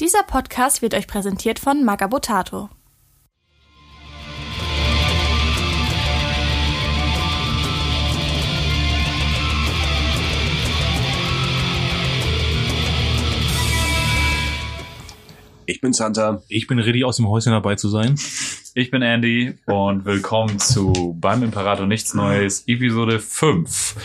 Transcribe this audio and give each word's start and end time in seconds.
Dieser 0.00 0.22
Podcast 0.22 0.80
wird 0.80 0.94
euch 0.94 1.06
präsentiert 1.06 1.58
von 1.58 1.84
Magabotato. 1.84 2.70
Ich 15.66 15.82
bin 15.82 15.92
Santa. 15.92 16.42
Ich 16.48 16.66
bin 16.66 16.78
ready, 16.78 17.04
aus 17.04 17.16
dem 17.16 17.28
Häuschen 17.28 17.52
dabei 17.52 17.74
zu 17.74 17.90
sein. 17.90 18.14
Ich 18.74 18.90
bin 18.90 19.02
Andy 19.02 19.58
und 19.66 20.06
willkommen 20.06 20.58
zu 20.58 21.14
Beim 21.20 21.42
Imperator 21.42 21.84
Nichts 21.84 22.14
Neues, 22.14 22.64
Episode 22.66 23.20
5. 23.20 23.96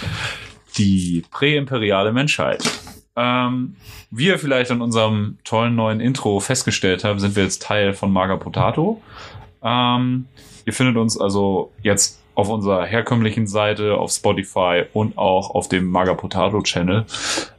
Die 0.77 1.23
präimperiale 1.31 2.11
Menschheit. 2.11 2.69
Ähm, 3.15 3.75
wie 4.11 4.27
ihr 4.27 4.39
vielleicht 4.39 4.71
an 4.71 4.81
unserem 4.81 5.37
tollen 5.43 5.75
neuen 5.75 5.99
Intro 5.99 6.39
festgestellt 6.39 7.03
habt, 7.03 7.21
sind 7.21 7.35
wir 7.35 7.43
jetzt 7.43 7.61
Teil 7.61 7.93
von 7.93 8.11
Maga 8.11 8.35
Potato. 8.35 9.01
Ähm, 9.63 10.25
ihr 10.65 10.73
findet 10.73 10.97
uns 10.97 11.19
also 11.19 11.71
jetzt 11.81 12.21
auf 12.35 12.49
unserer 12.49 12.85
herkömmlichen 12.85 13.47
Seite, 13.47 13.95
auf 13.95 14.11
Spotify 14.11 14.83
und 14.93 15.17
auch 15.17 15.51
auf 15.51 15.69
dem 15.69 15.89
Maga 15.89 16.13
Potato 16.13 16.61
Channel. 16.61 17.05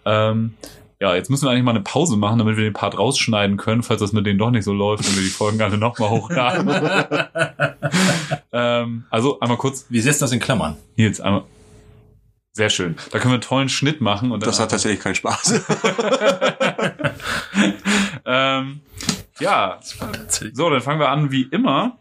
Ähm, 0.04 0.54
ja, 1.00 1.14
jetzt 1.14 1.28
müssen 1.28 1.44
wir 1.44 1.50
eigentlich 1.50 1.64
mal 1.64 1.72
eine 1.72 1.80
Pause 1.80 2.16
machen, 2.16 2.38
damit 2.38 2.56
wir 2.56 2.64
den 2.64 2.72
Part 2.72 2.98
rausschneiden 2.98 3.56
können, 3.56 3.82
falls 3.82 4.00
das 4.00 4.12
mit 4.12 4.24
denen 4.24 4.38
doch 4.38 4.50
nicht 4.50 4.64
so 4.64 4.72
läuft 4.72 5.06
und 5.06 5.16
wir 5.16 5.22
die 5.22 5.28
Folgen 5.28 5.60
alle 5.60 5.76
nochmal 5.76 6.10
hochladen. 6.10 6.70
ähm, 8.52 9.04
also 9.10 9.40
einmal 9.40 9.58
kurz. 9.58 9.86
Wir 9.88 10.02
setzen 10.02 10.20
das 10.20 10.32
in 10.32 10.40
Klammern. 10.40 10.76
Hier 10.94 11.06
jetzt 11.06 11.20
einmal. 11.20 11.42
Sehr 12.56 12.70
schön. 12.70 12.96
Da 13.10 13.18
können 13.18 13.32
wir 13.32 13.34
einen 13.34 13.42
tollen 13.42 13.68
Schnitt 13.68 14.00
machen. 14.00 14.32
Und 14.32 14.46
Das 14.46 14.58
hat 14.58 14.70
tatsächlich 14.70 15.00
keinen 15.00 15.14
Spaß. 15.14 15.60
ähm, 18.24 18.80
ja, 19.38 19.78
so, 20.54 20.70
dann 20.70 20.80
fangen 20.80 20.98
wir 20.98 21.10
an 21.10 21.30
wie 21.30 21.42
immer 21.42 21.98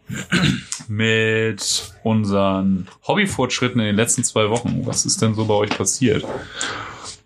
mit 0.88 1.92
unseren 2.04 2.88
Hobbyfortschritten 3.06 3.78
in 3.80 3.86
den 3.88 3.96
letzten 3.96 4.24
zwei 4.24 4.48
Wochen. 4.48 4.86
Was 4.86 5.04
ist 5.04 5.20
denn 5.20 5.34
so 5.34 5.44
bei 5.44 5.52
euch 5.52 5.68
passiert? 5.76 6.24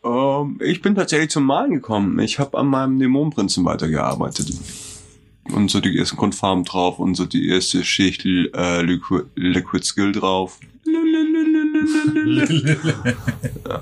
Ähm, 0.05 0.59
ich 0.61 0.83
bin 0.83 0.97
tatsächlich 0.97 1.31
zum 1.31 1.45
Malen 1.45 1.75
gekommen. 1.75 2.19
Ich 2.19 2.41
habe 2.41 2.59
an 2.59 2.67
meinem 2.67 2.99
Dämonenprinzen 2.99 3.65
weitergearbeitet. 3.65 4.53
Und 5.45 5.71
so 5.71 5.81
die 5.81 5.97
ersten 5.97 6.17
Grundfarben 6.17 6.65
drauf 6.65 6.99
und 6.99 7.15
so 7.15 7.27
die 7.27 7.49
erste 7.49 7.85
Schicht 7.85 8.25
äh, 8.25 8.83
Liquid, 8.83 9.27
Liquid 9.37 9.87
Skill 9.87 10.11
drauf. 10.11 10.59
Ja. 13.69 13.81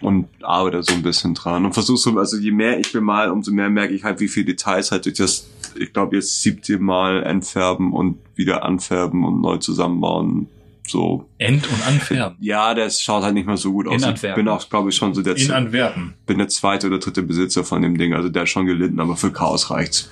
Und 0.00 0.26
arbeite 0.42 0.82
so 0.82 0.92
ein 0.92 1.02
bisschen 1.02 1.34
dran 1.34 1.64
und 1.64 1.72
versuche 1.72 1.96
so, 1.98 2.18
also 2.18 2.36
je 2.36 2.50
mehr 2.50 2.78
ich 2.78 2.92
bemal, 2.92 3.30
umso 3.30 3.52
mehr 3.52 3.70
merke 3.70 3.94
ich 3.94 4.04
halt, 4.04 4.20
wie 4.20 4.28
viele 4.28 4.46
Details 4.46 4.90
halt 4.90 5.06
durch 5.06 5.16
das, 5.16 5.48
ich 5.76 5.92
glaube 5.94 6.16
jetzt 6.16 6.42
siebte 6.42 6.78
Mal 6.78 7.22
entfärben 7.22 7.92
und 7.92 8.18
wieder 8.34 8.64
anfärben 8.64 9.24
und 9.24 9.40
neu 9.40 9.56
zusammenbauen 9.56 10.48
so. 10.86 11.26
End- 11.38 11.66
und 11.70 11.86
Anfärben. 11.86 12.36
Ja, 12.40 12.74
das 12.74 13.00
schaut 13.00 13.22
halt 13.22 13.32
nicht 13.34 13.46
mehr 13.46 13.56
so 13.56 13.72
gut 13.72 13.86
In 13.86 13.92
aus. 13.92 14.02
Ich 14.02 14.06
Antwerpen. 14.08 14.44
bin 14.44 14.52
auch, 14.52 14.68
glaube 14.68 14.90
ich, 14.90 14.96
schon 14.96 15.14
so 15.14 15.22
der, 15.22 15.36
In 15.36 15.50
Antwerpen. 15.50 16.12
bin 16.26 16.38
der 16.38 16.48
zweite 16.48 16.88
oder 16.88 16.98
dritte 16.98 17.22
Besitzer 17.22 17.64
von 17.64 17.80
dem 17.80 17.96
Ding. 17.96 18.12
Also 18.12 18.28
der 18.28 18.42
hat 18.42 18.48
schon 18.48 18.66
gelitten, 18.66 19.00
aber 19.00 19.16
für 19.16 19.32
Chaos 19.32 19.70
reicht's. 19.70 20.10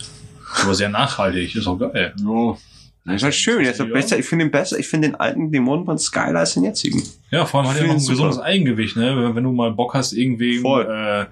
Aber 0.62 0.74
sehr 0.74 0.88
nachhaltig. 0.88 1.54
Ist 1.54 1.66
auch 1.66 1.78
geil. 1.78 2.14
Oh. 2.26 2.56
Das 3.04 3.16
ist 3.16 3.22
halt 3.24 3.34
schön. 3.34 3.62
Der 3.64 3.72
ist 3.72 3.92
besser. 3.92 4.18
Ich 4.18 4.26
finde 4.26 4.44
ihn 4.44 4.50
besser. 4.52 4.78
Ich 4.78 4.86
finde 4.88 5.08
den 5.08 5.14
alten 5.16 5.50
Dämonenprinz 5.50 6.10
geiler 6.12 6.38
als 6.40 6.54
den 6.54 6.62
jetzigen. 6.64 7.02
Ja, 7.30 7.44
vor 7.46 7.60
allem 7.60 7.70
hat 7.70 7.78
er 7.80 7.86
noch 7.86 7.94
ein 7.94 7.98
Super. 7.98 8.12
gesundes 8.12 8.38
Eigengewicht, 8.38 8.96
ne? 8.96 9.16
Wenn- 9.16 9.34
Wenn 9.34 9.44
du 9.44 9.52
mal 9.52 9.72
Bock 9.72 9.94
hast, 9.94 10.12
irgendwem, 10.12 10.62
Voll. 10.62 10.84
äh, 10.84 11.26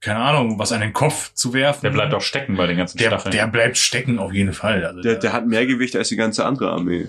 keine 0.00 0.20
Ahnung, 0.20 0.58
was 0.58 0.72
an 0.72 0.80
den 0.80 0.92
Kopf 0.94 1.34
zu 1.34 1.52
werfen. 1.52 1.80
Der 1.82 1.90
bleibt 1.90 2.14
auch 2.14 2.20
stecken 2.22 2.56
bei 2.56 2.66
den 2.66 2.76
ganzen 2.78 2.96
der, 2.98 3.08
Stacheln. 3.08 3.32
der 3.32 3.46
bleibt 3.48 3.76
stecken 3.76 4.18
auf 4.18 4.32
jeden 4.32 4.52
Fall. 4.54 4.84
Also 4.86 5.02
Der, 5.02 5.16
der 5.16 5.32
hat 5.32 5.46
mehr 5.46 5.66
Gewicht 5.66 5.94
als 5.96 6.08
die 6.08 6.16
ganze 6.16 6.46
andere 6.46 6.70
Armee. 6.70 7.06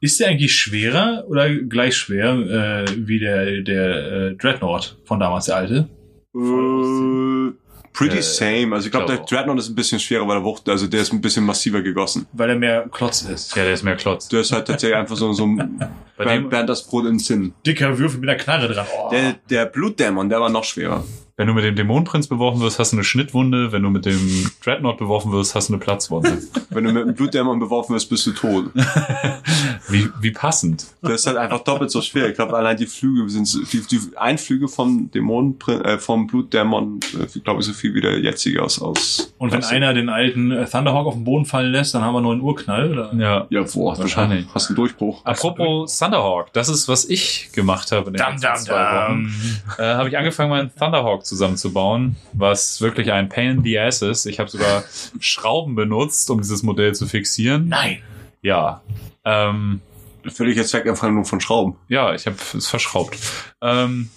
Ist 0.00 0.20
der 0.20 0.28
eigentlich 0.28 0.54
schwerer 0.54 1.24
oder 1.28 1.48
gleich 1.54 1.96
schwer 1.96 2.32
äh, 2.34 2.84
wie 3.08 3.18
der, 3.18 3.62
der 3.62 4.12
äh, 4.12 4.34
Dreadnought 4.36 4.98
von 5.04 5.18
damals, 5.20 5.46
der 5.46 5.56
alte? 5.56 5.88
Äh, 6.34 7.52
pretty 7.98 8.18
Äh, 8.18 8.22
same. 8.22 8.74
Also 8.74 8.86
ich 8.86 8.92
glaube, 8.92 9.06
der 9.06 9.16
glaub 9.16 9.24
auch. 9.24 9.28
Dreadnought 9.30 9.58
ist 9.58 9.68
ein 9.68 9.74
bisschen 9.74 9.98
schwerer, 9.98 10.26
weil 10.28 10.36
der 10.36 10.44
Wucht, 10.44 10.68
also 10.68 10.86
der 10.86 11.02
ist 11.02 11.12
ein 11.12 11.20
bisschen 11.20 11.44
massiver 11.44 11.82
gegossen. 11.82 12.26
Weil 12.32 12.50
er 12.50 12.56
mehr 12.56 12.88
Klotz 12.90 13.22
ist. 13.22 13.54
ja, 13.56 13.64
der 13.64 13.74
ist 13.74 13.82
mehr 13.82 13.96
Klotz. 13.96 14.28
Der 14.28 14.40
ist 14.40 14.52
halt 14.52 14.66
tatsächlich 14.66 14.96
einfach 14.96 15.16
so, 15.16 15.32
so 15.32 15.44
ein 15.46 15.78
Bei 16.16 16.24
Bernd, 16.24 16.44
dem, 16.44 16.48
Bernd 16.50 16.68
das 16.68 16.84
Brot 16.84 17.06
im 17.06 17.18
Sinn. 17.20 17.54
Dicker 17.64 17.96
Würfel 17.98 18.18
mit 18.20 18.28
einer 18.28 18.38
Knarre 18.38 18.66
dran. 18.72 18.86
Oh. 18.96 19.08
Der, 19.10 19.36
der 19.50 19.66
Blutdämon, 19.66 20.28
der 20.28 20.40
war 20.40 20.48
noch 20.48 20.64
schwerer. 20.64 21.04
wenn 21.36 21.46
du 21.46 21.54
mit 21.54 21.62
dem 21.64 21.76
Dämonenprinz 21.76 22.26
beworfen 22.26 22.60
wirst, 22.60 22.80
hast 22.80 22.90
du 22.92 22.96
eine 22.96 23.04
Schnittwunde. 23.04 23.70
Wenn 23.70 23.84
du 23.84 23.90
mit 23.90 24.04
dem 24.04 24.50
Dreadnought 24.64 24.98
beworfen 24.98 25.30
wirst, 25.30 25.54
hast 25.54 25.68
du 25.68 25.74
eine 25.74 25.80
Platzwunde. 25.80 26.38
Wenn 26.70 26.82
du 26.84 26.92
mit 26.92 27.06
dem 27.06 27.14
Blutdämon 27.14 27.60
beworfen 27.60 27.94
wirst, 27.94 28.10
bist 28.10 28.26
du 28.26 28.32
tot. 28.32 28.72
wie, 29.88 30.08
wie 30.20 30.30
passend. 30.30 30.86
Das 31.02 31.12
ist 31.12 31.26
halt 31.26 31.36
einfach 31.36 31.60
doppelt 31.64 31.90
so 31.90 32.02
schwer. 32.02 32.28
Ich 32.28 32.34
glaube, 32.34 32.56
allein 32.56 32.76
die 32.76 32.86
Flüge 32.86 33.28
sind 33.28 33.46
so- 33.46 33.60
die, 33.64 33.80
die 33.80 34.00
Einflüge 34.16 34.68
vom 34.68 35.10
Dämonen, 35.10 35.56
äh, 35.84 35.98
vom 35.98 36.26
Blutdämon, 36.26 37.00
äh, 37.14 37.38
glaube 37.40 37.60
ich, 37.60 37.66
so 37.66 37.72
viel 37.72 37.94
wie 37.94 38.00
der 38.00 38.18
jetzige 38.20 38.62
aus. 38.62 38.80
aus 38.80 39.32
Und 39.38 39.52
wenn 39.52 39.64
einer 39.64 39.94
den 39.94 40.08
alten 40.08 40.50
äh, 40.50 40.66
Thunderhawk 40.66 41.06
auf 41.06 41.14
den 41.14 41.24
Boden 41.24 41.44
fallen 41.46 41.72
lässt, 41.72 41.94
dann 41.94 42.02
haben 42.02 42.14
wir 42.14 42.20
nur 42.20 42.32
einen 42.32 42.40
Urknall. 42.42 42.90
Oder? 42.92 43.14
Ja. 43.14 43.46
Ja, 43.50 43.62
boah, 43.72 43.96
Wahrscheinlich. 43.98 44.46
du 44.46 44.54
hast 44.54 44.68
einen 44.68 44.76
Durchbruch. 44.76 45.24
Apropos 45.24 45.98
Thunderhawk, 45.98 46.52
das 46.52 46.68
ist, 46.68 46.88
was 46.88 47.04
ich 47.06 47.50
gemacht 47.52 47.92
habe 47.92 48.08
in 48.08 48.12
den 48.14 48.18
Dam, 48.18 48.32
letzten 48.32 48.46
dam, 48.46 48.56
zwei 48.56 48.74
Wochen. 48.74 49.32
dam. 49.76 49.78
Äh, 49.78 49.94
habe 49.94 50.08
ich 50.08 50.18
angefangen, 50.18 50.50
meinen 50.50 50.70
Thunderhawk 50.74 51.24
zusammenzubauen, 51.24 52.16
was 52.32 52.80
wirklich 52.80 53.12
ein 53.12 53.28
Pain 53.28 53.58
in 53.58 53.62
the 53.62 53.78
Ass 53.78 54.02
ist. 54.02 54.26
Ich 54.26 54.38
habe 54.40 54.50
sogar 54.50 54.84
Schrauben 55.20 55.74
benutzt, 55.74 56.30
um 56.30 56.38
dieses 56.40 56.62
Modell 56.62 56.94
zu 56.94 57.06
fixieren. 57.06 57.68
Nein. 57.68 57.98
Ja. 58.42 58.82
Ähm, 59.24 59.80
Völlige 60.26 60.64
Zweckentfremdung 60.64 61.24
von 61.24 61.40
Schrauben. 61.40 61.76
ja, 61.88 62.12
ich 62.14 62.26
habe 62.26 62.36
es 62.54 62.66
verschraubt. 62.66 63.16
Ähm, 63.62 64.10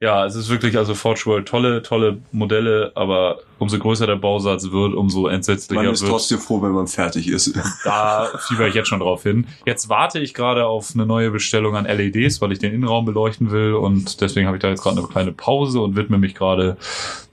ja, 0.00 0.26
es 0.26 0.34
ist 0.34 0.48
wirklich 0.48 0.76
also 0.76 0.94
Forge 0.94 1.22
World 1.26 1.46
tolle, 1.46 1.80
tolle 1.82 2.18
Modelle, 2.32 2.90
aber 2.96 3.38
umso 3.58 3.78
größer 3.78 4.06
der 4.06 4.16
Bausatz 4.16 4.72
wird, 4.72 4.94
umso 4.94 5.28
entsetzlicher 5.28 5.80
Man 5.82 5.92
ist 5.92 6.02
wird. 6.02 6.10
trotzdem 6.10 6.38
froh, 6.38 6.60
wenn 6.60 6.72
man 6.72 6.88
fertig 6.88 7.28
ist. 7.28 7.54
Da 7.84 8.30
fieber 8.48 8.66
ich 8.66 8.74
jetzt 8.74 8.88
schon 8.88 8.98
drauf 8.98 9.22
hin. 9.22 9.46
Jetzt 9.64 9.88
warte 9.88 10.18
ich 10.18 10.34
gerade 10.34 10.66
auf 10.66 10.90
eine 10.94 11.06
neue 11.06 11.30
Bestellung 11.30 11.76
an 11.76 11.84
LEDs, 11.84 12.40
weil 12.40 12.50
ich 12.52 12.58
den 12.58 12.72
Innenraum 12.74 13.04
beleuchten 13.04 13.52
will 13.52 13.74
und 13.74 14.20
deswegen 14.20 14.48
habe 14.48 14.56
ich 14.56 14.60
da 14.62 14.68
jetzt 14.68 14.82
gerade 14.82 14.98
eine 14.98 15.06
kleine 15.06 15.32
Pause 15.32 15.80
und 15.80 15.94
widme 15.94 16.18
mich 16.18 16.34
gerade 16.34 16.76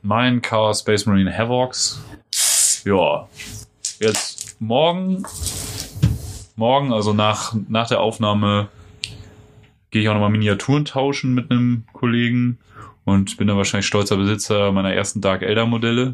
meinen 0.04 0.42
Chaos 0.44 0.82
Space 0.82 1.08
Marine 1.08 1.36
Havocs. 1.36 2.00
Ja, 2.86 3.28
jetzt 4.00 4.56
morgen, 4.62 5.24
morgen, 6.60 6.94
also 6.94 7.14
nach, 7.14 7.56
nach 7.68 7.88
der 7.88 8.02
Aufnahme, 8.02 8.68
gehe 9.92 10.04
ich 10.04 10.10
auch 10.10 10.14
nochmal 10.14 10.30
Miniaturen 10.30 10.86
tauschen 10.86 11.34
mit 11.34 11.50
einem 11.50 11.86
Kollegen 11.94 12.60
und 13.06 13.38
bin 13.38 13.48
dann 13.48 13.58
wahrscheinlich 13.58 13.88
stolzer 13.88 14.18
Besitzer 14.18 14.72
meiner 14.72 14.94
ersten 14.94 15.22
Dark 15.22 15.42
Elder 15.42 15.66
Modelle. 15.66 16.14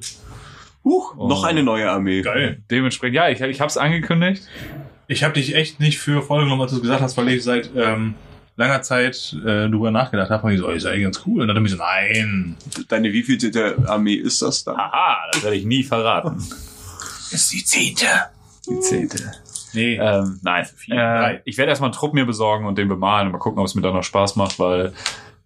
Huch, 0.85 1.15
Oh. 1.17 1.27
noch 1.27 1.43
eine 1.43 1.63
neue 1.63 1.89
Armee. 1.89 2.21
Geil. 2.21 2.61
Dementsprechend, 2.71 3.15
ja, 3.15 3.27
ich, 3.29 3.41
ich 3.41 3.59
habe 3.59 3.69
es 3.69 3.75
angekündigt. 3.77 4.43
Ich 5.07 5.23
habe 5.23 5.33
dich 5.33 5.55
echt 5.55 5.79
nicht 5.79 5.97
für 5.97 6.21
voll 6.21 6.43
genommen, 6.43 6.61
als 6.61 6.71
du 6.71 6.77
es 6.77 6.83
gesagt 6.83 7.01
hast, 7.01 7.17
weil 7.17 7.27
ich 7.29 7.43
seit 7.43 7.71
ähm, 7.75 8.13
langer 8.55 8.81
Zeit 8.83 9.35
äh, 9.45 9.67
drüber 9.69 9.91
nachgedacht 9.91 10.29
habe. 10.29 10.47
Und 10.47 10.53
ich 10.53 10.59
so, 10.59 10.69
ist 10.69 10.85
eigentlich 10.85 11.03
ganz 11.03 11.21
cool. 11.25 11.41
Und 11.41 11.47
dann 11.47 11.57
hab 11.57 11.65
ich 11.65 11.71
so, 11.71 11.77
nein. 11.77 12.55
Deine 12.87 13.11
wievielte 13.11 13.75
Armee 13.87 14.13
ist 14.13 14.41
das 14.41 14.63
dann? 14.63 14.75
Aha, 14.77 15.17
das 15.33 15.43
werde 15.43 15.57
ich 15.57 15.65
nie 15.65 15.83
verraten. 15.83 16.37
Ist 17.31 17.51
die 17.51 17.63
zehnte. 17.65 18.05
Die 18.69 18.79
zehnte. 18.79 19.31
Nee. 19.75 19.97
Ähm, 20.01 20.39
nein. 20.41 20.65
Vier, 20.75 20.95
Äh, 20.95 21.39
ich 21.45 21.57
werde 21.57 21.69
erstmal 21.69 21.89
einen 21.89 21.95
Trupp 21.95 22.13
mir 22.13 22.25
besorgen 22.25 22.65
und 22.65 22.77
den 22.77 22.87
bemalen 22.87 23.27
und 23.27 23.33
mal 23.33 23.39
gucken, 23.39 23.59
ob 23.59 23.65
es 23.65 23.75
mir 23.75 23.81
dann 23.81 23.93
noch 23.93 24.03
Spaß 24.03 24.35
macht, 24.37 24.57
weil, 24.59 24.93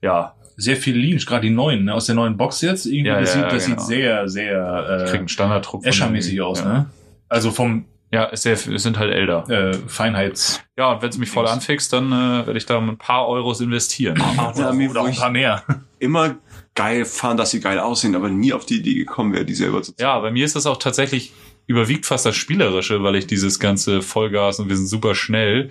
ja, 0.01 0.35
Sehr 0.55 0.75
viel 0.75 0.95
Lean, 0.97 1.17
gerade 1.19 1.41
die 1.41 1.49
neuen, 1.53 1.85
ne? 1.85 1.93
aus 1.93 2.05
der 2.07 2.15
neuen 2.15 2.35
Box 2.37 2.61
jetzt. 2.61 2.85
Irgendwie, 2.85 3.07
Ja, 3.07 3.19
das 3.19 3.33
ja, 3.35 3.41
sieht, 3.43 3.51
das 3.53 3.65
genau. 3.65 3.79
sieht 3.79 3.87
sehr, 3.87 4.27
sehr 4.29 5.07
einen 5.13 5.25
äh, 5.25 5.29
Standardtrupp. 5.29 5.83
von 5.83 5.89
Escher-mäßig 5.89 6.41
aus, 6.41 6.59
ja. 6.61 6.65
ne? 6.67 6.85
Also 7.29 7.51
vom 7.51 7.85
Ja, 8.11 8.27
es 8.31 8.43
sind 8.43 8.97
halt 8.99 9.13
älter. 9.13 9.47
äh, 9.49 9.73
Feinheits... 9.87 10.61
Ja, 10.77 10.91
und 10.93 11.01
wenn 11.01 11.09
es 11.09 11.17
mich 11.17 11.29
voll 11.29 11.47
anfixt, 11.47 11.91
dann 11.93 12.11
äh, 12.11 12.45
werde 12.47 12.57
ich 12.57 12.65
da 12.65 12.77
ein 12.77 12.97
paar 12.97 13.27
Euros 13.27 13.59
investieren. 13.61 14.21
Oder 14.55 14.73
wo 14.73 14.99
auch 14.99 15.07
ein 15.07 15.15
paar 15.15 15.29
mehr. 15.29 15.63
immer 15.99 16.35
geil 16.75 17.03
fand, 17.05 17.39
dass 17.39 17.51
sie 17.51 17.59
geil 17.59 17.79
aussehen, 17.79 18.15
aber 18.15 18.29
nie 18.29 18.53
auf 18.53 18.65
die 18.65 18.77
Idee 18.79 18.93
gekommen 18.93 19.33
wäre, 19.33 19.43
die 19.45 19.53
selber 19.53 19.81
zu 19.81 19.93
Ja, 19.99 20.17
bei 20.19 20.31
mir 20.31 20.45
ist 20.45 20.55
das 20.55 20.65
auch 20.65 20.77
tatsächlich 20.77 21.33
überwiegt 21.69 22.05
fast 22.07 22.25
das 22.25 22.35
Spielerische, 22.35 23.03
weil 23.03 23.15
ich 23.15 23.27
dieses 23.27 23.59
ganze 23.59 24.01
Vollgas 24.01 24.59
und 24.59 24.69
wir 24.69 24.75
sind 24.75 24.87
super 24.87 25.13
schnell. 25.15 25.69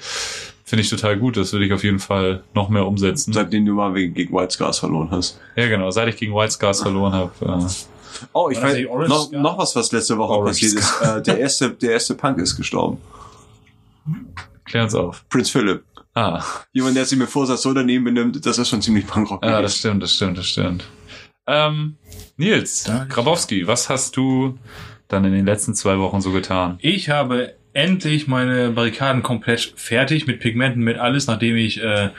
Finde 0.64 0.82
ich 0.82 0.90
total 0.90 1.18
gut. 1.18 1.36
Das 1.36 1.52
würde 1.52 1.66
ich 1.66 1.72
auf 1.72 1.82
jeden 1.82 1.98
Fall 1.98 2.44
noch 2.54 2.68
mehr 2.68 2.86
umsetzen. 2.86 3.32
Seitdem 3.32 3.66
du 3.66 3.74
mal 3.74 3.94
wegen- 3.94 4.14
gegen 4.14 4.32
White 4.34 4.52
Scars 4.54 4.78
verloren 4.78 5.08
hast. 5.10 5.40
Ja, 5.56 5.66
genau. 5.68 5.90
Seit 5.90 6.08
ich 6.08 6.16
gegen 6.16 6.34
White 6.34 6.52
Scars 6.52 6.82
verloren 6.82 7.12
habe. 7.12 7.32
Äh, 7.44 7.66
Oh, 8.32 8.48
ich 8.50 8.60
weiß, 8.60 8.78
noch, 9.08 9.26
Scar? 9.28 9.40
noch 9.40 9.58
was, 9.58 9.76
was 9.76 9.92
letzte 9.92 10.16
Woche 10.18 10.32
Orange 10.32 10.60
passiert 10.60 10.74
ist. 10.74 11.00
Äh, 11.02 11.22
der 11.22 11.38
erste, 11.38 11.70
der 11.70 11.92
erste 11.92 12.14
Punk 12.14 12.38
ist 12.38 12.56
gestorben. 12.56 12.98
klär 14.64 14.84
uns 14.84 14.94
auf. 14.94 15.24
Prinz 15.28 15.50
Philip. 15.50 15.82
Ah, 16.14 16.42
Jemand, 16.72 16.96
der 16.96 17.04
sich 17.04 17.16
mir 17.18 17.26
Vorsatz 17.28 17.62
so 17.62 17.72
daneben 17.72 18.04
benimmt, 18.04 18.44
das 18.44 18.58
ist 18.58 18.68
schon 18.68 18.82
ziemlich 18.82 19.06
Punkrock. 19.06 19.44
ja, 19.44 19.62
das 19.62 19.76
stimmt, 19.76 20.02
das 20.02 20.12
stimmt, 20.14 20.36
das 20.38 20.46
stimmt. 20.48 20.84
Ähm, 21.46 21.96
Nils, 22.36 22.90
Grabowski, 23.08 23.66
was 23.66 23.88
hast 23.88 24.16
du 24.16 24.58
dann 25.08 25.24
in 25.24 25.32
den 25.32 25.46
letzten 25.46 25.74
zwei 25.74 25.98
Wochen 25.98 26.20
so 26.20 26.32
getan? 26.32 26.78
Ich 26.80 27.10
habe 27.10 27.54
endlich 27.72 28.26
meine 28.26 28.70
Barrikaden 28.70 29.22
komplett 29.22 29.72
fertig 29.76 30.26
mit 30.26 30.40
Pigmenten, 30.40 30.82
mit 30.82 30.98
alles, 30.98 31.26
nachdem 31.26 31.56
ich 31.56 31.82
äh, 31.82 32.10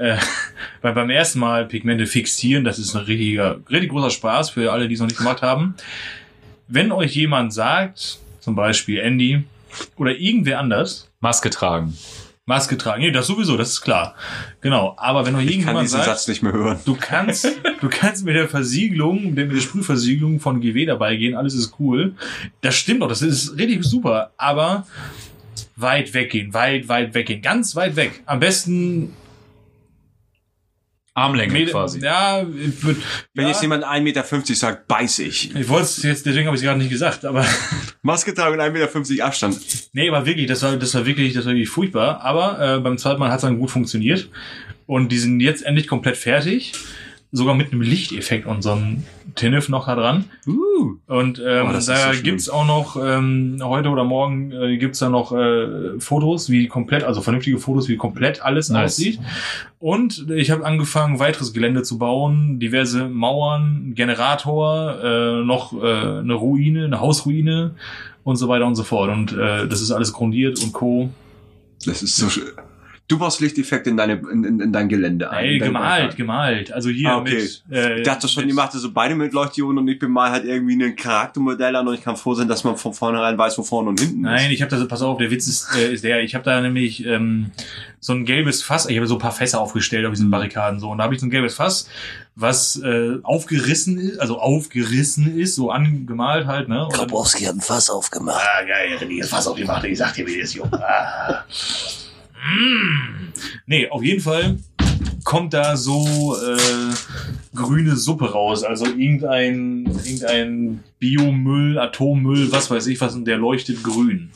äh, 0.00 0.16
weil 0.82 0.94
beim 0.94 1.10
ersten 1.10 1.38
Mal 1.38 1.66
Pigmente 1.66 2.06
fixieren, 2.06 2.64
das 2.64 2.78
ist 2.78 2.96
ein 2.96 3.04
richtiger, 3.04 3.60
richtig 3.70 3.90
großer 3.90 4.10
Spaß 4.10 4.50
für 4.50 4.72
alle, 4.72 4.88
die 4.88 4.94
es 4.94 5.00
noch 5.00 5.08
nicht 5.08 5.18
gemacht 5.18 5.42
haben. 5.42 5.74
Wenn 6.68 6.90
euch 6.92 7.14
jemand 7.14 7.52
sagt, 7.52 8.18
zum 8.40 8.54
Beispiel 8.54 8.98
Andy 8.98 9.44
oder 9.96 10.16
irgendwer 10.16 10.58
anders, 10.58 11.10
Maske 11.20 11.50
tragen. 11.50 11.96
Maske 12.50 12.76
tragen, 12.76 13.02
nee, 13.02 13.10
das 13.10 13.26
sowieso, 13.26 13.56
das 13.56 13.70
ist 13.70 13.80
klar. 13.80 14.14
Genau, 14.60 14.94
aber 14.98 15.24
wenn 15.24 15.34
euch 15.36 15.44
Ich 15.44 15.50
kann 15.50 15.52
irgendjemand 15.52 15.84
diesen 15.84 15.96
sagt, 15.98 16.10
Satz 16.10 16.28
nicht 16.28 16.42
mehr 16.42 16.52
hören. 16.52 16.78
Du 16.84 16.96
kannst, 17.00 17.46
du 17.80 17.88
kannst 17.88 18.24
mit 18.24 18.34
der 18.34 18.48
Versiegelung, 18.48 19.34
mit 19.34 19.50
der 19.50 19.60
Sprühversiegelung 19.60 20.40
von 20.40 20.60
GW 20.60 20.84
dabei 20.84 21.16
gehen, 21.16 21.36
alles 21.36 21.54
ist 21.54 21.74
cool. 21.78 22.14
Das 22.60 22.74
stimmt 22.74 23.02
doch, 23.02 23.08
das 23.08 23.22
ist 23.22 23.56
richtig 23.56 23.84
super, 23.84 24.32
aber 24.36 24.86
weit 25.76 26.12
weggehen, 26.12 26.52
weit, 26.52 26.88
weit 26.88 27.14
weggehen, 27.14 27.40
ganz 27.40 27.74
weit 27.76 27.96
weg. 27.96 28.22
Am 28.26 28.40
besten 28.40 29.14
Armlänge 31.20 31.52
Med- 31.52 31.70
quasi. 31.70 32.00
Ja, 32.00 32.42
ich 32.42 32.82
würd, 32.82 32.96
Wenn 33.34 33.44
ja, 33.44 33.50
jetzt 33.50 33.62
jemand 33.62 33.84
1,50 33.84 34.00
Meter 34.02 34.24
sagt, 34.54 34.88
beiß 34.88 35.18
ich. 35.20 35.54
ich 35.54 35.68
wollte 35.68 35.84
es 35.84 36.02
jetzt, 36.02 36.26
deswegen 36.26 36.46
habe 36.46 36.56
ich 36.56 36.62
es 36.62 36.66
gerade 36.66 36.78
nicht 36.78 36.90
gesagt, 36.90 37.24
aber 37.24 37.44
Maske 38.02 38.34
tragen 38.34 38.54
und 38.54 38.60
1,50 38.60 39.10
Meter 39.10 39.24
Abstand. 39.26 39.58
nee, 39.92 40.08
aber 40.08 40.24
wirklich, 40.26 40.46
das 40.46 40.62
war, 40.62 40.76
das 40.76 40.94
war 40.94 41.04
wirklich, 41.06 41.34
das 41.34 41.44
war 41.44 41.52
wirklich 41.52 41.68
furchtbar. 41.68 42.20
Aber 42.22 42.76
äh, 42.76 42.80
beim 42.80 42.96
zweiten 42.98 43.20
Mal 43.20 43.28
hat 43.30 43.36
es 43.36 43.42
dann 43.42 43.58
gut 43.58 43.70
funktioniert 43.70 44.28
und 44.86 45.10
die 45.12 45.18
sind 45.18 45.40
jetzt 45.40 45.62
endlich 45.64 45.86
komplett 45.86 46.16
fertig, 46.16 46.72
sogar 47.32 47.54
mit 47.54 47.72
einem 47.72 47.82
Lichteffekt 47.82 48.46
und 48.46 48.62
so 48.62 48.72
einem 48.72 49.04
Tinnef 49.36 49.68
noch 49.68 49.86
da 49.86 49.94
dran. 49.94 50.24
Uh. 50.46 50.96
Und 51.06 51.38
ähm, 51.38 51.66
Oh, 51.68 51.72
da 51.72 51.80
so 51.80 51.92
gibt's 52.22 52.48
auch 52.48 52.66
noch, 52.66 52.96
ähm, 52.96 53.58
heute 53.62 53.88
oder 53.90 54.02
morgen 54.04 54.50
äh, 54.50 54.76
gibt's 54.78 54.98
da 54.98 55.08
noch 55.08 55.32
äh, 55.32 56.00
Fotos, 56.00 56.50
wie 56.50 56.66
komplett, 56.66 57.04
also 57.04 57.20
vernünftige 57.20 57.58
Fotos, 57.58 57.88
wie 57.88 57.96
komplett 57.96 58.42
alles 58.42 58.68
Nice. 58.68 58.92
aussieht. 58.92 59.20
Und 59.78 60.28
ich 60.30 60.50
habe 60.50 60.66
angefangen, 60.66 61.20
weiteres 61.20 61.52
Gelände 61.52 61.82
zu 61.82 61.98
bauen, 61.98 62.58
diverse 62.58 63.08
Mauern, 63.08 63.92
Generator, 63.94 64.98
äh, 65.02 65.44
noch 65.44 65.72
äh, 65.72 66.20
eine 66.20 66.34
Ruine, 66.34 66.84
eine 66.86 67.00
Hausruine 67.00 67.76
und 68.24 68.36
so 68.36 68.48
weiter 68.48 68.66
und 68.66 68.74
so 68.74 68.82
fort. 68.82 69.10
Und 69.10 69.32
äh, 69.32 69.68
das 69.68 69.80
ist 69.80 69.92
alles 69.92 70.12
grundiert 70.12 70.60
und 70.62 70.72
co. 70.72 71.10
Das 71.86 72.02
ist 72.02 72.16
so 72.16 72.28
schön. 72.28 72.48
Du 73.10 73.18
baust 73.18 73.40
Lichteffekte 73.40 73.90
in, 73.90 73.96
deine, 73.96 74.14
in, 74.32 74.44
in, 74.44 74.60
in 74.60 74.72
dein 74.72 74.88
Gelände 74.88 75.30
ein. 75.30 75.44
Ey, 75.44 75.58
gemalt, 75.58 76.16
gemalt. 76.16 76.72
Also 76.72 76.90
hier 76.90 77.10
Ah, 77.10 77.18
okay. 77.18 77.34
mit. 77.68 77.76
Äh, 77.76 77.96
Ich 77.98 78.02
dachte 78.04 78.28
schon, 78.28 78.46
ihr 78.46 78.54
macht 78.54 78.70
so 78.72 78.92
beide 78.92 79.16
mit 79.16 79.32
Leuchtdioden 79.32 79.78
und 79.78 79.88
ich 79.88 79.98
bemal 79.98 80.30
halt 80.30 80.44
irgendwie 80.44 80.82
ein 80.82 80.94
Charaktermodell 80.94 81.74
an 81.74 81.88
und 81.88 81.94
ich 81.94 82.02
kann 82.02 82.16
froh 82.16 82.34
sein, 82.34 82.46
dass 82.46 82.62
man 82.62 82.76
von 82.76 82.94
vornherein 82.94 83.36
weiß, 83.36 83.58
wo 83.58 83.64
vorne 83.64 83.88
und 83.88 83.98
hinten 84.00 84.20
Nein, 84.20 84.46
ist. 84.46 84.52
ich 84.52 84.62
habe 84.62 84.70
das, 84.70 84.86
pass 84.86 85.02
auf, 85.02 85.18
der 85.18 85.30
Witz 85.32 85.48
ist, 85.48 85.74
äh, 85.76 85.92
ist 85.92 86.04
der, 86.04 86.22
ich 86.22 86.34
habe 86.36 86.44
da 86.44 86.60
nämlich 86.60 87.04
ähm, 87.04 87.50
so 87.98 88.12
ein 88.12 88.24
gelbes 88.24 88.62
Fass, 88.62 88.86
ich 88.86 88.96
habe 88.96 89.08
so 89.08 89.16
ein 89.16 89.20
paar 89.20 89.32
Fässer 89.32 89.60
aufgestellt 89.60 90.06
auf 90.06 90.12
diesen. 90.12 90.30
Barrikaden 90.30 90.78
so 90.78 90.90
und 90.90 90.98
da 90.98 91.04
habe 91.04 91.14
ich 91.14 91.20
so 91.20 91.26
ein 91.26 91.30
gelbes 91.30 91.54
Fass, 91.56 91.88
was 92.36 92.80
äh, 92.84 93.16
aufgerissen 93.24 93.98
ist, 93.98 94.20
also 94.20 94.38
aufgerissen 94.38 95.36
ist, 95.36 95.56
so 95.56 95.70
angemalt 95.72 96.46
halt, 96.46 96.68
ne? 96.68 96.88
Grabowski 96.92 97.44
hat 97.44 97.56
ein 97.56 97.60
Fass 97.60 97.90
aufgemacht. 97.90 98.40
ah, 98.40 98.62
geil, 98.64 98.96
René, 99.00 99.18
das 99.20 99.30
Fass 99.30 99.48
aufgemacht, 99.48 99.84
ich 99.84 99.98
sag 99.98 100.14
dir, 100.14 100.24
wie 100.28 100.40
das 100.40 100.54
juckt. 100.54 100.72
Ah. 100.74 101.44
Mm. 102.42 103.32
Nee, 103.66 103.88
auf 103.88 104.02
jeden 104.02 104.20
Fall 104.20 104.58
kommt 105.24 105.52
da 105.54 105.76
so 105.76 106.36
äh, 106.36 106.94
grüne 107.54 107.96
Suppe 107.96 108.32
raus. 108.32 108.64
Also 108.64 108.86
irgendein, 108.86 109.86
irgendein 110.04 110.82
Biomüll, 110.98 111.78
Atommüll, 111.78 112.50
was 112.52 112.70
weiß 112.70 112.86
ich 112.88 113.00
was, 113.00 113.14
und 113.14 113.24
der 113.26 113.36
leuchtet 113.38 113.82
grün. 113.82 114.30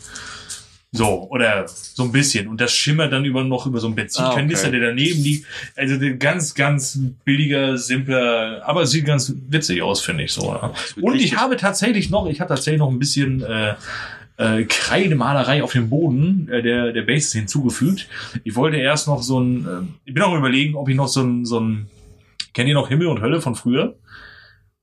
So, 0.97 1.27
oder 1.29 1.67
so 1.67 2.05
ein 2.05 2.13
bisschen. 2.13 2.47
Und 2.47 2.61
das 2.61 2.73
schimmert 2.73 3.13
dann 3.13 3.25
über 3.25 3.43
noch 3.43 3.67
über 3.67 3.81
so 3.81 3.89
einen 3.89 3.97
Benzinkanister, 3.97 4.67
Ah, 4.67 4.69
okay. 4.69 4.79
der 4.79 4.91
daneben 4.91 5.21
liegt. 5.25 5.47
Also 5.75 5.97
der 5.97 6.13
ganz, 6.15 6.55
ganz 6.55 7.01
billiger, 7.25 7.77
simpler, 7.77 8.63
aber 8.65 8.87
sieht 8.87 9.05
ganz 9.05 9.35
witzig 9.49 9.83
aus, 9.83 10.03
finde 10.03 10.23
ich 10.23 10.33
so. 10.33 10.57
Und 11.01 11.17
ich 11.17 11.37
habe 11.37 11.57
tatsächlich 11.57 12.11
noch, 12.11 12.29
ich 12.29 12.41
habe 12.41 12.49
tatsächlich 12.49 12.79
noch 12.79 12.91
ein 12.91 13.01
bisschen 13.01 13.43
äh, 13.43 13.75
äh, 14.37 14.65
Kreidemalerei 14.65 15.63
auf 15.63 15.73
dem 15.73 15.91
Boden 15.91 16.49
äh, 16.51 16.63
der, 16.63 16.93
der 16.93 17.03
Bases 17.03 17.33
hinzugefügt. 17.33 18.09
Ich 18.43 18.57
wollte 18.57 18.77
erst 18.79 19.07
noch 19.07 19.23
so 19.23 19.41
ein, 19.41 19.67
äh, 19.67 19.87
ich 20.05 20.15
bin 20.15 20.23
auch 20.23 20.37
überlegen, 20.37 20.75
ob 20.75 20.89
ich 20.89 20.97
noch 20.97 21.09
so 21.09 21.23
ein, 21.23 21.45
so 21.45 21.61
ein, 21.61 21.87
kennt 22.53 22.69
ihr 22.69 22.75
noch 22.75 22.89
Himmel 22.89 23.07
und 23.07 23.21
Hölle 23.21 23.41
von 23.41 23.55
früher? 23.55 23.95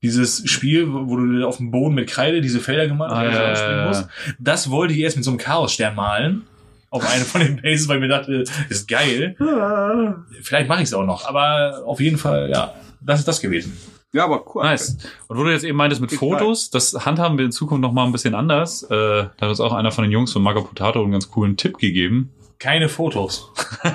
Dieses 0.03 0.49
Spiel, 0.49 0.87
wo 0.91 1.15
du 1.15 1.45
auf 1.47 1.57
dem 1.57 1.69
Boden 1.69 1.93
mit 1.93 2.09
Kreide 2.09 2.41
diese 2.41 2.59
Felder 2.59 2.87
gemalt 2.87 3.11
Ah, 3.11 3.49
hast, 3.51 3.61
ja, 3.61 3.71
ja. 3.81 3.87
musst. 3.87 4.07
Das 4.39 4.69
wollte 4.71 4.93
ich 4.93 4.99
erst 5.01 5.15
mit 5.17 5.23
so 5.25 5.31
einem 5.31 5.37
Chaosstern 5.37 5.93
malen. 5.95 6.43
Auf 6.89 7.07
eine 7.09 7.23
von 7.23 7.39
den 7.41 7.61
Bases, 7.61 7.87
weil 7.87 7.97
ich 7.97 8.01
mir 8.01 8.07
dachte, 8.09 8.43
das 8.43 8.51
ist 8.69 8.87
geil. 8.87 9.35
Vielleicht 10.41 10.67
mache 10.67 10.81
ich 10.81 10.87
es 10.87 10.93
auch 10.93 11.05
noch, 11.05 11.25
aber 11.25 11.83
auf 11.85 12.01
jeden 12.01 12.17
Fall, 12.17 12.49
ja, 12.49 12.73
das 12.99 13.19
ist 13.19 13.27
das 13.27 13.39
gewesen. 13.41 13.77
Ja, 14.13 14.25
aber 14.25 14.43
cool. 14.53 14.63
Nice. 14.63 14.97
Und 15.27 15.37
wo 15.37 15.43
du 15.43 15.51
jetzt 15.51 15.63
eben 15.63 15.77
meintest 15.77 16.01
mit 16.01 16.11
Ich 16.11 16.19
Fotos, 16.19 16.69
das 16.69 16.93
handhaben 17.05 17.37
wir 17.37 17.45
in 17.45 17.51
Zukunft 17.51 17.81
noch 17.81 17.93
mal 17.93 18.05
ein 18.05 18.11
bisschen 18.11 18.35
anders. 18.35 18.83
Äh, 18.83 18.89
da 18.89 19.31
hat 19.39 19.49
uns 19.49 19.61
auch 19.61 19.73
einer 19.73 19.91
von 19.91 20.03
den 20.03 20.11
Jungs 20.11 20.33
von 20.33 20.41
Maga 20.41 20.61
Potato 20.61 21.01
einen 21.01 21.13
ganz 21.13 21.31
coolen 21.31 21.55
Tipp 21.55 21.77
gegeben. 21.77 22.31
Keine 22.59 22.89
Fotos. 22.89 23.51
äh, 23.83 23.91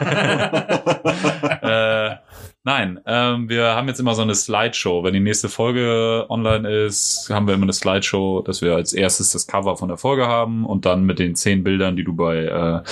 nein, 2.64 2.98
ähm, 3.06 3.48
wir 3.50 3.74
haben 3.74 3.88
jetzt 3.88 4.00
immer 4.00 4.14
so 4.14 4.22
eine 4.22 4.34
Slideshow. 4.34 5.04
Wenn 5.04 5.12
die 5.12 5.20
nächste 5.20 5.50
Folge 5.50 6.24
online 6.30 6.86
ist, 6.86 7.28
haben 7.30 7.46
wir 7.46 7.54
immer 7.54 7.64
eine 7.64 7.74
Slideshow, 7.74 8.40
dass 8.40 8.62
wir 8.62 8.74
als 8.74 8.94
erstes 8.94 9.32
das 9.32 9.46
Cover 9.46 9.76
von 9.76 9.88
der 9.88 9.98
Folge 9.98 10.26
haben 10.26 10.64
und 10.64 10.86
dann 10.86 11.04
mit 11.04 11.18
den 11.18 11.34
zehn 11.34 11.62
Bildern, 11.62 11.94
die 11.94 12.04
du 12.04 12.16
bei 12.16 12.46
äh, 12.46 12.82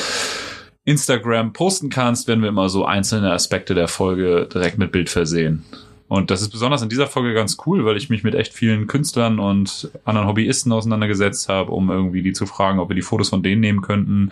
Instagram 0.84 1.54
posten 1.54 1.88
kannst, 1.88 2.28
werden 2.28 2.42
wir 2.42 2.50
immer 2.50 2.68
so 2.68 2.84
einzelne 2.84 3.32
Aspekte 3.32 3.74
der 3.74 3.88
Folge 3.88 4.46
direkt 4.52 4.76
mit 4.76 4.92
Bild 4.92 5.08
versehen. 5.08 5.64
Und 6.08 6.30
das 6.30 6.42
ist 6.42 6.50
besonders 6.50 6.82
in 6.82 6.88
dieser 6.90 7.06
Folge 7.06 7.32
ganz 7.32 7.56
cool, 7.66 7.84
weil 7.84 7.96
ich 7.96 8.10
mich 8.10 8.22
mit 8.24 8.34
echt 8.34 8.52
vielen 8.52 8.86
Künstlern 8.86 9.38
und 9.38 9.90
anderen 10.04 10.28
Hobbyisten 10.28 10.70
auseinandergesetzt 10.70 11.48
habe, 11.48 11.72
um 11.72 11.90
irgendwie 11.90 12.22
die 12.22 12.32
zu 12.32 12.46
fragen, 12.46 12.78
ob 12.78 12.90
wir 12.90 12.96
die 12.96 13.02
Fotos 13.02 13.30
von 13.30 13.42
denen 13.42 13.60
nehmen 13.62 13.80
könnten, 13.80 14.30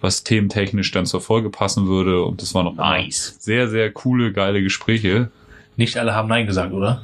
was 0.00 0.24
thementechnisch 0.24 0.90
dann 0.90 1.06
zur 1.06 1.20
Folge 1.20 1.50
passen 1.50 1.86
würde. 1.86 2.24
Und 2.24 2.42
das 2.42 2.54
war 2.54 2.64
noch 2.64 2.74
Nice. 2.74 3.36
sehr, 3.38 3.68
sehr 3.68 3.92
coole, 3.92 4.32
geile 4.32 4.62
Gespräche. 4.62 5.30
Nicht 5.76 5.96
alle 5.96 6.14
haben 6.14 6.28
Nein 6.28 6.46
gesagt, 6.46 6.72
oder? 6.72 7.02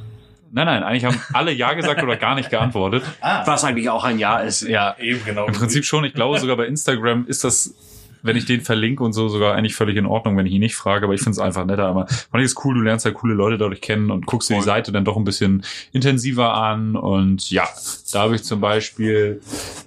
Nein, 0.53 0.65
nein, 0.65 0.83
eigentlich 0.83 1.05
haben 1.05 1.19
alle 1.33 1.53
Ja 1.53 1.73
gesagt 1.73 2.03
oder 2.03 2.17
gar 2.17 2.35
nicht 2.35 2.49
geantwortet. 2.49 3.03
Ah, 3.21 3.47
Was 3.47 3.63
eigentlich 3.63 3.89
auch 3.89 4.03
ein 4.03 4.19
Ja 4.19 4.39
ist. 4.39 4.61
Ja, 4.63 4.95
eben 4.99 5.23
genau. 5.23 5.47
im 5.47 5.53
Prinzip 5.53 5.85
schon. 5.85 6.03
Ich 6.03 6.13
glaube 6.13 6.37
sogar 6.39 6.57
bei 6.57 6.65
Instagram 6.65 7.25
ist 7.27 7.45
das, 7.45 7.73
wenn 8.23 8.35
ich 8.35 8.45
den 8.45 8.61
verlinke 8.61 9.03
und 9.03 9.13
so, 9.13 9.29
sogar 9.29 9.55
eigentlich 9.55 9.75
völlig 9.75 9.97
in 9.97 10.05
Ordnung, 10.05 10.37
wenn 10.37 10.45
ich 10.45 10.53
ihn 10.53 10.61
nicht 10.61 10.75
frage. 10.75 11.05
Aber 11.05 11.13
ich 11.13 11.21
finde 11.21 11.31
es 11.31 11.39
einfach 11.39 11.65
netter. 11.65 11.85
Aber 11.85 12.07
fand 12.07 12.43
ich 12.43 12.51
es 12.51 12.55
cool, 12.63 12.75
du 12.75 12.81
lernst 12.81 13.05
halt 13.05 13.15
coole 13.15 13.33
Leute 13.33 13.57
dadurch 13.57 13.81
kennen 13.81 14.11
und 14.11 14.25
guckst 14.25 14.49
dir 14.49 14.55
die. 14.55 14.61
Seite 14.61 14.91
dann 14.91 15.05
doch 15.05 15.17
ein 15.17 15.23
bisschen 15.23 15.63
intensiver 15.91 16.53
an. 16.53 16.95
Und 16.95 17.49
ja, 17.51 17.67
da 18.11 18.21
habe 18.21 18.35
ich 18.35 18.43
zum 18.43 18.61
Beispiel 18.61 19.41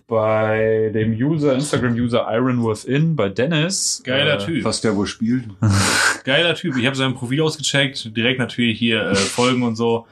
bei 0.06 0.90
dem 0.92 1.12
User, 1.12 1.54
Instagram-User 1.54 2.26
Iron 2.30 2.64
Within, 2.64 3.16
bei 3.16 3.28
Dennis. 3.28 4.02
Geiler 4.04 4.40
äh, 4.40 4.44
Typ. 4.44 4.64
Was 4.64 4.80
der 4.80 4.96
wohl 4.96 5.06
spielt. 5.06 5.44
Geiler 6.24 6.54
Typ. 6.54 6.76
Ich 6.76 6.86
habe 6.86 6.96
sein 6.96 7.14
Profil 7.14 7.40
ausgecheckt, 7.42 8.16
direkt 8.16 8.38
natürlich 8.38 8.78
hier 8.78 9.02
äh, 9.02 9.14
Folgen 9.14 9.62
und 9.62 9.76
so. 9.76 10.06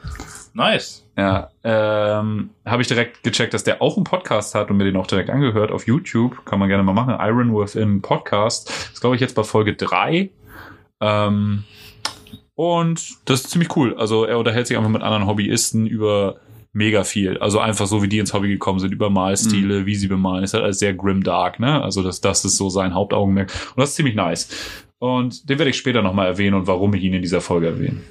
Nice. 0.53 1.02
Ja, 1.15 1.51
ähm, 1.63 2.49
habe 2.65 2.81
ich 2.81 2.87
direkt 2.87 3.21
gecheckt, 3.21 3.53
dass 3.53 3.63
der 3.63 3.81
auch 3.81 3.97
einen 3.97 4.03
Podcast 4.03 4.55
hat 4.55 4.71
und 4.71 4.77
mir 4.77 4.85
den 4.85 4.95
auch 4.95 5.05
direkt 5.05 5.29
angehört 5.29 5.71
auf 5.71 5.85
YouTube. 5.85 6.43
Kann 6.45 6.59
man 6.59 6.69
gerne 6.69 6.83
mal 6.83 6.93
machen. 6.93 7.15
Iron 7.19 7.53
Within 7.55 8.01
Podcast. 8.01 8.69
ist, 8.91 9.01
glaube 9.01 9.15
ich, 9.15 9.21
jetzt 9.21 9.35
bei 9.35 9.43
Folge 9.43 9.75
drei. 9.75 10.31
Ähm, 10.99 11.65
und 12.55 13.15
das 13.25 13.41
ist 13.41 13.51
ziemlich 13.51 13.75
cool. 13.75 13.95
Also 13.95 14.25
er 14.25 14.39
unterhält 14.39 14.67
sich 14.67 14.77
einfach 14.77 14.89
mit 14.89 15.03
anderen 15.03 15.27
Hobbyisten 15.27 15.85
über 15.85 16.37
mega 16.71 17.03
viel. 17.03 17.37
Also 17.37 17.59
einfach 17.59 17.85
so, 17.85 18.01
wie 18.01 18.07
die 18.07 18.17
ins 18.17 18.33
Hobby 18.33 18.47
gekommen 18.47 18.79
sind, 18.79 18.91
über 18.91 19.11
Malstile, 19.11 19.85
wie 19.85 19.95
sie 19.95 20.07
bemalen. 20.07 20.43
Ist 20.43 20.55
halt 20.55 20.63
alles 20.63 20.79
sehr 20.79 20.93
grim 20.95 21.23
dark, 21.23 21.59
ne? 21.59 21.81
Also 21.83 22.01
das, 22.01 22.21
das 22.21 22.43
ist 22.45 22.57
so 22.57 22.69
sein 22.69 22.95
Hauptaugenmerk. 22.95 23.51
Und 23.75 23.81
das 23.81 23.89
ist 23.89 23.95
ziemlich 23.95 24.15
nice. 24.15 24.49
Und 24.97 25.49
den 25.49 25.59
werde 25.59 25.69
ich 25.69 25.77
später 25.77 26.01
nochmal 26.01 26.27
erwähnen 26.27 26.55
und 26.55 26.65
warum 26.65 26.93
ich 26.95 27.03
ihn 27.03 27.13
in 27.13 27.21
dieser 27.21 27.41
Folge 27.41 27.67
erwähne. 27.67 28.01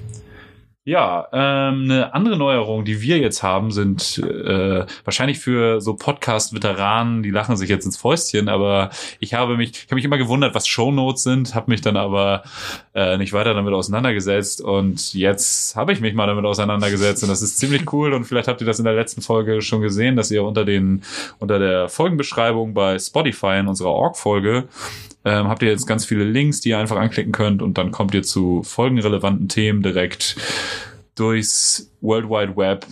Ja, 0.84 1.28
ähm, 1.32 1.84
eine 1.84 2.12
andere 2.12 2.36
Neuerung, 2.36 2.84
die 2.84 3.00
wir 3.00 3.18
jetzt 3.18 3.44
haben, 3.44 3.70
sind 3.70 4.18
äh, 4.18 4.84
wahrscheinlich 5.04 5.38
für 5.38 5.80
so 5.80 5.94
Podcast-Veteranen, 5.94 7.22
die 7.22 7.30
lachen 7.30 7.56
sich 7.56 7.70
jetzt 7.70 7.84
ins 7.84 7.96
Fäustchen, 7.96 8.48
aber 8.48 8.90
ich 9.20 9.32
habe 9.32 9.56
mich, 9.56 9.70
ich 9.70 9.84
habe 9.84 9.94
mich 9.94 10.04
immer 10.04 10.18
gewundert, 10.18 10.56
was 10.56 10.66
Shownotes 10.66 11.22
sind, 11.22 11.54
habe 11.54 11.70
mich 11.70 11.82
dann 11.82 11.96
aber 11.96 12.42
äh, 12.96 13.16
nicht 13.16 13.32
weiter 13.32 13.54
damit 13.54 13.72
auseinandergesetzt 13.72 14.60
und 14.60 15.14
jetzt 15.14 15.76
habe 15.76 15.92
ich 15.92 16.00
mich 16.00 16.14
mal 16.14 16.26
damit 16.26 16.44
auseinandergesetzt 16.44 17.22
und 17.22 17.28
das 17.28 17.42
ist 17.42 17.58
ziemlich 17.58 17.92
cool 17.92 18.12
und 18.12 18.24
vielleicht 18.24 18.48
habt 18.48 18.60
ihr 18.60 18.66
das 18.66 18.80
in 18.80 18.84
der 18.84 18.94
letzten 18.94 19.22
Folge 19.22 19.62
schon 19.62 19.82
gesehen, 19.82 20.16
dass 20.16 20.32
ihr 20.32 20.42
unter 20.42 20.64
den 20.64 21.04
unter 21.38 21.60
der 21.60 21.88
Folgenbeschreibung 21.90 22.74
bei 22.74 22.98
Spotify 22.98 23.60
in 23.60 23.68
unserer 23.68 23.90
Org-Folge 23.92 24.64
ähm, 25.24 25.48
habt 25.48 25.62
ihr 25.62 25.70
jetzt 25.70 25.86
ganz 25.86 26.04
viele 26.04 26.24
Links, 26.24 26.60
die 26.60 26.70
ihr 26.70 26.78
einfach 26.78 26.96
anklicken 26.96 27.32
könnt 27.32 27.62
und 27.62 27.78
dann 27.78 27.90
kommt 27.90 28.14
ihr 28.14 28.22
zu 28.22 28.62
folgenrelevanten 28.62 29.48
Themen 29.48 29.82
direkt 29.82 30.36
durchs 31.14 31.90
World 32.00 32.28
Wide 32.28 32.56
Web 32.56 32.86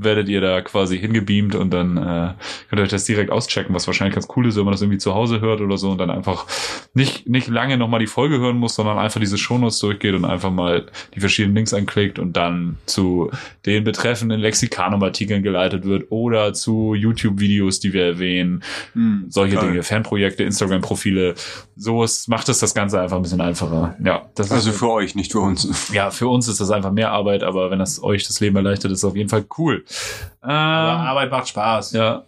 werdet 0.00 0.28
ihr 0.28 0.40
da 0.40 0.60
quasi 0.60 0.98
hingebeamt 0.98 1.54
und 1.54 1.70
dann 1.74 1.96
äh, 1.96 2.34
könnt 2.70 2.80
ihr 2.80 2.82
euch 2.84 2.88
das 2.88 3.04
direkt 3.04 3.30
auschecken, 3.30 3.74
was 3.74 3.86
wahrscheinlich 3.86 4.14
ganz 4.14 4.28
cool 4.36 4.46
ist, 4.46 4.56
wenn 4.56 4.64
man 4.64 4.72
das 4.72 4.80
irgendwie 4.80 4.98
zu 4.98 5.14
Hause 5.14 5.40
hört 5.40 5.60
oder 5.60 5.76
so 5.76 5.90
und 5.90 5.98
dann 5.98 6.10
einfach 6.10 6.46
nicht, 6.94 7.28
nicht 7.28 7.48
lange 7.48 7.76
nochmal 7.76 8.00
die 8.00 8.06
Folge 8.06 8.38
hören 8.38 8.56
muss, 8.58 8.74
sondern 8.76 8.98
einfach 8.98 9.20
diese 9.20 9.36
Shownotes 9.38 9.78
durchgeht 9.80 10.14
und 10.14 10.24
einfach 10.24 10.50
mal 10.50 10.86
die 11.14 11.20
verschiedenen 11.20 11.56
Links 11.56 11.74
anklickt 11.74 12.18
und 12.18 12.36
dann 12.36 12.78
zu 12.86 13.30
den 13.66 13.84
betreffenden 13.84 14.40
Lexikanum-Artikeln 14.40 15.42
geleitet 15.42 15.84
wird 15.84 16.06
oder 16.10 16.52
zu 16.54 16.94
YouTube-Videos, 16.94 17.80
die 17.80 17.92
wir 17.92 18.04
erwähnen, 18.04 18.62
Hm, 18.92 19.26
solche 19.28 19.56
geil. 19.56 19.68
Dinge, 19.70 19.82
Fanprojekte, 19.82 20.44
Instagram-Profile, 20.44 21.34
sowas 21.76 22.28
macht 22.28 22.48
es 22.48 22.58
das 22.60 22.74
Ganze 22.74 23.00
einfach 23.00 23.16
ein 23.16 23.22
bisschen 23.22 23.40
einfacher. 23.40 23.96
Ja, 24.04 24.26
das 24.34 24.50
Also 24.52 24.70
ist 24.70 24.78
für 24.78 24.90
euch, 24.90 25.14
nicht 25.14 25.32
für 25.32 25.40
uns. 25.40 25.90
ja, 25.92 26.10
für 26.10 26.28
uns 26.28 26.48
ist 26.48 26.60
das 26.60 26.70
einfach 26.70 26.92
mehr 26.92 27.10
Arbeit, 27.12 27.42
aber 27.42 27.70
wenn 27.70 27.78
das 27.78 28.02
euch 28.02 28.26
das 28.26 28.40
Leben 28.40 28.56
erleichtert, 28.56 28.92
ist 28.92 28.98
es 28.98 29.04
auf 29.04 29.16
jeden 29.16 29.28
Fall 29.28 29.44
cool. 29.58 29.84
Ähm, 30.42 30.50
Aber 30.50 31.00
Arbeit 31.08 31.30
macht 31.30 31.48
Spaß. 31.48 31.92
ja. 31.92 32.24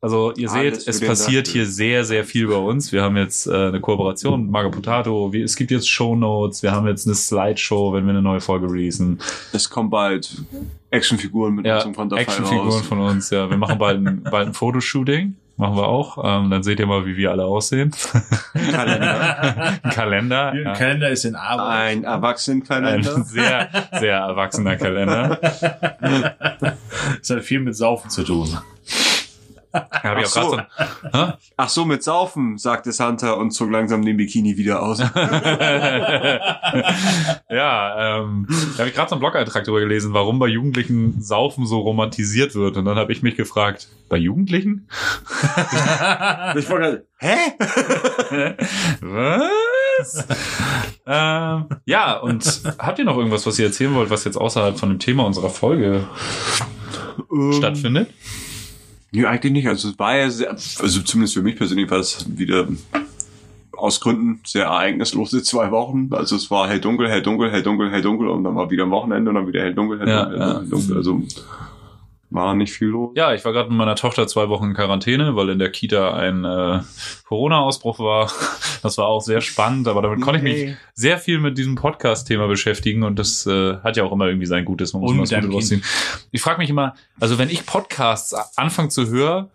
Also 0.00 0.34
ihr 0.34 0.50
Alles 0.52 0.84
seht, 0.84 0.94
es 0.96 1.00
passiert 1.00 1.48
hier 1.48 1.64
sehr, 1.64 2.04
sehr 2.04 2.24
viel 2.24 2.46
bei 2.48 2.56
uns. 2.56 2.92
Wir 2.92 3.02
haben 3.02 3.16
jetzt 3.16 3.46
äh, 3.46 3.68
eine 3.68 3.80
Kooperation 3.80 4.42
mit 4.42 4.50
Marga 4.50 4.68
Potato. 4.68 5.32
Wir, 5.32 5.46
es 5.46 5.56
gibt 5.56 5.70
jetzt 5.70 5.88
Shownotes. 5.88 6.62
Wir 6.62 6.72
haben 6.72 6.86
jetzt 6.86 7.06
eine 7.06 7.14
Slideshow, 7.14 7.94
wenn 7.94 8.04
wir 8.04 8.10
eine 8.10 8.20
neue 8.20 8.42
Folge 8.42 8.66
releasen. 8.70 9.18
Es 9.54 9.70
kommen 9.70 9.88
bald 9.88 10.42
Actionfiguren 10.90 11.54
mit 11.54 11.64
Ja, 11.64 11.76
unserem 11.76 11.94
Konterfei 11.94 12.20
Actionfiguren 12.20 12.68
raus. 12.68 12.82
von 12.82 13.00
uns. 13.00 13.30
Ja, 13.30 13.48
wir 13.48 13.56
machen 13.56 13.78
bald 13.78 14.06
ein, 14.06 14.22
bald 14.30 14.48
ein 14.48 14.52
Fotoshooting. 14.52 15.36
Machen 15.56 15.76
wir 15.76 15.86
auch. 15.86 16.18
Ähm, 16.24 16.50
dann 16.50 16.62
seht 16.64 16.80
ihr 16.80 16.86
mal, 16.86 17.06
wie 17.06 17.16
wir 17.16 17.30
alle 17.30 17.44
aussehen. 17.44 17.92
Kalender. 18.72 19.78
ein 19.82 19.90
Kalender. 19.90 20.50
Der 20.52 20.62
Ja. 20.62 20.72
Kalender 20.72 21.10
ist 21.10 21.24
in 21.24 21.36
Arbeit. 21.36 21.68
Ein 21.68 21.98
Ein 21.98 22.04
Erwachsenenkalender. 22.04 23.22
sehr, 23.24 23.68
sehr 24.00 24.16
erwachsener 24.18 24.76
Kalender. 24.76 25.38
Das 27.20 27.30
hat 27.30 27.42
viel 27.42 27.60
mit 27.60 27.76
Saufen 27.76 28.08
zu 28.10 28.22
tun. 28.24 28.48
Da 29.74 30.02
habe 30.04 30.20
ich 30.20 30.28
Ach 30.28 30.36
auch 30.36 30.50
so. 30.50 30.60
so? 31.12 31.32
Ach 31.56 31.68
so, 31.68 31.84
mit 31.84 32.04
Saufen, 32.04 32.58
sagte 32.58 32.92
Santa 32.92 33.32
und 33.32 33.50
zog 33.50 33.70
langsam 33.72 34.04
den 34.04 34.16
Bikini 34.16 34.56
wieder 34.56 34.82
aus. 34.82 34.98
ja, 37.50 38.18
ähm, 38.18 38.46
da 38.48 38.78
habe 38.78 38.88
ich 38.88 38.94
gerade 38.94 39.08
so 39.08 39.16
einen 39.16 39.20
Blog-Eintrag 39.20 39.64
drüber 39.64 39.80
gelesen, 39.80 40.14
warum 40.14 40.38
bei 40.38 40.46
Jugendlichen 40.46 41.20
Saufen 41.20 41.66
so 41.66 41.80
romantisiert 41.80 42.54
wird. 42.54 42.76
Und 42.76 42.84
dann 42.84 42.96
habe 42.96 43.12
ich 43.12 43.22
mich 43.22 43.34
gefragt, 43.36 43.88
bei 44.08 44.16
Jugendlichen? 44.16 44.88
ich 46.56 46.70
wollte, 46.70 47.06
hä? 47.18 47.34
was? 49.00 50.26
ähm, 51.06 51.66
ja, 51.84 52.16
und 52.18 52.62
habt 52.78 52.98
ihr 53.00 53.04
noch 53.04 53.16
irgendwas, 53.16 53.44
was 53.46 53.58
ihr 53.58 53.66
erzählen 53.66 53.94
wollt, 53.94 54.10
was 54.10 54.24
jetzt 54.24 54.36
außerhalb 54.36 54.78
von 54.78 54.90
dem 54.90 54.98
Thema 55.00 55.24
unserer 55.24 55.50
Folge 55.50 56.04
Ähm, 57.32 57.52
stattfindet? 57.52 58.10
Nee, 59.14 59.26
eigentlich 59.26 59.52
nicht. 59.52 59.68
Also 59.68 59.90
es 59.90 59.98
war 59.98 60.16
ja 60.16 60.28
sehr, 60.28 60.50
also 60.50 61.00
zumindest 61.02 61.34
für 61.34 61.42
mich 61.42 61.54
persönlich 61.54 61.88
war 61.88 61.98
das 61.98 62.26
wieder 62.36 62.66
aus 63.76 64.00
Gründen 64.00 64.40
sehr 64.44 64.64
ereignislose 64.64 65.42
zwei 65.44 65.70
Wochen. 65.70 66.08
Also 66.10 66.34
es 66.34 66.50
war 66.50 66.68
hell 66.68 66.80
dunkel, 66.80 67.08
hell 67.08 67.22
dunkel, 67.22 67.50
hell 67.52 67.62
dunkel, 67.62 67.92
hell 67.92 68.02
dunkel 68.02 68.28
und 68.28 68.42
dann 68.42 68.56
war 68.56 68.70
wieder 68.70 68.82
am 68.82 68.90
Wochenende 68.90 69.30
und 69.30 69.36
dann 69.36 69.46
wieder 69.46 69.60
hell 69.62 69.72
dunkel, 69.74 70.00
hell 70.00 70.08
Ja, 70.08 70.24
dunkel, 70.24 70.40
ja. 70.40 70.58
hell 70.58 70.66
dunkel. 70.68 70.96
Also 70.96 71.22
war 72.34 72.54
nicht 72.54 72.72
viel 72.72 72.88
los. 72.88 73.12
Ja, 73.14 73.32
ich 73.32 73.44
war 73.44 73.52
gerade 73.52 73.68
mit 73.70 73.78
meiner 73.78 73.96
Tochter 73.96 74.26
zwei 74.26 74.48
Wochen 74.48 74.64
in 74.66 74.74
Quarantäne, 74.74 75.36
weil 75.36 75.48
in 75.50 75.58
der 75.58 75.70
Kita 75.70 76.12
ein 76.14 76.44
äh, 76.44 76.80
Corona-Ausbruch 77.28 77.98
war. 77.98 78.30
Das 78.84 78.98
war 78.98 79.06
auch 79.06 79.20
sehr 79.22 79.40
spannend, 79.40 79.88
aber 79.88 80.02
damit 80.02 80.20
konnte 80.20 80.36
ich 80.40 80.42
mich 80.42 80.76
sehr 80.92 81.16
viel 81.16 81.38
mit 81.40 81.56
diesem 81.56 81.74
Podcast-Thema 81.74 82.48
beschäftigen 82.48 83.02
und 83.02 83.18
das 83.18 83.46
äh, 83.46 83.78
hat 83.82 83.96
ja 83.96 84.04
auch 84.04 84.12
immer 84.12 84.26
irgendwie 84.26 84.44
sein 84.44 84.66
Gutes. 84.66 84.92
Man 84.92 85.00
muss 85.00 85.10
Und 85.12 85.16
immer 85.16 85.22
mit 85.22 85.30
das 85.32 85.36
Gute 85.38 85.46
deinem 85.46 85.54
rausziehen. 85.54 85.82
Ich 86.32 86.42
frage 86.42 86.58
mich 86.58 86.68
immer, 86.68 86.94
also 87.18 87.38
wenn 87.38 87.48
ich 87.48 87.64
Podcasts 87.64 88.34
anfange 88.58 88.90
zu 88.90 89.08
hören, 89.08 89.48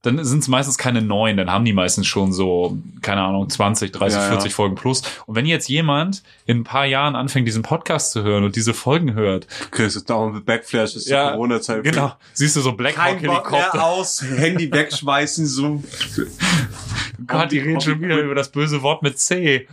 dann 0.00 0.24
sind 0.24 0.38
es 0.38 0.48
meistens 0.48 0.78
keine 0.78 1.02
neuen, 1.02 1.36
dann 1.36 1.50
haben 1.50 1.66
die 1.66 1.74
meistens 1.74 2.06
schon 2.06 2.32
so, 2.32 2.78
keine 3.02 3.20
Ahnung, 3.20 3.50
20, 3.50 3.92
30, 3.92 4.16
Ja, 4.16 4.24
ja. 4.24 4.30
40 4.30 4.54
Folgen 4.54 4.74
plus. 4.74 5.02
Und 5.26 5.34
wenn 5.36 5.44
jetzt 5.44 5.68
jemand 5.68 6.22
in 6.46 6.60
ein 6.60 6.64
paar 6.64 6.86
Jahren 6.86 7.14
anfängt, 7.14 7.46
diesen 7.46 7.62
Podcast 7.62 8.12
zu 8.12 8.22
hören 8.22 8.42
und 8.42 8.56
diese 8.56 8.72
Folgen 8.72 9.12
hört, 9.12 9.46
Chris 9.70 9.96
ist 9.96 10.08
dauernd 10.08 10.34
mit 10.34 10.46
Backflashes 10.46 11.06
Ja, 11.10 11.24
zur 11.24 11.32
Corona-Zeit. 11.32 11.84
genau, 11.84 12.11
siehst 12.32 12.56
du 12.56 12.60
so 12.60 12.72
Black 12.72 12.96
Hawk 12.96 13.20
Helikopter. 13.20 13.84
aus, 13.84 14.22
Handy 14.36 14.70
wegschmeißen, 14.72 15.46
so. 15.46 15.82
Gott, 17.26 17.52
die 17.52 17.58
reden 17.58 17.80
schon 17.80 18.00
wieder 18.00 18.18
über 18.18 18.34
das 18.34 18.50
böse 18.50 18.82
Wort 18.82 19.02
mit 19.02 19.18
C. 19.18 19.68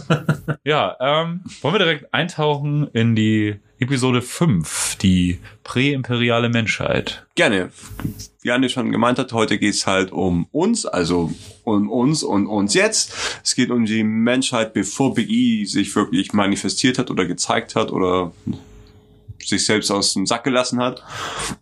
ja, 0.64 0.96
ähm, 1.00 1.40
wollen 1.60 1.74
wir 1.74 1.78
direkt 1.78 2.14
eintauchen 2.14 2.88
in 2.92 3.14
die 3.14 3.56
Episode 3.78 4.22
5, 4.22 4.96
die 4.96 5.40
präimperiale 5.64 6.48
Menschheit. 6.48 7.26
Gerne. 7.34 7.70
Wie 8.40 8.50
Anne 8.50 8.68
schon 8.68 8.92
gemeint 8.92 9.18
hat, 9.18 9.32
heute 9.32 9.58
geht's 9.58 9.86
halt 9.86 10.12
um 10.12 10.46
uns, 10.52 10.86
also 10.86 11.32
um 11.64 11.90
uns 11.90 12.22
und 12.22 12.46
uns 12.46 12.74
jetzt. 12.74 13.40
Es 13.42 13.54
geht 13.54 13.70
um 13.70 13.84
die 13.84 14.04
Menschheit, 14.04 14.74
bevor 14.74 15.14
Big 15.14 15.28
E 15.28 15.64
sich 15.64 15.94
wirklich 15.96 16.32
manifestiert 16.32 16.98
hat 16.98 17.10
oder 17.10 17.26
gezeigt 17.26 17.74
hat 17.74 17.90
oder 17.90 18.32
sich 19.48 19.66
selbst 19.66 19.90
aus 19.90 20.14
dem 20.14 20.26
Sack 20.26 20.44
gelassen 20.44 20.80
hat. 20.80 21.02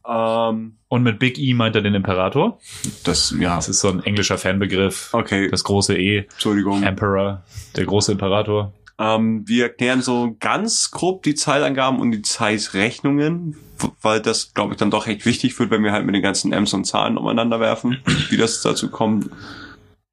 Ähm, 0.08 0.76
Und 0.88 1.02
mit 1.02 1.18
Big 1.18 1.38
E 1.38 1.54
meint 1.54 1.76
er 1.76 1.82
den 1.82 1.94
Imperator. 1.94 2.58
das, 3.04 3.34
ja, 3.38 3.56
Das 3.56 3.68
ist 3.68 3.80
so 3.80 3.88
ein 3.88 4.02
englischer 4.02 4.38
Fanbegriff. 4.38 5.10
okay, 5.12 5.48
Das 5.50 5.64
große 5.64 5.96
E, 5.96 6.26
Entschuldigung. 6.30 6.82
Emperor, 6.82 7.42
der 7.76 7.84
große 7.86 8.12
Imperator. 8.12 8.72
Ähm, 8.98 9.42
wir 9.48 9.64
erklären 9.64 10.02
so 10.02 10.36
ganz 10.38 10.90
grob 10.90 11.22
die 11.22 11.34
Zeitangaben 11.34 11.98
und 11.98 12.10
die 12.12 12.22
Zeitrechnungen, 12.22 13.56
weil 14.00 14.20
das, 14.20 14.52
glaube 14.54 14.74
ich, 14.74 14.78
dann 14.78 14.90
doch 14.90 15.06
echt 15.06 15.24
wichtig 15.26 15.58
wird, 15.58 15.70
wenn 15.70 15.82
wir 15.82 15.92
halt 15.92 16.04
mit 16.06 16.14
den 16.14 16.22
ganzen 16.22 16.52
M's 16.52 16.72
und 16.74 16.84
Zahlen 16.84 17.16
umeinander 17.16 17.58
werfen, 17.58 17.98
wie 18.30 18.36
das 18.36 18.62
dazu 18.62 18.90
kommt. 18.90 19.30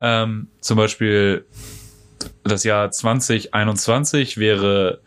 Ähm, 0.02 0.48
zum 0.62 0.78
Beispiel 0.78 1.46
das 2.44 2.64
Jahr 2.64 2.90
2021 2.90 4.38
wäre 4.38 5.02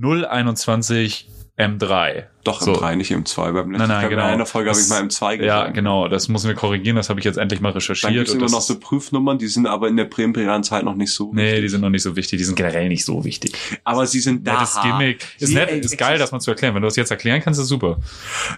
021 0.00 1.28
M3. 1.58 2.24
Doch 2.44 2.60
So. 2.62 2.72
3, 2.72 2.96
nicht 2.96 3.10
im 3.10 3.24
2. 3.26 3.52
Beim 3.52 3.70
letzten 3.70 3.86
Nein, 3.86 4.00
nein, 4.00 4.08
genau. 4.10 4.22
einer 4.24 4.46
Folge 4.46 4.70
habe 4.70 4.78
ich 4.78 4.86
Das- 4.86 4.90
mal 4.96 5.00
im 5.02 5.10
2 5.10 5.34
Ja, 5.34 5.40
gesagt. 5.60 5.74
genau, 5.74 6.08
das 6.08 6.28
müssen 6.28 6.48
wir 6.48 6.54
korrigieren, 6.54 6.96
das 6.96 7.08
habe 7.10 7.20
ich 7.20 7.24
jetzt 7.24 7.36
endlich 7.36 7.60
mal 7.60 7.68
Dann 7.68 7.74
recherchiert. 7.74 8.12
gibt 8.14 8.28
es 8.28 8.34
immer 8.34 8.44
das- 8.44 8.52
noch 8.52 8.62
so 8.62 8.80
Prüfnummern, 8.80 9.36
die 9.38 9.46
sind 9.48 9.66
aber 9.66 9.86
in 9.88 9.96
der 9.96 10.06
präimperialen 10.06 10.64
Zeit 10.64 10.82
noch 10.82 10.94
nicht 10.96 11.12
so 11.12 11.30
Nee, 11.34 11.44
wichtig. 11.44 11.60
die 11.62 11.68
sind 11.68 11.80
noch 11.82 11.90
nicht 11.90 12.02
so 12.02 12.16
wichtig, 12.16 12.38
die 12.38 12.44
sind 12.44 12.56
generell 12.56 12.88
nicht 12.88 13.04
so 13.04 13.22
wichtig. 13.24 13.52
Aber 13.84 14.06
sie 14.06 14.20
sind 14.20 14.46
da. 14.46 14.54
Nettes 14.54 14.78
Gimmick. 14.82 15.26
Ist 15.38 15.48
Sie 15.48 15.54
nett, 15.54 15.70
ist 15.70 15.98
geil, 15.98 16.18
das 16.18 16.32
mal 16.32 16.40
zu 16.40 16.50
erklären. 16.50 16.74
Wenn 16.74 16.82
du 16.82 16.88
das 16.88 16.96
jetzt 16.96 17.10
erklären 17.10 17.42
kannst, 17.44 17.60
ist 17.60 17.68
super. 17.68 17.98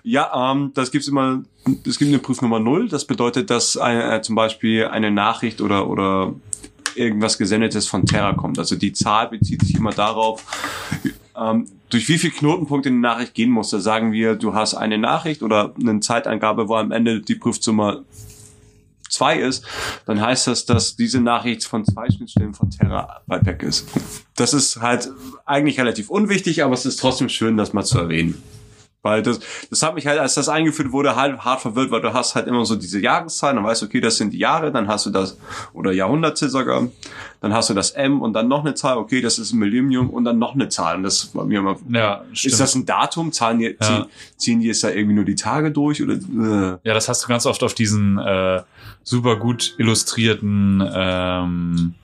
Ja, 0.04 0.52
ähm, 0.52 0.70
das 0.74 0.90
gibt's 0.92 1.08
immer, 1.08 1.42
es 1.86 1.98
gibt 1.98 2.08
eine 2.10 2.20
Prüfnummer 2.20 2.60
0, 2.60 2.88
das 2.88 3.04
bedeutet, 3.06 3.50
dass 3.50 3.76
eine, 3.76 4.16
äh, 4.18 4.22
zum 4.22 4.36
Beispiel 4.36 4.86
eine 4.86 5.10
Nachricht 5.10 5.60
oder, 5.60 5.88
oder 5.90 6.32
irgendwas 6.94 7.38
Gesendetes 7.38 7.88
von 7.88 8.06
Terra 8.06 8.34
kommt. 8.34 8.56
Also 8.58 8.76
die 8.76 8.92
Zahl 8.92 9.28
bezieht 9.28 9.62
sich 9.62 9.74
immer 9.74 9.90
darauf, 9.92 10.44
ähm, 11.36 11.66
durch 11.94 12.08
wie 12.08 12.18
viel 12.18 12.32
Knotenpunkte 12.32 12.88
eine 12.88 12.98
Nachricht 12.98 13.34
gehen 13.34 13.50
muss. 13.50 13.70
Da 13.70 13.78
sagen 13.78 14.10
wir, 14.10 14.34
du 14.34 14.52
hast 14.52 14.74
eine 14.74 14.98
Nachricht 14.98 15.42
oder 15.42 15.74
eine 15.78 16.00
Zeitangabe, 16.00 16.68
wo 16.68 16.74
am 16.74 16.90
Ende 16.90 17.20
die 17.20 17.36
Prüfsumme 17.36 18.04
2 19.08 19.38
ist, 19.38 19.64
dann 20.06 20.20
heißt 20.20 20.48
das, 20.48 20.66
dass 20.66 20.96
diese 20.96 21.20
Nachricht 21.20 21.64
von 21.64 21.84
zwei 21.84 22.10
Schnittstellen 22.10 22.52
von 22.52 22.70
Terra 22.70 23.22
weit 23.26 23.46
weg 23.46 23.62
ist. 23.62 23.88
Das 24.34 24.54
ist 24.54 24.80
halt 24.80 25.08
eigentlich 25.44 25.78
relativ 25.78 26.10
unwichtig, 26.10 26.64
aber 26.64 26.74
es 26.74 26.84
ist 26.84 26.96
trotzdem 26.98 27.28
schön, 27.28 27.56
das 27.56 27.72
mal 27.72 27.84
zu 27.84 27.98
erwähnen. 27.98 28.42
Weil 29.04 29.23
das, 29.23 29.38
das 29.68 29.82
hat 29.82 29.94
mich 29.94 30.06
halt, 30.06 30.18
als 30.18 30.32
das 30.32 30.49
eingeführt 30.49 30.90
wurde, 30.90 31.14
halt 31.14 31.38
hart 31.40 31.61
verwirrt, 31.61 31.90
weil 31.90 32.00
du 32.00 32.14
hast 32.14 32.34
halt 32.34 32.46
immer 32.46 32.64
so 32.64 32.75
diese 32.75 32.99
Jahreszahlen, 32.99 33.56
dann 33.56 33.64
weißt 33.66 33.82
du, 33.82 33.87
okay, 33.87 34.00
das 34.00 34.16
sind 34.16 34.32
die 34.32 34.38
Jahre, 34.38 34.73
dann 34.73 34.88
hast 34.88 35.04
du 35.04 35.11
das, 35.11 35.37
oder 35.75 35.92
Jahrhunderte 35.92 36.49
sogar, 36.49 36.88
dann 37.42 37.52
hast 37.52 37.68
du 37.68 37.75
das 37.75 37.90
M 37.90 38.23
und 38.23 38.32
dann 38.32 38.49
noch 38.49 38.61
eine 38.64 38.73
Zahl, 38.73 38.96
okay, 38.96 39.20
das 39.20 39.38
ist 39.38 39.52
ein 39.52 39.58
Millennium 39.58 40.08
und 40.08 40.25
dann 40.25 40.38
noch 40.38 40.54
eine 40.54 40.70
Zahl. 40.70 40.96
Und 40.96 41.02
das 41.02 41.34
war 41.34 41.44
mir 41.44 41.58
immer, 41.58 41.76
Ja, 41.90 42.25
stimmt. 42.32 42.52
ist 42.54 42.61
das 42.61 42.75
ein 42.75 42.87
Datum? 42.87 43.30
Zahlen 43.30 43.58
die, 43.58 43.66
Ja. 43.66 43.76
ziehen, 43.80 44.04
ziehen 44.38 44.61
die 44.61 44.68
jetzt 44.68 44.82
da 44.82 44.88
irgendwie 44.88 45.16
nur 45.16 45.26
die 45.26 45.34
Tage 45.34 45.70
durch 45.70 46.02
oder, 46.02 46.14
äh, 46.14 46.78
ja, 46.82 46.94
das 46.94 47.06
hast 47.11 47.25
du 47.25 47.28
ganz 47.28 47.44
oft 47.44 47.62
auf 47.62 47.75
diesen 47.75 48.16
äh, 48.16 48.62
super 49.02 49.37
gut 49.37 49.75
illustrierten 49.76 50.82
ähm, 50.94 51.94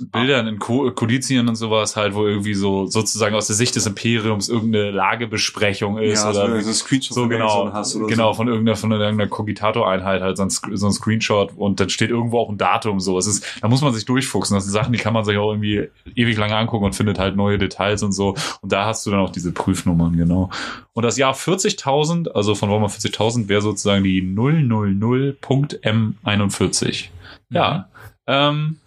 Bildern 0.00 0.46
in 0.46 0.58
Ko 0.58 0.90
Kodizien 0.92 1.46
und 1.46 1.56
sowas 1.56 1.94
halt, 1.94 2.14
wo 2.14 2.26
irgendwie 2.26 2.54
so 2.54 2.86
sozusagen 2.86 3.34
aus 3.34 3.48
der 3.48 3.56
Sicht 3.56 3.76
des 3.76 3.84
Imperiums 3.86 4.48
irgendeine 4.48 4.90
Lagebesprechung 4.90 5.98
ist 5.98 6.24
ja, 6.24 6.30
oder 6.30 6.62
so, 6.62 6.72
Screenshot 6.72 7.14
so 7.14 7.20
von 7.22 7.30
genau, 7.30 7.70
hast 7.72 7.94
oder 7.94 8.06
genau 8.06 8.32
so. 8.32 8.38
von 8.38 8.48
irgendeiner 8.48 8.76
von 8.76 8.92
irgendeiner 8.92 9.28
Kogitator-Einheit 9.28 10.22
halt 10.22 10.38
so 10.38 10.44
ein, 10.44 10.50
so 10.50 10.86
ein 10.86 10.92
Screenshot 10.92 11.52
und 11.56 11.80
dann 11.80 11.90
steht 11.90 12.08
irgendwo 12.08 12.38
auch 12.38 12.48
ein 12.48 12.56
Datum 12.56 12.98
so. 12.98 13.18
Es 13.18 13.26
ist, 13.26 13.44
da 13.60 13.68
muss 13.68 13.82
man 13.82 13.92
sich 13.92 14.06
durchfuchsen. 14.06 14.54
Das 14.54 14.64
sind 14.64 14.72
Sachen, 14.72 14.92
die 14.92 14.98
kann 14.98 15.12
man 15.12 15.24
sich 15.24 15.36
auch 15.36 15.50
irgendwie 15.50 15.90
ewig 16.14 16.38
lange 16.38 16.56
angucken 16.56 16.86
und 16.86 16.94
findet 16.94 17.18
halt 17.18 17.36
neue 17.36 17.58
Details 17.58 18.02
und 18.02 18.12
so. 18.12 18.36
Und 18.62 18.72
da 18.72 18.86
hast 18.86 19.04
du 19.04 19.10
dann 19.10 19.20
auch 19.20 19.30
diese 19.30 19.52
Prüfnummern 19.52 20.16
genau. 20.16 20.48
Und 20.94 21.02
das 21.02 21.18
Jahr 21.18 21.34
40.000, 21.34 22.30
also 22.30 22.54
von 22.54 22.70
Warhammer 22.70 22.88
40.000, 22.88 23.48
wäre 23.48 23.60
sozusagen 23.60 24.02
die 24.04 24.22
000.m41. 24.22 27.08
Ja. 27.50 27.90
Ähm, 28.26 28.78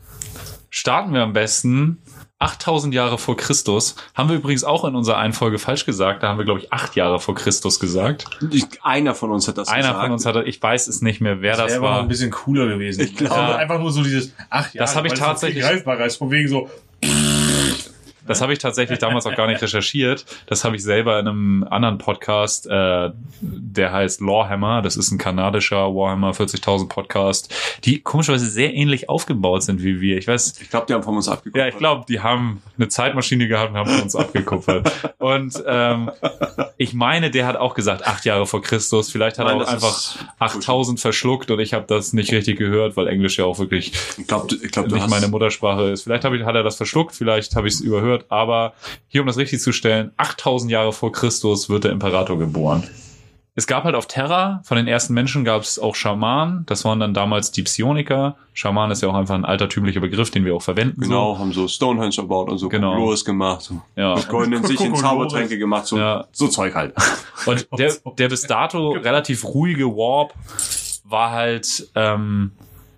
starten 0.70 1.14
wir 1.14 1.22
am 1.22 1.34
besten 1.34 2.02
8000 2.40 2.94
Jahre 2.94 3.18
vor 3.18 3.36
Christus. 3.36 3.96
Haben 4.14 4.30
wir 4.30 4.36
übrigens 4.36 4.64
auch 4.64 4.86
in 4.86 4.96
unserer 4.96 5.18
einen 5.18 5.34
Folge 5.34 5.58
falsch 5.58 5.86
gesagt. 5.86 6.22
Da 6.22 6.28
haben 6.28 6.38
wir, 6.38 6.46
glaube 6.46 6.60
ich, 6.60 6.72
acht 6.72 6.96
Jahre 6.96 7.20
vor 7.20 7.34
Christus 7.34 7.80
gesagt. 7.80 8.26
Ich, 8.52 8.66
einer 8.84 9.16
von 9.16 9.32
uns 9.32 9.48
hat 9.48 9.58
das 9.58 9.70
Einer 9.70 9.88
gesagt. 9.88 10.02
von 10.04 10.12
uns 10.12 10.26
hatte, 10.26 10.44
ich 10.44 10.62
weiß 10.62 10.88
es 10.88 11.02
nicht 11.02 11.20
mehr, 11.20 11.42
wer 11.42 11.58
das, 11.58 11.68
wäre 11.72 11.78
aber 11.80 11.88
noch 11.90 11.96
war. 11.96 12.02
ein 12.04 12.08
bisschen 12.08 12.30
cooler 12.30 12.68
gewesen. 12.68 13.02
Ich 13.02 13.16
glaube- 13.16 13.34
Also 13.34 13.54
einfach 13.56 13.80
nur 13.80 13.92
so 13.92 14.04
dieses, 14.04 14.34
ach 14.52 14.72
ja, 14.74 14.82
Das 14.82 14.96
habe 14.96 15.08
ich 15.08 15.14
tatsächlich- 15.14 15.64
greifbarer 15.64 16.06
ist, 16.06 16.18
von 16.18 16.30
wegen 16.30 16.48
so, 16.48 16.70
Das 18.28 18.42
habe 18.42 18.54
ich 18.54 18.60
tatsächlich 18.60 19.00
damals 19.00 19.26
auch 19.26 19.36
gar 19.36 19.48
nicht 19.48 19.62
recherchiert. 19.62 20.26
Das 20.48 20.64
habe 20.64 20.76
ich 20.76 20.84
selber 20.84 21.20
in 21.20 21.28
einem 21.28 21.68
anderen 21.70 21.98
Podcast, 21.98 22.68
äh, 22.68 23.10
der 23.42 23.92
heißt 23.92 24.22
Lawhammer. 24.22 24.82
Das 24.82 24.98
ist 24.98 25.12
ein 25.12 25.18
kanadischer 25.18 25.94
Warhammer 25.96 26.32
40.000 26.32 26.88
Podcast, 26.90 27.54
die 27.84 28.02
komischerweise 28.02 28.46
sehr 28.46 28.74
ähnlich 28.74 29.10
aufgebaut 29.10 29.64
sind 29.64 29.84
wie 29.84 30.02
wir. 30.02 30.18
Ich 30.18 30.28
weiß, 30.28 30.60
Ich 30.62 30.70
glaube, 30.70 30.86
die 30.88 30.94
haben 30.94 31.04
von 31.04 31.16
uns 31.16 31.28
abgeguckt. 31.28 31.58
ja, 31.58 31.68
ich 31.68 31.78
glaube, 31.78 32.06
die 32.08 32.20
haben 32.20 32.62
eine 32.78 32.88
Zeitmaschine 32.88 33.48
gehabt 33.48 33.72
und 33.72 33.78
haben 33.78 33.90
von 33.90 34.02
uns 34.02 34.16
abgekupfert. 34.16 34.92
Und 35.18 35.64
ähm, 35.68 36.12
ich 36.78 36.94
meine, 36.94 37.32
der 37.32 37.46
hat 37.46 37.56
auch 37.56 37.74
gesagt, 37.74 38.06
acht 38.06 38.26
Jahre 38.26 38.46
vor 38.46 38.62
Christus. 38.62 39.12
Vielleicht 39.12 39.40
hat 39.40 39.48
Nein, 39.48 39.60
er 39.60 39.64
auch 39.66 39.72
einfach 39.72 39.90
ist 39.90 40.18
8000 40.40 41.00
verschluckt 41.00 41.52
und 41.52 41.60
ich 41.60 41.74
habe 41.74 41.86
das 41.88 42.14
nicht 42.14 42.32
richtig 42.32 42.58
gehört, 42.58 42.98
weil 42.98 43.08
Englisch 43.08 43.38
ja 43.38 43.46
auch 43.46 43.60
wirklich 43.60 43.94
Ich 44.18 44.28
glaube, 44.28 44.56
ich 44.56 44.72
glaub, 44.72 44.88
nicht 44.92 45.10
meine 45.10 45.28
Muttersprache 45.28 45.84
ist. 45.92 46.04
Vielleicht 46.04 46.24
hab 46.26 46.34
ich, 46.34 46.44
hat 46.44 46.56
er 46.56 46.64
das 46.64 46.76
verschluckt, 46.78 47.16
vielleicht 47.16 47.56
habe 47.56 47.68
ich 47.68 47.76
es 47.76 47.82
überhört, 47.82 48.17
aber 48.30 48.74
hier, 49.08 49.22
um 49.22 49.28
das 49.28 49.38
richtig 49.38 49.62
zu 49.62 49.72
stellen, 49.72 50.12
8000 50.18 50.72
Jahre 50.72 50.94
vor 50.94 51.12
Christus 51.12 51.70
wird 51.70 51.84
der 51.84 51.92
Imperator 51.92 52.38
geboren. 52.38 52.84
Es 53.60 53.66
gab 53.66 53.86
halt 53.86 53.96
auf 53.96 54.06
Terra, 54.06 54.62
von 54.64 54.78
den 54.78 54.88
ersten 54.88 55.16
Menschen 55.16 55.44
gab 55.44 55.64
es 55.64 55.80
auch 55.80 55.96
Schamanen, 55.96 56.64
das 56.68 56.86
waren 56.86 57.00
dann 57.00 57.16
damals 57.16 57.52
die 57.52 57.64
Psioniker. 57.64 58.36
Schaman 58.54 58.92
ist 58.92 59.02
ja 59.02 59.10
auch 59.10 59.16
einfach 59.16 59.34
ein 59.34 59.46
altertümlicher 59.46 60.00
Begriff, 60.00 60.30
den 60.30 60.46
wir 60.46 60.56
auch 60.56 60.62
verwenden. 60.62 61.02
Genau, 61.02 61.40
haben 61.40 61.52
so 61.54 61.68
Stonehenge 61.68 62.18
erbaut 62.20 62.50
und 62.50 62.60
so 62.60 62.70
Genau. 62.70 62.92
Kokolores 62.92 63.26
gemacht. 63.26 63.62
So. 63.62 63.82
Ja. 63.96 64.14
Mit 64.14 64.30
goldenen 64.30 64.64
sich 64.64 64.80
in. 64.80 64.96
Zaubertränke 64.96 65.58
gemacht, 65.58 65.88
so, 65.88 65.98
Ja. 65.98 66.26
so 66.32 66.48
Zeug 66.48 66.76
halt. 66.76 66.94
Und 67.48 67.68
der, 67.80 67.94
der 68.20 68.30
bis 68.30 68.44
dato 68.44 68.92
relativ 68.92 69.44
ruhige 69.44 69.86
Warp 69.88 70.34
war 71.04 71.32
halt 71.32 71.90
ähm, 71.96 72.52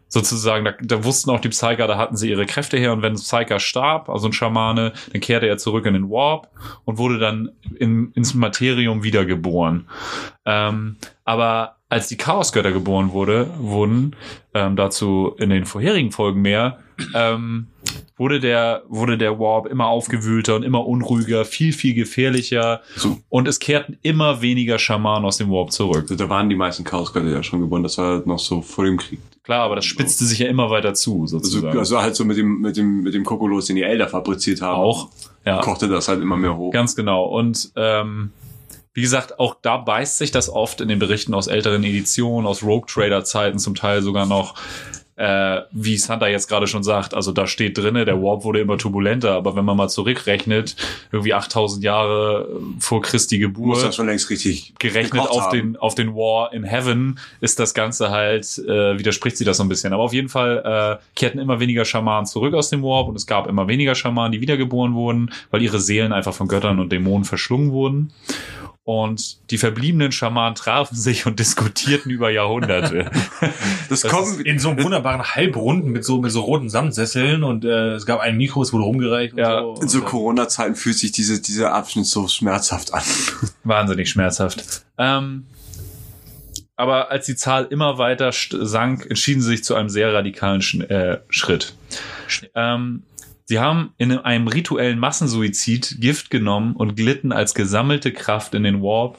sozusagen, 0.09 0.65
da, 0.65 0.73
da 0.81 1.03
wussten 1.03 1.29
auch 1.29 1.39
die 1.39 1.49
Psyker, 1.49 1.87
da 1.87 1.97
hatten 1.97 2.17
sie 2.17 2.29
ihre 2.29 2.45
Kräfte 2.45 2.77
her 2.77 2.91
und 2.91 3.01
wenn 3.01 3.13
ein 3.13 3.19
Psyker 3.19 3.59
starb, 3.59 4.09
also 4.09 4.27
ein 4.27 4.33
Schamane, 4.33 4.91
dann 5.13 5.21
kehrte 5.21 5.47
er 5.47 5.57
zurück 5.57 5.85
in 5.85 5.93
den 5.93 6.09
Warp 6.09 6.49
und 6.83 6.97
wurde 6.97 7.19
dann 7.19 7.51
in, 7.77 8.11
ins 8.13 8.33
Materium 8.33 9.03
wiedergeboren. 9.03 9.87
Ähm, 10.45 10.97
aber 11.23 11.77
als 11.89 12.07
die 12.07 12.17
Chaosgötter 12.17 12.71
geboren 12.71 13.11
wurde, 13.11 13.49
wurden, 13.57 14.15
ähm, 14.53 14.75
dazu 14.75 15.35
in 15.37 15.49
den 15.49 15.65
vorherigen 15.65 16.11
Folgen 16.11 16.41
mehr, 16.41 16.79
ähm, 17.15 17.67
wurde 18.17 18.39
der, 18.39 18.83
wurde 18.89 19.17
der 19.17 19.39
Warp 19.39 19.65
immer 19.65 19.87
aufgewühlter 19.87 20.55
und 20.55 20.63
immer 20.63 20.85
unruhiger, 20.85 21.45
viel, 21.45 21.73
viel 21.73 21.93
gefährlicher. 21.93 22.81
So. 22.95 23.17
Und 23.29 23.47
es 23.47 23.59
kehrten 23.59 23.97
immer 24.01 24.41
weniger 24.41 24.77
Schamanen 24.77 25.25
aus 25.25 25.37
dem 25.37 25.49
Warp 25.49 25.71
zurück. 25.71 26.01
Also, 26.01 26.15
da 26.15 26.29
waren 26.29 26.49
die 26.49 26.55
meisten 26.55 26.83
Chaosgötter 26.83 27.29
ja 27.29 27.41
schon 27.41 27.61
geboren. 27.61 27.83
Das 27.83 27.97
war 27.97 28.13
halt 28.15 28.27
noch 28.27 28.39
so 28.39 28.61
vor 28.61 28.85
dem 28.85 28.97
Krieg. 28.97 29.19
Klar, 29.49 29.61
aber 29.63 29.75
das 29.75 29.85
spitzte 29.85 30.25
sich 30.25 30.37
ja 30.37 30.47
immer 30.47 30.69
weiter 30.69 30.93
zu, 30.93 31.21
Also, 31.23 31.39
sozusagen. 31.39 31.75
also 31.75 31.99
halt 31.99 32.15
so 32.15 32.23
mit 32.23 32.37
dem, 32.37 32.61
mit 32.61 32.77
dem, 32.77 33.01
mit 33.01 33.15
dem 33.15 33.23
Kokolos, 33.25 33.65
den 33.65 33.77
die 33.77 33.81
Elder 33.81 34.07
fabriziert 34.07 34.61
haben. 34.61 34.79
auch. 34.79 35.09
Ja. 35.43 35.59
Kochte 35.61 35.87
das 35.87 36.07
halt 36.07 36.21
immer 36.21 36.37
mehr 36.37 36.55
hoch. 36.55 36.71
Ganz 36.71 36.95
genau. 36.95 37.25
Und 37.25 37.71
ähm, 37.75 38.31
wie 38.93 39.01
gesagt, 39.01 39.39
auch 39.39 39.55
da 39.59 39.77
beißt 39.77 40.19
sich 40.19 40.29
das 40.29 40.51
oft 40.51 40.81
in 40.81 40.87
den 40.87 40.99
Berichten 40.99 41.33
aus 41.33 41.47
älteren 41.47 41.83
Editionen, 41.83 42.45
aus 42.45 42.61
Rogue 42.61 42.85
Trader 42.87 43.23
Zeiten 43.23 43.57
zum 43.57 43.73
Teil 43.73 44.03
sogar 44.03 44.27
noch. 44.27 44.53
Äh, 45.19 45.63
wie 45.71 45.97
Santa 45.97 46.29
jetzt 46.29 46.47
gerade 46.47 46.65
schon 46.65 46.81
sagt, 46.81 47.13
also 47.13 47.33
da 47.33 47.45
steht 47.45 47.77
drinne, 47.77 48.05
der 48.05 48.23
Warp 48.23 48.45
wurde 48.45 48.61
immer 48.61 48.77
turbulenter, 48.77 49.33
aber 49.33 49.53
wenn 49.57 49.65
man 49.65 49.75
mal 49.75 49.89
zurückrechnet, 49.89 50.77
irgendwie 51.11 51.33
8000 51.33 51.83
Jahre 51.83 52.47
vor 52.79 53.01
Christi 53.01 53.37
Muss 53.37 53.47
Geburt, 53.47 53.83
das 53.83 53.97
schon 53.97 54.05
längst 54.05 54.29
richtig 54.29 54.75
gerechnet 54.79 55.23
auf 55.23 55.47
haben. 55.47 55.73
den, 55.73 55.75
auf 55.75 55.93
den 55.93 56.15
War 56.15 56.53
in 56.53 56.63
Heaven, 56.63 57.19
ist 57.41 57.59
das 57.59 57.73
Ganze 57.73 58.11
halt, 58.11 58.59
äh, 58.59 58.97
widerspricht 58.97 59.35
sie 59.35 59.43
das 59.43 59.57
so 59.57 59.63
ein 59.63 59.67
bisschen. 59.67 59.91
Aber 59.91 60.03
auf 60.03 60.13
jeden 60.13 60.29
Fall 60.29 60.99
äh, 61.01 61.03
kehrten 61.15 61.39
immer 61.39 61.59
weniger 61.59 61.83
Schamanen 61.83 62.25
zurück 62.25 62.53
aus 62.53 62.69
dem 62.69 62.81
Warp 62.81 63.09
und 63.09 63.17
es 63.17 63.27
gab 63.27 63.47
immer 63.47 63.67
weniger 63.67 63.95
Schamanen, 63.95 64.31
die 64.31 64.39
wiedergeboren 64.39 64.93
wurden, 64.93 65.31
weil 65.51 65.61
ihre 65.61 65.81
Seelen 65.81 66.13
einfach 66.13 66.33
von 66.33 66.47
Göttern 66.47 66.79
und 66.79 66.93
Dämonen 66.93 67.25
verschlungen 67.25 67.73
wurden. 67.73 68.13
Und 68.89 69.51
die 69.51 69.59
verbliebenen 69.59 70.11
Schamanen 70.11 70.55
trafen 70.55 70.95
sich 70.95 71.27
und 71.27 71.39
diskutierten 71.39 72.09
über 72.09 72.31
Jahrhunderte. 72.31 73.11
Das, 73.87 74.01
Das 74.01 74.11
kommt, 74.11 74.41
in 74.41 74.57
so 74.59 74.69
einem 74.69 74.83
wunderbaren 74.83 75.23
Halbrunden 75.23 75.91
mit 75.91 76.03
so, 76.03 76.19
mit 76.19 76.31
so 76.31 76.41
roten 76.41 76.69
Samtsesseln 76.69 77.43
und 77.43 77.65
äh, 77.65 77.93
es 77.93 78.05
gab 78.07 78.19
ein 78.19 78.37
Mikro, 78.37 78.61
es 78.63 78.73
wurde 78.73 78.85
rumgereicht 78.85 79.33
und 79.33 79.39
Ja, 79.39 79.61
so. 79.61 79.79
in 79.81 79.87
so 79.87 80.01
Corona-Zeiten 80.01 80.75
fühlt 80.75 80.97
sich 80.97 81.11
diese, 81.11 81.39
dieser 81.39 81.73
Abschnitt 81.73 82.07
so 82.07 82.27
schmerzhaft 82.27 82.93
an. 82.93 83.03
Wahnsinnig 83.63 84.09
schmerzhaft. 84.09 84.83
Ähm, 84.97 85.45
aber 86.75 87.11
als 87.11 87.27
die 87.27 87.35
Zahl 87.35 87.65
immer 87.69 87.99
weiter 87.99 88.31
sank, 88.31 89.05
entschieden 89.07 89.41
sie 89.41 89.49
sich 89.49 89.63
zu 89.63 89.75
einem 89.75 89.89
sehr 89.89 90.13
radikalen 90.13 90.61
Sch 90.63 90.79
äh, 90.81 91.19
Schritt. 91.29 91.75
Ähm, 92.55 93.03
sie 93.49 93.57
haben 93.57 93.93
in 93.97 94.11
einem 94.11 94.47
rituellen 94.47 94.99
Massensuizid 94.99 95.97
Gift 95.99 96.29
genommen 96.29 96.75
und 96.75 96.95
glitten 96.95 97.31
als 97.31 97.55
gesammelte 97.55 98.13
Kraft 98.13 98.53
in 98.53 98.61
den 98.61 98.83
Warp. 98.83 99.17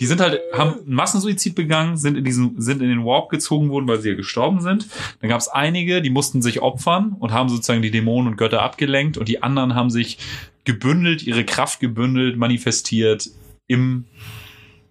Die 0.00 0.06
sind 0.06 0.22
halt, 0.22 0.40
haben 0.54 0.76
Massensuizid 0.86 1.54
begangen, 1.54 1.98
sind 1.98 2.16
in 2.16 2.24
diesen, 2.24 2.58
sind 2.58 2.80
in 2.80 2.88
den 2.88 3.04
Warp 3.04 3.28
gezogen 3.28 3.68
worden, 3.68 3.86
weil 3.86 4.00
sie 4.00 4.08
ja 4.08 4.14
gestorben 4.14 4.62
sind. 4.62 4.88
Dann 5.20 5.28
gab 5.28 5.38
es 5.38 5.48
einige, 5.48 6.00
die 6.00 6.08
mussten 6.08 6.40
sich 6.40 6.62
opfern 6.62 7.16
und 7.18 7.32
haben 7.32 7.50
sozusagen 7.50 7.82
die 7.82 7.90
Dämonen 7.90 8.32
und 8.32 8.38
Götter 8.38 8.62
abgelenkt 8.62 9.18
und 9.18 9.28
die 9.28 9.42
anderen 9.42 9.74
haben 9.74 9.90
sich 9.90 10.16
gebündelt, 10.64 11.22
ihre 11.26 11.44
Kraft 11.44 11.78
gebündelt, 11.78 12.38
manifestiert 12.38 13.28
im 13.66 14.06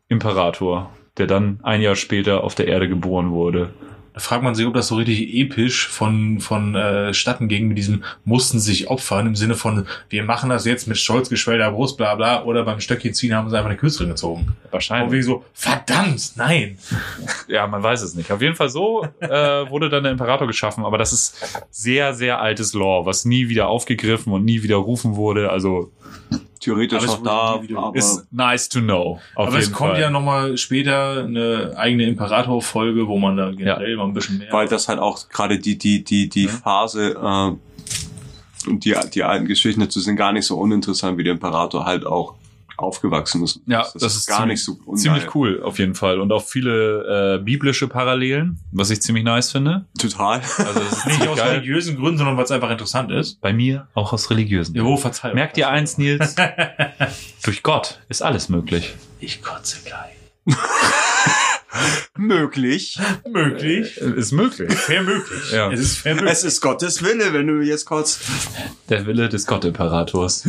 Imperator, 0.09 0.91
der 1.17 1.25
dann 1.25 1.59
ein 1.63 1.81
Jahr 1.81 1.95
später 1.95 2.43
auf 2.43 2.53
der 2.53 2.67
Erde 2.67 2.87
geboren 2.87 3.31
wurde. 3.31 3.73
Da 4.15 4.21
fragt 4.21 4.43
man 4.43 4.55
sich, 4.55 4.65
ob 4.65 4.73
das 4.73 4.87
so 4.87 4.95
richtig 4.95 5.33
episch 5.33 5.89
von, 5.89 6.39
von 6.39 6.73
äh, 6.73 7.13
Statten 7.13 7.49
ging 7.49 7.67
mit 7.67 7.77
diesem 7.77 8.05
mussten 8.23 8.61
sich 8.61 8.87
opfern 8.87 9.27
im 9.27 9.35
Sinne 9.35 9.55
von, 9.55 9.85
wir 10.07 10.23
machen 10.23 10.49
das 10.49 10.63
jetzt 10.63 10.87
mit 10.87 10.97
stolz 10.97 11.29
geschwellter 11.29 11.69
Brust, 11.71 11.97
bla 11.97 12.15
bla, 12.15 12.45
oder 12.45 12.63
beim 12.63 12.79
Stöckchen 12.79 13.13
ziehen 13.13 13.35
haben 13.35 13.49
sie 13.49 13.57
einfach 13.57 13.69
eine 13.69 13.77
Kürzerin 13.77 14.07
gezogen. 14.07 14.55
Und 14.63 14.71
Wahrscheinlich. 14.71 15.11
wegen 15.11 15.23
so, 15.23 15.43
verdammt, 15.53 16.31
nein. 16.37 16.77
Ja, 17.47 17.67
man 17.67 17.83
weiß 17.83 18.01
es 18.01 18.15
nicht. 18.15 18.31
Auf 18.31 18.41
jeden 18.41 18.55
Fall 18.55 18.69
so 18.69 19.05
äh, 19.19 19.29
wurde 19.29 19.89
dann 19.89 20.03
der 20.03 20.13
Imperator 20.13 20.47
geschaffen, 20.47 20.85
aber 20.85 20.97
das 20.97 21.11
ist 21.11 21.67
sehr, 21.69 22.13
sehr 22.13 22.39
altes 22.39 22.73
Lore, 22.73 23.05
was 23.05 23.25
nie 23.25 23.49
wieder 23.49 23.67
aufgegriffen 23.67 24.31
und 24.31 24.45
nie 24.45 24.63
wieder 24.63 24.77
rufen 24.77 25.15
wurde. 25.15 25.51
Also 25.51 25.91
Theoretisch 26.65 27.03
Aber 27.03 27.11
wurde 27.13 27.23
da, 27.23 27.61
wieder- 27.61 27.79
aber 27.79 27.95
ist 27.95 28.25
nice 28.31 28.67
to 28.69 28.79
know. 28.81 29.19
Auf 29.35 29.47
Aber 29.47 29.57
es 29.59 29.71
kommt 29.71 29.91
Fall. 29.91 30.01
ja 30.01 30.09
nochmal 30.09 30.57
später 30.57 31.23
eine 31.23 31.73
eigene 31.77 32.05
Imperator-Folge, 32.07 33.07
wo 33.07 33.17
man 33.17 33.37
da 33.37 33.51
generell 33.51 33.95
mal 33.97 34.05
ein 34.05 34.13
bisschen 34.13 34.39
mehr. 34.39 34.51
weil 34.51 34.67
das 34.67 34.87
halt 34.89 34.99
auch 34.99 35.29
gerade 35.29 35.59
die, 35.59 35.77
die, 35.77 36.03
die, 36.03 36.27
die 36.27 36.45
Ja. 36.45 36.49
Phase, 36.51 37.11
äh, 37.13 38.67
und 38.69 38.83
die, 38.83 38.95
die 39.13 39.23
alten 39.23 39.45
Geschichten 39.45 39.79
dazu 39.81 39.99
sind 39.99 40.15
gar 40.15 40.31
nicht 40.31 40.45
so 40.47 40.57
uninteressant, 40.57 41.17
wie 41.19 41.23
der 41.23 41.33
Imperator 41.33 41.85
halt 41.85 42.05
auch 42.05 42.33
aufgewachsen 42.77 43.43
ist. 43.43 43.61
Ja, 43.65 43.85
das, 43.93 44.15
ist 44.15 44.27
gar 44.27 44.39
ziemlich, 44.39 44.55
nicht 44.55 44.65
so 44.65 44.73
ungeil. 44.85 45.01
ziemlich 45.01 45.35
cool 45.35 45.61
auf 45.63 45.79
jeden 45.79 45.95
Fall 45.95 46.19
und 46.19 46.31
auch 46.31 46.43
viele 46.43 47.37
äh, 47.39 47.43
biblische 47.43 47.87
Parallelen, 47.87 48.59
was 48.71 48.89
ich 48.89 49.01
ziemlich 49.01 49.23
nice 49.23 49.51
finde. 49.51 49.85
Total. 49.99 50.41
Also 50.57 50.79
das 50.79 50.97
ist 50.97 51.05
nicht 51.19 51.27
aus 51.27 51.37
geil. 51.37 51.49
religiösen 51.53 51.95
Gründen, 51.97 52.17
sondern 52.17 52.37
weil 52.37 52.45
es 52.45 52.51
einfach 52.51 52.71
interessant 52.71 53.11
ist. 53.11 53.41
Bei 53.41 53.53
mir 53.53 53.87
auch 53.93 54.13
aus 54.13 54.29
religiösen. 54.29 54.75
Jo, 54.75 54.97
Verzeihung. 54.97 55.35
Merkt 55.35 55.57
ihr 55.57 55.69
eins, 55.69 55.97
Nils? 55.97 56.35
Durch 57.43 57.63
Gott 57.63 57.99
ist 58.09 58.21
alles 58.21 58.49
möglich. 58.49 58.95
Ich 59.19 59.41
kotze 59.41 59.77
gleich. 59.85 60.15
Möglich. 62.17 62.97
Möglich. 63.29 63.97
Ist 63.97 64.31
möglich. 64.31 64.73
Fair 64.73 65.03
möglich. 65.03 65.51
Ja. 65.51 65.71
Es 65.71 65.79
ist 65.81 65.97
fair 65.97 66.15
möglich. 66.15 66.31
Es 66.31 66.43
ist 66.43 66.61
Gottes 66.61 67.03
Wille, 67.03 67.33
wenn 67.33 67.47
du 67.47 67.61
jetzt 67.61 67.85
kurz. 67.85 68.21
Der 68.89 69.05
Wille 69.05 69.27
des 69.27 69.45
Gott-Imperators. 69.45 70.47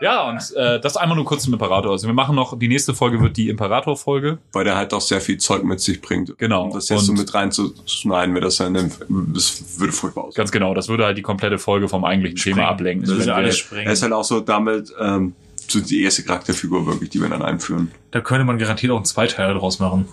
Ja, 0.00 0.28
und 0.28 0.40
äh, 0.56 0.80
das 0.80 0.96
einmal 0.96 1.16
nur 1.16 1.24
kurz 1.26 1.44
zum 1.44 1.52
Imperator. 1.52 1.92
Also 1.92 2.06
wir 2.06 2.14
machen 2.14 2.34
noch, 2.34 2.58
die 2.58 2.68
nächste 2.68 2.94
Folge 2.94 3.20
wird 3.20 3.36
die 3.36 3.48
Imperator-Folge. 3.50 4.38
Weil 4.52 4.64
der 4.64 4.76
halt 4.76 4.94
auch 4.94 5.00
sehr 5.00 5.20
viel 5.20 5.38
Zeug 5.38 5.62
mit 5.64 5.80
sich 5.80 6.00
bringt. 6.00 6.36
Genau. 6.38 6.64
Und 6.64 6.74
das 6.74 6.88
jetzt 6.88 7.04
so 7.06 7.12
Und- 7.12 7.18
mit 7.18 7.34
reinzuschneiden, 7.34 8.34
wäre 8.34 8.44
das 8.46 8.58
ja 8.58 8.66
in 8.66 8.74
dem, 8.74 8.90
das 9.34 9.78
würde 9.78 9.92
furchtbar 9.92 10.24
aussehen. 10.24 10.36
Ganz 10.38 10.50
genau, 10.52 10.74
das 10.74 10.88
würde 10.88 11.04
halt 11.04 11.18
die 11.18 11.22
komplette 11.22 11.58
Folge 11.58 11.88
vom 11.88 12.04
eigentlichen 12.04 12.38
Thema 12.38 12.68
ablenken. 12.68 13.06
Das 13.08 13.18
ist 13.18 13.26
ja 13.26 13.34
alles 13.34 13.56
Er 13.56 13.58
sprengen. 13.58 13.92
ist 13.92 14.02
halt 14.02 14.12
auch 14.12 14.24
so 14.24 14.40
damit, 14.40 14.92
ähm, 14.98 15.34
so 15.68 15.80
die 15.80 16.02
erste 16.02 16.24
Charakterfigur 16.24 16.86
wirklich, 16.86 17.10
die 17.10 17.20
wir 17.20 17.28
dann 17.28 17.42
einführen. 17.42 17.90
Da 18.10 18.20
könnte 18.20 18.44
man 18.44 18.58
garantiert 18.58 18.90
auch 18.92 18.96
einen 18.96 19.04
Zweiteiler 19.04 19.54
draus 19.54 19.78
machen. 19.78 20.08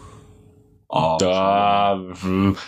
Oh, 0.90 1.18
Da, 1.20 2.00
das 2.00 2.24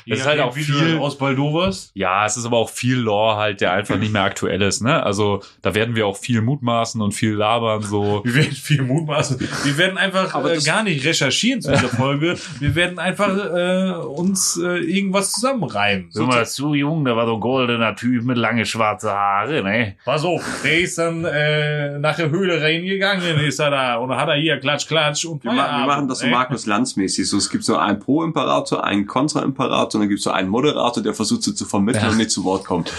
ist 0.05 0.27
halt 0.27 0.41
auch 0.41 0.53
viel. 0.53 0.97
aus 0.97 1.17
Baldovers. 1.17 1.91
Ja, 1.93 2.25
es 2.25 2.35
ist 2.35 2.45
aber 2.45 2.57
auch 2.57 2.69
viel 2.69 2.97
Lore 2.97 3.37
halt, 3.37 3.61
der 3.61 3.71
einfach 3.71 3.95
nicht 3.97 4.11
mehr 4.11 4.23
aktuell 4.23 4.61
ist, 4.61 4.81
ne? 4.81 5.01
Also, 5.03 5.41
da 5.61 5.73
werden 5.73 5.95
wir 5.95 6.05
auch 6.05 6.17
viel 6.17 6.41
mutmaßen 6.41 7.01
und 7.01 7.13
viel 7.13 7.33
labern, 7.33 7.81
so. 7.81 8.21
Wir 8.25 8.35
werden 8.35 8.51
viel 8.51 8.81
mutmaßen. 8.81 9.39
Wir 9.63 9.77
werden 9.77 9.97
einfach 9.97 10.33
Aber 10.33 10.53
äh, 10.53 10.59
gar 10.59 10.83
nicht 10.83 11.05
recherchieren 11.05 11.61
zu 11.61 11.71
dieser 11.71 11.87
Folge. 11.87 12.37
Wir 12.59 12.75
werden 12.75 12.99
einfach 12.99 13.35
äh, 13.37 13.91
uns 14.05 14.59
äh, 14.61 14.79
irgendwas 14.79 15.31
zusammenreimen. 15.31 16.07
Sag 16.11 16.27
mal, 16.27 16.45
zu 16.45 16.73
jung, 16.73 17.05
da 17.05 17.15
war 17.15 17.25
so 17.25 17.35
ein 17.35 17.39
goldener 17.39 17.95
Typ 17.95 18.25
mit 18.25 18.37
lange 18.37 18.65
schwarze 18.65 19.11
Haare, 19.11 19.63
ne? 19.63 19.95
Pass 20.03 20.25
auf, 20.25 20.43
der 20.63 20.79
ist 20.79 20.97
dann 20.97 21.23
äh, 21.23 21.97
nach 21.99 22.17
der 22.17 22.29
Höhle 22.29 22.61
reingegangen, 22.61 23.39
ist 23.39 23.59
er 23.59 23.69
da 23.71 23.95
und 23.95 24.09
dann 24.09 24.17
hat 24.19 24.27
er 24.27 24.35
hier 24.35 24.59
Klatsch, 24.59 24.87
Klatsch 24.87 25.23
und 25.25 25.41
Wir, 25.43 25.53
ma 25.53 25.79
wir 25.79 25.85
machen 25.87 26.07
das 26.09 26.19
so 26.19 26.25
ey. 26.25 26.31
Markus 26.31 26.65
Lanz-mäßig. 26.65 27.27
So, 27.29 27.37
es 27.37 27.49
gibt 27.49 27.63
so 27.63 27.77
einen 27.77 27.99
Pro-Imperator, 28.09 28.83
einen 28.83 29.05
Kontra-Imperator 29.05 29.99
und 29.99 30.01
dann 30.01 30.09
gibt 30.09 30.17
es 30.17 30.23
so 30.23 30.31
einen 30.31 30.49
Moderator, 30.49 31.03
der 31.03 31.13
versucht 31.13 31.43
sie 31.43 31.53
zu 31.53 31.65
vermitteln 31.65 32.05
Ja. 32.05 32.09
und 32.09 32.17
nicht 32.17 32.31
zu 32.31 32.43
Wort 32.43 32.65
kommt. 32.65 32.91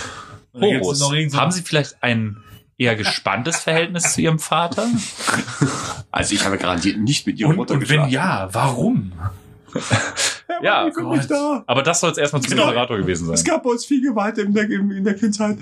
Horus, 0.55 1.03
haben 1.35 1.51
Sie 1.51 1.63
vielleicht 1.63 1.97
ein 2.01 2.37
eher 2.79 2.95
gespanntes 2.95 3.57
Verhältnis 3.65 4.13
zu 4.15 4.21
Ihrem 4.21 4.39
Vater? 4.39 4.87
Also 6.13 6.35
ich 6.37 6.45
habe 6.45 6.59
garantiert 6.59 6.99
nicht 6.99 7.27
mit 7.27 7.41
ihrer 7.41 7.51
und, 7.51 7.57
Mutter 7.57 7.75
und 7.75 7.89
wenn 7.89 8.09
ja, 8.09 8.49
warum? 8.53 9.11
Ja, 10.63 10.85
nicht 10.85 11.31
da. 11.31 11.65
aber 11.67 11.83
das 11.83 11.99
soll 12.01 12.11
es 12.13 12.19
erstmal 12.19 12.43
zum 12.43 12.51
Genau. 12.51 12.69
Imperator 12.69 12.99
gewesen 12.99 13.33
Es 13.33 13.41
sein. 13.41 13.51
gab 13.53 13.65
bei 13.65 13.71
uns 13.71 13.85
viel 13.87 14.03
Gewalt 14.03 14.39
in 14.39 14.53
der, 14.55 14.71
in 14.71 15.03
der 15.05 15.15
Kindheit. 15.15 15.59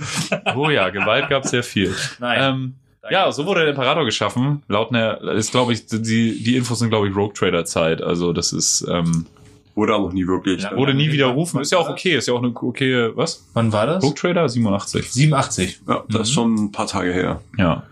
Oh 0.56 0.68
ja, 0.68 0.90
Gewalt 0.90 1.28
gab 1.30 1.44
es 1.44 1.50
sehr 1.50 1.62
viel. 1.62 1.94
Nein. 2.18 2.38
Ähm, 2.42 2.74
ja, 3.11 3.30
so 3.32 3.46
wurde 3.46 3.61
der 3.61 3.70
Imperator 3.70 4.04
geschaffen. 4.04 4.62
Laut 4.68 4.90
einer, 4.92 5.22
ist 5.32 5.52
glaube 5.52 5.72
ich, 5.72 5.87
die, 5.87 6.42
die 6.42 6.56
Infos 6.56 6.80
sind 6.80 6.90
glaube 6.90 7.08
ich 7.08 7.16
Rogue 7.16 7.32
Trader 7.32 7.64
Zeit. 7.64 8.02
Also 8.02 8.32
das 8.34 8.52
ist, 8.52 8.87
ähm, 8.90 9.24
Wurde 9.78 9.94
aber 9.94 10.06
auch 10.06 10.12
nie 10.12 10.26
wirklich. 10.26 10.64
Ja. 10.64 10.76
wurde 10.76 10.92
nie 10.92 11.12
widerrufen. 11.12 11.60
Ist 11.60 11.70
ja 11.70 11.78
auch 11.78 11.88
okay, 11.88 12.16
ist 12.16 12.26
ja 12.26 12.34
auch 12.34 12.42
eine 12.42 12.48
okay, 12.48 13.12
was? 13.14 13.46
Wann 13.54 13.72
war 13.72 13.86
das? 13.86 14.02
Rogue 14.02 14.16
Trader 14.16 14.48
87. 14.48 15.08
87. 15.08 15.82
Ja, 15.86 16.02
das 16.08 16.22
ist 16.22 16.32
schon 16.32 16.52
ein 16.56 16.72
paar 16.72 16.88
Tage 16.88 17.12
her. 17.12 17.40
Ja. 17.56 17.84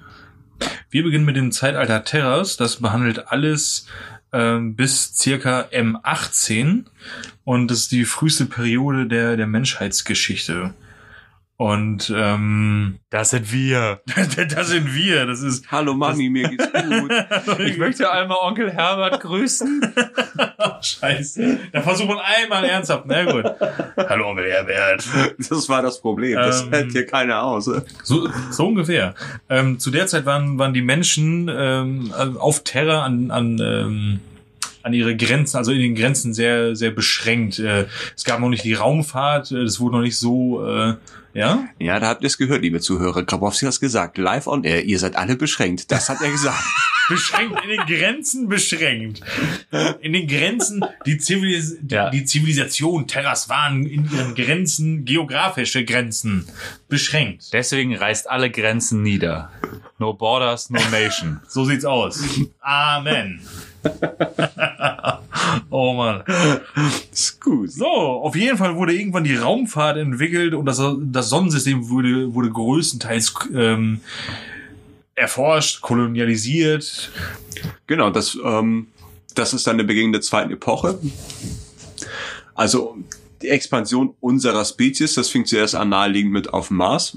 Wir 0.90 1.05
beginnen 1.05 1.25
mit 1.25 1.37
dem 1.37 1.53
Zeitalter 1.53 2.03
Terras. 2.03 2.57
Das 2.57 2.81
behandelt 2.81 3.31
alles 3.31 3.87
ähm, 4.33 4.75
bis 4.75 5.14
circa 5.14 5.68
M18 5.70 6.87
und 7.44 7.70
das 7.70 7.83
ist 7.83 7.92
die 7.92 8.05
früheste 8.05 8.46
Periode 8.46 9.07
der, 9.07 9.37
der 9.37 9.46
Menschheitsgeschichte. 9.46 10.75
Und 11.59 12.12
ähm, 12.14 12.99
Das 13.09 13.31
sind 13.31 13.51
wir. 13.51 14.01
das 14.55 14.69
sind 14.69 14.95
wir. 14.95 15.25
Das 15.25 15.40
ist 15.40 15.71
Hallo 15.71 15.95
Mami, 15.95 16.29
mir 16.29 16.49
geht's 16.51 16.71
gut. 16.71 17.12
Ich 17.66 17.79
möchte 17.79 18.11
einmal 18.11 18.37
Onkel 18.42 18.71
Herbert 18.71 19.21
grüßen. 19.23 19.81
Scheiße. 20.83 21.59
Da 21.73 21.81
versucht 21.81 22.09
man 22.09 22.19
einmal 22.19 22.64
ernsthaft. 22.64 23.05
Na 23.07 23.25
gut. 23.25 23.45
Hallo 23.97 24.29
Onkel 24.29 24.51
Herbert. 24.51 25.05
Das 25.38 25.69
war 25.71 25.81
das 25.81 26.01
Problem. 26.01 26.37
Das 26.37 26.62
Ähm, 26.64 26.73
hält 26.73 26.92
hier 26.92 27.07
keiner 27.07 27.42
aus. 27.42 27.64
So, 28.03 28.29
so 28.51 28.66
ungefähr. 28.66 29.14
Ähm, 29.49 29.79
zu 29.79 29.90
der 29.90 30.07
Zeit 30.07 30.27
waren, 30.27 30.59
waren 30.59 30.75
die 30.75 30.83
Menschen 30.83 31.51
ähm, 31.51 32.12
auf 32.38 32.64
Terra 32.64 33.03
an, 33.05 33.31
an, 33.31 33.59
ähm, 33.62 34.21
an 34.83 34.92
ihre 34.92 35.16
Grenzen, 35.16 35.57
also 35.57 35.73
in 35.73 35.81
den 35.81 35.95
Grenzen 35.95 36.35
sehr, 36.35 36.77
sehr 36.77 36.90
beschränkt. 36.90 37.59
Äh, 37.59 37.87
es 38.14 38.25
gab 38.25 38.40
noch 38.40 38.51
nicht 38.51 38.64
die 38.64 38.75
Raumfahrt, 38.75 39.53
äh, 39.53 39.64
das 39.64 39.81
wurde 39.81 39.97
noch 39.97 40.03
nicht 40.03 40.19
so, 40.19 40.66
äh, 40.66 40.95
ja? 41.37 41.68
Ja, 41.79 42.01
da 42.01 42.09
habt 42.09 42.22
ihr 42.22 42.27
es 42.27 42.38
gehört, 42.38 42.62
liebe 42.62 42.81
Zuhörer. 42.81 43.22
Grabowski 43.25 43.66
hat 43.66 43.72
es 43.75 43.81
gesagt. 43.81 44.18
Live 44.18 44.46
on 44.46 44.64
air. 44.64 44.85
Ihr 44.85 44.99
seid 44.99 45.16
alle 45.16 45.37
beschränkt. 45.37 45.90
Das 45.92 46.09
hat 46.09 46.20
er 46.22 46.31
gesagt. 46.31 46.62
Beschränkt, 47.09 47.62
in 47.62 47.70
den 47.70 47.87
Grenzen 47.87 48.49
beschränkt. 48.49 49.20
In 50.01 50.12
den 50.12 50.27
Grenzen, 50.27 50.85
die, 51.07 51.18
Zivilis 51.18 51.77
Ja. 51.88 52.11
die 52.11 52.25
Zivilisation 52.25 53.07
Terras 53.07 53.49
waren 53.49 53.87
in 53.87 54.11
ihren 54.11 54.35
Grenzen, 54.35 55.05
geografische 55.05 55.85
Grenzen, 55.85 56.49
beschränkt. 56.88 57.53
Deswegen 57.53 57.94
reißt 57.94 58.29
alle 58.29 58.51
Grenzen 58.51 59.03
nieder. 59.05 59.53
No 59.99 60.14
borders, 60.14 60.68
no 60.68 60.81
nation. 60.90 61.40
So 61.46 61.64
sieht's 61.64 61.85
aus. 61.85 62.25
Amen. 62.61 63.40
oh 65.70 65.94
Mann. 65.94 66.22
ist 67.12 67.40
gut. 67.40 67.70
So, 67.70 67.87
auf 67.87 68.37
jeden 68.37 68.57
Fall 68.57 68.77
wurde 68.77 68.94
irgendwann 68.94 69.25
die 69.25 69.37
Raumfahrt 69.37 69.96
entwickelt 69.96 70.55
und 70.55 70.66
das, 70.66 70.83
das 71.01 71.29
Sonnensystem 71.29 71.88
wurde, 71.88 72.35
wurde 72.35 72.51
größtenteils 72.51 73.35
ähm, 73.55 74.01
erforscht, 75.14 75.81
kolonialisiert. 75.81 77.11
Genau, 77.87 78.11
das, 78.11 78.38
ähm, 78.44 78.88
das 79.35 79.55
ist 79.55 79.66
dann 79.66 79.79
der 79.79 79.85
Beginn 79.85 80.12
der 80.12 80.20
zweiten 80.20 80.53
Epoche. 80.53 80.99
Also 82.55 82.96
die 83.42 83.49
Expansion 83.49 84.14
unserer 84.20 84.64
Spezies, 84.64 85.14
das 85.14 85.29
fing 85.29 85.44
zuerst 85.44 85.75
an 85.75 85.90
naheliegend 85.90 86.33
mit 86.33 86.53
auf 86.53 86.68
dem 86.68 86.79
Mars. 86.79 87.16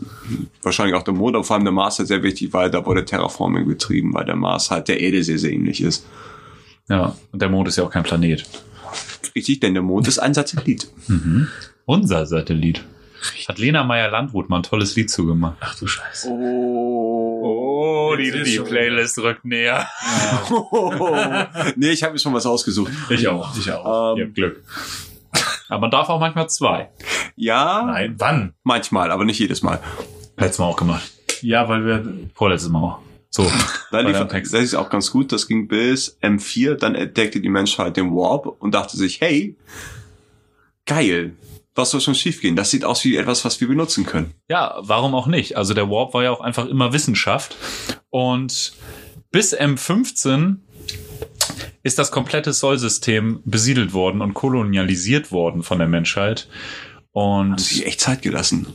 Wahrscheinlich 0.62 0.96
auch 0.96 1.04
der 1.04 1.14
Mond, 1.14 1.36
aber 1.36 1.44
vor 1.44 1.56
allem 1.56 1.66
der 1.66 1.74
Mars 1.74 2.00
ist 2.00 2.10
sehr 2.10 2.24
wichtig, 2.24 2.52
weil 2.54 2.70
da 2.70 2.86
wurde 2.86 3.06
Terraforming 3.06 3.68
betrieben, 3.68 4.14
weil 4.14 4.26
der 4.26 4.36
Mars 4.36 4.70
halt 4.70 4.88
der 4.88 5.00
Erde 5.00 5.24
sehr, 5.24 5.40
sehr 5.40 5.52
ähnlich 5.52 5.82
ist. 5.82 6.06
Ja, 6.90 7.16
und 7.32 7.42
der 7.42 7.50
Mond 7.50 7.68
ist 7.68 7.78
ja 7.78 7.84
auch 7.84 7.92
kein 7.92 8.04
Planet. 8.04 8.44
Richtig, 9.36 9.60
denn 9.60 9.74
der 9.76 9.84
Mond 9.84 10.08
ist 10.08 10.18
ein 10.20 10.34
Satellit. 10.34 10.88
Unser 11.86 12.26
Satellit. 12.26 12.84
Hat 13.48 13.60
Lena 13.60 13.84
Meyer-Landrut 13.84 14.50
mal 14.50 14.58
ein 14.58 14.64
tolles 14.64 14.96
Lied 14.96 15.12
zugemacht. 15.12 15.58
Ach 15.60 15.76
du 15.78 15.86
Scheiße. 15.88 16.30
Oh, 16.32 18.16
die- 18.18 18.32
die 18.44 18.60
Playlist 18.60 19.18
rückt 19.20 19.46
näher. 19.46 19.88
nee, 21.76 21.90
ich 21.92 22.02
habe 22.04 22.14
mir 22.14 22.20
schon 22.20 22.34
was 22.34 22.46
ausgesucht. 22.46 22.92
Ich 23.10 23.28
auch. 23.28 23.56
Ich 23.58 23.72
auch. 23.72 24.16
Ihr 24.18 24.26
habt 24.26 24.36
Glück. 24.36 24.64
Aber 25.68 25.82
man 25.82 25.92
darf 25.92 26.10
auch 26.10 26.20
manchmal 26.20 26.50
zwei. 26.50 26.90
Ja, 27.36 27.84
Nein, 27.86 28.16
wann? 28.18 28.54
manchmal, 28.64 29.12
aber 29.12 29.26
nicht 29.26 29.40
jedes 29.40 29.62
Mal. 29.62 29.80
Letztes 30.38 30.60
Mal 30.60 30.66
auch 30.66 30.78
gemacht. 30.78 31.12
Ja, 31.42 31.68
weil 31.70 31.86
wir. 31.86 32.04
Vorletztes 32.34 32.70
Mal 32.72 32.80
auch. 32.82 33.00
So. 33.30 33.50
Da 33.92 34.02
lief, 34.02 34.18
das 34.20 34.54
ist 34.54 34.76
auch 34.76 34.92
ganz 34.92 35.10
gut. 35.10 35.32
Das 35.32 35.48
ging 35.48 35.68
bis 35.68 36.20
M4. 36.22 36.76
Dann 36.76 36.94
entdeckte 36.94 37.42
die 37.42 37.50
Menschheit 37.50 37.98
den 37.98 38.12
Warp 38.12 38.46
und 38.46 38.76
dachte 38.76 38.98
sich, 38.98 39.20
hey, 39.20 39.58
geil. 40.86 41.36
Was 41.74 41.90
soll 41.90 42.02
schon 42.02 42.14
schiefgehen? 42.14 42.56
Das 42.56 42.70
sieht 42.70 42.86
aus 42.86 43.04
wie 43.04 43.16
etwas, 43.16 43.46
was 43.46 43.60
wir 43.62 43.68
benutzen 43.68 44.06
können. 44.06 44.34
Ja, 44.48 44.76
warum 44.82 45.16
auch 45.16 45.26
nicht? 45.26 45.58
Also 45.58 45.74
der 45.74 45.90
Warp 45.90 46.14
war 46.14 46.24
ja 46.24 46.32
auch 46.32 46.42
einfach 46.42 46.68
immer 46.68 46.94
Wissenschaft. 46.94 47.56
Und 48.12 48.74
bis 49.32 49.58
M15 49.58 50.58
ist 51.82 51.98
das 51.98 52.12
komplette 52.12 52.54
Sollsystem 52.54 53.42
besiedelt 53.46 53.94
worden 53.94 54.22
und 54.22 54.34
kolonialisiert 54.36 55.32
worden 55.32 55.64
von 55.64 55.80
der 55.80 55.88
Menschheit. 55.88 56.48
Haben 57.16 57.52
Und 57.52 57.60
sich 57.60 57.88
echt 57.88 58.02
Zeit 58.02 58.22
gelassen. 58.22 58.68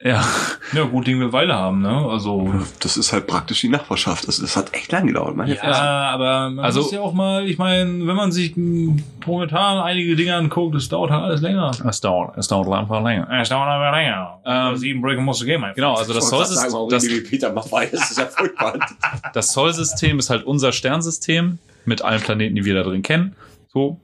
Ja, 0.00 0.24
Ja, 0.72 0.84
gut 0.84 1.06
Ding 1.06 1.18
will 1.18 1.32
Weile 1.32 1.54
haben, 1.54 1.82
ne? 1.82 1.88
Also. 2.08 2.54
Das 2.80 2.96
ist 2.96 3.12
halt 3.12 3.26
praktisch 3.26 3.62
die 3.62 3.68
Nachbarschaft. 3.68 4.28
Das, 4.28 4.38
das 4.38 4.56
hat 4.56 4.72
echt 4.74 4.92
lang 4.92 5.06
gedauert. 5.06 5.34
Meine 5.34 5.54
Ja, 5.54 5.60
Fresse. 5.60 5.80
aber 5.80 6.50
man 6.50 6.64
Also- 6.64 6.82
muss 6.82 6.92
ja 6.92 7.00
auch 7.00 7.12
mal, 7.14 7.48
ich 7.48 7.58
meine, 7.58 8.06
wenn 8.06 8.14
man 8.16 8.30
sich 8.30 8.54
momentan 8.56 9.78
einige 9.78 10.14
Dinge 10.14 10.36
anguckt, 10.36 10.74
das 10.74 10.88
dauert 10.88 11.10
halt 11.10 11.24
alles 11.24 11.40
länger. 11.40 11.70
es 11.88 12.00
dauert, 12.00 12.36
es 12.38 12.46
dauert 12.48 12.68
einfach 12.68 13.02
länger. 13.02 13.28
Es 13.40 13.48
dauert 13.48 13.68
aber 13.68 13.90
länger. 13.96 14.40
Ähm, 14.44 14.76
Sieben 14.76 15.00
Breaker 15.00 15.20
musst 15.20 15.40
du 15.40 15.46
geben, 15.46 15.62
mein 15.62 15.74
Genau, 15.74 15.94
also 15.94 16.12
das 16.14 16.28
Sollsystem, 16.28 16.70
das, 16.90 17.02
wir? 17.04 17.90
Das 17.90 18.10
ist 18.10 18.18
ja 18.18 18.26
furchtbar. 18.26 18.78
das 19.34 19.52
Sollsystem 19.52 20.18
ist 20.18 20.30
halt 20.30 20.44
unser 20.44 20.72
Sternsystem 20.72 21.58
mit 21.86 22.02
allen 22.02 22.20
Planeten, 22.20 22.54
die 22.54 22.64
wir 22.64 22.74
da 22.74 22.82
drin 22.82 23.02
kennen. 23.02 23.34
So. 23.72 23.98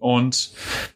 Und 0.00 0.50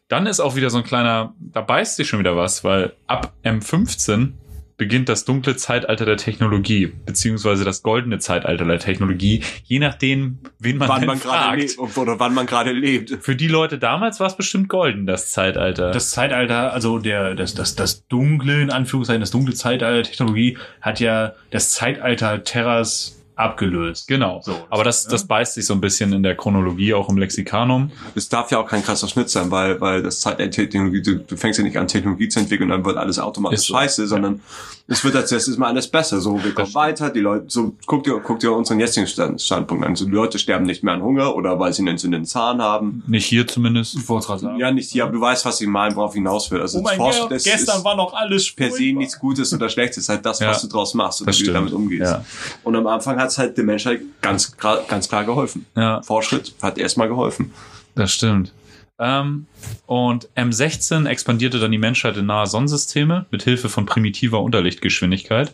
dann 0.07 0.27
ist 0.27 0.39
auch 0.39 0.55
wieder 0.55 0.69
so 0.69 0.77
ein 0.77 0.83
kleiner, 0.83 1.33
da 1.39 1.61
beißt 1.61 1.95
sich 1.97 2.07
schon 2.07 2.19
wieder 2.19 2.37
was, 2.37 2.63
weil 2.63 2.93
ab 3.07 3.33
M15 3.43 4.33
beginnt 4.77 5.09
das 5.09 5.25
dunkle 5.25 5.55
Zeitalter 5.55 6.05
der 6.05 6.17
Technologie, 6.17 6.91
beziehungsweise 7.05 7.63
das 7.63 7.83
goldene 7.83 8.19
Zeitalter 8.19 8.65
der 8.65 8.79
Technologie, 8.79 9.43
je 9.63 9.79
nachdem, 9.79 10.39
wen 10.59 10.77
man, 10.77 10.89
wann 10.89 11.01
denn 11.01 11.07
man 11.07 11.19
gerade 11.19 11.43
fragt. 11.43 11.61
lebt 11.61 11.97
oder 11.97 12.19
wann 12.19 12.33
man 12.33 12.45
gerade 12.45 12.71
lebt. 12.71 13.17
Für 13.21 13.35
die 13.35 13.47
Leute 13.47 13.77
damals 13.77 14.19
war 14.19 14.27
es 14.27 14.35
bestimmt 14.35 14.69
golden, 14.69 15.05
das 15.05 15.31
Zeitalter. 15.31 15.91
Das 15.91 16.11
Zeitalter, 16.11 16.73
also 16.73 16.99
der, 16.99 17.35
das, 17.35 17.53
das, 17.53 17.75
das 17.75 18.07
dunkle, 18.07 18.61
in 18.61 18.71
Anführungszeichen, 18.71 19.21
das 19.21 19.31
dunkle 19.31 19.53
Zeitalter 19.53 19.95
der 19.95 20.03
Technologie 20.03 20.57
hat 20.81 20.99
ja 20.99 21.33
das 21.51 21.71
Zeitalter 21.71 22.43
Terras 22.43 23.22
abgelöst. 23.35 24.07
genau. 24.07 24.41
So, 24.43 24.55
Aber 24.69 24.83
das, 24.83 25.05
das 25.07 25.25
beißt 25.25 25.55
sich 25.55 25.65
so 25.65 25.73
ein 25.73 25.81
bisschen 25.81 26.13
in 26.13 26.23
der 26.23 26.35
Chronologie, 26.35 26.93
auch 26.93 27.09
im 27.09 27.17
Lexikanum. 27.17 27.91
Es 28.15 28.29
darf 28.29 28.51
ja 28.51 28.59
auch 28.59 28.67
kein 28.67 28.83
krasser 28.83 29.07
Schnitt 29.07 29.29
sein, 29.29 29.49
weil, 29.51 29.79
weil 29.81 30.01
das 30.03 30.19
Zeit 30.21 30.39
der 30.39 30.51
Technologie, 30.51 31.01
du, 31.01 31.15
du 31.19 31.35
fängst 31.37 31.59
ja 31.59 31.65
nicht 31.65 31.77
an, 31.77 31.87
Technologie 31.87 32.29
zu 32.29 32.39
entwickeln 32.39 32.71
und 32.71 32.77
dann 32.77 32.85
wird 32.85 32.97
alles 32.97 33.19
automatisch 33.19 33.59
Ist 33.59 33.67
so. 33.67 33.73
scheiße, 33.75 34.07
sondern 34.07 34.41
es 34.87 35.03
wird 35.03 35.15
als 35.15 35.31
erstes 35.31 35.57
mal 35.57 35.67
alles 35.67 35.87
besser. 35.87 36.19
So, 36.19 36.43
wir 36.43 36.53
kommen 36.53 36.73
weiter, 36.73 37.09
die 37.09 37.21
Leute, 37.21 37.45
so, 37.47 37.73
guck 37.85 38.03
dir, 38.03 38.19
guck 38.23 38.39
dir 38.39 38.51
unseren 38.51 38.79
jetzigen 38.79 39.07
Stand, 39.07 39.41
Standpunkt 39.41 39.85
an. 39.85 39.95
So, 39.95 40.05
die 40.05 40.11
Leute 40.11 40.37
sterben 40.39 40.65
nicht 40.65 40.83
mehr 40.83 40.93
an 40.93 41.01
Hunger 41.01 41.35
oder 41.35 41.59
weil 41.59 41.71
sie 41.73 41.81
einen 41.81 41.89
entzündeten 41.89 42.25
Zahn 42.25 42.61
haben. 42.61 43.03
Nicht 43.07 43.25
hier 43.25 43.47
zumindest. 43.47 43.95
Ich 43.95 44.07
wollte 44.09 44.27
gerade 44.27 44.41
sagen. 44.41 44.59
Ja, 44.59 44.71
nicht 44.71 44.91
hier, 44.91 45.03
aber 45.03 45.13
du 45.13 45.21
weißt, 45.21 45.45
was 45.45 45.59
ich 45.61 45.67
meinen, 45.67 45.95
worauf 45.95 46.13
hinaus 46.13 46.51
will. 46.51 46.61
Also, 46.61 46.79
oh 46.79 46.81
mein 46.81 46.97
Gott, 46.97 47.27
das 47.31 47.43
gestern 47.43 47.77
ist 47.77 47.85
war 47.85 47.95
noch 47.95 48.13
alles 48.13 48.51
per 48.53 48.71
se 48.71 48.93
nichts 48.93 49.17
Gutes 49.17 49.53
oder 49.53 49.69
Schlechtes, 49.69 50.09
halt 50.09 50.25
das, 50.25 50.39
Ja. 50.39 50.49
was 50.49 50.61
du 50.61 50.67
draus 50.67 50.93
machst 50.93 51.21
oder 51.21 51.31
Das 51.31 51.39
wie 51.39 51.45
du 51.45 51.53
damit 51.53 51.73
umgehst. 51.73 52.11
Ja. 52.11 52.25
Und 52.63 52.75
am 52.75 52.85
Anfang 52.87 53.17
hat's 53.23 53.37
halt 53.37 53.57
der 53.57 53.63
Menschheit 53.63 54.01
ganz, 54.21 54.55
ganz 54.57 55.09
klar 55.09 55.25
geholfen. 55.25 55.65
Ja. 55.75 56.01
Fortschritt 56.01 56.53
hat 56.61 56.77
erstmal 56.77 57.07
geholfen. 57.07 57.53
Das 57.95 58.11
stimmt. 58.11 58.53
Ähm, 58.99 59.47
und 59.85 60.29
M16 60.35 61.07
expandierte 61.07 61.59
dann 61.59 61.71
die 61.71 61.77
Menschheit 61.77 62.15
in 62.17 62.27
nahe 62.27 62.47
Sonnensysteme 62.47 63.25
mit 63.31 63.43
Hilfe 63.43 63.69
von 63.69 63.85
primitiver 63.85 64.41
Unterlichtgeschwindigkeit. 64.41 65.53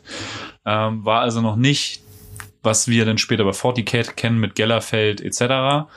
Ähm, 0.66 1.06
war 1.06 1.22
also 1.22 1.42
noch 1.42 1.56
nicht, 1.56 2.02
was 2.62 2.90
wir 2.90 3.06
dann 3.06 3.18
später 3.18 3.46
bei 3.46 3.54
FortiCat 3.54 4.18
kennen 4.18 4.40
mit 4.40 4.56
Gellerfeld 4.56 5.22
etc. 5.22 5.42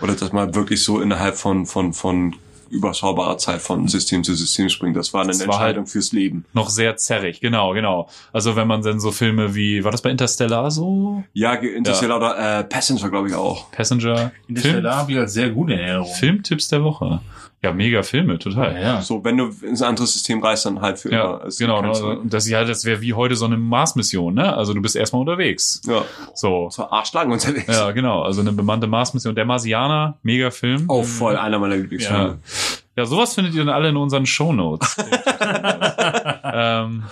Oder 0.00 0.14
dass 0.18 0.32
man 0.32 0.54
wirklich 0.54 0.84
so 0.84 1.00
innerhalb 1.00 1.36
von, 1.36 1.66
von, 1.66 1.92
von 1.92 2.36
überschaubarer 2.72 3.38
Zeit 3.38 3.60
von 3.60 3.86
System 3.86 4.24
zu 4.24 4.34
System 4.34 4.68
springt. 4.68 4.96
Das 4.96 5.12
war 5.12 5.22
eine 5.22 5.32
Das 5.32 5.40
war 5.40 5.54
Entscheidung 5.54 5.86
fürs 5.86 6.12
Leben. 6.12 6.44
Noch 6.54 6.70
sehr 6.70 6.96
zerrig, 6.96 7.40
genau, 7.40 7.72
genau. 7.74 8.08
Also 8.32 8.56
wenn 8.56 8.66
man 8.66 8.82
dann 8.82 8.98
so 8.98 9.12
Filme 9.12 9.54
wie, 9.54 9.84
war 9.84 9.92
das 9.92 10.02
bei 10.02 10.10
Interstellar 10.10 10.70
so? 10.70 11.22
Ja, 11.34 11.54
Interstellar 11.54 12.16
oder 12.16 12.60
äh, 12.60 12.64
Passenger, 12.64 13.10
glaube 13.10 13.28
ich 13.28 13.34
auch. 13.34 13.70
Passenger? 13.70 14.32
Interstellar 14.48 14.96
habe 14.96 15.12
ich 15.12 15.18
als 15.18 15.34
sehr 15.34 15.50
gute 15.50 15.74
Erinnerung. 15.74 16.14
Filmtipps 16.14 16.68
der 16.68 16.82
Woche. 16.82 17.20
Ja, 17.64 17.72
mega 17.72 18.02
Filme, 18.02 18.40
total. 18.40 18.74
Ja, 18.74 18.80
ja. 18.80 19.00
So, 19.02 19.22
wenn 19.24 19.36
du 19.36 19.46
ins 19.62 19.82
andere 19.82 20.06
System 20.06 20.42
reist, 20.42 20.66
dann 20.66 20.80
halt 20.80 20.98
für 20.98 21.12
Ja, 21.12 21.22
immer. 21.36 21.44
Es 21.44 21.58
genau. 21.58 21.80
ne, 21.80 21.92
Zurück. 21.92 22.20
Das, 22.24 22.48
ja, 22.48 22.64
das 22.64 22.84
wäre 22.84 23.00
wie 23.02 23.14
heute 23.14 23.36
so 23.36 23.44
eine 23.44 23.56
Mars-Mission, 23.56 24.34
ne? 24.34 24.56
Also 24.56 24.74
du 24.74 24.82
bist 24.82 24.96
erstmal 24.96 25.20
unterwegs. 25.20 25.80
Ja, 25.86 26.02
So. 26.34 26.64
das 26.66 26.78
war 26.78 26.92
arschlang 26.92 27.30
unterwegs. 27.30 27.68
Ja, 27.68 27.92
genau. 27.92 28.22
Also 28.22 28.40
eine 28.40 28.50
bemannte 28.52 28.88
Mars-Mission. 28.88 29.36
Der 29.36 29.44
Marsianer, 29.44 30.18
mega 30.24 30.50
Film. 30.50 30.86
Oh, 30.88 31.04
voll, 31.04 31.36
einer 31.36 31.60
meiner 31.60 31.76
Ja. 31.76 31.80
Lieblingsfilme. 31.82 32.38
ja, 32.96 33.04
sowas 33.06 33.34
findet 33.34 33.54
ihr 33.54 33.64
dann 33.64 33.72
alle 33.74 33.90
in 33.90 33.96
unseren 33.96 34.26
Shownotes. 34.26 34.96
ähm, 36.44 37.04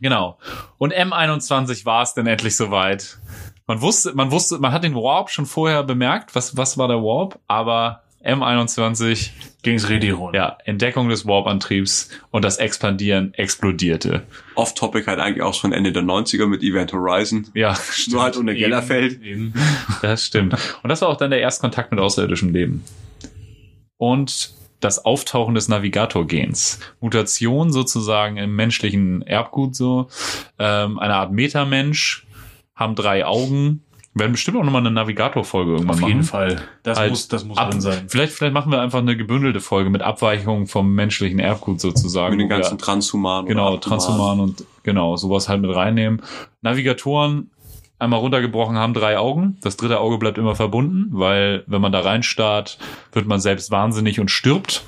genau. 0.00 0.38
Und 0.78 0.94
M21 0.94 1.84
war 1.86 2.02
es 2.02 2.14
denn 2.14 2.26
endlich 2.26 2.56
soweit. 2.56 3.18
Man 3.66 3.80
wusste, 3.80 4.12
man 4.14 4.30
wusste, 4.30 4.58
man 4.58 4.72
hat 4.72 4.84
den 4.84 4.94
Warp 4.94 5.30
schon 5.30 5.46
vorher 5.46 5.82
bemerkt. 5.82 6.34
Was, 6.34 6.56
was 6.56 6.76
war 6.76 6.88
der 6.88 6.98
Warp? 6.98 7.38
Aber 7.48 8.02
M21 8.24 9.30
Ging's 9.62 9.88
richtig 9.88 10.16
rund. 10.18 10.34
Ja, 10.34 10.58
Entdeckung 10.64 11.08
des 11.08 11.24
Warp-Antriebs 11.24 12.10
und 12.30 12.44
das 12.44 12.58
Expandieren 12.58 13.32
explodierte. 13.34 14.24
Off-Topic 14.56 15.06
halt 15.06 15.20
eigentlich 15.20 15.42
auch 15.42 15.54
schon 15.54 15.72
Ende 15.72 15.92
der 15.92 16.02
90er 16.02 16.46
mit 16.46 16.62
Event 16.62 16.92
Horizon. 16.92 17.46
Ja, 17.54 17.78
Nur 18.10 18.22
halt 18.22 18.36
ohne 18.36 18.54
Gellerfeld. 18.54 19.22
Eben. 19.22 19.54
das 20.02 20.26
stimmt. 20.26 20.54
Und 20.82 20.88
das 20.88 21.00
war 21.02 21.08
auch 21.08 21.16
dann 21.16 21.30
der 21.30 21.40
Erstkontakt 21.40 21.92
mit 21.92 22.00
außerirdischem 22.00 22.52
Leben. 22.52 22.84
Und 23.96 24.52
das 24.80 25.04
Auftauchen 25.04 25.54
des 25.54 25.68
Navigator-Gens. 25.68 26.80
Mutation 27.00 27.72
sozusagen 27.72 28.36
im 28.36 28.56
menschlichen 28.56 29.22
Erbgut 29.22 29.76
so. 29.76 30.08
Ähm, 30.58 30.98
eine 30.98 31.14
Art 31.14 31.32
Metamensch, 31.32 32.26
haben 32.74 32.94
drei 32.94 33.24
Augen. 33.24 33.84
Wir 34.14 34.20
werden 34.20 34.32
bestimmt 34.32 34.58
auch 34.58 34.64
nochmal 34.64 34.82
eine 34.82 34.90
Navigator-Folge 34.90 35.72
irgendwann 35.72 35.90
Auf 35.90 36.00
machen. 36.00 36.08
jeden 36.08 36.22
Fall. 36.22 36.62
Das 36.82 36.98
Halt 36.98 37.10
muss, 37.10 37.28
das 37.28 37.44
muss 37.44 37.56
Ab, 37.56 37.70
drin 37.70 37.80
sein. 37.80 38.08
vielleicht, 38.08 38.34
vielleicht 38.34 38.52
machen 38.52 38.70
wir 38.70 38.82
einfach 38.82 38.98
eine 38.98 39.16
gebündelte 39.16 39.60
Folge 39.60 39.88
mit 39.88 40.02
Abweichungen 40.02 40.66
vom 40.66 40.94
menschlichen 40.94 41.38
Erbgut 41.38 41.80
sozusagen. 41.80 42.32
Mit 42.36 42.42
den 42.42 42.48
ganzen 42.50 42.76
Transhumanen. 42.76 43.48
Genau, 43.48 43.68
oder 43.68 43.76
Abhumanen. 43.76 44.00
Transhuman 44.00 44.40
und 44.40 44.64
genau, 44.82 45.16
sowas 45.16 45.48
halt 45.48 45.62
mit 45.62 45.74
reinnehmen. 45.74 46.20
Navigatoren 46.60 47.50
einmal 47.98 48.20
runtergebrochen 48.20 48.76
haben 48.76 48.92
drei 48.94 49.16
Augen. 49.16 49.56
Das 49.62 49.76
dritte 49.76 50.00
Auge 50.00 50.18
bleibt 50.18 50.36
immer 50.36 50.56
verbunden, 50.56 51.06
weil 51.12 51.64
wenn 51.66 51.80
man 51.80 51.92
da 51.92 52.00
reinstarrt, 52.00 52.78
wird 53.12 53.26
man 53.26 53.40
selbst 53.40 53.70
wahnsinnig 53.70 54.20
und 54.20 54.30
stirbt. 54.30 54.84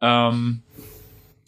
Ähm, 0.00 0.62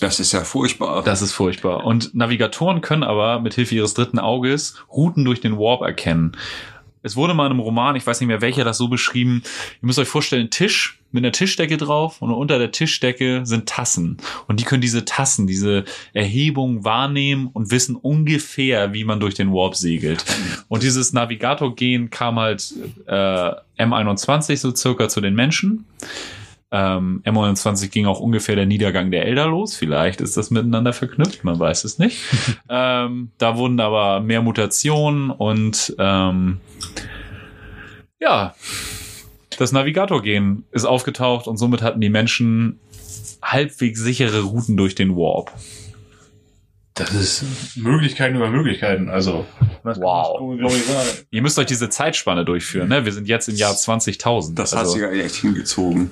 Das 0.05 0.21
ist 0.21 0.33
ja 0.33 0.45
furchtbar. 0.45 1.03
das 1.03 1.23
ist 1.23 1.33
furchtbar. 1.33 1.85
Und 1.85 2.15
Navigatoren 2.15 2.83
können 2.83 3.03
aber 3.03 3.41
mit 3.41 3.55
Hilfe 3.55 3.75
ihres 3.75 3.95
dritten 3.95 4.19
Auges 4.19 4.77
Routen 4.93 5.25
durch 5.25 5.41
den 5.41 5.57
Warp 5.57 5.81
erkennen. 5.81 6.37
Es 7.03 7.17
wurde 7.17 7.33
mal 7.33 7.47
in 7.47 7.53
einem 7.53 7.61
Roman, 7.61 7.97
ich 7.97 8.07
weiß 8.07 8.21
nicht 8.21 8.29
mehr 8.29 8.41
welcher, 8.41 8.65
das 8.65 8.79
so 8.79 8.89
beschrieben. 8.89 9.43
Ihr 9.81 9.87
müsst 9.87 9.99
euch 9.99 10.09
vorstellen, 10.09 10.51
Tisch 10.51 11.01
mit 11.11 11.23
einer 11.23 11.33
Tischdecke 11.33 11.77
drauf 11.77 12.21
und 12.21 12.31
unter 12.33 12.59
der 12.59 12.71
Tischdecke 12.71 13.43
sind 13.45 13.67
Tassen. 13.67 14.19
Und 14.47 14.61
die 14.61 14.65
können 14.65 14.83
diese 14.83 15.05
Tassen, 15.05 15.47
diese 15.47 15.85
Erhebung 16.13 16.85
wahrnehmen 16.85 17.49
und 17.53 17.71
wissen 17.71 17.97
ungefähr, 17.97 18.93
wie 18.93 19.05
man 19.05 19.21
durch 19.21 19.35
den 19.35 19.53
Warp 19.53 19.77
segelt. 19.77 20.25
Und 20.69 20.83
dieses 20.83 21.13
Navigator-Gen 21.13 22.11
kam 22.11 22.39
halt 22.39 22.75
äh, 23.07 23.53
M21 23.79 24.57
so 24.57 24.75
circa 24.75 25.09
zu 25.09 25.21
den 25.21 25.35
Menschen. 25.35 25.87
Ähm, 26.77 27.23
M21 27.25 27.89
ging 27.91 28.07
auch 28.07 28.19
ungefähr 28.19 28.57
der 28.57 28.67
Niedergang 28.67 29.13
der 29.13 29.27
Elder 29.27 29.47
los. 29.47 29.77
Vielleicht 29.77 30.21
ist 30.21 30.37
das 30.37 30.51
miteinander 30.51 30.93
verknüpft, 30.93 31.45
man 31.45 31.57
weiß 31.57 31.85
es 31.85 32.01
nicht. 32.01 32.19
ähm, 32.69 33.31
da 33.39 33.57
wurden 33.57 33.79
aber 33.79 34.19
mehr 34.19 34.43
Mutationen 34.43 35.31
und 35.31 35.95
ähm, 36.01 36.59
ja, 38.19 38.57
das 39.57 39.71
Navigator-Gen 39.71 40.65
ist 40.73 40.85
aufgetaucht 40.85 41.47
und 41.47 41.59
somit 41.59 41.81
hatten 41.81 42.01
die 42.01 42.11
Menschen 42.11 42.81
halbwegs 43.41 44.01
sichere 44.01 44.41
Routen 44.41 44.77
durch 44.77 44.97
den 44.97 45.15
Warp. 45.15 45.53
Das 46.95 47.13
ist 47.13 47.45
Möglichkeiten 47.77 48.35
über 48.35 48.51
Möglichkeiten. 48.51 49.09
Also, 49.11 49.47
das 49.85 50.01
Wow. 50.01 50.41
Ihr 51.31 51.43
müsst 51.43 51.57
euch 51.59 51.67
diese 51.67 51.89
Zeitspanne 51.89 52.45
durchführen. 52.45 52.89
Ne? 52.89 53.05
Wir 53.05 53.13
sind 53.13 53.29
jetzt 53.29 53.49
im 53.49 53.55
Jahr 53.55 53.75
20.000. 53.75 54.55
Das 54.57 54.73
hat 54.73 54.81
Also- 54.81 54.93
sich 54.95 55.03
ja 55.03 55.11
echt 55.11 55.37
hingezogen. 55.37 56.11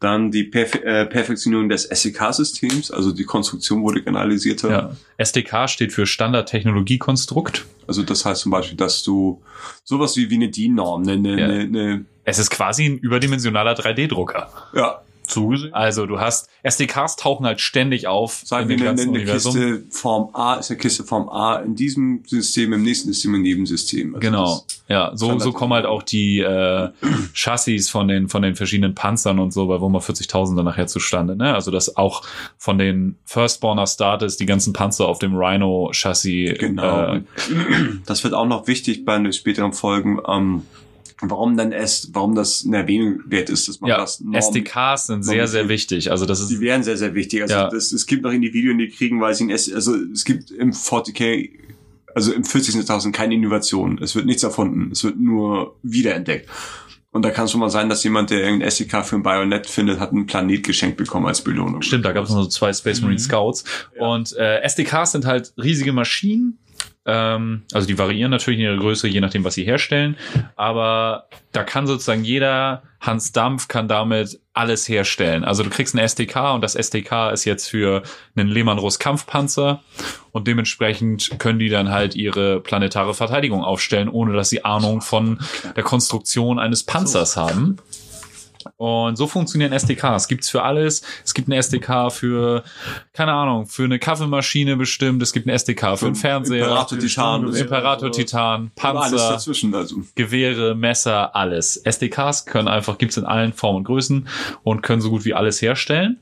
Dann 0.00 0.30
die 0.30 0.44
Perfe 0.44 0.84
äh, 0.84 1.06
Perfektionierung 1.06 1.68
des 1.68 1.84
SEK-Systems, 1.84 2.90
also 2.90 3.12
die 3.12 3.24
Konstruktion 3.24 3.82
wurde 3.82 4.02
generalisierter. 4.02 4.70
ja. 4.70 4.96
SDK 5.16 5.68
steht 5.68 5.92
für 5.92 6.04
Standard-Technologiekonstrukt. 6.06 7.64
Also 7.86 8.02
das 8.02 8.24
heißt 8.24 8.42
zum 8.42 8.50
Beispiel, 8.52 8.76
dass 8.76 9.02
du 9.02 9.42
sowas 9.84 10.16
wie, 10.16 10.30
wie 10.30 10.34
eine 10.36 10.48
DIN-Norm, 10.48 11.02
eine, 11.02 11.12
eine, 11.12 11.40
Ja. 11.40 11.46
eine 11.46 12.04
Es 12.24 12.38
ist 12.38 12.50
quasi 12.50 12.86
ein 12.86 12.98
überdimensionaler 12.98 13.74
3D-Drucker. 13.74 14.48
ja, 14.74 15.00
Zugesehen? 15.26 15.74
Also 15.74 16.06
du 16.06 16.20
hast 16.20 16.48
SDKs 16.62 17.16
tauchen 17.16 17.46
halt 17.46 17.60
ständig 17.60 18.06
auf 18.06 18.42
sagen 18.44 18.68
wir 18.68 18.90
eine, 18.90 19.02
Universum. 19.02 19.54
Kiste 19.54 19.82
Form 19.90 20.30
A 20.34 20.54
ist 20.54 20.70
eine 20.70 20.78
Kiste 20.78 21.04
Form 21.04 21.28
A 21.28 21.56
in 21.56 21.74
diesem 21.74 22.22
System, 22.26 22.72
im 22.72 22.82
nächsten 22.82 23.12
System, 23.12 23.34
im 23.34 23.42
Nebensystem. 23.42 24.14
Also 24.14 24.20
Genau, 24.20 24.64
ja, 24.88 25.12
so, 25.14 25.38
so 25.38 25.52
kommen 25.52 25.72
halt 25.72 25.86
auch 25.86 26.02
die 26.02 26.40
äh, 26.40 26.90
Chassis 27.34 27.88
von 27.90 28.08
den 28.08 28.28
von 28.28 28.42
den 28.42 28.54
verschiedenen 28.54 28.94
Panzern 28.94 29.38
und 29.38 29.52
so 29.52 29.66
bei 29.66 29.80
Wummer 29.80 30.00
40.000 30.00 30.56
dann 30.56 30.64
nachher 30.64 30.86
zustande. 30.86 31.36
Ne? 31.36 31.54
Also 31.54 31.70
dass 31.70 31.96
auch 31.96 32.22
von 32.58 32.78
den 32.78 33.16
Firstborner 33.24 33.86
Starters 33.86 34.36
die 34.36 34.46
ganzen 34.46 34.72
Panzer 34.72 35.06
auf 35.08 35.18
dem 35.18 35.34
Rhino-Chassis 35.36 36.58
Genau. 36.58 37.14
äh, 37.14 37.22
Das 38.06 38.24
wird 38.24 38.34
auch 38.34 38.46
noch 38.46 38.66
wichtig 38.66 39.04
bei 39.04 39.18
den 39.18 39.32
späteren 39.32 39.72
Folgen, 39.72 40.18
ähm, 40.28 40.62
warum 41.30 41.56
dann 41.56 41.72
es, 41.72 42.10
warum 42.12 42.34
das 42.34 42.64
eine 42.66 42.78
Erwähnung 42.78 43.20
wert 43.26 43.50
ist, 43.50 43.68
dass 43.68 43.80
man 43.80 43.90
ja, 43.90 43.96
das 43.98 44.20
Norm- 44.20 44.34
SDKs 44.34 45.06
sind 45.08 45.22
sehr, 45.24 45.46
sehr 45.48 45.68
wichtig. 45.68 46.10
Also 46.10 46.26
das 46.26 46.46
Die 46.48 46.54
ist 46.54 46.60
wären 46.60 46.82
sehr, 46.82 46.96
sehr 46.96 47.14
wichtig. 47.14 47.42
Also 47.42 47.54
Ja. 47.54 47.68
das, 47.68 47.92
es 47.92 48.06
gibt 48.06 48.22
noch 48.22 48.32
Individuen, 48.32 48.78
die 48.78 48.88
kriegen, 48.88 49.20
weil 49.20 49.34
sie 49.34 49.44
ein 49.44 49.50
S, 49.50 49.72
also 49.72 49.94
es 50.12 50.24
gibt 50.24 50.50
im 50.50 50.72
40k, 50.72 51.50
also 52.14 52.32
im 52.32 52.44
40. 52.44 52.76
Jahrtausend 52.76 53.14
keine 53.14 53.34
Innovation. 53.34 53.98
Es 54.02 54.14
wird 54.14 54.26
nichts 54.26 54.42
erfunden. 54.42 54.90
Es 54.92 55.02
wird 55.04 55.18
nur 55.18 55.76
wiederentdeckt. 55.82 56.48
Und 57.10 57.22
da 57.22 57.30
kann 57.30 57.44
es 57.44 57.52
schon 57.52 57.60
mal 57.60 57.70
sein, 57.70 57.88
dass 57.88 58.02
jemand, 58.02 58.30
der 58.30 58.40
irgendein 58.42 58.66
SDK 58.68 59.04
für 59.04 59.14
ein 59.14 59.22
Bayonet 59.22 59.68
findet, 59.68 60.00
hat 60.00 60.10
einen 60.10 60.26
Planet 60.26 60.64
geschenkt 60.64 60.96
bekommen 60.96 61.26
als 61.26 61.42
Belohnung. 61.42 61.80
Stimmt, 61.82 62.04
da 62.04 62.10
gab 62.10 62.24
es 62.24 62.30
noch 62.30 62.42
so 62.42 62.48
zwei 62.48 62.72
Space 62.72 63.00
Marine 63.02 63.20
Mhm. 63.20 63.24
Scouts. 63.24 63.64
Und 64.00 64.32
äh, 64.36 64.60
SDKs 64.62 65.12
sind 65.12 65.24
halt 65.24 65.52
riesige 65.56 65.92
Maschinen. 65.92 66.58
Ähm, 67.06 67.62
also 67.72 67.86
die 67.86 67.98
variieren 67.98 68.30
natürlich 68.30 68.58
in 68.58 68.66
ihrer 68.66 68.78
Größe, 68.78 69.08
je 69.08 69.20
nachdem, 69.20 69.44
was 69.44 69.54
sie 69.54 69.64
herstellen. 69.64 70.16
Aber 70.56 71.28
da 71.52 71.62
kann 71.62 71.86
sozusagen 71.86 72.24
jeder 72.24 72.82
Hans 73.00 73.32
Dampf 73.32 73.68
kann 73.68 73.86
damit 73.86 74.40
alles 74.54 74.88
herstellen. 74.88 75.44
Also 75.44 75.62
du 75.62 75.70
kriegst 75.70 75.94
ein 75.94 75.98
SDK 75.98 76.54
und 76.54 76.62
das 76.62 76.74
SDK 76.74 77.30
ist 77.32 77.44
jetzt 77.44 77.68
für 77.68 78.02
einen 78.34 78.48
Lehmann-Russ 78.48 78.98
Kampfpanzer 78.98 79.82
und 80.32 80.48
dementsprechend 80.48 81.38
können 81.38 81.58
die 81.58 81.68
dann 81.68 81.90
halt 81.90 82.14
ihre 82.14 82.60
planetare 82.60 83.12
Verteidigung 83.12 83.62
aufstellen, 83.62 84.08
ohne 84.08 84.32
dass 84.32 84.48
sie 84.48 84.64
Ahnung 84.64 85.02
von 85.02 85.38
der 85.76 85.82
Konstruktion 85.82 86.58
eines 86.58 86.84
Panzers 86.84 87.36
haben. 87.36 87.76
Und 88.76 89.16
so 89.16 89.26
funktionieren 89.26 89.72
SDKs. 89.72 90.28
Gibt's 90.28 90.48
für 90.50 90.62
alles. 90.62 91.02
Es 91.24 91.34
gibt 91.34 91.48
ein 91.48 91.52
SDK 91.52 92.10
für, 92.10 92.62
keine 93.12 93.32
Ahnung, 93.32 93.66
für 93.66 93.84
eine 93.84 93.98
Kaffeemaschine 93.98 94.76
bestimmt. 94.76 95.22
Es 95.22 95.32
gibt 95.32 95.46
ein 95.46 95.50
SDK 95.50 95.96
für 95.98 96.06
einen 96.06 96.14
Fernseher. 96.14 96.64
Imperator 96.66 96.98
Titan. 96.98 97.54
Imperator- 97.54 98.12
Titan, 98.12 98.70
alles 98.80 99.00
Panzer, 99.10 99.16
dazwischen, 99.30 99.74
also. 99.74 99.96
Gewehre, 100.14 100.74
Messer, 100.74 101.34
alles. 101.36 101.76
SDKs 101.76 102.46
können 102.46 102.68
einfach, 102.68 102.98
gibt's 102.98 103.16
in 103.16 103.24
allen 103.24 103.52
Formen 103.52 103.78
und 103.78 103.84
Größen 103.84 104.28
und 104.62 104.82
können 104.82 105.00
so 105.02 105.10
gut 105.10 105.24
wie 105.24 105.34
alles 105.34 105.60
herstellen. 105.62 106.18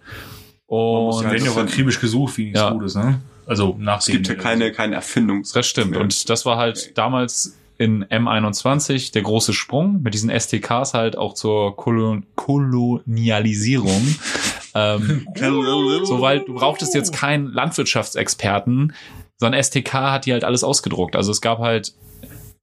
Und 0.66 1.24
Werden 1.24 1.44
ja 1.44 1.50
auch 1.50 1.54
finden. 1.56 1.68
akribisch 1.70 2.00
gesucht, 2.00 2.36
wie 2.38 2.44
nichts 2.44 2.60
Ja. 2.60 2.70
Gutes, 2.70 2.94
ne? 2.94 3.20
Also 3.46 3.76
nach 3.78 3.98
Es 3.98 4.06
gibt 4.06 4.28
ja 4.28 4.34
keine, 4.36 4.72
keine 4.72 4.94
Erfindung. 4.94 5.44
Das 5.52 5.66
stimmt. 5.66 5.96
Und 5.96 6.30
das 6.30 6.46
war 6.46 6.56
halt 6.56 6.96
damals 6.96 7.56
in 7.82 8.04
M21 8.04 9.12
der 9.12 9.22
große 9.22 9.52
Sprung 9.52 10.02
mit 10.02 10.14
diesen 10.14 10.30
STKs 10.30 10.94
halt 10.94 11.18
auch 11.18 11.34
zur 11.34 11.76
Kolon 11.76 12.24
Kolonialisierung. 12.36 14.16
ähm, 14.74 15.26
so, 16.04 16.20
weil 16.20 16.40
du 16.40 16.54
brauchtest 16.54 16.94
jetzt 16.94 17.12
keinen 17.12 17.46
Landwirtschaftsexperten, 17.48 18.92
sondern 19.36 19.62
STK 19.62 19.92
hat 19.94 20.26
die 20.26 20.32
halt 20.32 20.44
alles 20.44 20.62
ausgedruckt. 20.64 21.16
Also 21.16 21.32
es 21.32 21.40
gab 21.40 21.58
halt 21.58 21.94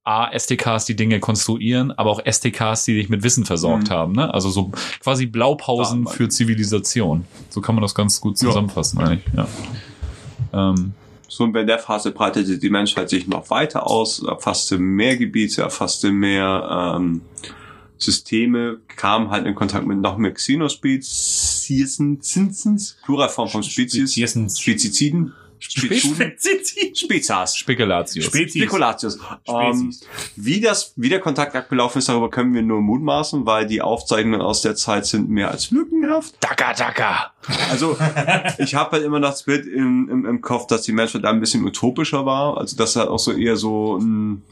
A, 0.02 0.30
SDKs, 0.32 0.86
die 0.86 0.96
Dinge 0.96 1.20
konstruieren, 1.20 1.92
aber 1.92 2.10
auch 2.10 2.24
SDKs, 2.24 2.84
die 2.84 2.94
dich 2.94 3.10
mit 3.10 3.22
Wissen 3.22 3.44
versorgt 3.44 3.88
Mhm. 3.88 3.92
haben. 3.92 4.12
Ne? 4.12 4.32
Also 4.32 4.48
so 4.48 4.72
quasi 5.00 5.26
Blaupausen 5.26 6.06
für 6.06 6.30
Zivilisation. 6.30 7.26
So 7.50 7.60
kann 7.60 7.74
man 7.74 7.82
das 7.82 7.94
ganz 7.94 8.20
gut 8.20 8.38
zusammenfassen 8.38 8.98
eigentlich. 8.98 9.24
Ja. 9.36 9.46
Ähm, 10.52 10.94
So, 11.30 11.44
und 11.44 11.56
in 11.56 11.68
der 11.68 11.78
Phase 11.78 12.10
breitete 12.10 12.58
die 12.58 12.70
Menschheit 12.70 13.08
sich 13.08 13.28
noch 13.28 13.50
weiter 13.50 13.86
aus, 13.86 14.20
erfasste 14.20 14.78
mehr 14.78 15.16
Gebiete, 15.16 15.62
erfasste 15.62 16.10
mehr 16.10 16.96
ähm, 16.96 17.20
Systeme, 17.98 18.78
kam 18.88 19.30
halt 19.30 19.46
in 19.46 19.54
Kontakt 19.54 19.86
mit 19.86 19.98
noch 19.98 20.18
mehr 20.18 20.32
Xenospezies, 20.32 22.00
Pluralform 23.04 23.48
von 23.48 23.62
Spezies, 23.62 24.14
Spezies. 24.14 24.58
Speziziden, 24.58 25.32
Spezuden, 25.60 26.32
Spezies, 26.94 27.56
Spekulatius. 27.56 28.24
Spezies. 28.24 28.62
Spekulatius. 28.62 29.18
Ähm, 29.46 29.92
Spezies. 29.92 30.08
wie 30.36 30.60
das, 30.60 30.92
wie 30.96 31.08
der 31.08 31.20
Kontakt 31.20 31.54
abgelaufen 31.54 31.98
ist, 31.98 32.08
darüber 32.08 32.30
können 32.30 32.54
wir 32.54 32.62
nur 32.62 32.80
mutmaßen, 32.80 33.46
weil 33.46 33.66
die 33.66 33.82
Aufzeichnungen 33.82 34.40
aus 34.40 34.62
der 34.62 34.74
Zeit 34.74 35.06
sind 35.06 35.28
mehr 35.28 35.50
als 35.50 35.70
lückenhaft. 35.70 36.34
Daka, 36.40 36.72
daka. 36.72 37.32
Also 37.70 37.96
ich 38.58 38.74
habe 38.74 38.92
halt 38.92 39.04
immer 39.04 39.20
noch 39.20 39.30
das 39.30 39.44
Bild 39.44 39.66
im, 39.66 40.08
im, 40.10 40.26
im 40.26 40.40
Kopf, 40.40 40.66
dass 40.66 40.82
die 40.82 40.92
Menschheit 40.92 41.24
da 41.24 41.30
ein 41.30 41.40
bisschen 41.40 41.64
utopischer 41.64 42.24
war. 42.26 42.56
Also 42.58 42.76
dass 42.76 42.96
halt 42.96 43.08
auch 43.08 43.18
so 43.18 43.32
eher 43.32 43.56
so 43.56 43.98
ein 43.98 44.42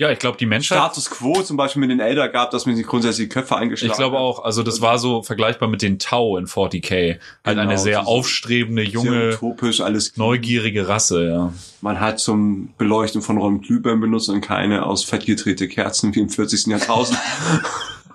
Ja, 0.00 0.12
ich 0.12 0.20
glaube, 0.20 0.38
die 0.38 0.46
Menschheit. 0.46 0.78
Status 0.78 1.10
Quo 1.10 1.42
zum 1.42 1.56
Beispiel 1.56 1.80
mit 1.80 1.90
den 1.90 1.98
Elder 1.98 2.28
gab, 2.28 2.52
dass 2.52 2.66
man 2.66 2.76
sich 2.76 2.86
grundsätzlich 2.86 3.28
die 3.28 3.34
Köpfe 3.34 3.56
eingeschlagen 3.56 3.90
Ich 3.90 3.98
glaube 3.98 4.16
auch, 4.16 4.44
also 4.44 4.62
das 4.62 4.80
war 4.80 4.96
so 5.00 5.24
vergleichbar 5.24 5.68
mit 5.68 5.82
den 5.82 5.98
Tau 5.98 6.36
in 6.36 6.46
40k. 6.46 7.18
Halt 7.18 7.20
Genau, 7.44 7.62
eine 7.62 7.78
sehr 7.78 8.06
aufstrebende, 8.06 8.84
Sehr 8.84 8.92
junge, 8.92 9.34
utopisch, 9.34 9.80
alles 9.80 10.16
neugierige 10.16 10.86
Rasse, 10.86 11.28
ja. 11.28 11.52
Man 11.80 11.98
hat 11.98 12.20
zum 12.20 12.74
Beleuchten 12.78 13.22
von 13.22 13.38
Räumen 13.38 13.60
Glühbirnen 13.60 14.00
benutzt 14.00 14.28
und 14.28 14.40
keine 14.40 14.86
aus 14.86 15.02
Fett 15.02 15.26
gedrehte 15.26 15.66
Kerzen 15.66 16.14
wie 16.14 16.20
im 16.20 16.28
40. 16.28 16.66
Jahrtausend. 16.66 17.18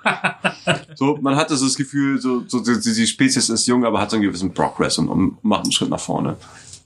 so, 0.96 1.18
man 1.22 1.36
hatte 1.36 1.58
so 1.58 1.66
das 1.66 1.76
Gefühl, 1.76 2.22
so, 2.22 2.44
so 2.48 2.62
die, 2.62 2.80
die 2.80 3.08
Spezies 3.08 3.50
ist 3.50 3.68
jung, 3.68 3.84
aber 3.84 4.00
hat 4.00 4.10
so 4.10 4.16
einen 4.16 4.24
gewissen 4.24 4.54
Progress 4.54 5.00
und, 5.00 5.10
und 5.10 5.44
macht 5.44 5.64
einen 5.64 5.74
Schritt 5.74 5.90
nach 5.90 6.00
vorne. 6.00 6.38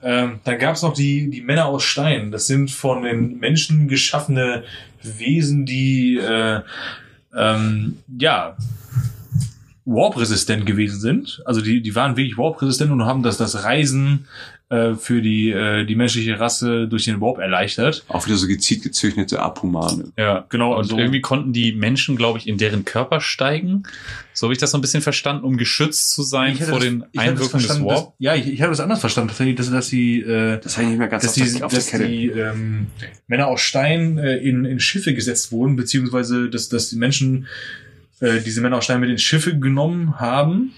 Ähm, 0.04 0.40
dann 0.44 0.60
gab 0.60 0.76
es 0.76 0.84
noch 0.84 0.94
die, 0.94 1.30
die 1.30 1.42
Männer 1.42 1.66
aus 1.66 1.84
Stein. 1.84 2.32
Das 2.32 2.48
sind 2.48 2.70
von 2.70 3.04
den 3.04 3.40
Menschen 3.40 3.88
geschaffene 3.88 4.64
Wesen, 5.02 5.66
die 5.66 6.18
äh, 6.18 6.62
ähm, 7.36 7.98
ja 8.18 8.56
warp-resistent 9.86 10.66
gewesen 10.66 11.00
sind. 11.00 11.42
Also 11.46 11.62
die, 11.62 11.82
die 11.82 11.96
waren 11.96 12.18
wirklich 12.18 12.38
warp-resistent 12.38 12.92
und 12.92 13.06
haben 13.06 13.24
das, 13.24 13.38
das 13.38 13.64
Reisen 13.64 14.28
äh, 14.70 14.96
für 14.96 15.22
die, 15.22 15.50
äh, 15.52 15.86
die 15.86 15.96
menschliche 15.96 16.40
Rasse 16.42 16.88
durch 16.90 17.06
den 17.06 17.22
Warp 17.22 17.38
erleichtert. 17.38 18.04
Auch 18.10 18.26
wieder 18.26 18.36
so 18.36 18.48
gezielt 18.48 18.84
gezüchtete 18.84 19.42
Abhumane. 19.42 20.12
Ja, 20.18 20.46
Genau, 20.50 20.72
Und 20.74 20.78
also- 20.80 20.98
irgendwie 20.98 21.22
konnten 21.22 21.54
die 21.54 21.72
Menschen, 21.72 22.18
glaube 22.18 22.38
ich, 22.40 22.48
in 22.48 22.58
deren 22.58 22.84
Körper 22.84 23.22
steigen. 23.22 23.84
So 24.34 24.48
habe 24.48 24.54
ich 24.54 24.60
das 24.60 24.72
so 24.72 24.78
ein 24.78 24.82
bisschen 24.82 25.02
verstanden, 25.02 25.46
um 25.46 25.56
geschützt 25.58 26.12
zu 26.12 26.22
sein 26.24 26.56
vor 26.58 26.76
das- 26.80 26.84
den 26.84 27.06
Einwirkungen 27.16 27.64
des 27.66 27.82
Warp. 27.82 27.96
dass- 28.08 28.14
Ja, 28.20 28.36
ich, 28.36 28.48
ich 28.48 28.62
habe 28.62 28.72
das 28.72 28.82
anders 28.82 29.00
verstanden, 29.00 29.30
tatsächlich, 29.30 29.56
dass, 29.56 29.72
dass 29.72 29.88
sie 29.88 30.20
äh, 30.20 30.60
Das 30.62 30.76
habe 30.76 30.84
ich 30.84 30.90
nicht 30.90 31.00
mehr 31.00 31.08
ganz 31.08 31.24
dass 31.24 31.40
auf, 31.42 31.48
die, 31.48 31.64
auf 31.64 31.74
dass 31.74 31.90
die 31.92 32.28
ähm, 32.28 32.88
Männer 33.28 33.48
aus 33.48 33.62
Stein 33.62 34.18
äh, 34.18 34.36
in, 34.38 34.66
in 34.66 34.80
Schiffe 34.82 35.14
gesetzt 35.14 35.52
wurden, 35.54 35.76
beziehungsweise 35.78 36.50
dass, 36.50 36.68
dass 36.68 36.90
die 36.90 36.98
Menschen 36.98 37.48
äh, 38.20 38.42
diese 38.42 38.62
Männer 38.62 38.78
aus 38.78 38.84
Stein 38.84 39.00
mit 39.00 39.10
in 39.10 39.18
Schiffe 39.18 39.58
genommen 39.58 40.20
haben, 40.20 40.74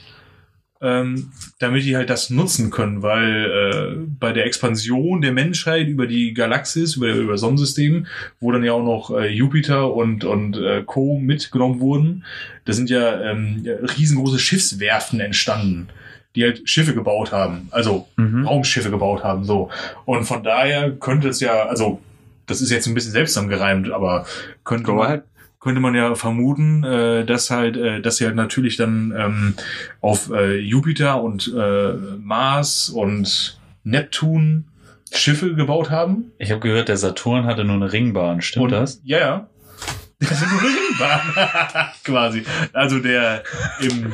ähm, 0.82 1.32
damit 1.60 1.84
die 1.84 1.98
halt 1.98 2.10
das 2.10 2.30
nutzen 2.30 2.72
können, 2.72 3.02
weil 3.02 3.46
äh, 3.46 4.06
bei 4.20 4.32
der 4.32 4.46
Expansion 4.46 5.22
der 5.22 5.34
Menschheit 5.34 5.88
über 5.88 6.08
die 6.08 6.34
Galaxis, 6.34 6.96
über, 6.96 7.10
über 7.10 7.38
Sonnensystem, 7.38 8.08
wo 8.40 8.52
dann 8.52 8.64
ja 8.64 8.72
auch 8.74 8.84
noch 8.84 9.12
äh, 9.18 9.28
Jupiter 9.28 9.94
und, 9.94 10.24
und 10.24 10.58
äh, 10.58 10.84
Co. 10.86 11.20
mitgenommen 11.20 11.80
wurden, 11.82 12.24
da 12.66 12.74
sind 12.74 12.90
ja 12.90 13.22
ähm, 13.22 13.66
riesengroße 13.98 14.40
Schiffswerften 14.40 15.20
entstanden, 15.20 15.90
die 16.36 16.44
halt 16.44 16.62
Schiffe 16.70 16.94
gebaut 16.94 17.32
haben. 17.32 17.68
Also 17.72 18.08
Mhm. 18.16 18.46
Raumschiffe 18.46 18.90
gebaut 18.90 19.24
haben, 19.24 19.44
so. 19.44 19.70
Und 20.06 20.26
von 20.26 20.44
daher 20.44 20.92
könnte 20.92 21.30
es 21.30 21.40
ja, 21.40 21.64
also, 21.64 22.00
das 22.46 22.62
ist 22.62 22.72
jetzt 22.72 22.88
ein 22.88 22.94
bisschen 22.94 23.12
seltsam 23.12 23.50
gereimt, 23.50 23.92
aber 23.92 24.26
könnte 24.64 24.92
man, 24.92 25.06
ahead. 25.08 25.24
Könnte 25.60 25.82
man 25.82 25.96
ja 25.96 26.16
vermuten, 26.16 26.84
äh, 26.84 27.26
dass 27.26 27.50
halt, 27.52 27.76
äh, 27.78 28.02
dass 28.02 28.18
sie 28.18 28.26
halt 28.26 28.36
natürlich 28.36 28.78
dann 28.78 29.14
ähm, 29.18 29.54
auf 30.02 30.32
äh, 30.32 30.58
Jupiter 30.58 31.22
und 31.22 31.54
äh, 31.56 31.94
Mars 32.22 32.90
und 32.90 33.60
Neptun 33.84 34.66
Schiffe 35.12 35.56
gebaut 35.56 35.90
haben. 35.90 36.32
Ich 36.38 36.52
habe 36.52 36.62
gehört, 36.62 36.88
der 36.88 36.98
Saturn 36.98 37.46
hatte 37.46 37.64
nur 37.64 37.76
eine 37.76 37.92
Ringbahn. 37.92 38.42
Stimmt 38.42 38.66
und, 38.66 38.72
das? 38.72 39.02
Ja, 39.04 39.20
ja. 39.20 39.50
Das 40.20 40.38
sind 40.38 40.52
nur 40.52 40.62
Ringbahn. 40.62 41.90
Quasi. 42.04 42.44
Also 42.74 43.00
der 43.00 43.44
im, 43.80 44.14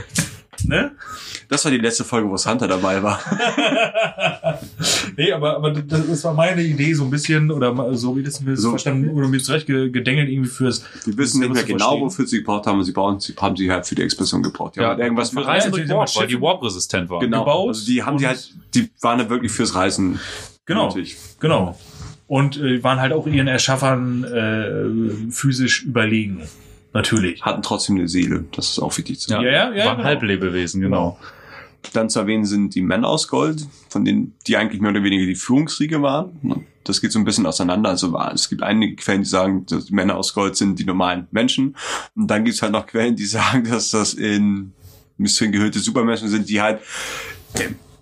ne? 0.68 0.92
Das 1.50 1.64
war 1.64 1.72
die 1.72 1.78
letzte 1.78 2.04
Folge, 2.04 2.30
wo 2.30 2.38
Santa 2.38 2.66
dabei 2.68 3.02
war. 3.04 3.20
nee, 5.18 5.32
aber, 5.32 5.56
aber 5.58 5.72
das, 5.72 6.08
das 6.08 6.24
war 6.24 6.34
meine 6.34 6.62
Idee 6.64 6.94
so 6.94 7.04
ein 7.04 7.10
bisschen, 7.10 7.52
oder 7.52 7.96
so 7.96 8.16
wie 8.18 8.24
das 8.24 8.42
mir 8.42 8.58
So. 8.58 8.70
verstanden 8.72 9.10
oder 9.10 9.28
mir 9.28 9.40
zurecht 9.40 9.68
ge- 9.68 9.90
gedengelt 9.90 10.30
irgendwie 10.30 10.50
fürs. 10.50 10.84
Die 11.06 11.18
wissen 11.18 11.42
nicht 11.42 11.54
mehr 11.54 11.64
genau, 11.64 11.78
verstehen. 11.90 12.02
wofür 12.06 12.28
sie 12.28 12.38
gebraucht 12.40 12.66
haben. 12.68 12.80
und 12.80 12.86
Sie, 12.86 12.92
brauchen, 12.92 13.20
sie 13.20 13.34
haben 13.40 13.56
sie 13.56 13.72
halt 13.72 13.86
für 13.86 13.96
die 13.96 14.02
Expression 14.02 14.42
gebraucht. 14.44 14.76
Die 14.76 14.80
haben 14.80 14.90
halt 14.90 15.00
irgendwas 15.00 15.30
für 15.30 15.36
mit 15.38 15.48
Reisen 15.48 15.68
Ja, 15.72 15.78
durch 15.78 15.84
die 15.88 15.94
Warp, 15.94 16.16
weil 16.16 16.28
die 16.28 16.42
Warp-resistent 16.42 17.10
waren. 17.10 17.20
genau. 17.22 17.40
gebaut 17.44 17.68
Also 17.70 17.86
die 17.86 18.04
haben 18.04 18.18
die 18.18 18.28
halt, 18.28 18.54
die 18.74 18.90
waren 19.02 19.20
da 19.20 19.30
wirklich 19.30 19.52
fürs 19.52 19.76
Reisen. 19.76 20.20
Genau. 20.66 20.88
nötig. 20.88 21.16
Genau. 21.40 21.78
Und 22.28 22.58
äh, 22.58 22.84
waren 22.84 23.00
halt 23.00 23.14
auch 23.14 23.28
ihren 23.28 23.48
Erschaffern 23.48 24.24
äh, 24.24 25.32
physisch 25.32 25.84
überlegen. 25.84 26.42
Natürlich. 26.96 27.42
Hatten 27.44 27.62
trotzdem 27.62 27.98
eine 27.98 28.08
Seele. 28.08 28.46
Das 28.56 28.70
ist 28.70 28.80
auch 28.80 28.98
wichtig 28.98 29.20
zu 29.20 29.30
sagen. 29.30 29.44
Ja, 29.44 29.52
ja, 29.52 29.74
ja, 29.74 29.86
waren 29.86 29.98
genau. 29.98 30.08
Halblebewesen, 30.10 30.82
genau. 30.82 31.20
Dann 31.94 32.10
zu 32.10 32.18
erwähnen 32.20 32.46
sind 32.46 32.74
die 32.74 32.82
Männer 32.82 33.08
aus 33.10 33.28
Gold, 33.28 33.68
von 33.90 34.04
denen 34.06 34.34
die 34.48 34.58
eigentlich 34.58 34.82
mehr 34.82 34.90
oder 34.90 35.04
weniger 35.04 35.26
die 35.28 35.36
Führungskriege 35.36 36.02
waren. 36.02 36.66
Das 36.84 37.00
geht 37.02 37.12
so 37.12 37.20
ein 37.20 37.26
bisschen 37.26 37.46
auseinander. 37.46 37.90
Also 37.90 38.12
war- 38.12 38.34
es 38.34 38.50
gibt 38.50 38.64
einige 38.64 38.96
Quellen, 38.96 39.22
die 39.22 39.30
sagen, 39.30 39.66
dass 39.68 39.86
die 39.86 39.94
Männer 39.94 40.16
aus 40.16 40.34
Gold 40.34 40.56
sind 40.56 40.80
die 40.80 40.86
normalen 40.86 41.28
Menschen. 41.32 41.76
Und 42.16 42.28
dann 42.32 42.44
gibt 42.44 42.56
es 42.56 42.62
halt 42.64 42.72
noch 42.72 42.88
Quellen, 42.88 43.16
die 43.16 43.26
sagen, 43.26 43.66
dass 43.70 43.92
das 43.92 44.14
in 44.16 44.74
Mysterien 45.18 45.52
gehüllte 45.52 45.80
Supermenschen 45.80 46.28
sind, 46.28 46.50
die 46.50 46.60
halt 46.62 46.80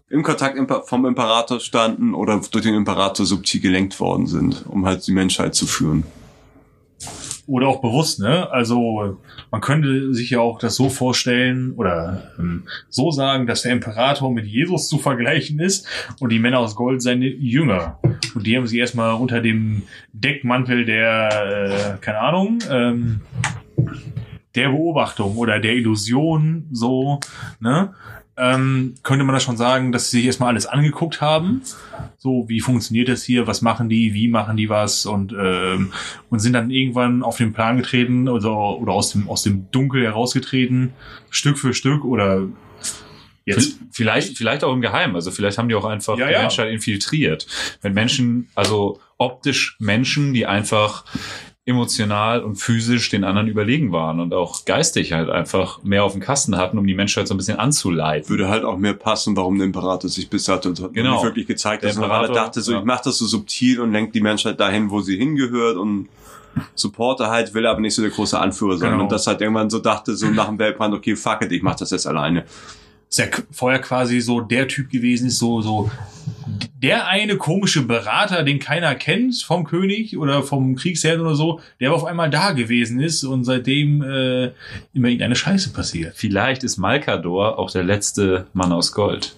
im 0.10 0.24
Kontakt 0.24 0.58
vom 0.88 1.06
Imperator 1.06 1.60
standen 1.60 2.14
oder 2.14 2.40
durch 2.52 2.64
den 2.64 2.76
Imperator 2.76 3.26
subtil 3.26 3.60
gelenkt 3.62 4.00
worden 4.00 4.28
sind, 4.28 4.66
um 4.68 4.86
halt 4.86 5.06
die 5.08 5.12
Menschheit 5.12 5.56
zu 5.56 5.66
führen. 5.68 6.04
Oder 7.46 7.68
auch 7.68 7.82
bewusst, 7.82 8.20
ne? 8.20 8.50
Also 8.52 9.18
man 9.52 9.60
könnte 9.60 10.14
sich 10.14 10.30
ja 10.30 10.40
auch 10.40 10.60
das 10.60 10.76
so 10.76 10.90
vorstellen 10.90 11.74
oder 11.74 12.32
ähm, 12.40 12.64
so 12.90 13.12
sagen, 13.12 13.48
dass 13.48 13.64
der 13.64 13.74
Imperator 13.74 14.32
mit 14.32 14.46
Jesus 14.46 14.88
zu 14.88 14.98
vergleichen 14.98 15.60
ist 15.60 15.86
und 16.22 16.32
die 16.32 16.40
Männer 16.40 16.60
aus 16.60 16.76
Gold 16.76 17.02
seine 17.02 17.28
Jünger. 17.28 18.00
Und 18.34 18.48
die 18.48 18.56
haben 18.56 18.66
sie 18.66 18.80
erstmal 18.80 19.16
unter 19.16 19.42
dem 19.42 19.84
Deckmantel 20.14 20.86
der, 20.86 21.98
äh, 21.98 22.02
keine 22.02 22.20
Ahnung, 22.20 22.60
ähm, 22.70 23.22
der 24.56 24.70
Beobachtung 24.70 25.36
oder 25.36 25.60
der 25.60 25.76
Illusion 25.76 26.68
so, 26.72 27.20
ne? 27.60 27.94
Ähm, 28.36 28.96
könnte 29.04 29.24
man 29.26 29.34
das 29.36 29.44
schon 29.44 29.58
sagen, 29.58 29.92
dass 29.92 30.10
sie 30.10 30.18
sich 30.18 30.26
erstmal 30.26 30.50
alles 30.50 30.66
angeguckt 30.66 31.22
haben. 31.22 31.62
So, 32.18 32.46
wie 32.48 32.62
funktioniert 32.62 33.08
das 33.08 33.24
hier? 33.24 33.46
Was 33.46 33.62
machen 33.62 33.90
die? 33.90 34.14
Wie 34.16 34.28
machen 34.28 34.58
die 34.58 34.70
was? 34.70 35.06
Und, 35.06 35.34
ähm, 35.38 35.94
und 36.30 36.40
sind 36.40 36.54
dann 36.54 36.72
irgendwann 36.72 37.22
auf 37.22 37.38
den 37.38 37.54
Plan 37.54 37.78
getreten 37.78 38.28
oder, 38.28 38.56
oder 38.80 38.94
aus, 38.94 39.12
dem, 39.12 39.30
aus 39.30 39.44
dem 39.44 39.70
Dunkel 39.72 40.04
herausgetreten, 40.04 40.94
Stück 41.30 41.60
für 41.60 41.76
Stück 41.76 42.04
oder 42.06 42.48
jetzt. 43.46 43.78
Vielleicht, 43.92 44.38
vielleicht 44.38 44.64
auch 44.64 44.74
im 44.74 44.82
Geheimen. 44.82 45.16
Also 45.16 45.30
vielleicht 45.30 45.60
haben 45.60 45.70
die 45.70 45.76
auch 45.76 45.86
einfach 45.86 46.18
Ja, 46.18 46.28
die 46.28 46.34
ja. 46.34 46.42
Menschheit 46.42 46.72
infiltriert. 46.72 47.46
Wenn 47.82 47.94
Menschen, 47.94 48.50
also 48.56 49.00
optisch 49.18 49.76
Menschen, 49.80 50.34
die 50.34 50.48
einfach 50.48 51.06
emotional 51.66 52.44
und 52.44 52.56
physisch 52.56 53.10
den 53.10 53.24
anderen 53.24 53.48
überlegen 53.48 53.94
waren 53.94 54.20
und 54.20 54.34
auch 54.34 54.66
geistig 54.66 55.14
halt 55.14 55.30
einfach 55.30 55.82
mehr 55.82 56.04
auf 56.04 56.12
dem 56.12 56.20
Kasten 56.20 56.58
hatten, 56.58 56.78
um 56.78 56.86
die 56.86 56.94
Menschheit 56.94 57.26
so 57.28 57.34
ein 57.34 57.38
bisschen 57.38 57.58
anzuleiten. 57.58 58.30
Würde 58.30 58.50
halt 58.50 58.66
auch 58.66 58.78
mehr 58.78 58.94
passen, 58.94 59.38
warum 59.38 59.58
der 59.58 59.68
Imperator 59.68 60.10
sich 60.10 60.30
bis 60.30 60.44
dato 60.44 60.70
hat 60.72 60.94
Genau. 60.94 61.14
nicht 61.14 61.24
wirklich 61.24 61.48
gezeigt 61.48 61.84
Der 61.84 61.92
hat, 61.92 61.98
weil 61.98 62.04
er 62.04 62.16
Imperator, 62.16 62.36
dachte 62.36 62.62
so, 62.62 62.74
ja. 62.74 62.80
ich 62.80 62.86
mache 62.86 63.04
das 63.06 63.18
so 63.18 63.26
subtil 63.26 63.80
und 63.80 63.94
lenkt 63.94 64.14
die 64.14 64.20
Menschheit 64.20 64.60
dahin, 64.60 64.90
wo 64.90 65.00
sie 65.00 65.18
hingehört 65.18 65.78
und 65.78 66.10
Supporter 66.76 67.30
halt, 67.30 67.54
will 67.54 67.66
aber 67.66 67.80
nicht 67.80 67.96
so 67.96 68.02
der 68.02 68.12
große 68.12 68.38
Anführer 68.38 68.78
sein. 68.78 68.92
Genau. 68.92 69.04
Und 69.04 69.12
das 69.12 69.26
halt 69.26 69.40
irgendwann 69.42 69.70
so 69.70 69.80
dachte, 69.80 70.16
so 70.16 70.28
nach 70.28 70.48
dem 70.48 70.60
Weltbrand, 70.60 70.94
okay, 70.94 71.16
fuck 71.16 71.42
it, 71.42 71.52
ich 71.52 71.64
mach 71.64 71.76
das 71.76 71.92
jetzt 71.92 72.06
alleine. 72.06 72.44
Ist 73.14 73.20
ja 73.20 73.26
vorher 73.52 73.80
quasi 73.80 74.22
so 74.22 74.42
der 74.42 74.68
Typ 74.68 74.90
gewesen 74.90 75.28
ist, 75.28 75.38
so, 75.38 75.62
so 75.62 75.92
der 76.82 77.08
eine 77.08 77.38
komische 77.38 77.84
Berater, 77.84 78.44
den 78.44 78.58
keiner 78.58 78.96
kennt 78.96 79.42
vom 79.44 79.66
König 79.66 80.18
oder 80.18 80.42
vom 80.42 80.76
Kriegsherrn 80.76 81.22
oder 81.22 81.36
so, 81.36 81.60
der 81.80 81.90
aber 81.90 81.98
auf 81.98 82.06
einmal 82.06 82.32
da 82.32 82.54
gewesen 82.54 83.00
ist 83.00 83.24
und 83.24 83.44
seitdem 83.44 84.02
äh, 84.02 84.46
immer 84.94 85.10
irgendeine 85.10 85.36
Scheiße 85.36 85.74
passiert. 85.74 86.14
Vielleicht 86.16 86.64
ist 86.64 86.78
Malkador 86.78 87.60
auch 87.60 87.70
der 87.70 87.84
letzte 87.84 88.48
Mann 88.54 88.72
aus 88.72 88.92
Gold. 88.92 89.36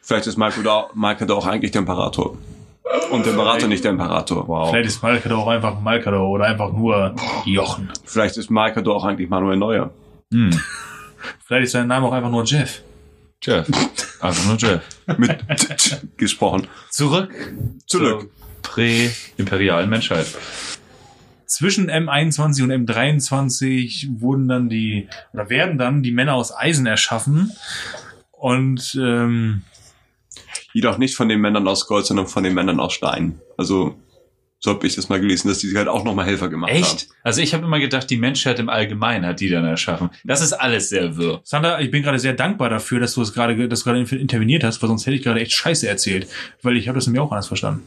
Vielleicht 0.00 0.26
ist 0.26 0.38
Malkador, 0.38 0.90
Malkador 0.94 1.38
auch 1.38 1.46
eigentlich 1.46 1.72
der 1.72 1.80
Imperator. 1.80 2.38
Und 3.10 3.26
der 3.26 3.32
Imperator 3.34 3.68
nicht 3.68 3.84
der 3.84 3.90
Imperator. 3.90 4.48
Wow. 4.48 4.70
Vielleicht 4.70 4.88
ist 4.88 5.02
Malkador 5.02 5.38
auch 5.40 5.48
einfach 5.48 5.78
Malkador 5.80 6.28
oder 6.30 6.46
einfach 6.46 6.72
nur 6.72 7.14
Jochen. 7.44 7.90
Vielleicht 8.04 8.38
ist 8.38 8.50
Malkador 8.50 8.96
auch 8.96 9.04
eigentlich 9.04 9.28
Manuel 9.28 9.58
Neuer. 9.58 9.90
Hm. 10.32 10.58
Vielleicht 11.44 11.64
ist 11.64 11.72
sein 11.72 11.86
Name 11.86 12.06
auch 12.06 12.12
einfach 12.12 12.30
nur 12.30 12.44
Jeff. 12.44 12.82
Jeff. 13.42 13.68
Einfach 14.20 14.46
nur 14.46 14.56
Jeff. 14.56 14.82
Mit 15.18 15.38
gesprochen. 16.16 16.66
Zurück. 16.90 17.30
Zurück. 17.86 18.20
Zur 18.20 18.30
Prä-imperialen 18.62 19.90
Menschheit. 19.90 20.26
Zwischen 21.46 21.90
M21 21.90 22.62
und 22.62 22.72
M23 22.72 24.20
wurden 24.20 24.48
dann 24.48 24.68
die, 24.68 25.08
oder 25.32 25.50
werden 25.50 25.78
dann 25.78 26.02
die 26.02 26.10
Männer 26.10 26.34
aus 26.34 26.56
Eisen 26.56 26.86
erschaffen. 26.86 27.52
Und 28.32 28.98
ähm, 29.00 29.62
Jedoch 30.72 30.98
nicht 30.98 31.14
von 31.14 31.28
den 31.28 31.40
Männern 31.40 31.68
aus 31.68 31.86
Gold, 31.86 32.04
sondern 32.04 32.26
von 32.26 32.42
den 32.42 32.54
Männern 32.54 32.80
aus 32.80 32.94
Stein. 32.94 33.40
Also, 33.56 33.94
so 34.64 34.70
habe 34.70 34.86
ich 34.86 34.96
das 34.96 35.10
mal 35.10 35.20
gelesen, 35.20 35.48
dass 35.48 35.58
die 35.58 35.66
sich 35.66 35.76
halt 35.76 35.88
auch 35.88 36.04
nochmal 36.04 36.24
Helfer 36.24 36.48
gemacht 36.48 36.72
haben. 36.72 36.80
Echt? 36.80 37.08
Also 37.22 37.42
ich 37.42 37.52
habe 37.52 37.66
immer 37.66 37.80
gedacht, 37.80 38.08
die 38.08 38.16
Menschheit 38.16 38.58
im 38.58 38.70
Allgemeinen 38.70 39.26
hat 39.26 39.40
die 39.40 39.50
dann 39.50 39.66
erschaffen. 39.66 40.08
Das 40.24 40.40
ist 40.40 40.54
alles 40.54 40.88
sehr 40.88 41.18
wirr. 41.18 41.42
Sander, 41.44 41.82
ich 41.82 41.90
bin 41.90 42.02
gerade 42.02 42.18
sehr 42.18 42.32
dankbar 42.32 42.70
dafür, 42.70 42.98
dass 42.98 43.12
du 43.12 43.20
es 43.20 43.34
gerade, 43.34 43.68
dass 43.68 43.80
du 43.80 43.90
gerade 43.90 44.16
interveniert 44.16 44.64
hast, 44.64 44.80
weil 44.80 44.88
sonst 44.88 45.04
hätte 45.04 45.16
ich 45.16 45.22
gerade 45.22 45.40
echt 45.40 45.52
Scheiße 45.52 45.86
erzählt, 45.86 46.28
weil 46.62 46.78
ich 46.78 46.88
habe 46.88 46.96
das 46.96 47.06
nämlich 47.06 47.20
auch 47.20 47.30
anders 47.30 47.46
verstanden. 47.46 47.82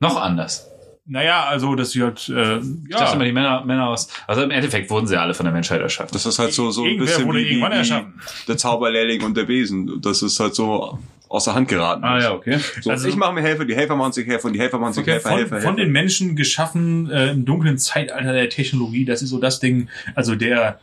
Noch 0.00 0.20
anders. 0.20 0.68
Naja, 1.06 1.46
also 1.46 1.74
dass 1.74 1.92
sie 1.92 2.02
halt, 2.02 2.28
äh, 2.28 2.58
Ich 2.58 2.90
dachte 2.90 3.14
immer, 3.14 3.22
ja, 3.22 3.28
die 3.28 3.32
Männer, 3.32 3.64
Männer 3.64 3.88
aus. 3.88 4.08
Also 4.26 4.42
im 4.42 4.50
Endeffekt 4.50 4.90
wurden 4.90 5.06
sie 5.06 5.18
alle 5.18 5.32
von 5.32 5.44
der 5.44 5.54
Menschheit 5.54 5.80
erschaffen. 5.80 6.10
Das 6.12 6.26
ist 6.26 6.38
halt 6.38 6.52
so, 6.52 6.70
so 6.70 6.82
ein 6.82 6.88
irgendwer 6.88 7.06
bisschen 7.06 7.26
wurde 7.26 7.38
wie, 7.38 7.44
wie, 7.44 7.48
irgendwann 7.52 7.72
wie 7.72 7.76
erschaffen. 7.76 8.20
der 8.46 8.58
Zauberlehrling 8.58 9.24
und 9.24 9.34
der 9.34 9.44
Besen. 9.44 10.02
Das 10.02 10.20
ist 10.20 10.38
halt 10.40 10.54
so 10.54 10.98
außer 11.28 11.54
Hand 11.54 11.68
geraten. 11.68 12.02
Ah 12.04 12.18
ist. 12.18 12.24
ja, 12.24 12.32
okay. 12.32 12.58
So, 12.80 12.90
Also- 12.90 13.08
ich 13.08 13.16
mache 13.16 13.32
mir 13.32 13.42
Helfer, 13.42 13.64
die 13.64 13.74
Helfer 13.76 13.96
machen 13.96 14.12
sich 14.12 14.26
Helfer 14.26 14.46
und 14.46 14.52
die 14.54 14.60
Helfer 14.60 14.78
machen 14.78 14.92
sich 14.94 15.02
Okay, 15.02 15.12
Helfer, 15.12 15.28
von, 15.30 15.38
Helfer, 15.38 15.56
von 15.56 15.62
Helfer. 15.62 15.76
den 15.76 15.92
Menschen 15.92 16.36
geschaffen 16.36 17.10
äh, 17.10 17.30
im 17.30 17.44
dunklen 17.44 17.78
Zeitalter 17.78 18.32
der 18.32 18.48
Technologie. 18.48 19.04
Das 19.04 19.22
ist 19.22 19.30
so 19.30 19.38
das 19.38 19.60
Ding, 19.60 19.88
also 20.14 20.34
der 20.34 20.80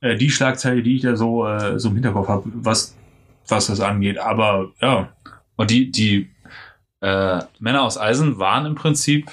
äh, 0.00 0.16
die 0.16 0.30
Schlagzeile, 0.30 0.82
die 0.82 0.96
ich 0.96 1.02
da 1.02 1.16
so 1.16 1.46
äh, 1.46 1.78
so 1.78 1.88
im 1.88 1.94
Hinterkopf 1.94 2.28
habe, 2.28 2.44
was 2.54 2.94
was 3.48 3.66
das 3.68 3.80
angeht. 3.80 4.18
Aber 4.18 4.70
ja, 4.80 5.08
Und 5.56 5.70
die, 5.70 5.90
die 5.90 6.30
äh, 7.00 7.40
Männer 7.60 7.82
aus 7.82 7.96
Eisen 7.98 8.38
waren 8.38 8.66
im 8.66 8.74
Prinzip 8.74 9.30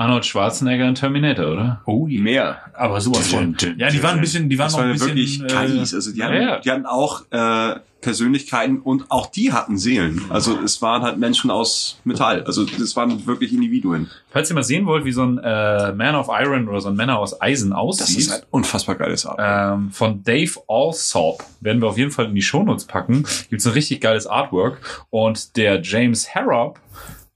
Arnold 0.00 0.24
Schwarzenegger 0.24 0.88
in 0.88 0.94
Terminator, 0.94 1.52
oder? 1.52 1.82
oh 1.84 2.06
je. 2.08 2.18
Mehr. 2.18 2.58
aber 2.74 3.00
sowas 3.02 3.28
von. 3.28 3.54
Ja, 3.76 3.90
die 3.90 4.02
waren 4.02 4.14
ein 4.14 4.20
bisschen, 4.22 4.48
die 4.48 4.58
waren 4.58 4.66
Das 4.68 4.72
noch 4.72 4.80
ein 4.80 4.92
bisschen. 4.92 5.08
wirklich 5.08 5.40
KIs. 5.46 5.92
äh, 5.92 5.96
Also 5.96 6.12
die 6.12 6.18
ja, 6.20 6.26
hatten, 6.26 6.42
ja. 6.42 6.58
die 6.60 6.70
hatten 6.70 6.86
auch 6.86 7.22
äh, 7.30 7.80
Persönlichkeiten 8.00 8.78
und 8.78 9.10
auch 9.10 9.26
die 9.26 9.52
hatten 9.52 9.76
Seelen. 9.76 10.22
Also 10.30 10.58
es 10.64 10.80
waren 10.80 11.02
halt 11.02 11.18
Menschen 11.18 11.50
aus 11.50 12.00
Metall. 12.04 12.44
Also 12.44 12.64
das 12.64 12.96
waren 12.96 13.26
wirklich 13.26 13.52
Individuen. 13.52 14.08
Falls 14.30 14.48
ihr 14.50 14.54
mal 14.54 14.62
sehen 14.64 14.86
wollt, 14.86 15.04
wie 15.04 15.12
so 15.12 15.22
ein 15.22 15.36
äh, 15.36 15.92
Man 15.92 16.14
of 16.14 16.28
Iron 16.30 16.66
oder 16.68 16.80
so 16.80 16.88
ein 16.88 16.96
Männer 16.96 17.18
aus 17.18 17.38
Eisen 17.42 17.70
Das 17.70 17.78
aussieht, 17.78 18.18
ist 18.20 18.30
halt 18.32 18.46
unfassbar 18.50 18.94
geiles 18.94 19.26
Arbeit. 19.26 19.74
ähm, 19.74 19.90
von 19.90 20.24
Dave 20.24 20.52
Alsop 20.66 21.44
werden 21.60 21.82
wir 21.82 21.88
auf 21.88 21.98
jeden 21.98 22.10
Fall 22.10 22.24
in 22.24 22.34
die 22.34 22.40
Shownotes 22.40 22.86
packen. 22.86 23.24
Gibt's 23.50 23.66
ein 23.66 23.72
richtig 23.74 24.00
geiles 24.00 24.26
Artwork 24.26 24.80
und 25.10 25.58
der 25.58 25.82
James 25.82 26.34
Harrop, 26.34 26.80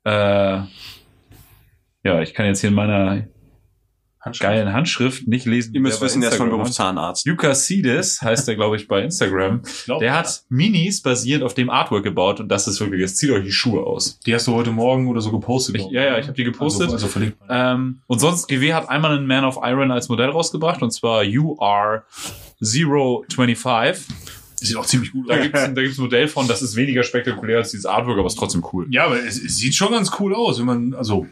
äh, 0.05 0.61
ja, 2.05 2.21
ich 2.21 2.35
kann 2.35 2.47
jetzt 2.47 2.61
hier 2.61 2.69
in 2.69 2.75
meiner 2.75 3.25
geilen 4.39 4.73
Handschrift 4.73 5.29
nicht 5.29 5.45
lesen. 5.45 5.75
Ihr 5.75 5.81
müsst 5.81 6.01
wissen, 6.01 6.23
der 6.23 6.31
ist 6.31 6.37
von 6.37 6.49
Beruf. 6.49 6.71
Zahnarzt. 6.71 7.27
Lucasidis 7.27 8.23
heißt 8.23 8.49
der, 8.49 8.57
glaube 8.57 8.77
ich, 8.77 8.89
bei 8.89 9.03
Instagram. 9.03 9.61
glaub, 9.85 10.01
Der 10.01 10.15
hat 10.15 10.45
Minis 10.49 11.03
basierend 11.03 11.45
auf 11.45 11.53
dem 11.55 11.69
Artwork 11.69 12.05
gebaut 12.05 12.41
und 12.41 12.49
das 12.49 12.67
ist 12.67 12.81
wirklich, 12.81 13.03
es 13.03 13.17
zieht 13.17 13.31
euch 13.31 13.45
die 13.45 13.53
Schuhe 13.53 13.85
aus. 13.85 14.19
Die 14.21 14.35
hast 14.35 14.47
du 14.47 14.55
heute 14.55 14.71
Morgen 14.71 15.09
oder 15.09 15.21
so 15.21 15.31
gepostet. 15.31 15.77
Ich, 15.77 15.85
ja, 15.91 16.05
ja, 16.05 16.13
ne? 16.13 16.21
ich 16.21 16.27
habe 16.27 16.37
die 16.37 16.45
gepostet. 16.45 16.85
Also, 16.85 16.95
also 16.95 17.09
verlinkt. 17.09 17.37
Ähm, 17.49 18.01
und 18.07 18.19
sonst, 18.19 18.49
GW 18.49 18.73
hat 18.73 18.89
einmal 18.89 19.15
einen 19.17 19.27
Man 19.27 19.45
of 19.45 19.59
Iron 19.63 19.91
als 19.91 20.09
Modell 20.09 20.31
rausgebracht, 20.31 20.81
und 20.83 20.91
zwar 20.91 21.21
UR025. 21.23 23.99
Sieht 24.67 24.77
auch 24.77 24.87
ziemlich 24.87 25.13
gut 25.13 25.29
Da 25.31 25.35
aus. 25.37 25.43
gibt's 25.43 25.61
da 25.75 25.83
gibt's 25.83 25.99
ein 25.99 26.03
Modell 26.03 26.29
von, 26.29 26.49
das 26.49 26.63
ist 26.63 26.77
weniger 26.77 27.03
spektakulär 27.03 27.59
als 27.59 27.71
dieses 27.71 27.87
Artwork, 27.87 28.19
aber 28.19 28.27
ist 28.27 28.37
trotzdem 28.39 28.65
cool. 28.73 28.87
Ja, 28.91 29.05
aber 29.07 29.19
es, 29.25 29.43
es 29.43 29.57
sieht 29.57 29.75
schon 29.75 29.93
ganz 29.93 30.11
cool 30.21 30.35
aus, 30.35 30.59
wenn 30.59 30.67
man, 30.67 30.95
also, 30.95 31.27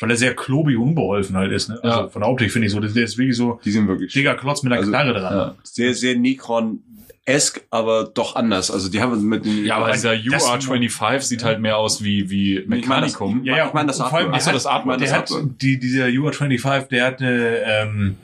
weil 0.00 0.10
er 0.10 0.16
sehr 0.16 0.34
klobig 0.34 0.76
und 0.76 0.88
unbeholfen 0.88 1.36
halt 1.36 1.52
ist. 1.52 1.68
Ne? 1.68 1.78
Also 1.82 2.00
Ja. 2.00 2.08
von 2.08 2.22
der 2.22 2.28
Optik 2.30 2.50
finde 2.52 2.66
ich 2.66 2.72
so, 2.72 2.80
der, 2.80 2.90
ist 3.04 3.16
wirklich 3.18 3.36
so 3.36 3.60
Die 3.64 3.70
sind 3.70 3.86
wirklich 3.88 4.12
dicker 4.12 4.34
Klotz 4.34 4.62
mit 4.62 4.72
einer 4.72 4.80
Also, 4.80 4.90
Knarre 4.90 5.12
dran. 5.12 5.34
Ja, 5.36 5.54
sehr, 5.62 5.94
sehr 5.94 6.16
Necron-esk, 6.16 7.62
aber 7.70 8.04
doch 8.12 8.36
anders. 8.36 8.70
Also 8.70 8.88
die 8.88 9.00
haben 9.00 9.22
mit 9.28 9.46
ja 9.46 9.76
aber 9.76 9.92
dieser 9.92 10.16
das- 10.16 10.46
UR25 10.48 11.20
sieht 11.20 11.44
halt 11.44 11.60
mehr 11.60 11.76
aus 11.78 12.02
wie, 12.02 12.30
wie 12.30 12.62
Mechanicum. 12.66 13.44
Ja, 13.44 13.56
ja, 13.58 13.66
ich 13.68 13.72
meine 13.72 13.88
das 13.88 14.00
und 14.00 14.08
vor 14.08 14.18
allem, 14.18 14.32
Artwork. 14.32 14.32
der 14.32 14.40
Ach 14.40 14.44
so, 14.44 14.48
hat- 14.48 14.54
das 14.56 14.66
Artwork, 14.66 14.98
Der 14.98 15.08
das 15.08 15.16
hat, 15.16 15.44
die, 15.60 15.78
dieser 15.78 16.06
UR25, 16.06 16.88
der 16.88 17.06
hat 17.06 17.20
eine, 17.20 17.58
ähm, 17.64 18.16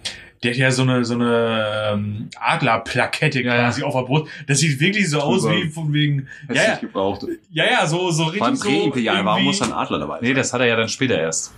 der 0.43 0.53
hat 0.53 0.59
ja 0.59 0.71
so 0.71 0.83
eine, 0.83 1.05
so 1.05 1.15
eine 1.15 1.91
ähm, 1.95 2.29
Adlerplakette 2.41 3.43
Ja, 3.43 3.55
ja. 3.55 3.61
quasi 3.65 3.83
auf 3.83 3.95
der 3.95 4.03
Brust. 4.03 4.27
Das 4.47 4.59
sieht 4.59 4.79
wirklich 4.81 5.09
so 5.11 5.21
aus 5.21 5.49
wie 5.49 5.69
von 5.69 5.93
wegen, 5.93 6.29
ja, 6.53 6.63
ja, 6.63 6.75
gebraucht. 6.77 7.27
ja, 7.51 7.65
ja, 7.65 7.87
so, 7.87 8.11
so 8.11 8.25
richtig 8.25 8.39
Vor 8.39 8.47
allem 8.49 8.57
so. 8.57 8.69
Präimperial, 8.69 9.25
warum 9.25 9.27
irgendwie- 9.29 9.45
muss 9.47 9.63
ein 9.63 9.73
Adler 9.73 9.99
dabei 9.99 10.19
Nee, 10.21 10.35
das 10.35 10.53
hat 10.53 10.61
er 10.61 10.67
ja 10.67 10.77
dann 10.77 10.89
später 10.89 11.19
erst. 11.19 11.53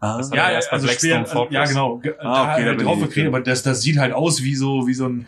Ah. 0.00 0.18
Das 0.18 0.28
hat 0.30 0.36
Ja, 0.36 0.42
er 0.44 0.48
ja, 0.50 0.54
erst 0.56 0.70
bei 0.70 0.74
also 0.76 0.86
Blackstone 0.86 1.12
schwer, 1.14 1.26
Fortress. 1.26 1.54
ja 1.54 1.64
genau, 1.64 1.96
ge- 1.96 2.14
Ah, 2.20 2.22
da 2.46 2.52
okay, 2.54 2.64
da 2.64 2.70
hat 2.70 2.76
bin 2.76 2.86
drauf 2.86 2.98
ich 2.98 3.04
gekriegt, 3.06 3.26
aber 3.28 3.40
das, 3.40 3.62
das 3.62 3.82
sieht 3.82 3.98
halt 3.98 4.12
aus 4.12 4.42
wie 4.44 4.54
so, 4.54 4.86
wie 4.86 4.94
so 4.94 5.06
ein, 5.06 5.26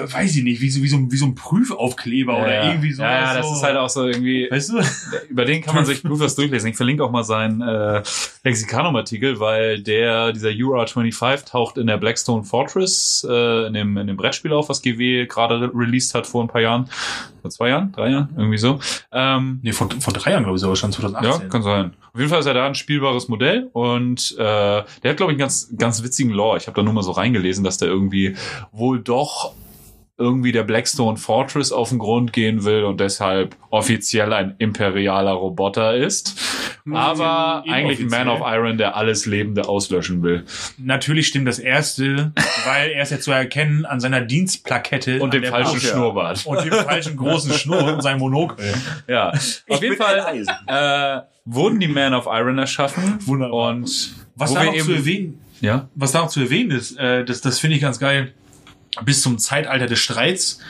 äh, 0.00 0.12
weiß 0.12 0.36
ich 0.36 0.42
nicht, 0.44 0.60
wie 0.60 0.70
so, 0.70 0.82
wie 0.82 0.88
so, 0.88 0.96
ein- 0.96 1.10
wie 1.12 1.16
so 1.16 1.26
ein 1.26 1.34
Prüfaufkleber 1.34 2.32
Ja, 2.34 2.42
oder 2.42 2.54
ja. 2.54 2.68
irgendwie 2.70 2.92
so. 2.92 3.02
Ja, 3.02 3.20
ja, 3.20 3.34
das 3.34 3.46
so. 3.46 3.54
ist 3.54 3.62
halt 3.62 3.76
auch 3.76 3.88
so 3.88 4.06
irgendwie, 4.06 4.48
weißt 4.50 4.70
du? 4.70 4.80
über 5.30 5.44
den 5.44 5.62
kann 5.62 5.74
man 5.74 5.84
sich 5.84 6.02
gut 6.02 6.20
was 6.20 6.34
durchlesen. 6.34 6.70
Ich 6.70 6.76
verlinke 6.76 7.04
auch 7.04 7.10
mal 7.10 7.24
seinen 7.24 7.60
äh, 7.60 8.02
Lexikanum-Artikel, 8.44 9.40
weil 9.40 9.80
der, 9.82 10.32
dieser 10.32 10.50
UR25 10.50 11.44
taucht 11.46 11.78
in 11.78 11.86
der 11.86 11.96
Blackstone 11.98 12.44
Fortress, 12.44 13.26
äh, 13.28 13.66
in, 13.66 13.74
dem, 13.74 13.96
in 13.98 14.06
dem 14.06 14.16
Brettspiel 14.16 14.52
auf, 14.52 14.68
was 14.68 14.82
GW 14.82 15.26
gerade 15.26 15.60
re 15.60 15.70
released 15.74 16.14
hat 16.14 16.26
vor 16.26 16.42
ein 16.42 16.48
paar 16.48 16.60
Jahren. 16.60 16.88
Vor 17.42 17.50
zwei 17.50 17.68
Jahren? 17.68 17.92
Drei 17.92 18.10
Jahren? 18.10 18.28
Irgendwie 18.36 18.58
so. 18.58 18.80
Ähm, 19.12 19.60
Nee, 19.62 19.72
vor, 19.72 19.88
vor 20.00 20.12
drei 20.12 20.32
Jahren, 20.32 20.42
glaube 20.44 20.56
ich, 20.56 20.60
sogar 20.60 20.76
schon 20.76 20.90
ja, 20.90 20.98
2018. 20.98 21.48
kann 21.50 21.62
sein. 21.62 21.92
Auf 22.12 22.18
jeden 22.20 22.30
Fall 22.30 22.40
ist 22.40 22.46
er 22.46 22.54
da 22.54 22.66
ein 22.66 22.74
spielbares 22.74 23.28
Modell 23.28 23.68
und 23.72 24.34
äh, 24.38 24.42
der 24.42 24.84
hat, 25.10 25.16
glaube 25.16 25.32
ich, 25.32 25.34
einen 25.34 25.38
ganz, 25.38 25.68
ganz 25.76 26.02
witzigen 26.02 26.32
Lore. 26.32 26.56
Ich 26.58 26.66
habe 26.66 26.74
da 26.76 26.82
nur 26.82 26.92
mal 26.92 27.02
so 27.02 27.12
reingelesen, 27.12 27.62
dass 27.64 27.78
der 27.78 27.88
irgendwie 27.88 28.34
wohl 28.72 28.98
doch 29.00 29.52
irgendwie 30.18 30.50
der 30.52 30.64
Blackstone 30.64 31.16
Fortress 31.16 31.70
auf 31.70 31.90
den 31.90 31.98
Grund 31.98 32.32
gehen 32.32 32.64
will 32.64 32.82
und 32.84 32.98
deshalb 33.00 33.54
offiziell 33.70 34.32
ein 34.32 34.56
imperialer 34.58 35.32
Roboter 35.32 35.94
ist. 35.94 36.36
Aber 36.92 37.62
Hm, 37.64 37.72
eigentlich 37.72 38.00
ein 38.00 38.06
Man 38.08 38.28
of. 38.28 38.40
Iron, 38.44 38.78
der 38.78 38.96
alles 38.96 39.26
Lebende 39.26 39.68
auslöschen 39.68 40.22
will. 40.22 40.44
Natürlich 40.78 41.26
stimmt 41.28 41.46
das 41.46 41.58
erste, 41.58 42.32
weil 42.66 42.90
er 42.90 43.02
ist 43.02 43.12
ja 43.12 43.20
zu 43.20 43.30
erkennen 43.30 43.84
an 43.84 44.00
seiner 44.00 44.20
Dienstplakette. 44.20 45.20
Und 45.20 45.34
dem 45.34 45.44
falschen 45.44 45.72
Brust. 45.74 45.86
Schnurrbart. 45.86 46.46
Und 46.46 46.64
dem 46.64 46.72
falschen 46.72 47.16
großen 47.16 47.52
Schnurr 47.52 47.94
und 47.94 48.02
seinem 48.02 48.18
Monokel. 48.20 48.74
Ja, 49.06 49.30
auf 49.68 49.82
jeden 49.82 49.96
Fall 49.96 50.44
äh, 50.66 51.20
wurden 51.44 51.78
die 51.78 51.88
Man 51.88 52.14
of 52.14 52.26
Iron 52.26 52.58
erschaffen. 52.58 53.18
Wunderbar. 53.26 53.68
Und 53.70 54.14
Was 54.34 54.52
da 54.54 54.64
noch 54.64 54.72
zu 54.72 54.78
eben- 54.78 54.94
erwähnen, 54.94 55.40
ja, 55.60 55.88
was 55.94 56.12
da 56.12 56.20
noch 56.22 56.28
zu 56.28 56.40
erwähnen 56.40 56.70
ist, 56.70 56.96
äh, 56.98 57.24
das, 57.24 57.40
das 57.40 57.58
finde 57.58 57.76
ich 57.76 57.82
ganz 57.82 57.98
geil. 58.00 58.32
Bis 59.04 59.22
zum 59.22 59.38
Zeitalter 59.38 59.86
des 59.86 59.98
Streits, 59.98 60.60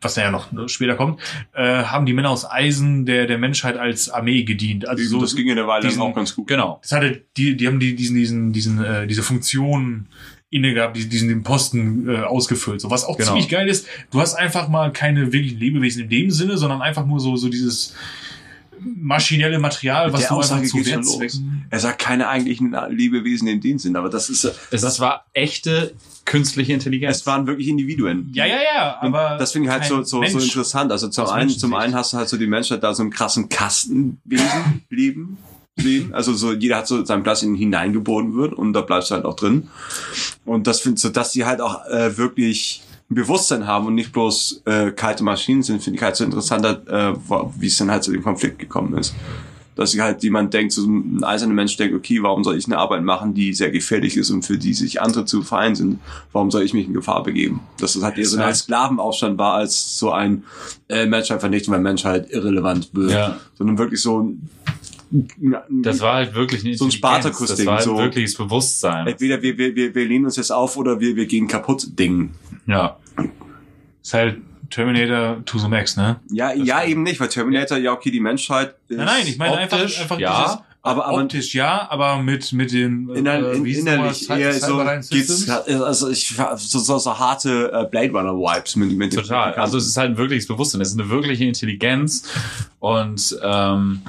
was 0.00 0.16
ja 0.16 0.30
noch 0.30 0.52
ne, 0.52 0.68
später 0.68 0.96
kommt, 0.96 1.20
äh, 1.54 1.62
haben 1.84 2.04
die 2.06 2.12
Männer 2.12 2.30
aus 2.30 2.44
Eisen 2.50 3.06
der, 3.06 3.26
der 3.26 3.38
Menschheit 3.38 3.76
als 3.78 4.10
Armee 4.10 4.42
gedient. 4.42 4.86
Also 4.86 5.02
so, 5.04 5.20
das 5.20 5.34
ging 5.34 5.48
in 5.48 5.56
der 5.56 5.66
Weile 5.66 5.86
diesen- 5.88 6.02
auch 6.02 6.14
ganz 6.14 6.34
gut. 6.34 6.46
genau. 6.46 6.78
das 6.82 6.92
hatte, 6.92 7.22
die, 7.36 7.56
die 7.56 7.66
haben 7.66 7.80
die, 7.80 7.94
diesen, 7.96 8.14
diesen, 8.16 8.52
diesen, 8.52 8.84
äh, 8.84 9.06
diese 9.06 9.22
Funktion 9.22 10.06
inne 10.50 10.74
gehabt, 10.74 10.96
diesen, 10.96 11.10
diesen 11.10 11.28
den 11.28 11.42
Posten 11.42 12.08
äh, 12.08 12.18
ausgefüllt. 12.18 12.80
So 12.80 12.90
was 12.90 13.04
auch 13.04 13.16
Genau. 13.16 13.28
ziemlich 13.30 13.48
geil 13.48 13.66
ist. 13.66 13.86
Du 14.10 14.20
hast 14.20 14.34
einfach 14.34 14.68
mal 14.68 14.92
keine 14.92 15.32
wirklichen 15.32 15.58
Lebewesen 15.58 16.02
in 16.04 16.08
dem 16.10 16.30
Sinne, 16.30 16.58
sondern 16.58 16.82
einfach 16.82 17.06
nur 17.06 17.18
so, 17.18 17.34
so 17.36 17.48
dieses 17.48 17.94
maschinelle 18.80 19.58
Material, 19.58 20.12
was 20.12 20.20
du 20.20 20.24
einfach 20.26 20.36
Aussage 20.36 20.66
zu 20.66 20.76
geht 20.76 20.88
schon 20.88 21.04
Wertzwecken. 21.04 21.66
Er 21.70 21.80
sagt 21.80 21.98
keine 21.98 22.28
eigentlichen 22.28 22.76
Lebewesen 22.90 23.48
in 23.48 23.60
dem 23.60 23.78
Sinn, 23.78 23.96
aber 23.96 24.08
das 24.08 24.30
ist, 24.30 24.44
Es, 24.70 24.80
das 24.82 25.00
war 25.00 25.26
echte 25.32 25.94
künstliche 26.24 26.72
Intelligenz. 26.72 27.18
es 27.18 27.26
waren 27.26 27.46
wirklich 27.46 27.68
Individuen. 27.68 28.30
Ja, 28.32 28.46
ja, 28.46 28.56
ja, 28.56 29.00
Und 29.00 29.14
aber 29.14 29.36
das 29.38 29.52
finde 29.52 29.68
ich 29.68 29.72
halt 29.72 29.84
so, 29.84 30.02
so, 30.02 30.24
so 30.24 30.38
interessant. 30.38 30.90
Also 30.90 31.08
zum 31.08 31.26
einen, 31.26 31.50
zum 31.50 31.74
einen 31.74 31.94
hast 31.94 32.12
du 32.12 32.16
halt 32.16 32.28
so 32.28 32.36
die 32.36 32.46
Menschheit 32.46 32.82
da 32.82 32.94
so 32.94 33.02
im 33.02 33.10
krassen 33.10 33.48
Kastenwesen 33.48 34.82
leben 34.90 35.38
sehen. 35.76 36.14
Also 36.14 36.32
so 36.34 36.52
jeder 36.52 36.78
hat 36.78 36.86
so 36.86 37.04
seinen 37.04 37.22
Platz 37.22 37.42
in 37.42 37.50
ihn 37.54 37.58
hineingeboren 37.58 38.34
wird 38.34 38.54
und 38.54 38.72
da 38.72 38.80
bleibst 38.80 39.10
du 39.10 39.16
halt 39.16 39.24
auch 39.24 39.36
drin. 39.36 39.68
Und 40.44 40.66
das 40.66 40.80
finde 40.80 40.96
ich 40.96 41.02
so, 41.02 41.08
dass 41.10 41.32
die 41.32 41.44
halt 41.44 41.60
auch 41.60 41.84
äh, 41.86 42.16
wirklich 42.16 42.82
ein 43.14 43.22
Bewusstsein 43.22 43.66
haben 43.66 43.86
und 43.86 43.94
nicht 43.94 44.12
bloß 44.12 44.62
äh, 44.66 44.90
kalte 44.90 45.22
Maschinen 45.24 45.62
sind, 45.62 45.82
finde 45.82 45.98
ich 45.98 46.02
halt 46.02 46.16
so 46.16 46.24
interessanter, 46.24 46.82
äh, 46.88 47.16
wie 47.58 47.68
es 47.68 47.76
dann 47.76 47.90
halt 47.90 48.02
zu 48.04 48.12
dem 48.12 48.22
Konflikt 48.22 48.58
gekommen 48.58 48.96
ist. 48.98 49.14
Dass 49.76 49.90
sich 49.90 50.00
halt 50.00 50.22
jemand 50.22 50.54
denkt, 50.54 50.72
so 50.72 50.86
ein 50.86 51.24
eiserner 51.24 51.54
Mensch 51.54 51.76
denkt, 51.76 51.96
okay, 51.96 52.22
warum 52.22 52.44
soll 52.44 52.56
ich 52.56 52.66
eine 52.66 52.78
Arbeit 52.78 53.02
machen, 53.02 53.34
die 53.34 53.52
sehr 53.54 53.70
gefährlich 53.72 54.16
ist 54.16 54.30
und 54.30 54.44
für 54.44 54.56
die 54.56 54.72
sich 54.72 55.00
andere 55.02 55.24
zu 55.24 55.42
fein 55.42 55.74
sind? 55.74 55.98
Warum 56.32 56.50
soll 56.52 56.62
ich 56.62 56.74
mich 56.74 56.86
in 56.86 56.92
Gefahr 56.94 57.24
begeben? 57.24 57.60
Dass 57.78 57.94
das 57.94 58.02
halt 58.04 58.16
eher 58.16 58.26
so 58.26 58.38
ein 58.40 58.54
Sklavenaufstand 58.54 59.36
war, 59.36 59.54
als 59.54 59.98
so 59.98 60.12
ein 60.12 60.44
äh, 60.88 61.06
Menschheit 61.06 61.40
vernichten, 61.40 61.72
weil 61.74 61.80
Menschheit 61.80 62.30
irrelevant 62.30 62.90
wird. 62.92 63.10
Ja. 63.10 63.36
Sondern 63.58 63.76
wirklich 63.78 64.00
so, 64.00 64.32
Das 65.68 66.00
war 66.00 66.14
halt 66.14 66.34
wirklich 66.34 66.64
eine 66.64 66.76
So 66.76 66.84
ein 66.84 66.90
Intelligenz. 66.90 66.94
Spartacus-Ding, 66.94 67.56
Das 67.56 67.66
war 67.66 67.74
halt 67.76 67.84
so. 67.84 67.98
wirklich 67.98 68.24
das 68.26 68.34
Bewusstsein. 68.34 69.06
entweder 69.08 69.42
wir, 69.42 69.58
wir, 69.58 69.74
wir, 69.74 69.94
wir 69.94 70.04
lehnen 70.04 70.24
uns 70.26 70.36
jetzt 70.36 70.52
auf 70.52 70.76
oder 70.76 71.00
wir, 71.00 71.16
wir 71.16 71.26
gehen 71.26 71.48
kaputt 71.48 71.98
Ding. 71.98 72.30
Ja. 72.66 72.96
Ist 74.04 74.14
halt 74.14 74.36
Terminator 74.70 75.42
to 75.46 75.58
the 75.58 75.68
max, 75.68 75.96
ne? 75.96 76.20
Ja, 76.30 76.52
ja, 76.52 76.84
eben 76.84 77.02
nicht, 77.02 77.18
weil 77.20 77.28
Terminator, 77.28 77.78
ja, 77.78 77.92
okay, 77.92 78.10
die 78.10 78.20
Menschheit 78.20 78.74
ist 78.88 78.96
Nein, 78.98 79.06
nein, 79.06 79.26
ich 79.26 79.38
meine 79.38 79.56
einfach, 79.56 79.78
optisch, 79.78 80.00
einfach 80.00 80.18
ja, 80.18 80.42
dieses, 80.44 80.58
aber- 80.82 81.06
aber- 81.06 81.22
optisch 81.22 81.54
ja, 81.54 81.86
aber 81.90 82.22
mit, 82.22 82.52
mit 82.52 82.72
den, 82.72 83.08
Inner, 83.10 83.52
in, 83.52 83.64
wie 83.64 83.70
hieß 83.72 83.80
innerlich 83.80 84.28
eher 84.28 84.52
so, 84.52 84.84
geht's, 85.10 85.48
also 85.48 86.10
ich, 86.10 86.34
so, 86.56 86.78
so, 86.78 86.98
so 86.98 87.18
harte 87.18 87.70
äh, 87.72 87.84
Blade 87.90 88.10
Runner 88.12 88.34
Vibes 88.34 88.76
mit, 88.76 88.92
mit 88.92 89.12
dem- 89.12 89.22
Total. 89.22 89.54
Also 89.54 89.78
es 89.78 89.86
ist 89.86 89.96
halt 89.96 90.10
ein 90.10 90.16
wirkliches 90.18 90.46
Bewusstsein. 90.46 90.80
Es 90.82 90.88
ist 90.92 91.00
eine 91.00 91.08
wirkliche 91.08 91.44
Intelligenz 91.44 92.24
und 92.80 93.38
ähm, 93.42 94.02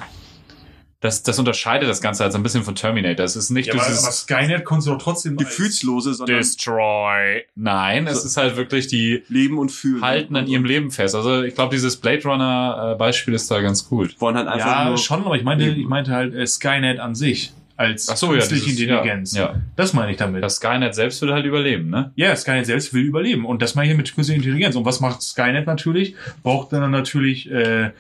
das, 1.06 1.24
das 1.24 1.40
unterscheidet 1.40 1.88
das 1.88 2.02
Ganze 2.02 2.24
halt 2.24 2.34
so 2.34 2.40
ein 2.40 2.44
bisschen 2.44 2.64
von 2.64 2.76
Terminator. 2.76 3.24
Es 3.26 3.36
ist 3.36 3.50
nicht 3.52 3.68
Ja, 3.68 3.74
aber, 3.74 3.84
aber 3.84 3.92
dieses 3.92 4.20
Skynet 4.22 4.66
konntest 4.66 4.88
du 4.88 4.92
doch 4.92 5.02
trotzdem 5.02 5.38
gefühlslose, 5.38 6.14
sondern 6.16 6.38
Destroy. 6.38 7.44
Nein, 7.56 8.08
es 8.08 8.22
So. 8.22 8.28
ist 8.28 8.38
halt 8.38 8.58
wirklich 8.58 8.88
die 8.88 9.24
Leben 9.30 9.58
und 9.58 9.72
Fühlen. 9.72 10.02
halten 10.04 10.36
an 10.36 10.48
ihrem 10.48 10.66
Leben 10.66 10.92
fest. 10.92 11.16
Also 11.16 11.44
ich 11.44 11.56
glaube, 11.56 11.76
dieses 11.76 11.98
Blade 11.98 12.24
Runner 12.24 12.92
äh, 12.94 12.98
Beispiel 12.98 13.34
ist 13.34 13.50
da 13.50 13.62
ganz 13.62 13.88
gut. 13.88 14.20
wollen 14.20 14.36
halt 14.36 14.48
einfach 14.48 14.66
Ja, 14.68 14.86
nur, 14.90 14.98
schon, 14.98 15.24
aber 15.26 15.36
ich 15.36 15.44
meinte, 15.44 15.66
ich 15.66 15.86
meinte 15.88 16.12
halt 16.12 16.34
äh, 16.34 16.46
Skynet 16.46 17.00
an 17.00 17.16
sich 17.16 17.54
als 17.78 18.08
Ach 18.10 18.16
so, 18.16 18.28
ja, 18.28 18.38
künstliche 18.40 18.66
dieses- 18.68 18.80
Intelligenz. 18.82 19.36
Ja, 19.36 19.42
ja. 19.48 19.56
Das 19.76 19.94
meine 19.94 20.10
ich 20.12 20.18
damit. 20.18 20.42
Das 20.44 20.56
Skynet 20.56 20.96
selbst 20.96 21.22
würde 21.22 21.34
halt 21.34 21.46
überleben, 21.46 21.90
ne? 21.90 22.12
Ja, 22.16 22.34
Skynet 22.36 22.66
selbst 22.66 22.94
will 22.94 23.04
überleben. 23.04 23.46
Und 23.46 23.62
das 23.62 23.76
meine 23.76 23.92
ich 23.92 23.98
mit 23.98 24.16
künstlicher 24.16 24.38
Intelligenz. 24.38 24.76
Und 24.78 24.86
was 24.86 25.02
macht 25.02 25.22
Skynet 25.22 25.68
natürlich? 25.68 26.16
Braucht 26.42 26.72
dann 26.72 26.90
natürlich 26.92 27.52
äh, 27.52 27.92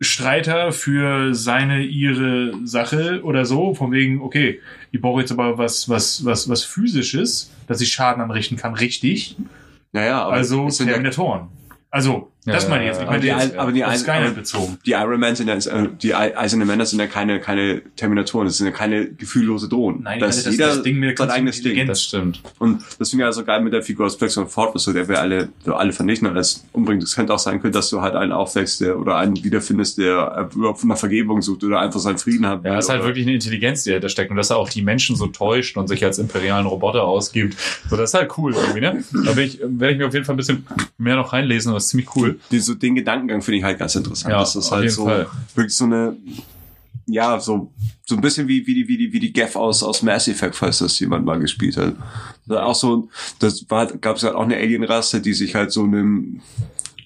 Streiter 0.00 0.72
für 0.72 1.34
seine, 1.34 1.82
ihre 1.82 2.52
Sache 2.64 3.22
oder 3.24 3.44
so. 3.44 3.74
Von 3.74 3.90
wegen, 3.92 4.20
okay, 4.20 4.60
ich 4.92 5.00
brauche 5.00 5.20
jetzt 5.20 5.32
aber 5.32 5.58
was, 5.58 5.88
was, 5.88 6.24
was, 6.24 6.48
was 6.48 6.64
physisches, 6.64 7.52
dass 7.66 7.80
ich 7.80 7.92
Schaden 7.92 8.22
anrichten 8.22 8.56
kann, 8.56 8.74
richtig. 8.74 9.36
naja, 9.92 10.22
aber 10.22 10.34
also 10.34 10.68
sind 10.70 10.86
ja, 10.86 10.94
Terminatoren. 10.94 11.48
Also, 11.90 12.30
das 12.54 12.64
Ja, 12.64 12.70
meine 12.70 12.82
ich 12.84 12.88
jetzt. 12.88 12.96
Ich 12.96 13.02
aber 13.02 13.10
meine 13.12 13.20
die, 13.22 13.26
jetzt 13.28 13.56
aber 13.56 13.72
die, 13.72 13.84
auf 13.84 13.90
aber 13.90 13.98
Skynet 13.98 14.34
bezogen. 14.34 14.78
die 14.86 14.90
Iron 14.92 15.20
Man 15.20 15.36
sind 15.36 15.48
ja, 15.48 15.54
äh, 15.54 15.88
die 16.02 16.14
Ei- 16.14 16.36
Eisernen 16.38 16.66
Männer 16.66 16.86
sind 16.86 16.98
ja 17.00 17.06
keine, 17.06 17.40
keine 17.40 17.82
Terminatoren, 17.96 18.46
das 18.46 18.58
sind 18.58 18.66
ja 18.66 18.72
keine 18.72 19.06
gefühllose 19.08 19.68
Drohnen. 19.68 20.02
Nein, 20.02 20.20
das 20.20 20.28
das, 20.28 20.36
ist 20.38 20.46
das, 20.46 20.52
jeder 20.54 20.66
das 20.68 20.82
Ding 20.82 20.98
mit 20.98 21.18
der 21.18 21.26
sein 21.26 21.30
eigenes 21.36 21.56
Ding. 21.56 21.64
Intelligenz. 21.72 21.88
Das 21.88 22.02
stimmt. 22.02 22.42
Und 22.58 22.82
das 22.98 23.10
finde 23.10 23.24
ich 23.24 23.26
also 23.26 23.44
geil 23.44 23.60
mit 23.62 23.72
der 23.72 23.82
Figur 23.82 24.06
aus 24.06 24.16
Blackstone 24.16 24.46
Ford, 24.48 24.78
so 24.80 24.92
der 24.92 25.08
wir 25.08 25.20
alle, 25.20 25.48
so 25.64 25.74
alle 25.74 25.92
vernichten 25.92 26.28
und 26.28 26.34
alles 26.34 26.64
umbringen. 26.72 27.00
Das 27.00 27.14
könnte 27.14 27.32
auch 27.34 27.38
sein 27.38 27.60
können, 27.60 27.72
dass 27.72 27.90
du 27.90 28.00
halt 28.02 28.14
einen 28.14 28.32
aufwächst, 28.32 28.80
der, 28.80 28.98
oder 28.98 29.16
einen 29.16 29.42
wiederfindest, 29.42 29.98
der 29.98 30.48
äh, 30.52 30.54
überhaupt 30.56 30.84
nach 30.84 30.98
Vergebung 30.98 31.42
sucht 31.42 31.64
oder 31.64 31.80
einfach 31.80 32.00
seinen 32.00 32.18
Frieden 32.18 32.46
hat. 32.46 32.64
Ja, 32.64 32.78
es 32.78 32.86
ist 32.86 32.90
halt 32.90 33.04
wirklich 33.04 33.24
eine 33.26 33.34
Intelligenz, 33.34 33.84
die 33.84 33.90
dahinter 33.90 34.08
steckt 34.08 34.30
und 34.30 34.36
dass 34.36 34.50
er 34.50 34.56
auch 34.56 34.68
die 34.68 34.82
Menschen 34.82 35.16
so 35.16 35.26
täuscht 35.26 35.76
und 35.76 35.88
sich 35.88 36.04
als 36.04 36.18
imperialen 36.18 36.66
Roboter 36.66 37.04
ausgibt. 37.04 37.56
So, 37.88 37.96
das 37.96 38.10
ist 38.10 38.14
halt 38.14 38.36
cool 38.38 38.54
irgendwie, 38.54 38.80
ne? 38.80 39.04
Da 39.24 39.32
bin 39.32 39.44
ich, 39.44 39.60
werde 39.60 39.92
ich 39.92 39.98
mir 39.98 40.06
auf 40.06 40.14
jeden 40.14 40.24
Fall 40.24 40.34
ein 40.34 40.38
bisschen 40.38 40.66
mehr 40.98 41.16
noch 41.16 41.32
reinlesen, 41.32 41.72
das 41.72 41.84
ist 41.84 41.90
ziemlich 41.90 42.14
cool. 42.16 42.37
Die, 42.50 42.60
so 42.60 42.74
den 42.74 42.94
Gedankengang 42.94 43.42
finde 43.42 43.58
ich 43.58 43.64
halt 43.64 43.78
ganz 43.78 43.94
interessant. 43.94 44.32
Ja, 44.32 44.40
das 44.40 44.56
ist 44.56 44.70
halt 44.70 44.90
so, 44.90 45.04
Fall. 45.04 45.26
wirklich 45.54 45.74
so 45.76 45.84
eine, 45.84 46.16
ja, 47.06 47.40
so, 47.40 47.72
so 48.04 48.14
ein 48.16 48.20
bisschen 48.20 48.48
wie, 48.48 48.66
wie 48.66 48.74
die, 48.74 48.88
wie 48.88 48.96
die, 48.98 49.12
wie 49.12 49.20
die 49.20 49.32
Gaff 49.32 49.56
aus, 49.56 49.82
aus 49.82 50.02
Mass 50.02 50.28
Effect, 50.28 50.54
falls 50.56 50.78
das 50.78 50.98
jemand 51.00 51.24
mal 51.24 51.38
gespielt 51.38 51.76
hat. 51.76 51.94
Also 52.48 52.60
auch 52.60 52.74
so, 52.74 53.08
das 53.38 53.64
war, 53.70 53.86
gab 53.86 54.16
es 54.16 54.22
halt 54.24 54.34
auch 54.34 54.42
eine 54.44 54.56
Alienrasse, 54.56 55.20
die 55.20 55.32
sich 55.32 55.54
halt 55.54 55.72
so 55.72 55.84
eine 55.84 56.38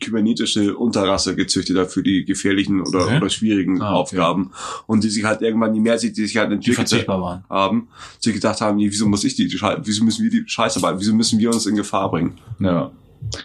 kybernetische 0.00 0.76
Unterrasse 0.76 1.36
gezüchtet 1.36 1.76
hat 1.78 1.92
für 1.92 2.02
die 2.02 2.24
gefährlichen 2.24 2.80
oder, 2.80 3.04
Okay. 3.04 3.16
oder 3.18 3.30
schwierigen 3.30 3.80
Ah, 3.80 3.90
okay. 3.92 3.98
Aufgaben. 4.18 4.50
Und 4.88 5.04
die 5.04 5.08
sich 5.08 5.22
halt 5.24 5.42
irgendwann, 5.42 5.74
je 5.74 5.80
mehr 5.80 5.96
sie 5.98 6.12
die 6.12 6.26
sich 6.26 6.36
halt 6.36 6.50
Die 6.50 6.54
entwickelt 6.54 7.06
haben, 7.48 7.88
sich 8.18 8.34
gedacht 8.34 8.60
haben, 8.60 8.76
nee, 8.78 8.88
wieso 8.90 9.06
muss 9.06 9.22
ich 9.22 9.36
die, 9.36 9.44
wieso 9.84 10.04
müssen 10.04 10.24
wir 10.24 10.30
die 10.30 10.42
Scheiße 10.44 10.80
arbeiten, 10.80 10.98
wieso 11.00 11.14
müssen 11.14 11.38
wir 11.38 11.50
uns 11.50 11.66
in 11.66 11.76
Gefahr 11.76 12.10
bringen? 12.10 12.36
Ja. 12.58 12.90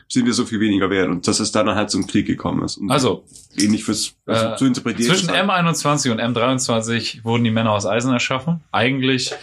Sind 0.09 0.25
wir 0.25 0.34
so 0.34 0.45
viel 0.45 0.59
weniger 0.59 0.89
wert? 0.89 1.09
Und 1.09 1.28
dass 1.28 1.39
es 1.39 1.51
dann 1.51 1.67
halt 1.69 1.89
zum 1.89 2.07
Krieg 2.07 2.25
gekommen 2.28 2.63
ist. 2.63 2.78
Und 2.78 2.91
Also, 2.91 3.23
ähnlich 3.57 3.84
fürs, 3.84 4.15
also 4.25 4.45
Äh, 4.47 4.55
zu 4.57 4.65
interpretieren. 4.65 5.09
zwischen 5.15 5.30
halt- 5.32 5.49
M21 5.49 6.11
und 6.11 6.19
M23 6.19 7.23
wurden 7.23 7.43
die 7.43 7.51
Männer 7.51 7.71
aus 7.71 7.86
Eisen 7.86 8.11
erschaffen. 8.11 8.61
Eigentlich 8.71 9.34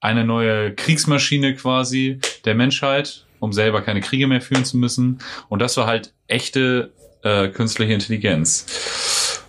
eine 0.00 0.24
neue 0.24 0.74
Kriegsmaschine 0.74 1.54
quasi 1.54 2.18
der 2.44 2.54
Menschheit, 2.54 3.26
um 3.40 3.52
selber 3.52 3.82
keine 3.82 4.00
Kriege 4.00 4.26
mehr 4.26 4.40
führen 4.40 4.64
zu 4.64 4.76
müssen. 4.76 5.18
Und 5.48 5.60
das 5.60 5.76
war 5.76 5.86
halt 5.86 6.12
echte 6.28 6.92
äh, 7.22 7.48
künstliche 7.48 7.92
Intelligenz. 7.94 8.66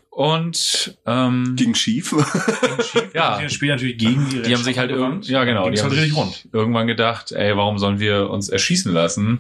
Und 0.09 0.97
ähm, 1.05 1.55
ging 1.57 1.76
schief. 1.76 2.13
Ja. 3.13 3.39
Die 3.39 3.49
spielen 3.49 3.71
natürlich 3.71 3.97
gegen 3.97 4.30
ihre 4.32 4.41
die 4.43 4.53
haben 4.55 4.63
sich 4.63 4.78
halt 4.78 4.89
gewandt. 4.89 5.13
irgend, 5.13 5.28
ja 5.30 5.43
genau, 5.43 5.69
die 5.69 5.80
haben 5.82 5.89
halt 5.89 5.99
sich 6.01 6.15
rund. 6.15 6.47
irgendwann 6.53 6.88
gedacht, 6.88 7.32
ey, 7.34 7.55
warum 7.57 7.78
sollen 7.78 7.99
wir 7.99 8.30
uns 8.30 8.47
erschießen 8.49 8.93
lassen, 8.93 9.39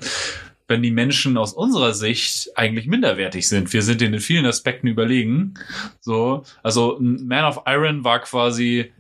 wenn 0.67 0.81
die 0.81 0.91
Menschen 0.91 1.37
aus 1.37 1.53
unserer 1.53 1.93
Sicht 1.93 2.49
eigentlich 2.55 2.87
minderwertig 2.87 3.47
sind? 3.47 3.71
Wir 3.73 3.81
sind 3.81 4.01
denen 4.01 4.15
in 4.15 4.19
vielen 4.19 4.45
Aspekten 4.45 4.87
überlegen. 4.87 5.55
So, 5.99 6.43
also 6.63 6.97
Man 6.99 7.45
of 7.45 7.61
Iron 7.65 8.03
war 8.03 8.19
quasi 8.19 8.91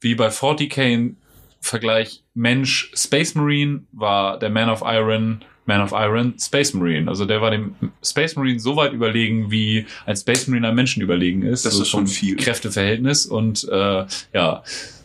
wie 0.00 0.14
bei 0.14 0.28
40k 0.28 0.80
ein 0.80 1.16
Vergleich 1.60 2.22
Mensch 2.34 2.90
Space 2.94 3.34
Marine 3.34 3.82
war 3.92 4.38
der 4.38 4.48
Man 4.48 4.70
of 4.70 4.82
Iron 4.84 5.42
Man 5.66 5.82
of 5.82 5.92
Iron 5.92 6.34
Space 6.38 6.72
Marine. 6.72 7.08
Also 7.08 7.26
der 7.26 7.42
war 7.42 7.50
dem 7.50 7.74
Space 8.02 8.34
Marine 8.34 8.58
so 8.58 8.76
weit 8.76 8.92
überlegen, 8.92 9.50
wie 9.50 9.86
ein 10.06 10.16
Space 10.16 10.48
Marine 10.48 10.68
einem 10.68 10.76
Menschen 10.76 11.02
überlegen 11.02 11.42
ist. 11.42 11.66
Das 11.66 11.74
so 11.74 11.82
ist 11.82 11.88
schon 11.88 12.06
viel. 12.06 12.36
Kräfteverhältnis 12.36 13.26
und 13.26 13.68
äh, 13.70 14.06
ja, 14.32 14.62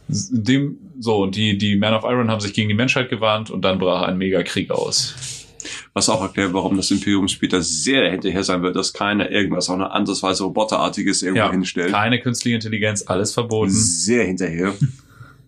dem 0.08 0.78
so 1.00 1.24
und 1.24 1.36
die 1.36 1.58
die 1.58 1.76
Man 1.76 1.94
of 1.94 2.04
Iron 2.06 2.32
haben 2.32 2.40
sich 2.40 2.54
gegen 2.54 2.70
die 2.70 2.76
Menschheit 2.76 3.10
gewarnt 3.10 3.50
und 3.50 3.64
dann 3.64 3.78
brach 3.78 4.04
ein 4.04 4.18
Megakrieg 4.18 4.72
aus. 4.72 5.45
Was 5.94 6.10
auch 6.10 6.22
erklärt, 6.22 6.54
warum 6.54 6.78
das 6.78 6.92
Imperium 6.92 7.28
später 7.28 7.62
sehr 7.62 8.10
hinterher 8.12 8.44
sein 8.44 8.62
wird, 8.62 8.76
dass 8.76 8.94
keiner 8.94 9.30
irgendwas 9.32 9.70
auch 9.70 9.76
eine 9.76 9.92
andersweise 9.92 10.44
Roboterartiges 10.44 11.22
irgendwo 11.24 11.40
Ja, 11.46 11.52
hinstellt. 11.52 11.92
keine 11.92 12.20
künstliche 12.20 12.56
Intelligenz, 12.56 13.04
alles 13.08 13.34
verboten. 13.34 13.72
Sehr 13.72 14.26
hinterher. 14.26 14.74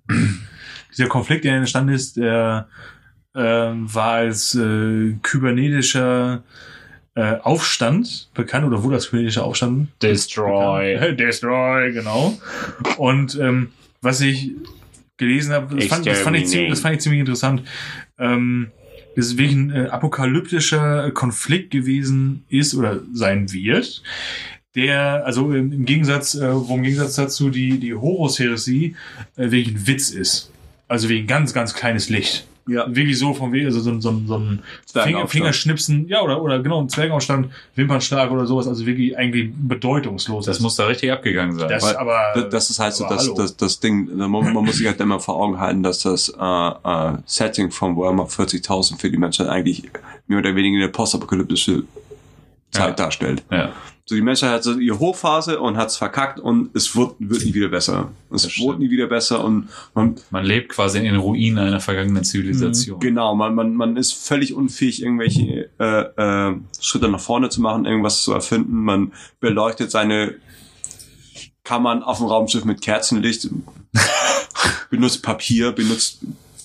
Dieser 0.91 1.07
Konflikt, 1.07 1.43
der 1.45 1.55
entstanden 1.55 1.93
ist, 1.93 2.17
der 2.17 2.67
ähm, 3.35 3.93
war 3.93 4.13
als 4.13 4.55
äh, 4.55 5.13
kybernetischer 5.21 6.43
äh, 7.15 7.35
Aufstand 7.43 8.29
bekannt 8.33 8.65
oder 8.65 8.83
wurde 8.83 8.95
als 8.95 9.09
kybernetischer 9.09 9.43
Aufstand 9.43 9.89
Destroy. 10.01 10.93
bekannt. 10.95 11.19
Destroy, 11.19 11.91
genau. 11.93 12.37
Und 12.97 13.35
ähm, 13.39 13.69
was 14.01 14.21
ich 14.21 14.51
gelesen 15.17 15.53
habe, 15.53 15.75
das 15.75 15.85
fand, 15.87 16.05
das, 16.07 16.19
fand 16.19 16.37
ich 16.37 16.47
ziemlich, 16.47 16.69
das 16.69 16.79
fand 16.79 16.95
ich 16.95 17.01
ziemlich 17.01 17.19
interessant. 17.19 17.63
Ähm, 18.19 18.71
das 19.17 19.25
ist 19.25 19.37
wirklich 19.39 19.57
ein 19.57 19.71
äh, 19.71 19.87
apokalyptischer 19.87 21.09
Konflikt 21.09 21.71
gewesen 21.71 22.45
ist 22.49 22.75
oder 22.75 23.01
sein 23.13 23.51
wird, 23.51 24.03
der, 24.75 25.25
also 25.25 25.51
im, 25.53 25.71
im 25.71 25.85
Gegensatz, 25.85 26.35
äh, 26.35 26.53
wo 26.53 26.75
im 26.75 26.83
Gegensatz 26.83 27.15
dazu 27.15 27.49
die, 27.49 27.79
die 27.79 27.95
Horus-Heresie 27.95 28.95
äh, 29.35 29.49
wirklich 29.49 29.69
ein 29.69 29.87
Witz 29.87 30.11
ist. 30.11 30.51
Also 30.87 31.09
wegen 31.09 31.25
ganz, 31.25 31.51
ganz 31.51 31.73
kleines 31.73 32.09
Licht. 32.09 32.45
Ja. 32.67 32.85
Wirklich 32.87 33.17
so 33.17 33.33
von 33.33 33.51
wegen, 33.51 33.65
also 33.65 33.79
so, 33.79 33.99
so, 33.99 34.21
so 34.25 34.35
ein 34.37 34.61
Finger. 34.85 35.27
Fingerschnipsen, 35.27 36.07
ja, 36.07 36.21
oder, 36.21 36.41
oder 36.41 36.59
genau, 36.59 36.81
ein 36.81 36.89
Zwergenaufstand, 36.89 37.49
Wimpernschlag 37.75 38.31
oder 38.31 38.45
sowas, 38.45 38.67
also 38.67 38.85
wirklich 38.85 39.17
eigentlich 39.17 39.51
bedeutungslos. 39.55 40.45
Das 40.45 40.59
muss 40.59 40.75
da 40.75 40.85
richtig 40.85 41.11
abgegangen 41.11 41.57
sein. 41.57 41.69
das 41.69 41.83
Weil 41.83 41.95
aber, 41.97 42.49
Das, 42.49 42.69
ist 42.69 42.79
halt 42.79 42.93
so 42.93 43.05
das, 43.07 43.33
das, 43.33 43.55
das 43.57 43.79
Ding. 43.79 44.15
Man, 44.15 44.31
man 44.31 44.65
muss 44.65 44.77
sich 44.77 44.87
halt 44.87 44.99
immer 44.99 45.19
vor 45.19 45.35
Augen 45.37 45.59
halten, 45.59 45.83
dass 45.83 45.99
das 46.01 46.29
äh, 46.29 46.43
äh, 46.43 47.13
Setting 47.25 47.71
von 47.71 47.95
Warhammer 47.95 48.25
40.000 48.25 48.99
für 48.99 49.09
die 49.09 49.17
Menschheit 49.17 49.47
eigentlich 49.47 49.83
mehr 50.27 50.39
oder 50.39 50.55
weniger 50.55 50.77
eine 50.83 50.89
postapokalyptische 50.89 51.83
Zeit 52.71 52.89
Ja. 52.89 52.91
darstellt. 53.05 53.43
ja. 53.51 53.71
So 54.09 54.15
die 54.15 54.21
Menschheit 54.21 54.51
hat 54.51 54.63
so 54.63 54.79
ihre 54.79 54.99
Hochphase 54.99 55.59
und 55.59 55.75
hat's 55.75 55.97
verkackt 55.97 56.39
und 56.39 56.73
es 56.73 56.95
wird, 56.95 57.15
wird 57.19 57.43
nie 57.43 57.53
wieder 57.53 57.67
besser. 57.67 58.09
Es 58.33 58.45
wird 58.57 58.79
nie 58.79 58.89
wieder 58.89 59.07
besser 59.07 59.43
und 59.43 59.67
man, 59.93 60.15
Man 60.29 60.45
lebt 60.45 60.69
quasi 60.69 60.99
in 60.99 61.03
den 61.03 61.17
Ruinen 61.17 61.57
einer 61.57 61.81
vergangenen 61.81 62.23
Zivilisation. 62.23 63.01
Genau, 63.01 63.35
man, 63.35 63.53
man, 63.53 63.73
man 63.73 63.97
ist 63.97 64.13
völlig 64.13 64.53
unfähig, 64.53 65.01
irgendwelche 65.01 65.69
äh, 65.77 66.03
äh, 66.51 66.55
Schritte 66.79 67.09
nach 67.09 67.19
vorne 67.19 67.49
zu 67.49 67.59
machen, 67.59 67.83
irgendwas 67.85 68.23
zu 68.23 68.31
erfinden. 68.31 68.77
Man 68.77 69.11
beleuchtet 69.41 69.91
seine 69.91 70.35
Kammern 71.65 72.01
auf 72.01 72.19
dem 72.19 72.27
Raumschiff 72.27 72.63
mit 72.63 72.79
Kerzenlicht, 72.79 73.49
benutzt 74.89 75.21
Papier, 75.21 75.73
benutzt 75.73 76.21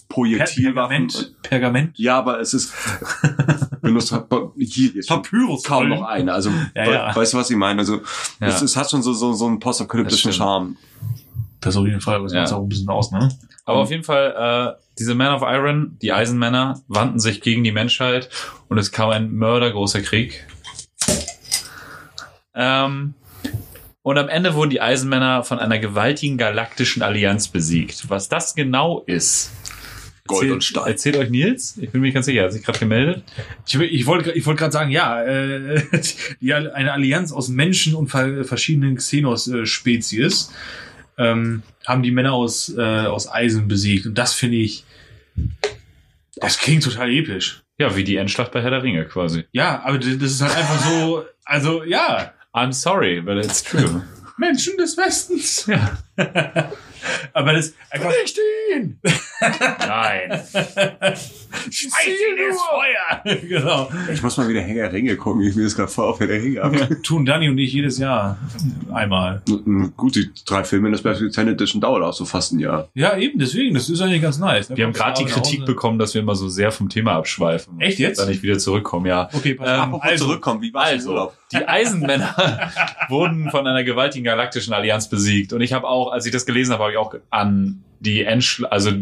Projektilwaffen. 0.09 1.09
Pergament, 1.09 1.43
Pergament. 1.43 1.99
Ja, 1.99 2.18
aber 2.18 2.38
es 2.38 2.55
ist 2.55 2.72
benutzt 3.82 4.14
hier 4.58 4.90
jetzt 4.94 5.08
Papyrus. 5.08 5.62
kaum 5.64 5.88
noch 5.90 6.02
eine. 6.02 6.32
Also 6.32 6.50
Ja, 6.74 6.86
we- 6.86 6.92
ja. 6.92 7.14
weißt 7.14 7.34
du, 7.34 7.38
was 7.38 7.50
ich 7.50 7.56
meine? 7.56 7.80
Also 7.80 8.00
Ja. 8.40 8.46
es, 8.48 8.62
es 8.62 8.76
hat 8.76 8.90
schon 8.90 9.02
so 9.02 9.12
so, 9.12 9.32
so 9.34 9.46
einen 9.46 9.58
postapokalyptischen. 9.60 10.32
Charme. 10.32 10.76
Das 11.60 11.76
auf 11.76 11.86
jeden 11.86 12.00
Fall, 12.00 12.22
das 12.22 12.32
Ja. 12.32 12.40
macht 12.42 12.52
auch 12.54 12.62
ein 12.62 12.68
bisschen 12.68 12.88
aus, 12.88 13.12
ne? 13.12 13.28
Aber 13.66 13.78
auf 13.78 13.90
jeden 13.90 14.02
Fall, 14.02 14.74
äh, 14.76 14.82
diese 14.98 15.14
Man 15.14 15.32
of 15.34 15.42
Iron, 15.42 15.96
die 16.02 16.12
Eisenmänner, 16.12 16.80
wandten 16.88 17.20
sich 17.20 17.40
gegen 17.40 17.62
die 17.62 17.70
Menschheit 17.72 18.28
und 18.68 18.78
es 18.78 18.90
kam 18.90 19.10
ein 19.10 19.30
mördergroßer 19.32 20.00
Krieg. 20.00 20.46
Ähm, 22.54 23.14
Und 24.04 24.18
am 24.18 24.28
Ende 24.28 24.54
wurden 24.54 24.70
die 24.70 24.80
Eisenmänner 24.80 25.44
von 25.44 25.60
einer 25.60 25.78
gewaltigen 25.78 26.36
galaktischen 26.36 27.02
Allianz 27.02 27.46
besiegt. 27.46 28.10
Was 28.10 28.28
das 28.28 28.56
genau 28.56 29.02
ist, 29.06 29.52
Gold 30.32 30.42
erzählt- 30.42 30.52
und 30.52 30.64
Stahl. 30.64 30.88
Erzählt 30.88 31.16
euch 31.16 31.30
Nils? 31.30 31.78
Ich 31.78 31.90
bin 31.90 32.00
mir 32.00 32.12
ganz 32.12 32.26
sicher. 32.26 32.40
Er 32.40 32.44
hat 32.46 32.52
sich 32.52 32.62
gerade 32.62 32.78
gemeldet. 32.78 33.22
Ich, 33.66 33.74
ich 33.74 34.06
wollte 34.06 34.32
ich 34.32 34.44
wollte 34.46 34.58
gerade 34.58 34.72
sagen, 34.72 34.90
ja, 34.90 35.22
äh, 35.22 35.82
die, 36.40 36.54
eine 36.54 36.92
Allianz 36.92 37.32
aus 37.32 37.48
Menschen 37.48 37.94
und 37.94 38.08
ver 38.08 38.44
verschiedenen 38.44 38.96
Xenos-Spezies 38.96 40.52
ähm, 41.18 41.62
haben 41.86 42.02
die 42.02 42.10
Männer 42.10 42.32
aus, 42.32 42.74
äh, 42.76 42.80
aus 42.80 43.30
Eisen 43.30 43.68
besiegt. 43.68 44.06
Und 44.06 44.16
das 44.16 44.34
finde 44.34 44.56
ich, 44.56 44.84
das 46.36 46.58
klingt 46.58 46.84
total 46.84 47.10
episch. 47.10 47.62
Ja, 47.78 47.96
wie 47.96 48.04
die 48.04 48.16
Endschlacht 48.16 48.52
bei 48.52 48.62
Herr 48.62 48.70
der 48.70 48.82
Ringe 48.82 49.04
quasi. 49.06 49.44
Ja, 49.52 49.82
aber 49.84 49.98
das 49.98 50.06
ist 50.06 50.42
halt 50.42 50.56
einfach 50.56 50.78
so, 50.84 51.24
also 51.44 51.82
ja, 51.84 52.32
I'm 52.52 52.72
sorry, 52.72 53.20
but 53.20 53.36
it's 53.44 53.62
true. 53.62 54.02
Menschen 54.36 54.76
des 54.76 54.96
Westens. 54.96 55.66
ja. 55.66 55.98
Aber 57.32 57.53
das. 57.53 57.74
Nicht 58.22 58.38
ihn! 58.74 58.98
Nein. 59.40 60.40
Schmeiß 61.70 62.07
ihn 62.07 62.38
ins 62.38 62.62
Feuer! 62.62 63.36
genau. 63.48 63.90
Ich 64.12 64.22
muss 64.22 64.36
mal 64.36 64.48
wieder 64.48 64.62
der 64.62 64.92
Ringe 64.92 65.16
gucken. 65.16 65.42
Ich 65.42 65.57
will 65.57 65.64
das 65.64 65.76
gerade 65.76 65.88
voll 65.88 66.07
auf 66.07 66.18
der 66.18 66.28
Ringe 66.28 66.62
ab. 66.62 66.74
Tun 67.03 67.24
Danny 67.24 67.48
und 67.48 67.59
ich 67.59 67.72
jedes 67.72 67.98
Jahr 67.98 68.38
einmal. 68.92 69.42
Gut, 69.96 70.14
die 70.14 70.30
drei 70.46 70.64
Filme 70.64 70.88
in 70.88 70.92
der 70.92 70.98
Special 70.98 71.48
Edition 71.48 71.80
dauert 71.80 72.03
auch 72.03 72.12
so 72.12 72.24
fast 72.24 72.53
ein 72.53 72.59
Jahr. 72.59 72.88
Ja, 72.94 73.16
eben, 73.16 73.38
deswegen, 73.38 73.74
das 73.74 73.88
ist 73.88 74.00
eigentlich 74.00 74.22
ganz 74.22 74.38
nice. 74.38 74.70
Wir 74.74 74.84
haben 74.84 74.92
gerade 74.92 75.22
die 75.24 75.30
Kritik 75.30 75.64
bekommen, 75.64 75.98
dass 75.98 76.14
wir 76.14 76.22
immer 76.22 76.34
so 76.34 76.48
sehr 76.48 76.72
vom 76.72 76.88
Thema 76.88 77.12
abschweifen. 77.12 77.80
Echt 77.80 77.98
jetzt? 77.98 78.18
Dann 78.18 78.28
nicht 78.28 78.42
wieder 78.42 78.59
zurückkommen, 78.59 79.07
ja. 79.07 79.28
Okay, 79.32 79.55
pass 79.55 79.86
Ähm, 79.86 79.94
Also, 80.00 80.26
zurückkommen, 80.26 80.62
wie 80.62 80.72
war 80.72 80.84
also, 80.84 81.11
Also, 81.11 81.11
Urlaub? 81.11 81.36
Die 81.53 81.66
Eisenmänner 81.66 82.70
wurden 83.09 83.50
von 83.50 83.66
einer 83.66 83.84
gewaltigen 83.84 84.24
galaktischen 84.24 84.72
Allianz 84.72 85.09
besiegt. 85.09 85.53
Und 85.53 85.61
ich 85.61 85.72
habe 85.72 85.88
auch, 85.88 86.12
als 86.12 86.26
ich 86.26 86.32
das 86.32 86.46
gelesen 86.46 86.72
habe, 86.72 86.84
habe 86.84 86.92
ich 86.92 86.98
auch 86.98 87.14
an 87.30 87.82
die 88.03 88.24
Endschl 88.24 88.66
also 88.66 88.92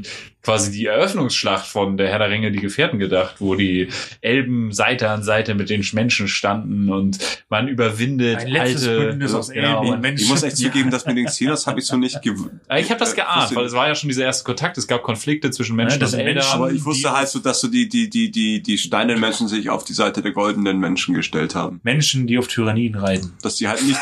quasi 0.42 0.72
die 0.72 0.86
Eröffnungsschlacht 0.86 1.66
von 1.66 1.96
der 1.96 2.08
Herr 2.08 2.18
der 2.18 2.30
Ringe, 2.30 2.50
die 2.50 2.60
Gefährten 2.60 2.98
gedacht, 2.98 3.36
wo 3.40 3.54
die 3.54 3.88
Elben 4.20 4.72
Seite 4.72 5.10
an 5.10 5.22
Seite 5.22 5.54
mit 5.54 5.68
den 5.68 5.84
Menschen 5.92 6.28
standen 6.28 6.90
und 6.90 7.18
man 7.48 7.68
überwindet 7.68 8.38
Ein 8.38 8.48
letztes 8.48 8.88
alte. 8.88 9.06
Bündnis 9.08 9.34
aus 9.34 9.50
genau, 9.50 9.84
Elben 9.84 10.00
Menschen. 10.00 10.24
Ich 10.24 10.30
muss 10.30 10.42
echt 10.42 10.56
zugeben, 10.56 10.90
dass 10.90 11.04
mit 11.04 11.16
den 11.16 11.26
Xenos 11.26 11.66
habe 11.66 11.80
ich 11.80 11.86
so 11.86 11.96
nicht 11.96 12.22
gewusst. 12.22 12.50
ich 12.78 12.90
habe 12.90 13.00
das 13.00 13.14
geahnt, 13.14 13.54
weil 13.54 13.66
es 13.66 13.72
war 13.72 13.88
ja 13.88 13.94
schon 13.94 14.08
dieser 14.08 14.24
erste 14.24 14.44
Kontakt. 14.44 14.78
Es 14.78 14.86
gab 14.86 15.02
Konflikte 15.02 15.50
zwischen 15.50 15.76
Menschen 15.76 16.00
das 16.00 16.14
und. 16.14 16.24
Menschen, 16.24 16.52
Aber 16.52 16.72
ich 16.72 16.84
wusste 16.84 17.12
halt 17.12 17.28
so, 17.28 17.38
dass 17.38 17.60
so 17.60 17.68
die, 17.68 17.88
die, 17.88 18.08
die, 18.08 18.30
die, 18.30 18.62
die 18.62 18.78
steinernen 18.78 19.20
Menschen 19.20 19.48
sich 19.48 19.68
auf 19.68 19.84
die 19.84 19.92
Seite 19.92 20.22
der 20.22 20.32
goldenen 20.32 20.78
Menschen 20.78 21.14
gestellt 21.14 21.54
haben. 21.54 21.80
Menschen, 21.82 22.26
die 22.26 22.38
auf 22.38 22.48
Tyrannien 22.48 22.94
reiten. 22.94 23.34
Dass 23.42 23.56
die 23.56 23.68
halt 23.68 23.82
nicht, 23.84 23.98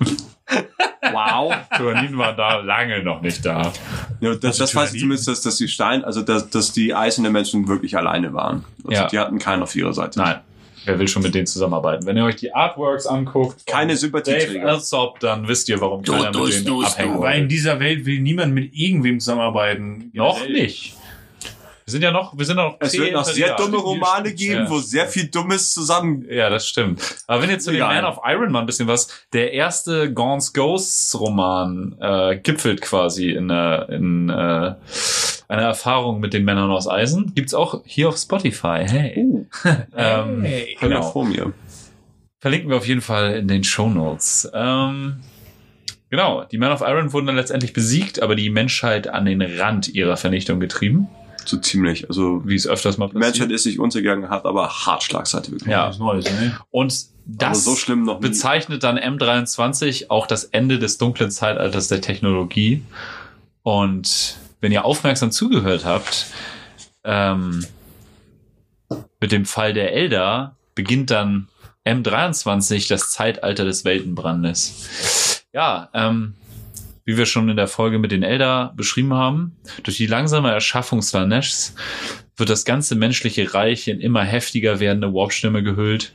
Wow. 1.12 1.54
Tyrannien 1.76 2.18
war 2.18 2.34
da 2.34 2.56
lange 2.60 3.02
noch 3.02 3.20
nicht 3.22 3.44
da. 3.44 3.72
ja, 4.20 4.34
das, 4.34 4.58
das 4.58 4.74
weiß 4.74 4.94
ich 4.94 5.00
zumindest, 5.00 5.28
dass, 5.28 5.40
dass 5.40 5.56
die 5.56 5.68
Stein, 5.68 6.04
also 6.04 6.22
dass, 6.22 6.50
dass 6.50 6.72
die 6.72 6.94
eisernen 6.94 7.32
Menschen 7.32 7.68
wirklich 7.68 7.96
alleine 7.96 8.32
waren. 8.34 8.64
Also 8.86 9.02
Ja. 9.02 9.08
die 9.08 9.18
hatten 9.18 9.38
keinen 9.38 9.62
auf 9.62 9.74
ihrer 9.76 9.92
Seite. 9.92 10.18
Nein. 10.18 10.40
Wer 10.84 11.00
will 11.00 11.08
schon 11.08 11.22
mit 11.22 11.34
denen 11.34 11.46
zusammenarbeiten? 11.48 12.06
Wenn 12.06 12.16
ihr 12.16 12.24
euch 12.24 12.36
die 12.36 12.54
Artworks 12.54 13.06
anguckt, 13.06 13.66
Keine 13.66 13.96
Sympathieträger. 13.96 14.60
Dave 14.60 14.68
Alsop, 14.74 15.18
dann 15.18 15.48
wisst 15.48 15.68
ihr, 15.68 15.80
warum 15.80 16.04
Du, 16.04 16.12
keiner 16.12 16.30
du, 16.30 16.44
mit 16.44 16.54
denen 16.54 16.64
du, 16.64 16.84
abhängen 16.84 17.14
du. 17.14 17.20
Weil 17.22 17.40
in 17.42 17.48
dieser 17.48 17.80
Welt 17.80 18.06
will 18.06 18.20
niemand 18.20 18.54
mit 18.54 18.72
irgendwem 18.72 19.18
zusammenarbeiten. 19.18 20.10
Noch 20.14 20.46
nicht. 20.48 20.94
Wir 21.88 21.92
sind 21.92 22.02
ja 22.02 22.10
noch, 22.10 22.36
wir 22.36 22.44
sind 22.44 22.56
ja 22.56 22.64
noch. 22.64 22.78
Es 22.80 22.98
wird 22.98 23.12
noch 23.12 23.24
sehr 23.24 23.46
präimperial. 23.54 23.70
dumme 23.70 23.82
Romane 23.84 24.34
geben, 24.34 24.64
Ja. 24.64 24.70
wo 24.70 24.78
sehr 24.80 25.06
viel 25.06 25.28
Dummes 25.28 25.72
zusammen. 25.72 26.26
Ja, 26.28 26.50
das 26.50 26.66
stimmt. 26.66 27.00
Aber 27.28 27.42
wenn 27.42 27.50
ihr 27.50 27.60
zu 27.60 27.70
dem 27.70 27.76
Egal. 27.76 28.02
Man 28.02 28.04
of 28.12 28.18
Iron 28.26 28.50
mal 28.50 28.58
ein 28.58 28.66
bisschen 28.66 28.88
was, 28.88 29.06
der 29.32 29.52
erste 29.52 30.12
Gaunt's 30.12 30.52
Ghosts 30.52 31.16
Roman 31.20 31.94
äh, 32.00 32.38
gipfelt 32.40 32.80
quasi 32.82 33.30
in, 33.30 33.50
äh, 33.50 33.84
in 33.94 34.28
äh, 34.30 34.32
einer 35.46 35.62
Erfahrung 35.62 36.18
mit 36.18 36.32
den 36.34 36.44
Männern 36.44 36.72
aus 36.72 36.88
Eisen. 36.88 37.32
Gibt's 37.36 37.54
auch 37.54 37.82
hier 37.84 38.08
auf 38.08 38.16
Spotify. 38.16 38.84
Hey. 38.84 39.14
Uh, 39.18 39.46
Ähm, 39.96 40.42
Hey. 40.42 40.76
genau. 40.80 40.96
genau. 40.96 41.10
vor 41.12 41.24
mir. 41.24 41.52
Verlinken 42.40 42.68
wir 42.68 42.78
auf 42.78 42.88
jeden 42.88 43.00
Fall 43.00 43.34
in 43.34 43.46
den 43.46 43.62
Show 43.62 43.88
Notes. 43.88 44.50
Ähm, 44.52 45.20
genau, 46.10 46.42
die 46.42 46.58
Men 46.58 46.72
of 46.72 46.80
Iron 46.80 47.12
wurden 47.12 47.26
dann 47.26 47.36
letztendlich 47.36 47.72
besiegt, 47.72 48.20
aber 48.20 48.34
die 48.34 48.50
Menschheit 48.50 49.06
an 49.06 49.24
den 49.24 49.40
Rand 49.40 49.86
ihrer 49.86 50.16
Vernichtung 50.16 50.58
getrieben, 50.58 51.06
So 51.46 51.58
ziemlich. 51.58 52.08
Also, 52.08 52.42
wie 52.44 52.54
es 52.54 52.66
öfters 52.66 52.98
mal 52.98 53.08
die 53.08 53.14
Menschheit 53.14 53.32
passiert. 53.32 53.52
ist 53.52 53.66
nicht 53.66 53.78
untergegangen, 53.78 54.28
hat 54.28 54.44
aber 54.44 54.68
hart 54.68 55.02
Schlagseite 55.02 55.50
bekommen. 55.50 55.70
Ja. 55.70 55.88
Was 55.88 55.98
Neues, 55.98 56.24
ne? 56.24 56.58
Und 56.70 57.06
das 57.24 57.64
so 57.64 57.74
schlimm 57.74 58.04
noch 58.04 58.20
nie. 58.20 58.28
bezeichnet 58.28 58.84
dann 58.84 58.98
M23 58.98 60.10
auch 60.10 60.26
das 60.26 60.44
Ende 60.44 60.78
des 60.78 60.98
dunklen 60.98 61.30
Zeitalters 61.30 61.88
der 61.88 62.00
Technologie. 62.00 62.82
Und 63.62 64.36
wenn 64.60 64.72
ihr 64.72 64.84
aufmerksam 64.84 65.32
zugehört 65.32 65.84
habt, 65.84 66.26
ähm, 67.04 67.64
mit 69.20 69.32
dem 69.32 69.44
Fall 69.44 69.72
der 69.72 69.92
Elder 69.92 70.56
beginnt 70.74 71.10
dann 71.10 71.48
M23 71.84 72.88
das 72.88 73.10
Zeitalter 73.10 73.64
des 73.64 73.84
Weltenbrandes. 73.84 75.44
Ja, 75.52 75.88
ähm, 75.94 76.34
wie 77.06 77.16
wir 77.16 77.24
schon 77.24 77.48
in 77.48 77.56
der 77.56 77.68
Folge 77.68 77.98
mit 77.98 78.12
den 78.12 78.22
Elder 78.22 78.74
beschrieben 78.76 79.14
haben, 79.14 79.56
durch 79.84 79.96
die 79.96 80.06
langsame 80.06 80.50
Erschaffung 80.50 81.00
Slaneshs 81.00 81.74
wird 82.36 82.50
das 82.50 82.66
ganze 82.66 82.96
menschliche 82.96 83.54
Reich 83.54 83.88
in 83.88 84.00
immer 84.00 84.22
heftiger 84.22 84.80
werdende 84.80 85.14
Warpstimme 85.14 85.62
gehüllt 85.62 86.12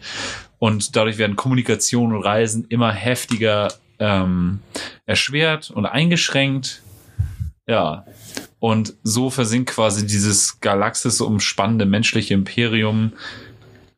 und 0.59 0.95
dadurch 0.95 1.17
werden 1.17 1.35
Kommunikation 1.35 2.13
und 2.13 2.21
Reisen 2.21 2.65
immer 2.69 2.91
heftiger 2.91 3.69
ähm, 3.97 4.59
erschwert 5.05 5.71
und 5.71 5.85
eingeschränkt. 5.85 6.83
Ja, 7.67 8.05
und 8.59 8.93
so 9.03 9.29
versinkt 9.29 9.71
quasi 9.71 10.05
dieses 10.05 10.59
Galaxis 10.59 11.21
umspannende 11.21 11.85
menschliche 11.85 12.33
Imperium 12.33 13.13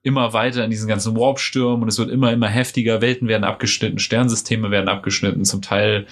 immer 0.03 0.33
weiter 0.33 0.63
in 0.63 0.69
diesen 0.69 0.87
ganzen 0.87 1.15
Warpstürmen 1.17 1.81
und 1.81 1.87
es 1.87 1.97
wird 1.97 2.11
immer, 2.11 2.31
immer 2.31 2.49
heftiger. 2.49 3.01
Welten 3.01 3.27
werden 3.27 3.45
abgeschnitten, 3.45 3.99
Sternsysteme 3.99 4.69
werden 4.69 4.89
abgeschnitten, 4.89 5.43
zum 5.43 5.61
Teil 5.61 6.05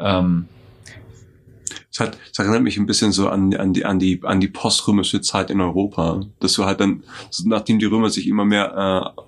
ähm, 0.00 0.48
Es, 1.92 1.98
hat, 2.00 2.16
es 2.30 2.38
erinnert 2.38 2.62
mich 2.62 2.76
ein 2.78 2.86
bisschen 2.86 3.12
so 3.12 3.28
an, 3.28 3.54
an, 3.54 3.72
die, 3.72 3.84
an, 3.84 3.98
die, 3.98 4.20
an 4.22 4.40
die 4.40 4.48
poströmische 4.48 5.20
Zeit 5.20 5.50
in 5.50 5.60
Europa. 5.60 6.20
Dass 6.38 6.54
du 6.54 6.64
halt 6.64 6.80
dann, 6.80 7.02
nachdem 7.44 7.78
die 7.78 7.86
Römer 7.86 8.10
sich 8.10 8.26
immer 8.28 8.44
mehr 8.44 9.14
äh, 9.16 9.22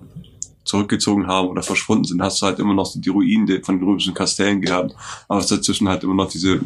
zurückgezogen 0.63 1.27
haben 1.27 1.49
oder 1.49 1.61
verschwunden 1.61 2.05
sind, 2.05 2.21
hast 2.21 2.41
du 2.41 2.45
halt 2.45 2.59
immer 2.59 2.73
noch 2.73 2.91
die 2.95 3.09
Ruinen 3.09 3.63
von 3.63 3.77
den 3.77 3.87
römischen 3.87 4.13
Kastellen 4.13 4.61
gehabt. 4.61 4.95
Aber 5.27 5.39
es 5.39 5.47
dazwischen 5.47 5.89
halt 5.89 6.03
immer 6.03 6.15
noch 6.15 6.29
diese 6.29 6.61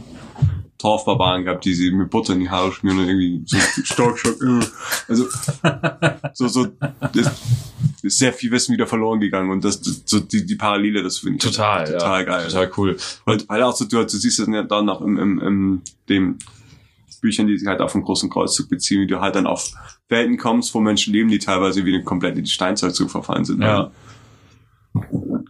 Torfbarbaren 0.78 1.44
gehabt, 1.44 1.66
die 1.66 1.74
sie 1.74 1.92
mit 1.92 2.10
Butter 2.10 2.34
in 2.34 2.42
die 2.42 2.50
Haare 2.50 2.72
schmieren 2.72 3.00
und 3.00 3.08
irgendwie 3.08 3.42
so 3.46 3.58
stark, 3.84 4.24
äh. 4.26 4.66
Also, 5.08 5.26
so, 6.34 6.48
so, 6.48 6.68
das 7.14 7.32
ist 8.04 8.20
sehr 8.20 8.32
viel 8.32 8.52
Wissen 8.52 8.74
wieder 8.74 8.86
verloren 8.86 9.20
gegangen 9.20 9.50
und 9.50 9.64
das, 9.64 9.82
das 9.82 10.04
so 10.06 10.20
die, 10.20 10.46
die 10.46 10.56
Parallele, 10.56 11.02
das 11.02 11.20
finde 11.20 11.38
ich 11.38 11.44
total, 11.44 11.86
total 11.86 12.20
ja, 12.20 12.24
geil. 12.24 12.48
total 12.48 12.72
cool. 12.78 12.98
Und 13.26 13.50
weil 13.50 13.64
auch 13.64 13.76
so, 13.76 13.86
du, 13.86 13.98
du 14.04 14.08
siehst 14.08 14.40
es 14.40 14.48
ja 14.48 14.64
dann 14.64 14.90
auch 14.90 15.02
im, 15.02 15.18
im, 15.18 15.40
im 15.40 15.82
dem 16.10 16.38
Büchern, 17.22 17.48
die 17.48 17.58
sich 17.58 17.68
halt 17.68 17.82
auf 17.82 17.94
den 17.94 18.04
großen 18.04 18.30
Kreuzzug 18.30 18.70
beziehen, 18.70 19.02
wie 19.02 19.08
du 19.08 19.20
halt 19.20 19.36
dann 19.36 19.48
auf 19.48 19.72
Welten 20.08 20.38
kommst, 20.38 20.74
wo 20.74 20.80
Menschen 20.80 21.14
leben, 21.14 21.30
die 21.30 21.40
teilweise 21.40 21.84
wieder 21.86 22.02
komplett 22.04 22.38
in 22.38 22.44
die 22.44 22.50
Steinzeit 22.50 22.96
zurückverfallen 22.96 23.46
sind. 23.46 23.62
Ja. 23.62 23.92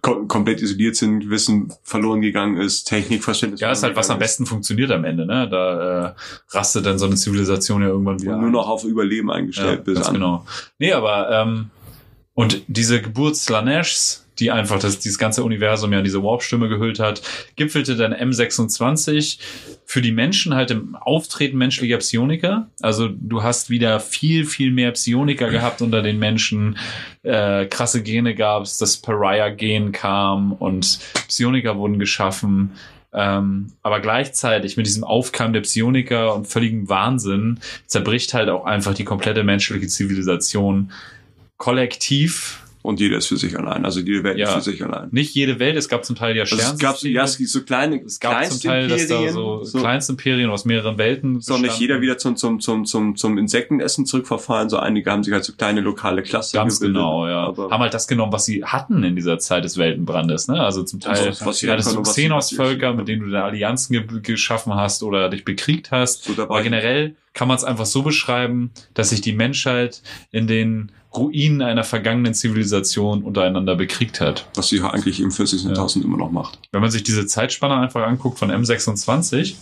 Kom 0.08 0.28
komplett 0.30 0.62
isoliert 0.62 0.96
sind, 0.96 1.30
Wissen 1.30 1.74
verloren 1.84 2.22
gegangen 2.22 2.56
ist, 2.56 2.86
Technikverständnis. 2.86 3.60
Ja, 3.60 3.72
ist 3.72 3.84
halt, 3.84 3.98
was 3.98 4.10
am 4.10 4.20
besten 4.20 4.46
funktioniert 4.46 4.90
am 4.92 5.04
Ende, 5.04 5.26
ne? 5.26 5.50
Da 5.50 6.08
äh, 6.08 6.14
rastet 6.52 6.86
dann 6.86 6.98
so 6.98 7.08
eine 7.08 7.16
Zivilisation 7.16 7.82
ja 7.82 7.90
irgendwann 7.90 8.22
wieder. 8.22 8.36
Und 8.36 8.42
nur 8.42 8.52
noch 8.52 8.70
auf 8.70 8.86
Überleben 8.86 9.30
eingestellt 9.30 9.80
ja, 9.80 9.84
bis 9.84 9.96
ganz 9.96 10.08
an. 10.08 10.14
genau. 10.14 10.46
Nee, 10.80 10.94
aber 10.94 11.30
ähm, 11.30 11.72
und 12.34 12.62
diese 12.68 13.02
Geburt 13.02 13.36
Slaneshs, 13.36 14.27
die 14.40 14.52
einfach 14.52 14.80
das, 14.80 15.00
dieses 15.00 15.18
ganze 15.18 15.44
Universum 15.44 15.92
ja 15.92 16.00
in 16.00 16.04
diese 16.04 16.24
Warp-Stimme 16.24 16.70
gehüllt 16.70 17.00
hat, 17.00 17.22
gipfelte 17.56 17.96
dann 17.96 18.14
M26 18.14 19.40
für 19.86 20.02
die 20.02 20.12
Menschen 20.12 20.54
halt 20.54 20.72
im 20.72 20.96
Auftreten 20.96 21.58
menschlicher 21.58 21.98
Psioniker. 21.98 22.68
Also 22.82 23.08
du 23.10 23.44
hast 23.44 23.70
wieder 23.70 24.00
viel, 24.00 24.46
viel 24.46 24.72
mehr 24.72 24.92
Psioniker 24.92 25.50
gehabt 25.50 25.82
unter 25.82 26.02
den 26.02 26.20
Menschen. 26.20 26.78
Äh, 27.24 27.66
krasse 27.66 28.04
Gene 28.04 28.36
gab's, 28.36 28.78
das 28.78 28.98
Pariah-Gen 28.98 29.92
kam 29.92 30.52
und 30.54 31.00
Psioniker 31.28 31.78
wurden 31.78 32.00
geschaffen. 32.00 32.72
Ähm, 33.14 33.68
aber 33.82 34.00
gleichzeitig 34.00 34.78
mit 34.78 34.86
diesem 34.86 35.04
Aufkeimen 35.04 35.54
der 35.54 35.62
Psioniker 35.62 36.36
und 36.36 36.46
völligem 36.48 36.90
Wahnsinn 36.90 37.60
zerbricht 37.86 38.34
halt 38.34 38.50
auch 38.50 38.66
einfach 38.66 38.94
die 38.94 39.06
komplette 39.06 39.44
menschliche 39.44 39.88
Zivilisation 39.88 40.92
kollektiv 41.58 42.60
Und 42.88 43.02
jeder 43.02 43.18
ist 43.18 43.28
für 43.28 43.36
sich 43.36 43.60
allein. 43.60 43.84
Also 43.84 44.00
jede 44.00 44.24
Welt 44.24 44.38
Ja. 44.38 44.48
ist 44.48 44.54
für 44.54 44.72
sich 44.72 44.82
allein. 44.82 45.10
Nicht 45.12 45.36
jede 45.36 45.60
Welt, 45.60 45.76
es 45.76 45.90
gab 45.90 46.06
zum 46.06 46.16
Teil 46.16 46.38
ja 46.38 46.44
Also 46.44 46.56
es 46.56 46.62
gab 46.62 46.96
Sternsysteme. 46.96 47.14
ja, 47.14 47.24
es 47.26 47.38
so 47.38 47.62
kleine, 47.64 48.02
es 48.02 48.20
gab 48.22 48.46
zum 48.46 48.62
Teil, 48.62 48.88
dass 48.88 49.08
da 49.08 49.28
so, 49.30 49.64
so 49.66 49.80
Kleinstimperien 49.80 50.50
aus 50.50 50.64
mehreren 50.64 50.98
Welten 50.98 51.42
soll 51.42 51.58
nicht 51.58 51.64
bestanden. 51.64 51.82
jeder 51.82 52.02
wieder 52.02 52.18
zum, 52.18 52.38
zum, 52.38 52.62
zum, 52.62 52.86
zum, 52.86 53.18
zum 53.18 53.38
Insektenessen 53.38 54.06
zurückverfallen. 54.06 54.70
So 54.70 54.78
einige 54.78 55.12
haben 55.12 55.22
sich 55.22 55.34
halt 55.34 55.44
so 55.44 55.52
kleine 55.52 55.82
lokale 55.82 56.24
Cluster 56.24 56.60
Ganz 56.60 56.80
gebildet. 56.80 56.96
genau, 57.02 57.28
ja. 57.28 57.54
Haben 57.58 57.82
halt 57.82 57.94
das 57.94 58.08
genommen, 58.08 58.32
was 58.32 58.46
sie 58.46 58.64
hatten 58.64 59.04
in 59.04 59.18
dieser 59.18 59.38
Zeit 59.38 59.66
des 59.66 59.78
Weltenbrandes, 59.78 60.48
ne? 60.48 60.62
Also 60.64 60.84
zum 60.84 61.02
Teil 61.02 61.18
Also, 61.28 61.46
was 61.46 61.62
hattest 61.64 61.94
du 61.94 62.02
Xenos-Völker, 62.04 62.94
mit 62.94 63.10
denen 63.10 63.24
du 63.24 63.30
deine 63.32 63.44
Allianzen 63.44 63.92
ge 63.94 64.22
geschaffen 64.22 64.74
hast 64.76 65.04
oder 65.04 65.28
dich 65.30 65.44
bekriegt 65.44 65.92
hast. 65.92 66.24
so. 66.24 66.42
Aber 66.42 66.64
generell 66.64 67.16
kann 67.34 67.50
man 67.50 67.58
es 67.58 67.66
einfach 67.66 67.86
so 67.86 68.02
beschreiben, 68.02 68.72
dass 68.94 69.10
sich 69.10 69.20
die 69.20 69.34
Menschheit 69.34 70.02
in 70.32 70.48
den 70.48 70.92
Ruinen 71.18 71.62
einer 71.62 71.84
vergangenen 71.84 72.34
Zivilisation 72.34 73.24
untereinander 73.24 73.76
bekriegt 73.76 74.22
hat. 74.22 74.48
was 74.56 74.70
sie 74.70 74.82
eigentlich 74.82 75.20
im 75.20 75.30
40.000 75.30 76.04
immer 76.04 76.18
noch 76.18 76.32
macht. 76.32 76.60
Wenn 76.72 76.82
man 76.82 76.92
sich 76.92 77.04
diese 77.04 77.26
Zeitspanne 77.26 77.76
einfach 77.76 78.06
anguckt 78.06 78.40
von 78.40 78.52
M26 78.52 79.56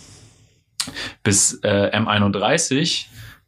bis 1.22 1.54
äh, 1.62 1.90
M31, 1.96 3.06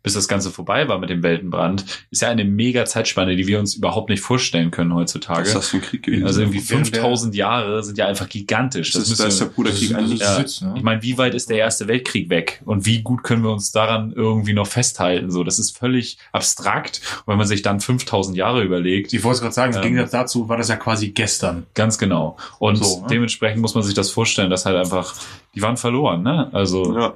bis 0.08 0.14
das 0.14 0.26
Ganze 0.28 0.50
vorbei 0.50 0.88
war 0.88 0.98
mit 0.98 1.10
dem 1.10 1.22
Weltenbrand, 1.22 1.84
ist 2.10 2.22
ja 2.22 2.28
eine 2.30 2.44
mega 2.44 2.86
Zeitspanne, 2.86 3.36
die 3.36 3.46
wir 3.46 3.58
uns 3.58 3.74
überhaupt 3.74 4.08
nicht 4.08 4.20
vorstellen 4.22 4.70
können 4.70 4.90
Was 4.90 4.96
heutzutage. 5.00 5.42
ist 5.48 5.54
das 5.54 5.68
für 5.68 5.76
ein 5.76 5.82
Krieg 5.82 6.02
gewesen? 6.02 6.26
Also 6.26 6.40
irgendwie 6.40 6.62
Während 6.66 6.86
der- 6.94 7.02
5000 7.02 7.34
Jahre 7.34 7.82
sind 7.82 7.98
ja 7.98 8.06
einfach 8.06 8.28
gigantisch. 8.28 8.92
das 8.92 9.10
ist, 9.10 9.20
da 9.20 9.26
ist 9.26 9.38
der 9.40 9.46
Bruderkrieg 9.46 9.94
eigentlich. 9.94 10.20
ja. 10.20 10.36
Sitz, 10.36 10.62
ne? 10.62 10.72
ich 10.76 10.82
meine, 10.82 11.02
wie 11.02 11.18
weit 11.18 11.34
ist 11.34 11.50
der 11.50 11.58
Erste 11.58 11.88
Weltkrieg 11.88 12.30
weg? 12.30 12.62
Und 12.64 12.86
wie 12.86 13.02
gut 13.02 13.22
können 13.22 13.42
wir 13.42 13.50
uns 13.50 13.70
daran 13.72 14.12
irgendwie 14.16 14.54
noch 14.54 14.66
festhalten? 14.66 15.30
So, 15.30 15.44
das 15.44 15.58
ist 15.58 15.76
völlig 15.76 16.16
abstrakt. 16.32 17.00
Und 17.26 17.32
wenn 17.32 17.38
man 17.38 17.46
sich 17.46 17.62
dann 17.62 17.80
5000 17.80 18.36
Jahre 18.36 18.62
überlegt, 18.62 19.12
Ich 19.12 19.22
wollte 19.24 19.36
es 19.36 19.40
gerade 19.42 19.54
sagen, 19.54 19.72
im 19.72 19.78
Ähm, 19.78 19.82
Gegensatz 19.84 20.10
dazu 20.12 20.48
war 20.48 20.56
das 20.56 20.68
ja 20.68 20.76
quasi 20.76 21.10
gestern. 21.10 21.66
ganz 21.74 21.98
genau. 21.98 22.36
Und 22.58 22.76
So, 22.76 23.00
ne? 23.02 23.06
dementsprechend 23.10 23.60
muss 23.60 23.74
man 23.74 23.82
sich 23.84 23.94
das 23.94 24.10
vorstellen, 24.10 24.48
dass 24.50 24.64
halt 24.64 24.76
einfach, 24.76 25.14
die 25.54 25.62
waren 25.62 25.76
verloren, 25.76 26.22
ne? 26.22 26.48
Also, 26.52 26.96
Ja, 26.96 27.14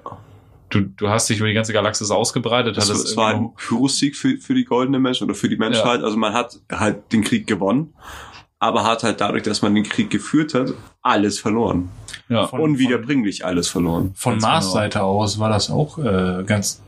du, 0.72 0.80
du 0.80 1.08
hast 1.08 1.28
dich 1.28 1.38
über 1.38 1.46
die 1.48 1.54
ganze 1.54 1.72
Galaxis 1.72 2.10
ausgebreitet, 2.10 2.76
das, 2.76 2.88
das 2.88 3.16
war 3.16 3.34
ein 3.34 3.50
Pyrrhussieg 3.56 4.16
für, 4.16 4.36
für 4.38 4.54
die 4.54 4.64
goldene 4.64 4.98
Menschheit 4.98 5.26
oder 5.28 5.34
für 5.34 5.48
die 5.48 5.56
Menschheit. 5.56 6.02
Also 6.02 6.16
man 6.16 6.32
hat 6.32 6.58
halt 6.70 7.12
den 7.12 7.22
Krieg 7.22 7.46
gewonnen, 7.46 7.94
aber 8.58 8.84
hat 8.84 9.02
halt 9.04 9.20
dadurch, 9.20 9.42
dass 9.44 9.62
man 9.62 9.74
den 9.74 9.84
Krieg 9.84 10.10
geführt 10.10 10.54
hat, 10.54 10.72
alles 11.02 11.38
verloren. 11.38 11.88
ja. 12.28 12.46
Von- 12.48 12.60
Unwiederbringlich 12.60 13.44
alles 13.44 13.68
verloren. 13.68 14.12
Von 14.14 14.34
Ganz 14.34 14.42
Mars-Seite 14.42 15.02
aus 15.02 15.38
war 15.38 15.48
das 15.50 15.70
auch 15.70 15.98
äh, 15.98 16.42
ganz 16.44 16.80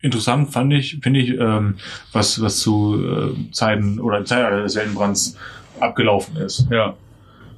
interessant, 0.00 0.52
fand 0.52 0.72
ich, 0.72 0.98
finde 1.02 1.20
ich, 1.20 1.30
ähm, 1.38 1.76
was, 2.12 2.40
was 2.42 2.58
zu 2.58 2.96
äh, 3.00 3.52
Zeiten 3.52 4.00
oder 4.00 4.18
im 4.18 4.26
Zeitalter 4.26 4.62
des 4.64 4.74
Weltenbrands 4.74 5.36
abgelaufen 5.80 6.36
ist. 6.36 6.66
ja, 6.70 6.94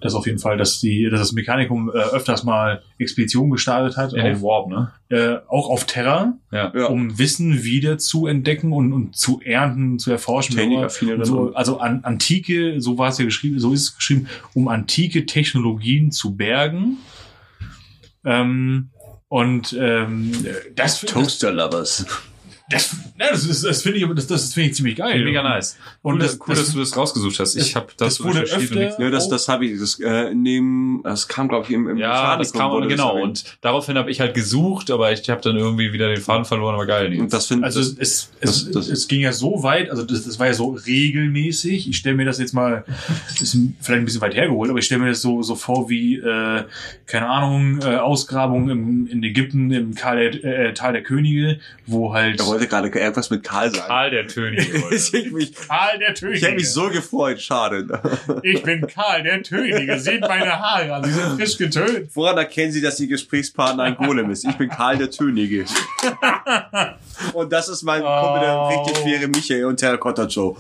Das 0.05 0.15
auf 0.15 0.27
jeden 0.27 0.39
Fall, 0.39 0.59
dass 0.59 0.81
die, 0.81 1.09
dass 1.11 1.19
das 1.19 1.33
Mechanikum 1.33 1.89
äh, 1.89 1.93
öfters 1.93 2.45
mal 2.45 2.83
Expeditionen 2.99 3.51
gestartet 3.51 3.97
hat, 3.97 4.13
in 4.13 4.23
den 4.23 4.37
auf, 4.37 4.43
Warp, 4.43 4.69
ne? 4.69 4.93
äh, 5.09 5.39
auch 5.49 5.71
auf 5.71 5.85
Terra, 5.87 6.35
Ja. 6.53 6.71
Ja. 6.75 6.87
um 6.89 7.19
Wissen 7.19 7.65
wieder 7.65 7.97
zu 7.97 8.27
entdecken 8.27 8.73
und, 8.73 8.93
und 8.93 9.17
zu 9.17 9.41
ernten, 9.43 9.99
zu 9.99 10.11
erforschen. 10.11 10.57
Technikaffine 10.57 11.15
Und 11.17 11.25
so, 11.25 11.55
also 11.55 11.79
an, 11.79 12.01
antike, 12.05 12.83
so 12.83 12.99
war 12.99 13.09
es 13.09 13.17
ja 13.17 13.25
geschrieben, 13.25 13.59
so 13.59 13.73
ist 13.73 13.83
es 13.83 13.97
geschrieben, 13.97 14.29
um 14.53 14.69
antike 14.69 15.25
Technologien 15.25 16.11
zu 16.11 16.37
bergen. 16.37 16.99
Ähm, 18.27 18.91
und 19.29 19.75
ähm, 19.81 20.33
das, 20.77 21.01
das, 21.01 21.11
Toaster 21.11 21.51
Lovers. 21.51 22.05
Das, 22.71 22.97
ja, 23.19 23.27
das, 23.31 23.45
ist- 23.45 23.63
das 23.65 23.83
finde 23.83 23.99
ich, 23.99 24.07
das, 24.15 24.27
das 24.27 24.55
finde 24.55 24.71
ich 24.71 24.75
ziemlich 24.77 24.97
geil. 24.97 25.23
Mega 25.23 25.43
nice. 25.43 25.77
Und 26.03 26.15
cool, 26.15 26.19
das, 26.21 26.39
cool, 26.41 26.47
dass 26.55 26.65
das, 26.65 26.73
du 26.73 26.79
das 26.81 26.97
rausgesucht 26.97 27.39
hast. 27.39 27.57
Ich 27.57 27.73
das- 27.73 27.75
habe 27.77 27.89
das, 27.99 28.17
das 28.17 28.25
wurde 28.25 28.41
öfter- 28.41 28.75
nichts- 28.79 28.97
Ja, 28.99 29.11
das, 29.11 29.29
das 29.29 29.49
habe 29.49 29.67
ich, 29.67 29.79
das, 29.79 30.01
äh, 30.01 30.31
in 30.33 30.45
dem, 30.45 31.01
das 31.05 31.29
kam, 31.29 31.49
glaube 31.49 31.67
ich, 31.67 31.73
im, 31.75 31.89
im 31.89 31.99
Ja, 31.99 32.37
das 32.39 32.53
kam 32.55 32.71
wurde 32.73 32.87
das 32.89 32.97
genau. 32.97 33.21
Und 33.23 33.45
daraufhin 33.61 33.99
habe 33.99 34.11
ich 34.11 34.21
halt 34.21 34.33
gesucht, 34.35 34.91
aber 34.91 35.13
ich 35.13 35.29
habe 35.29 35.43
dann 35.43 35.57
irgendwie 35.57 35.93
wieder 35.93 36.09
den 36.09 36.23
Faden 36.23 36.47
verloren, 36.47 36.75
aber 36.75 36.87
geil. 36.87 37.15
Und 37.21 37.33
das 37.33 37.47
finde 37.47 37.65
also 37.67 37.81
das, 37.81 37.91
es, 37.91 37.99
es, 37.99 38.31
das- 38.41 38.71
das- 38.71 38.89
es 38.89 39.09
ging 39.09 39.21
ja 39.21 39.33
so 39.33 39.63
weit, 39.63 39.91
also 39.91 40.03
das, 40.05 40.25
das 40.25 40.39
war 40.39 40.47
ja 40.47 40.55
so 40.55 40.71
regelmäßig. 40.71 41.89
Ich 41.89 41.97
stelle 41.99 42.17
mir 42.17 42.25
das 42.25 42.39
jetzt 42.39 42.55
mal, 42.55 42.85
ist 43.41 43.57
vielleicht 43.81 44.01
ein 44.01 44.05
bisschen 44.07 44.21
weit 44.23 44.35
hergeholt, 44.35 44.71
aber 44.71 44.79
ich 44.79 44.87
stelle 44.87 45.03
mir 45.03 45.09
das 45.11 45.21
so, 45.21 45.43
so 45.43 45.55
vor 45.55 45.91
wie, 45.91 46.17
äh, 46.17 46.65
keine 47.07 47.29
Ahnung, 47.29 47.81
äh, 47.83 47.97
Ausgrabungen 47.97 48.71
im, 48.71 49.07
in 49.07 49.23
Ägypten 49.23 49.71
im 49.71 49.95
Karl 49.95 50.31
der, 50.31 50.45
äh, 50.69 50.75
Tal 50.75 50.93
der 50.95 51.03
Könige, 51.03 51.59
wo 51.87 52.15
halt 52.15 52.41
er 52.41 52.54
wollte 52.55 52.69
gerade 52.69 52.89
irgendwas 52.89 53.31
mit 53.31 53.43
Karl 53.43 53.71
sagen. 53.75 53.87
Karl 53.89 54.11
der 54.11 54.27
Tönige. 54.27 54.63
ich 54.95 55.13
hätte 55.13 55.31
mich, 55.31 55.55
Karl 55.55 55.99
der 55.99 56.15
Tönige. 56.15 56.39
ich 56.39 56.45
hätte 56.45 56.55
mich 56.55 56.71
so 56.71 56.89
gefreut, 56.89 57.41
schade. 57.41 57.87
Ich 58.43 58.63
bin 58.63 58.87
Karl 58.87 59.23
der 59.23 59.43
Tönige. 59.43 59.99
Seht 59.99 60.21
meine 60.21 60.59
Haare 60.59 60.95
an, 60.95 61.05
sie 61.05 61.11
sind 61.11 61.37
frisch 61.37 61.57
getönt. 61.57 62.09
Woran 62.15 62.37
erkennen 62.39 62.73
Sie, 62.73 62.81
dass 62.81 63.01
Ihr 63.01 63.09
Gesprächspartner 63.09 63.83
ein 63.85 63.97
Golem 63.97 64.31
ist? 64.31 64.45
Ich 64.45 64.57
bin 64.57 64.69
Karl 64.69 64.99
der 64.99 65.11
Tönige. 65.11 65.65
Und 67.33 67.53
das 67.53 67.69
ist 67.69 67.83
mein 67.83 68.03
Oh. 68.03 68.69
richtig 68.69 69.03
schwere 69.03 69.29
Michael 69.29 69.65
und 69.67 69.77
Terracotta 69.79 70.25
Joe. 70.25 70.57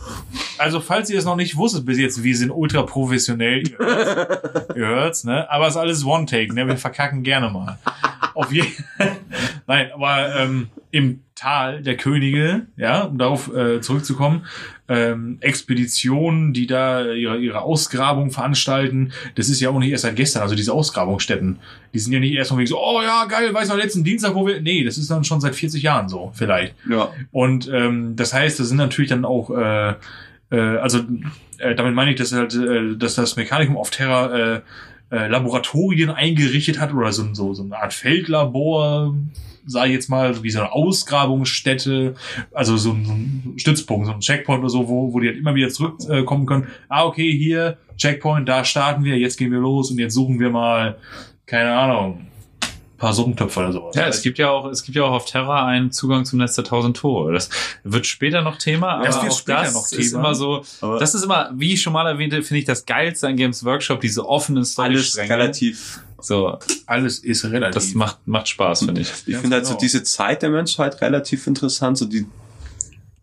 Also, 0.58 0.80
falls 0.80 1.10
ihr 1.10 1.18
es 1.18 1.24
noch 1.24 1.36
nicht 1.36 1.56
wusstet 1.56 1.84
bis 1.84 1.98
jetzt, 1.98 2.22
wir 2.22 2.36
sind 2.36 2.50
ultra 2.50 2.82
professionell. 2.82 3.62
Ihr 3.68 3.78
hört's, 3.78 4.76
ihr 4.76 4.86
hört's 4.86 5.24
ne? 5.24 5.50
Aber 5.50 5.66
es 5.66 5.74
ist 5.74 5.80
alles 5.80 6.04
One-Take, 6.04 6.54
ne? 6.54 6.66
Wir 6.66 6.76
verkacken 6.76 7.22
gerne 7.22 7.50
mal. 7.50 7.78
Auf 8.34 8.52
jeden 8.52 8.72
Nein, 9.66 9.90
aber 9.94 10.34
ähm, 10.36 10.68
im 10.90 11.23
Tal 11.34 11.82
der 11.82 11.96
Könige, 11.96 12.66
ja, 12.76 13.02
um 13.02 13.18
darauf 13.18 13.52
äh, 13.52 13.80
zurückzukommen, 13.80 14.46
ähm, 14.88 15.38
Expeditionen, 15.40 16.52
die 16.52 16.68
da 16.68 17.12
ihre, 17.12 17.38
ihre 17.38 17.62
Ausgrabung 17.62 18.30
veranstalten, 18.30 19.12
das 19.34 19.48
ist 19.48 19.60
ja 19.60 19.70
auch 19.70 19.78
nicht 19.80 19.90
erst 19.90 20.02
seit 20.02 20.14
gestern, 20.14 20.42
also 20.42 20.54
diese 20.54 20.72
Ausgrabungsstätten, 20.72 21.58
die 21.92 21.98
sind 21.98 22.12
ja 22.12 22.20
nicht 22.20 22.34
erst 22.34 22.50
von 22.50 22.58
wegen 22.58 22.68
so, 22.68 22.78
oh 22.78 23.02
ja, 23.02 23.24
geil, 23.24 23.52
weiß 23.52 23.68
noch, 23.68 23.76
letzten 23.76 24.04
Dienstag, 24.04 24.36
wo 24.36 24.46
wir, 24.46 24.60
nee, 24.60 24.84
das 24.84 24.96
ist 24.96 25.10
dann 25.10 25.24
schon 25.24 25.40
seit 25.40 25.56
40 25.56 25.82
Jahren 25.82 26.08
so, 26.08 26.30
vielleicht. 26.34 26.76
Ja. 26.88 27.10
Und 27.32 27.68
ähm, 27.72 28.14
das 28.14 28.32
heißt, 28.32 28.60
das 28.60 28.68
sind 28.68 28.76
natürlich 28.76 29.10
dann 29.10 29.24
auch, 29.24 29.50
äh, 29.50 29.94
äh, 30.50 30.56
also 30.56 31.00
äh, 31.58 31.74
damit 31.74 31.94
meine 31.94 32.12
ich, 32.12 32.16
dass 32.16 32.32
halt, 32.32 32.54
äh, 32.54 32.96
dass 32.96 33.16
das 33.16 33.34
Mechanikum 33.34 33.76
auf 33.76 33.90
Terra 33.90 34.54
äh, 34.54 34.60
äh, 35.10 35.28
Laboratorien 35.28 36.10
eingerichtet 36.10 36.78
hat 36.78 36.92
oder 36.94 37.12
so, 37.12 37.34
so, 37.34 37.54
so 37.54 37.62
eine 37.62 37.76
Art 37.76 37.92
Feldlabor, 37.92 39.14
sage 39.66 39.88
ich 39.88 39.94
jetzt 39.94 40.08
mal, 40.08 40.42
wie 40.42 40.50
so 40.50 40.60
eine 40.60 40.72
Ausgrabungsstätte, 40.72 42.14
also 42.52 42.76
so 42.76 42.92
ein, 42.92 43.54
Stützpunkt, 43.56 44.06
so 44.06 44.12
ein 44.12 44.20
Checkpoint 44.20 44.60
oder 44.60 44.70
so, 44.70 44.88
wo, 44.88 45.12
wo 45.12 45.20
die 45.20 45.28
halt 45.28 45.38
immer 45.38 45.54
wieder 45.54 45.68
zurückkommen 45.68 46.44
äh, 46.44 46.46
können. 46.46 46.66
Ah, 46.88 47.04
okay, 47.04 47.30
hier, 47.32 47.78
Checkpoint, 47.96 48.48
da 48.48 48.64
starten 48.64 49.04
wir, 49.04 49.16
jetzt 49.18 49.36
gehen 49.36 49.52
wir 49.52 49.60
los 49.60 49.90
und 49.90 49.98
jetzt 49.98 50.14
suchen 50.14 50.40
wir 50.40 50.50
mal, 50.50 50.98
keine 51.46 51.74
Ahnung, 51.74 52.26
paar 52.96 53.12
Suppentöpfe 53.12 53.60
oder 53.60 53.72
sowas. 53.72 53.96
Ja, 53.96 54.06
es 54.06 54.22
gibt 54.22 54.38
ja 54.38 54.50
auch, 54.50 54.66
es 54.66 54.82
gibt 54.84 54.96
ja 54.96 55.02
auch 55.04 55.12
auf 55.12 55.24
Terra 55.26 55.66
einen 55.66 55.90
Zugang 55.90 56.24
zum 56.24 56.38
Netz 56.38 56.54
der 56.54 56.64
tausend 56.64 56.96
Tore. 56.96 57.32
Das 57.32 57.50
wird 57.82 58.06
später 58.06 58.42
noch 58.42 58.56
Thema, 58.56 58.94
aber 58.96 59.06
Das 59.06 59.20
wird 59.22 59.32
auch 59.32 59.38
später 59.38 59.62
das 59.62 59.74
noch 59.74 59.82
ist 59.92 60.10
Thema. 60.10 60.18
immer 60.20 60.34
so, 60.34 60.64
Aber 60.80 60.98
das 60.98 61.14
ist 61.14 61.24
immer, 61.24 61.50
wie 61.54 61.72
ich 61.74 61.82
schon 61.82 61.92
mal 61.92 62.06
erwähnte, 62.06 62.42
finde 62.42 62.60
ich 62.60 62.64
das 62.64 62.86
geilste 62.86 63.26
an 63.28 63.36
Games 63.36 63.64
Workshop, 63.64 64.00
diese 64.00 64.26
offenen 64.28 64.58
alles 64.58 64.72
Story-Stränge. 64.72 65.30
relativ. 65.30 66.00
So, 66.20 66.58
Alles 66.86 67.18
ist 67.18 67.44
relativ. 67.44 67.74
das 67.74 67.92
macht, 67.94 68.26
macht 68.26 68.48
Spaß, 68.48 68.84
finde 68.86 69.02
ich. 69.02 69.10
Ich 69.26 69.36
finde 69.36 69.56
halt 69.56 69.66
so 69.66 69.72
genau. 69.72 69.80
diese 69.80 70.02
Zeit 70.04 70.40
der 70.40 70.48
Menschheit 70.48 71.00
relativ 71.02 71.46
interessant, 71.46 71.98
so 71.98 72.06
die 72.06 72.24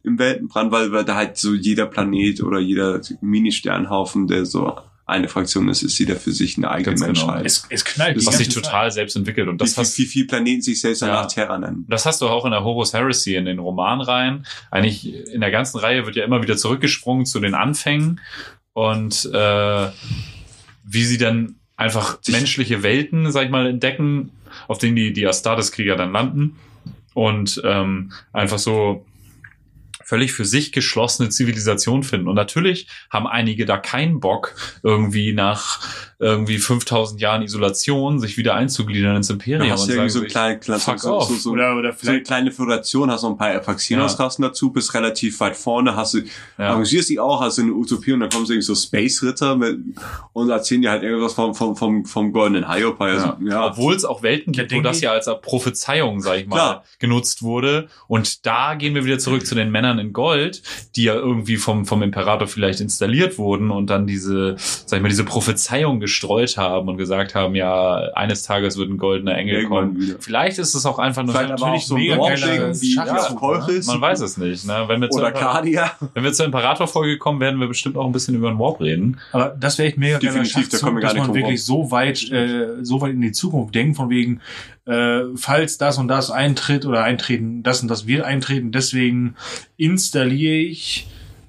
im 0.04 0.20
Weltenbrand, 0.20 0.72
weil, 0.72 0.92
weil 0.92 1.06
da 1.06 1.16
halt 1.16 1.38
so 1.38 1.54
jeder 1.54 1.86
Planet 1.88 2.44
oder 2.44 2.60
jeder 2.60 3.02
Mini-Sternhaufen, 3.22 4.28
der 4.28 4.46
so 4.46 4.76
eine 5.12 5.28
Fraktion 5.28 5.70
ist, 5.70 5.84
ist 5.84 5.98
jeder 6.00 6.16
für 6.16 6.32
sich 6.32 6.58
eine 6.58 6.72
eigene 6.72 6.96
Ganz 6.98 7.02
genau. 7.20 7.28
Menschheit. 7.28 7.46
es, 7.46 7.66
es 7.70 7.86
knallt. 7.86 8.20
die 8.20 8.26
Was 8.26 8.38
sich 8.38 8.50
total 8.50 8.92
selbst 8.92 9.16
entwickelt. 9.16 9.48
Und 9.48 9.62
das 9.62 9.76
wie, 9.78 9.82
hast, 9.82 9.98
wie, 9.98 10.04
wie 10.04 10.08
viele 10.08 10.26
Planeten 10.28 10.62
sich 10.62 10.82
selbst 10.82 11.02
Ja. 11.02 11.08
danach 11.08 11.28
Terra 11.32 11.58
nennen. 11.60 11.86
Das 11.88 12.06
hast 12.06 12.22
du 12.22 12.28
auch 12.28 12.46
in 12.46 12.52
der 12.52 12.64
Horus 12.64 12.94
Heresy 12.94 13.36
in 13.36 13.46
den 13.46 13.60
Romanreihen. 13.60 14.46
Eigentlich 14.72 15.14
in 15.28 15.42
der 15.42 15.52
ganzen 15.52 15.78
Reihe 15.80 16.06
wird 16.06 16.16
ja 16.16 16.24
immer 16.26 16.42
wieder 16.42 16.58
zurückgesprungen 16.58 17.26
zu 17.26 17.40
den 17.40 17.54
Anfängen 17.54 18.20
und 18.74 19.30
äh, 19.34 19.88
wie 20.84 21.04
sie 21.04 21.18
dann 21.18 21.56
einfach 21.78 22.18
Sich- 22.22 22.36
menschliche 22.36 22.84
Welten, 22.84 23.32
sag 23.32 23.46
ich 23.46 23.52
mal, 23.52 23.68
entdecken, 23.68 24.32
auf 24.68 24.78
denen 24.78 24.96
die, 24.96 25.14
die 25.14 25.28
Astartes-Krieger 25.28 25.96
dann 25.96 26.12
landen 26.12 26.58
und 27.14 27.62
ähm, 27.66 28.12
einfach 28.34 28.60
so 28.60 29.06
völlig 30.04 30.34
für 30.34 30.46
sich 30.46 30.72
geschlossene 30.72 31.30
Zivilisation 31.30 32.04
finden. 32.04 32.28
Und 32.28 32.36
natürlich 32.36 32.88
haben 33.10 33.28
einige 33.28 33.66
da 33.66 33.78
keinen 33.78 34.20
Bock, 34.20 34.56
irgendwie 34.84 35.34
nach 35.34 35.80
irgendwie 36.22 36.60
5000 36.60 37.20
Jahren 37.20 37.42
Isolation 37.42 38.20
sich 38.20 38.38
wieder 38.38 38.54
einzugliedern 38.54 39.16
ins 39.16 39.30
Imperium 39.32 39.66
Du 39.68 39.74
hast 39.74 39.82
und 39.82 39.90
ja 39.90 39.96
sagen 39.96 40.08
irgendwie 40.08 40.20
so, 40.20 40.32
kleine, 40.32 40.60
kleine, 40.60 40.80
fuck 40.80 41.00
so, 41.00 41.14
off. 41.18 41.28
so, 41.30 41.36
so, 41.36 41.50
Oder, 41.52 41.76
oder 41.76 41.82
so 41.82 41.88
eine 41.88 41.94
vielleicht 41.94 42.26
kleine 42.28 42.52
Föderation, 42.52 43.10
hast 43.10 43.24
noch 43.24 43.32
ein 43.32 43.38
paar 43.38 43.60
Faxinos-Rassen 43.64 44.44
dazu, 44.44 44.72
bist 44.72 44.94
relativ 44.94 45.40
weit 45.40 45.56
vorne, 45.58 45.96
hast 45.96 46.14
du, 46.14 46.20
Ja. 46.60 46.70
arrangierst 46.70 47.10
dich 47.10 47.20
auch, 47.20 47.42
hast 47.42 47.58
du 47.58 47.64
eine 47.64 47.74
Utopie 47.74 48.14
und 48.14 48.20
dann 48.20 48.30
kommen 48.30 48.46
so 48.46 48.54
irgendwie 48.54 48.66
so 48.68 48.76
Space-Ritter 48.76 49.56
mit, 49.56 49.80
und 50.34 50.50
erzählen 50.52 50.84
dir 50.84 50.92
halt 50.92 51.02
irgendwas 51.04 51.34
vom, 51.34 51.56
vom, 51.56 51.76
vom, 51.76 52.06
vom 52.06 52.32
goldenen 52.32 52.72
Hiopai. 52.72 53.14
Also, 53.14 53.26
Ja. 53.26 53.38
ja. 53.44 53.66
Obwohl 53.68 53.96
es 53.96 54.06
auch 54.06 54.22
Welten 54.22 54.54
Ja, 54.54 54.64
gibt, 54.64 54.76
wo 54.76 54.82
das 54.82 55.02
ja 55.02 55.12
als 55.14 55.28
Prophezeiung, 55.42 56.22
sag 56.22 56.38
ich 56.40 56.46
mal, 56.48 56.56
Klar. 56.56 56.84
genutzt 57.00 57.42
wurde. 57.42 57.88
Und 58.08 58.46
da 58.46 58.76
gehen 58.76 58.94
wir 58.96 59.06
wieder 59.06 59.18
zurück 59.20 59.46
zu 59.46 59.56
den 59.56 59.72
Männern 59.72 59.98
in 60.00 60.14
Gold, 60.14 60.62
die 60.96 61.04
ja 61.04 61.16
irgendwie 61.16 61.58
vom, 61.58 61.86
vom 61.86 62.04
Imperator 62.04 62.48
vielleicht 62.48 62.80
installiert 62.80 63.38
wurden 63.38 63.72
und 63.72 63.90
dann 63.90 64.06
diese, 64.08 64.56
sag 64.58 64.98
ich 64.98 65.02
mal, 65.02 65.10
diese 65.10 65.24
Prophezeiung 65.24 66.00
gestreut 66.12 66.58
haben 66.58 66.90
und 66.90 66.98
gesagt 66.98 67.36
haben, 67.36 67.56
ja, 67.56 67.96
eines 68.14 68.44
Tages 68.44 68.78
wird 68.78 68.90
ein 68.90 68.98
goldener 68.98 69.38
Engel 69.38 69.56
Irgendwann 69.56 69.94
kommen. 69.94 70.02
wieder. 70.02 70.16
Vielleicht 70.20 70.60
ist 70.60 70.74
es 70.74 70.86
auch 70.86 71.00
einfach 71.00 71.24
nur, 71.24 71.34
Vielleicht 71.34 71.52
aber 71.52 71.62
auch 71.62 71.66
natürlich 71.68 71.86
so 71.86 71.96
ein 71.96 72.02
mega 72.02 72.18
geiler 72.18 72.82
wie 72.82 72.94
Schachzug, 72.94 73.30
ja, 73.30 73.36
Kolchis 73.36 73.88
man 73.88 74.02
weiß 74.02 74.20
es 74.20 74.38
nicht. 74.38 74.66
Ne? 74.68 74.84
Wenn, 74.88 75.02
wir 75.02 75.10
zur, 75.10 75.22
oder 75.22 75.32
Cardia. 75.32 75.92
wenn 76.14 76.24
wir 76.24 76.34
zur 76.34 76.46
Imperator-Folge 76.46 77.18
kommen, 77.18 77.40
werden 77.40 77.60
wir 77.60 77.68
bestimmt 77.68 77.98
auch 77.98 78.06
ein 78.06 78.12
bisschen 78.12 78.36
über 78.36 78.50
den 78.50 78.60
Warp 78.60 78.82
reden. 78.82 79.20
Aber 79.32 79.56
das 79.58 79.78
wäre 79.78 79.88
echt 79.88 79.98
mega 79.98 80.20
geiler 80.20 80.34
Definitiv, 80.34 80.70
da 80.70 80.78
kommen 80.80 80.98
wir 80.98 81.02
Schachzug, 81.04 81.20
dass 81.20 81.28
man 81.28 81.36
wirklich 81.36 81.64
so 81.64 81.92
weit, 81.92 82.30
äh, 82.32 82.84
so 82.84 83.02
weit 83.02 83.12
in 83.14 83.22
die 83.22 83.32
Zukunft 83.32 83.74
denkt, 83.74 83.96
von 83.96 84.10
wegen, 84.10 84.42
äh, 84.86 85.22
falls 85.36 85.78
das 85.78 85.98
und 85.98 86.08
das 86.10 86.30
eintritt 86.30 86.86
oder 86.86 87.04
eintreten, 87.04 87.64
das 87.64 87.82
und 87.82 87.88
das 87.88 88.08
wird 88.08 88.24
eintreten, 88.24 88.72
deswegen 88.72 89.36
installiere 89.78 90.56
ich 90.56 91.08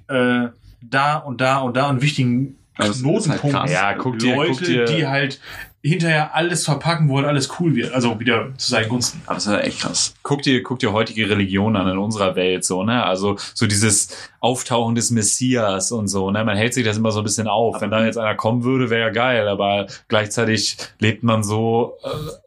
äh, 0.08 0.48
da 0.80 1.16
und 1.16 1.40
da 1.40 1.58
und 1.58 1.76
da 1.76 1.88
einen 1.88 2.02
wichtigen 2.02 2.56
Halt 2.78 2.92
Knotenpunkt. 2.94 3.56
krass. 3.56 3.70
Ja, 3.70 3.94
guck 3.94 4.18
dir, 4.18 4.36
Leute, 4.36 4.52
guck 4.52 4.64
dir, 4.64 4.84
die 4.86 5.06
halt 5.06 5.40
hinterher 5.82 6.34
alles 6.34 6.64
verpacken, 6.64 7.08
wo 7.08 7.16
halt 7.16 7.26
alles 7.26 7.50
cool 7.58 7.74
wird. 7.74 7.92
Also 7.92 8.18
wieder 8.20 8.50
zu 8.56 8.70
seinen 8.70 8.88
Gunsten. 8.88 9.20
Aber 9.26 9.34
das 9.34 9.46
ist 9.46 9.52
echt 9.52 9.80
krass. 9.80 10.14
guck 10.22 10.42
dir, 10.42 10.62
guck 10.62 10.78
dir 10.78 10.92
heutige 10.92 11.28
Religionen 11.28 11.76
an 11.76 11.88
in 11.88 11.98
unserer 11.98 12.36
Welt, 12.36 12.64
so, 12.64 12.84
ne? 12.84 13.04
Also, 13.04 13.36
so 13.54 13.66
dieses 13.66 14.16
Auftauchen 14.38 14.94
des 14.94 15.10
Messias 15.10 15.90
und 15.90 16.06
so, 16.06 16.30
ne? 16.30 16.44
Man 16.44 16.56
hält 16.56 16.74
sich 16.74 16.84
das 16.84 16.96
immer 16.96 17.10
so 17.10 17.20
ein 17.20 17.24
bisschen 17.24 17.48
auf. 17.48 17.80
Wenn 17.80 17.90
da 17.90 18.04
jetzt 18.04 18.16
einer 18.16 18.36
kommen 18.36 18.62
würde, 18.62 18.90
wäre 18.90 19.00
ja 19.00 19.10
geil, 19.10 19.48
aber 19.48 19.86
gleichzeitig 20.06 20.76
lebt 21.00 21.24
man 21.24 21.42
so, 21.42 21.98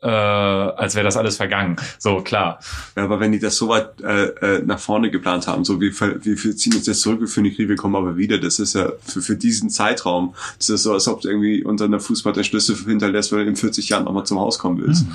äh, 0.02 0.08
äh, 0.08 0.10
als 0.10 0.96
wäre 0.96 1.04
das 1.04 1.18
alles 1.18 1.36
vergangen. 1.36 1.76
So, 2.00 2.22
klar. 2.22 2.60
Ja, 2.96 3.04
aber 3.04 3.20
wenn 3.20 3.34
die 3.34 3.40
das 3.40 3.58
so 3.58 3.68
weit 3.68 4.02
äh, 4.02 4.28
äh, 4.28 4.64
nach 4.66 4.80
vorne 4.80 5.12
geplant 5.12 5.48
haben, 5.48 5.66
so 5.66 5.82
wir, 5.82 5.92
wir, 6.00 6.22
wir 6.24 6.56
ziehen 6.56 6.74
uns 6.74 6.88
jetzt 6.88 7.02
zurück, 7.02 7.20
wir 7.20 7.28
führen 7.28 7.44
die 7.44 7.54
Krieg, 7.54 7.68
wir 7.68 7.76
kommen 7.76 7.98
aber 7.98 8.16
wieder, 8.16 8.38
das 8.38 8.60
ist 8.60 8.76
ja 8.76 8.94
für, 9.06 9.22
für 9.22 9.36
diesen 9.36 9.70
Zeitraum, 9.70 10.36
das 10.58 10.70
ist 10.70 10.84
so, 10.84 10.94
als 10.94 11.08
ob 11.10 11.20
du 11.20 11.28
irgendwie 11.28 11.66
unter 11.66 11.86
einer 11.86 12.00
Fußball 12.00 12.32
der 12.32 12.44
Schlüssel 12.44 12.78
hinterlässt, 12.78 13.25
weil 13.32 13.44
du 13.44 13.50
in 13.50 13.56
40 13.56 13.90
Jahren 13.90 14.06
nochmal 14.06 14.26
zum 14.26 14.40
Haus 14.40 14.60
kommen 14.60 14.82
willst. 14.82 15.06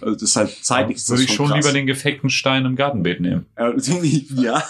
Also 0.00 0.14
das 0.16 0.22
ist 0.22 0.36
halt 0.36 0.50
zeitlich 0.62 0.96
ist 0.98 1.08
Würde 1.08 1.22
ich 1.22 1.32
schon 1.32 1.46
krass. 1.48 1.56
lieber 1.56 1.72
den 1.72 1.86
gefeckten 1.86 2.28
Stein 2.28 2.66
im 2.66 2.76
Gartenbeet 2.76 3.20
nehmen. 3.20 3.46
Ja, 3.58 3.72
ja. 4.34 4.62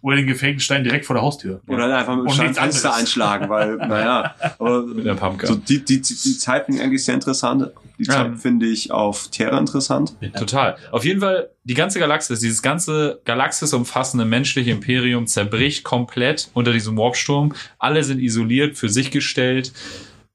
Oder 0.00 0.16
den 0.16 0.26
gefakten 0.28 0.60
Stein 0.60 0.84
direkt 0.84 1.06
vor 1.06 1.14
der 1.14 1.22
Haustür. 1.22 1.60
Oder 1.66 1.84
halt 1.84 1.92
einfach 1.94 2.16
mit 2.16 2.26
Und 2.26 2.36
dem 2.38 2.42
nichts 2.44 2.58
Fenster 2.58 2.94
einschlagen, 2.94 3.48
weil, 3.48 3.76
naja, 3.78 4.34
aber 4.58 4.82
Mit 4.86 5.06
der 5.06 5.14
Pumpgun. 5.14 5.48
so 5.48 5.54
die, 5.56 5.84
die, 5.84 6.00
die, 6.00 6.14
die 6.14 6.38
Zeit 6.38 6.66
finde 6.66 6.80
ich 6.80 6.86
eigentlich 6.86 7.04
sehr 7.04 7.14
interessant. 7.14 7.70
Die 7.98 8.04
Zeit 8.04 8.32
Ja. 8.32 8.36
finde 8.36 8.66
ich 8.66 8.90
auf 8.92 9.28
Terra 9.28 9.58
interessant. 9.58 10.14
Total. 10.36 10.76
Auf 10.92 11.04
jeden 11.04 11.20
Fall, 11.20 11.48
die 11.64 11.74
ganze 11.74 11.98
Galaxis, 11.98 12.38
dieses 12.40 12.62
ganze 12.62 13.20
Galaxis 13.24 13.72
umfassende 13.72 14.24
menschliche 14.24 14.70
Imperium 14.70 15.26
zerbricht 15.26 15.82
komplett 15.84 16.48
unter 16.54 16.72
diesem 16.72 16.96
Warpsturm. 16.96 17.54
Alle 17.78 18.04
sind 18.04 18.20
isoliert, 18.20 18.76
für 18.76 18.88
sich 18.88 19.10
gestellt. 19.10 19.72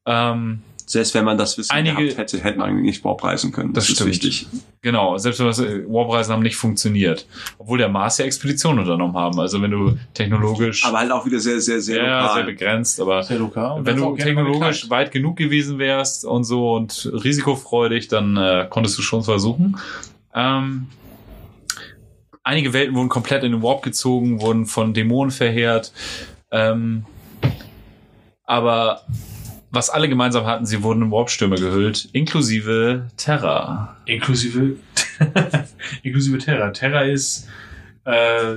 Ähm, 0.05 0.61
Selbst 0.91 1.13
wenn 1.13 1.23
man 1.23 1.37
das 1.37 1.55
Wissen 1.55 1.71
Einige- 1.71 1.97
gehabt 2.03 2.17
hätte, 2.17 2.39
hätte 2.43 2.57
man 2.57 2.81
nicht 2.81 3.03
Warp 3.05 3.23
reisen 3.23 3.51
können. 3.51 3.73
Das 3.73 3.85
Das, 3.85 3.99
ist 4.01 4.05
wichtig. 4.07 4.47
genau, 4.81 5.19
selbst 5.19 5.39
wenn 5.39 5.45
das 5.45 5.59
Warpreisen 5.61 6.33
haben 6.33 6.41
nicht 6.41 6.55
funktioniert. 6.55 7.27
Obwohl 7.59 7.77
der 7.77 7.89
Mars 7.89 8.17
ja 8.17 8.25
Expeditionen 8.25 8.79
unternommen 8.79 9.15
haben. 9.15 9.39
Also 9.39 9.61
wenn 9.61 9.69
du 9.69 9.99
technologisch 10.15 10.83
Aber 10.85 10.97
halt 10.97 11.11
auch 11.11 11.27
wieder 11.27 11.39
sehr, 11.39 11.61
sehr, 11.61 11.79
sehr 11.79 12.03
ja, 12.03 12.21
lokal. 12.21 12.35
sehr 12.37 12.43
begrenzt, 12.43 12.99
aber 12.99 13.21
Sehr 13.21 13.37
lokal. 13.37 13.85
Wenn 13.85 13.97
du 13.97 14.15
technologisch 14.15 14.89
weit 14.89 15.11
genug 15.11 15.37
gewesen 15.37 15.77
wärst 15.77 16.25
und 16.25 16.43
so 16.43 16.73
und 16.73 17.07
risikofreudig, 17.23 18.07
dann 18.07 18.35
äh, 18.35 18.65
konntest 18.67 18.97
du 18.97 19.03
schon 19.03 19.23
versuchen. 19.23 19.77
Ähm, 20.33 20.87
einige 22.43 22.73
Welten 22.73 22.95
wurden 22.95 23.09
komplett 23.09 23.43
in 23.43 23.51
den 23.51 23.61
Warp 23.61 23.83
gezogen, 23.83 24.41
wurden 24.41 24.65
von 24.65 24.95
Dämonen 24.95 25.29
verheert. 25.29 25.93
Ähm, 26.51 27.05
aber 28.43 29.01
was 29.71 29.89
alle 29.89 30.09
gemeinsam 30.09 30.45
hatten, 30.45 30.65
sie 30.65 30.81
wurden 30.83 31.03
in 31.03 31.11
Warpstürme 31.11 31.55
gehüllt, 31.55 32.09
inklusive 32.13 33.07
Terra. 33.17 33.95
Inklusive, 34.05 34.77
inklusive 36.03 36.37
Terra. 36.39 36.71
Terra 36.71 37.01
ist 37.01 37.47
äh, 38.05 38.55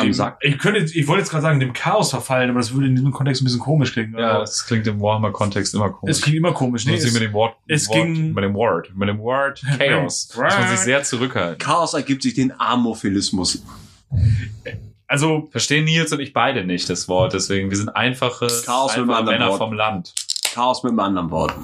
dem, 0.00 0.12
Sack. 0.14 0.38
ich 0.40 0.56
könnte, 0.58 0.80
ich 0.80 1.06
wollte 1.08 1.20
jetzt 1.22 1.30
gerade 1.30 1.42
sagen, 1.42 1.60
dem 1.60 1.72
Chaos 1.74 2.10
verfallen, 2.10 2.48
aber 2.50 2.58
das 2.60 2.72
würde 2.72 2.86
in 2.86 2.96
diesem 2.96 3.10
Kontext 3.12 3.42
ein 3.42 3.44
bisschen 3.44 3.60
komisch 3.60 3.92
klingen. 3.92 4.14
Ja, 4.16 4.38
das 4.38 4.64
klingt 4.66 4.86
im 4.86 4.98
Warhammer-Kontext 5.00 5.74
immer 5.74 5.90
komisch. 5.90 6.16
es 6.16 6.22
klingt 6.22 6.38
immer 6.38 6.52
komisch. 6.52 6.86
Nee, 6.86 6.94
es, 6.94 7.12
mit 7.12 7.20
dem 7.22 7.32
Wort, 7.34 7.56
es 7.68 7.88
Wort 7.88 7.96
ging- 7.98 8.32
mit 8.32 8.44
dem 8.44 8.54
Wort, 8.54 8.92
mit 8.94 9.08
dem 9.08 9.18
Wort 9.18 9.62
Chaos. 9.78 10.30
muss 10.34 10.54
man 10.54 10.68
sich 10.68 10.78
sehr 10.80 11.02
zurückhalten. 11.02 11.58
Chaos 11.58 11.92
ergibt 11.94 12.22
sich 12.22 12.34
den 12.34 12.52
Amorphilismus. 12.58 13.62
also 15.06 15.48
Verstehen 15.50 15.84
Nils 15.84 16.12
und 16.12 16.20
ich 16.20 16.32
beide 16.32 16.64
nicht 16.64 16.88
das 16.90 17.08
Wort, 17.08 17.32
deswegen 17.34 17.70
wir 17.70 17.76
sind 17.76 17.90
einfache, 17.90 18.46
Chaos 18.64 18.96
mit 18.96 19.02
einem 19.02 19.10
einfache 19.10 19.18
anderen 19.18 19.38
Männer 19.38 19.50
Wort. 19.50 19.58
vom 19.58 19.72
Land. 19.72 20.14
Chaos 20.52 20.82
mit 20.82 20.90
einem 20.90 21.00
anderen 21.00 21.30
Wort. 21.30 21.54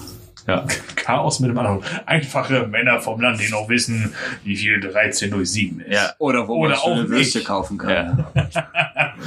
Ja. 0.46 0.64
Chaos 0.96 1.38
mit 1.40 1.50
dem 1.50 1.58
anderen. 1.58 1.80
Einfache 2.06 2.66
Männer 2.66 3.00
vom 3.00 3.20
Land, 3.20 3.40
die 3.40 3.50
noch 3.50 3.68
wissen, 3.68 4.14
wie 4.42 4.56
viel 4.56 4.80
13 4.80 5.30
durch 5.30 5.50
7 5.50 5.80
ist. 5.80 5.92
Ja. 5.92 6.12
Oder 6.18 6.48
wo 6.48 6.56
Oder 6.56 6.70
man 6.70 6.78
auch 6.78 7.08
Würste 7.08 7.38
nicht. 7.38 7.46
kaufen 7.46 7.78
kann. 7.78 8.26
Ja. 8.34 9.14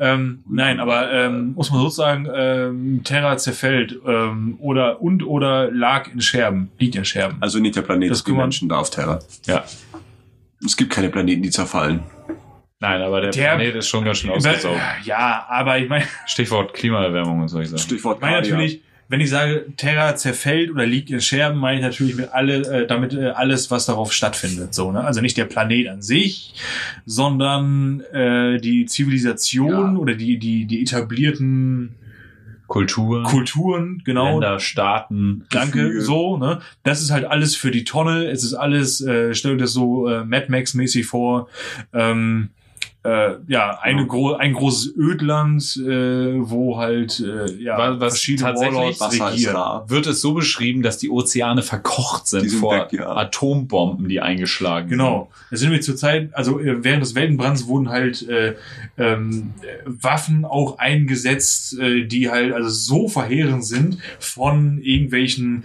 Ähm, 0.00 0.44
nein, 0.48 0.78
aber 0.78 1.10
ähm, 1.12 1.54
muss 1.54 1.72
man 1.72 1.80
so 1.80 1.88
sagen, 1.88 2.28
ähm, 2.32 3.00
Terra 3.02 3.36
zerfällt 3.36 3.98
ähm, 4.06 4.56
oder 4.60 5.02
und 5.02 5.24
oder 5.24 5.72
lag 5.72 6.06
in 6.12 6.20
Scherben, 6.20 6.70
liegt 6.78 6.94
in 6.94 7.04
Scherben. 7.04 7.38
Also 7.40 7.58
nicht 7.58 7.74
der 7.74 7.82
Planet, 7.82 8.12
Das 8.12 8.22
die 8.22 8.30
Menschen 8.30 8.68
da 8.68 8.76
auf 8.78 8.90
Terra. 8.90 9.18
ja. 9.46 9.64
Es 10.64 10.76
gibt 10.76 10.92
keine 10.92 11.08
Planeten, 11.08 11.42
die 11.42 11.50
zerfallen. 11.50 12.04
Nein, 12.80 13.02
aber 13.02 13.20
der, 13.20 13.30
Der- 13.30 13.56
Planet 13.56 13.74
ist 13.76 13.88
schon 13.88 14.04
ganz 14.04 14.18
schön 14.18 14.30
ausgesaugt. 14.30 14.78
Ja, 15.04 15.46
aber 15.48 15.78
ich 15.78 15.88
meine, 15.88 16.04
Stichwort 16.26 16.74
Klimaerwärmung, 16.74 17.48
soll 17.48 17.62
ich 17.62 17.68
sagen. 17.70 17.82
Stichwort 17.82 18.18
ich 18.18 18.22
meine 18.22 18.36
natürlich, 18.40 18.82
wenn 19.08 19.20
ich 19.20 19.30
sage, 19.30 19.66
Terra 19.76 20.14
zerfällt 20.16 20.70
oder 20.70 20.84
liegt 20.86 21.10
in 21.10 21.20
Scherben, 21.20 21.58
meine 21.58 21.78
ich 21.78 21.82
natürlich 21.82 22.14
mit 22.14 22.28
alle, 22.32 22.58
äh, 22.82 22.86
damit 22.86 23.14
äh, 23.14 23.30
alles, 23.30 23.70
was 23.70 23.86
darauf 23.86 24.12
stattfindet. 24.12 24.74
So, 24.74 24.92
ne? 24.92 25.02
Also 25.02 25.20
nicht 25.22 25.36
der 25.36 25.46
Planet 25.46 25.88
an 25.88 26.02
sich, 26.02 26.54
sondern 27.06 28.00
äh, 28.12 28.58
die 28.60 28.86
Zivilisation 28.86 29.94
Ja. 29.94 29.98
oder 29.98 30.14
die, 30.14 30.38
die, 30.38 30.66
die 30.66 30.82
etablierten 30.82 31.94
Kultur, 32.66 33.22
Kulturen, 33.22 34.02
genau. 34.04 34.32
Länder, 34.32 34.60
Staaten. 34.60 35.46
Danke, 35.50 35.84
Gefüge. 35.84 36.02
so, 36.02 36.36
ne? 36.36 36.60
Das 36.82 37.00
ist 37.00 37.10
halt 37.10 37.24
alles 37.24 37.56
für 37.56 37.70
die 37.70 37.84
Tonne. 37.84 38.26
Es 38.26 38.44
ist 38.44 38.52
alles, 38.52 39.00
äh, 39.00 39.34
stell 39.34 39.52
dir 39.52 39.62
das 39.62 39.72
so 39.72 40.06
äh, 40.06 40.22
Mad 40.24 40.46
Max-mäßig 40.50 41.06
vor. 41.06 41.48
Ähm, 41.94 42.50
äh, 43.04 43.34
ja, 43.46 43.78
eine 43.80 44.00
Ja. 44.00 44.06
gro 44.06 44.32
ein 44.34 44.52
großes 44.54 44.94
Ödland, 44.96 45.62
äh, 45.76 46.34
wo 46.50 46.76
halt 46.78 47.20
äh, 47.20 47.52
ja, 47.62 47.78
Was- 47.78 48.00
was 48.00 48.12
verschiedene 48.14 48.48
tatsächlich 48.48 48.76
Warlords 48.76 49.00
Wasser 49.00 49.28
ist 49.28 49.32
regieren. 49.46 49.80
Wird 49.86 50.06
es 50.08 50.20
so 50.20 50.34
beschrieben, 50.34 50.82
dass 50.82 50.98
die 50.98 51.08
Ozeane 51.08 51.62
verkocht 51.62 52.26
sind, 52.26 52.50
sind 52.50 52.58
vor 52.58 52.74
weg, 52.74 52.92
ja. 52.92 53.08
Atombomben, 53.16 54.08
die 54.08 54.20
eingeschlagen 54.20 54.88
Genau. 54.88 55.30
Da 55.50 55.56
sind 55.56 55.70
wir 55.70 55.80
zur 55.80 55.96
Zeit, 55.96 56.34
also 56.34 56.58
äh, 56.58 56.82
während 56.84 57.02
des 57.02 57.14
Weltenbrands 57.14 57.66
wurden 57.68 57.88
halt 57.88 58.28
äh, 58.28 58.56
ähm, 58.98 59.52
äh, 59.62 59.66
Waffen 59.86 60.44
auch 60.44 60.78
eingesetzt, 60.78 61.78
äh, 61.78 62.04
die 62.04 62.28
halt 62.30 62.52
also 62.52 62.68
so 62.68 63.08
verheerend 63.08 63.64
sind 63.64 63.98
von 64.18 64.78
irgendwelchen 64.82 65.64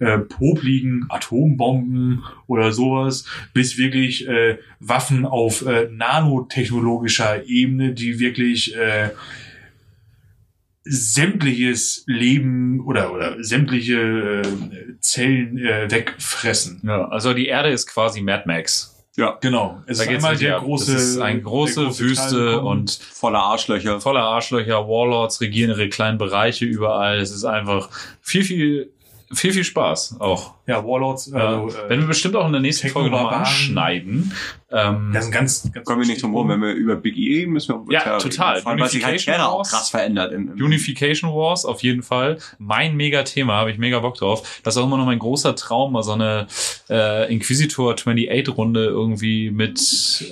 äh, 0.00 0.18
popligen 0.18 1.06
Atombomben 1.08 2.22
oder 2.46 2.72
sowas, 2.72 3.24
bis 3.54 3.78
wirklich 3.78 4.28
äh, 4.28 4.58
Waffen 4.88 5.24
auf 5.24 5.64
äh, 5.66 5.88
nanotechnologischer 5.90 7.46
Ebene, 7.46 7.92
die 7.92 8.18
wirklich 8.18 8.76
äh, 8.76 9.10
sämtliches 10.84 12.04
Leben 12.06 12.80
oder 12.86 13.12
oder 13.12 13.42
sämtliche 13.42 14.42
äh, 14.42 15.00
Zellen 15.00 15.58
äh, 15.58 15.90
wegfressen. 15.90 16.82
Ja, 16.84 17.08
also 17.08 17.32
die 17.32 17.46
Erde 17.46 17.70
ist 17.70 17.86
quasi 17.86 18.20
Mad 18.20 18.44
Max. 18.46 18.90
Ja, 19.16 19.38
Genau. 19.40 19.80
Es 19.86 19.98
Da 19.98 20.04
ist 20.04 20.10
einmal 20.10 20.36
der 20.36 20.58
große, 20.58 20.92
das 20.92 21.02
ist 21.02 21.18
eine 21.20 21.40
große, 21.40 21.74
der 21.74 21.84
große 21.84 22.00
Wüste 22.00 22.60
und 22.60 22.90
voller 22.90 23.38
Arschlöcher. 23.38 24.00
voller 24.00 24.24
Arschlöcher, 24.24 24.88
Warlords 24.88 25.40
regieren 25.40 25.70
ihre 25.70 25.88
kleinen 25.88 26.18
Bereiche 26.18 26.64
überall. 26.64 27.18
Es 27.18 27.30
ist 27.30 27.44
einfach 27.44 27.90
viel, 28.20 28.42
viel, 28.42 28.92
viel, 29.34 29.52
viel 29.52 29.64
Spaß 29.64 30.16
auch. 30.20 30.54
Ja, 30.66 30.84
Warlords. 30.84 31.32
Also, 31.32 31.68
äh, 31.76 31.88
Wenn 31.90 32.00
wir 32.00 32.06
bestimmt 32.08 32.36
auch 32.36 32.46
in 32.46 32.52
der 32.52 32.60
nächsten 32.60 32.88
Folge 32.88 33.10
nochmal 33.10 33.34
anschneiden. 33.34 34.32
Ähm, 34.70 35.10
das 35.12 35.24
ist 35.24 35.28
ein 35.30 35.32
ganz, 35.32 35.72
ganz 35.72 35.84
Kommen 35.86 36.00
wir 36.02 36.06
nicht 36.08 36.22
drum 36.22 36.34
rum, 36.34 36.48
wenn 36.48 36.60
wir 36.62 36.72
über 36.72 36.96
Big 36.96 37.16
E 37.16 37.46
müssen 37.46 37.86
wir 37.86 37.92
Ja, 37.92 38.18
total. 38.18 38.54
reden. 38.54 38.62
Vor 38.62 38.72
allem, 38.72 38.80
weil 38.80 38.88
sich 38.88 39.04
halt 39.04 39.12
Unification 39.14 39.34
Terra 39.36 39.48
auch 39.48 39.58
Wars. 39.58 39.70
krass 39.70 39.90
verändert. 39.90 40.32
Im, 40.32 40.52
im 40.56 40.64
Unification 40.64 41.30
Wars 41.30 41.64
auf 41.64 41.82
jeden 41.82 42.02
Fall. 42.02 42.38
Mein 42.58 42.96
mega 42.96 43.22
Thema, 43.22 43.54
habe 43.54 43.70
ich 43.70 43.78
mega 43.78 43.98
Bock 44.00 44.16
drauf. 44.16 44.60
Das 44.62 44.74
ist 44.74 44.82
auch 44.82 44.86
immer 44.86 44.96
noch 44.98 45.06
mein 45.06 45.18
großer 45.18 45.54
Traum, 45.54 45.92
mal 45.92 46.02
so 46.02 46.12
eine 46.12 46.46
äh, 46.90 47.32
Inquisitor 47.32 47.92
28 47.94 48.48
Runde 48.56 48.84
irgendwie 48.86 49.50
mit 49.50 49.78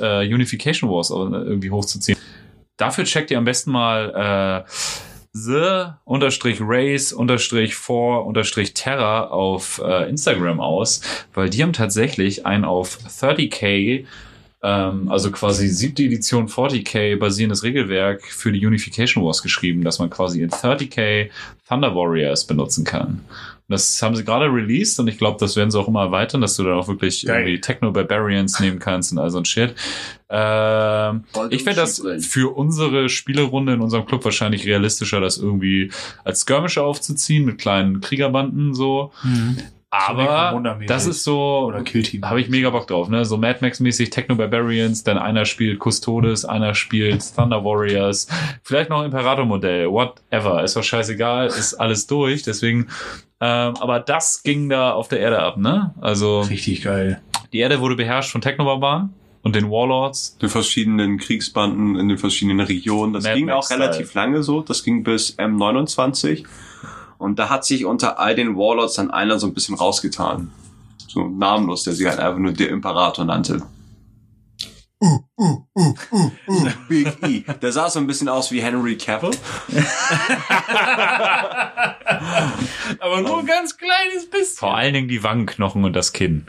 äh, 0.00 0.26
Unification 0.32 0.90
Wars 0.90 1.10
irgendwie 1.10 1.70
hochzuziehen. 1.70 2.18
Dafür 2.78 3.04
checkt 3.04 3.30
ihr 3.30 3.38
am 3.38 3.44
besten 3.44 3.70
mal 3.70 4.64
äh, 4.66 4.70
the 5.32 5.94
unterstrich 6.04 6.60
race 6.60 7.12
unterstrich 7.12 7.74
for 7.74 8.26
unterstrich 8.26 8.74
terra 8.74 9.28
auf 9.28 9.80
äh, 9.84 10.08
Instagram 10.08 10.60
aus, 10.60 11.00
weil 11.32 11.48
die 11.48 11.62
haben 11.62 11.72
tatsächlich 11.72 12.44
ein 12.44 12.64
auf 12.64 12.98
30k 13.08 14.04
ähm, 14.62 15.08
also 15.10 15.30
quasi 15.30 15.68
siebte 15.68 16.04
Edition 16.04 16.48
40k 16.48 17.16
basierendes 17.16 17.64
Regelwerk 17.64 18.22
für 18.24 18.52
die 18.52 18.64
Unification 18.64 19.24
Wars 19.24 19.42
geschrieben, 19.42 19.82
dass 19.82 19.98
man 19.98 20.10
quasi 20.10 20.42
in 20.42 20.50
30k 20.50 21.30
Thunder 21.68 21.94
Warriors 21.94 22.46
benutzen 22.46 22.84
kann. 22.84 23.24
Das 23.72 24.00
haben 24.02 24.14
sie 24.14 24.24
gerade 24.24 24.46
released 24.46 25.00
und 25.00 25.08
ich 25.08 25.18
glaube, 25.18 25.38
das 25.40 25.56
werden 25.56 25.70
sie 25.70 25.78
auch 25.78 25.88
immer 25.88 26.02
erweitern, 26.02 26.40
dass 26.40 26.56
du 26.56 26.64
dann 26.64 26.74
auch 26.74 26.88
wirklich 26.88 27.26
Geil. 27.26 27.40
irgendwie 27.40 27.60
Techno 27.60 27.90
Barbarians 27.90 28.60
nehmen 28.60 28.78
kannst 28.78 29.12
und 29.12 29.18
all 29.18 29.30
so 29.30 29.38
ein 29.38 29.44
Shit. 29.44 29.74
Ähm, 30.30 31.24
ich 31.50 31.64
fände 31.64 31.80
das 31.80 32.02
für 32.20 32.56
unsere 32.56 33.08
Spielerunde 33.08 33.74
in 33.74 33.80
unserem 33.80 34.06
Club 34.06 34.24
wahrscheinlich 34.24 34.66
realistischer, 34.66 35.20
das 35.20 35.38
irgendwie 35.38 35.90
als 36.24 36.40
Skirmisher 36.40 36.84
aufzuziehen 36.84 37.44
mit 37.44 37.58
kleinen 37.58 38.00
Kriegerbanden 38.00 38.74
so. 38.74 39.12
Mhm. 39.22 39.58
Aber 39.94 40.58
das 40.86 41.06
ist 41.06 41.22
so, 41.22 41.70
habe 42.22 42.40
ich 42.40 42.48
mega 42.48 42.70
Bock 42.70 42.86
drauf, 42.86 43.10
ne? 43.10 43.26
So 43.26 43.36
Mad 43.36 43.58
Max-mäßig 43.60 44.08
Techno 44.08 44.36
Barbarians, 44.36 45.04
dann 45.04 45.18
einer 45.18 45.44
spielt 45.44 45.80
Custodes, 45.82 46.46
einer 46.46 46.74
spielt 46.74 47.22
Thunder 47.36 47.62
Warriors, 47.62 48.26
vielleicht 48.62 48.88
noch 48.88 49.04
Imperator-Modell, 49.04 49.90
whatever, 49.90 50.64
ist 50.64 50.76
doch 50.76 50.82
scheißegal, 50.82 51.48
ist 51.48 51.74
alles 51.74 52.06
durch, 52.06 52.42
deswegen, 52.42 52.88
ähm, 53.42 53.74
aber 53.80 54.00
das 54.00 54.42
ging 54.42 54.70
da 54.70 54.92
auf 54.92 55.08
der 55.08 55.20
Erde 55.20 55.40
ab, 55.40 55.58
ne? 55.58 55.94
Also, 56.00 56.40
Richtig 56.40 56.82
geil. 56.82 57.20
die 57.52 57.58
Erde 57.58 57.80
wurde 57.80 57.94
beherrscht 57.94 58.32
von 58.32 58.40
Techno-Barbaren 58.40 59.12
und 59.42 59.54
den 59.54 59.70
Warlords. 59.70 60.38
den 60.38 60.48
verschiedenen 60.48 61.18
Kriegsbanden 61.18 61.96
in 61.96 62.08
den 62.08 62.16
verschiedenen 62.16 62.60
Regionen. 62.60 63.12
Das 63.12 63.24
Mad 63.24 63.34
ging 63.36 63.50
auch 63.50 63.56
Max-Style. 63.56 63.80
relativ 63.80 64.14
lange 64.14 64.42
so. 64.42 64.62
Das 64.62 64.84
ging 64.84 65.02
bis 65.02 65.36
M29. 65.38 66.46
Und 67.22 67.38
da 67.38 67.48
hat 67.48 67.64
sich 67.64 67.84
unter 67.84 68.18
all 68.18 68.34
den 68.34 68.56
Warlords 68.56 68.94
dann 68.94 69.12
einer 69.12 69.38
so 69.38 69.46
ein 69.46 69.54
bisschen 69.54 69.76
rausgetan. 69.76 70.50
So 71.06 71.28
namenlos, 71.28 71.84
der 71.84 71.92
sich 71.92 72.08
halt 72.08 72.18
einfach 72.18 72.40
nur 72.40 72.50
der 72.50 72.70
Imperator 72.70 73.24
nannte. 73.24 73.62
Big 76.88 77.16
E. 77.22 77.44
Der 77.62 77.70
sah 77.70 77.88
so 77.88 78.00
ein 78.00 78.08
bisschen 78.08 78.28
aus 78.28 78.50
wie 78.50 78.60
Henry 78.60 78.96
Cavill. 78.96 79.30
Aber 82.98 83.20
nur 83.20 83.38
ein 83.38 83.46
ganz 83.46 83.76
kleines 83.76 84.28
bisschen. 84.28 84.58
Vor 84.58 84.76
allen 84.76 84.94
Dingen 84.94 85.06
die 85.06 85.22
Wangenknochen 85.22 85.84
und 85.84 85.92
das 85.92 86.12
Kinn. 86.12 86.46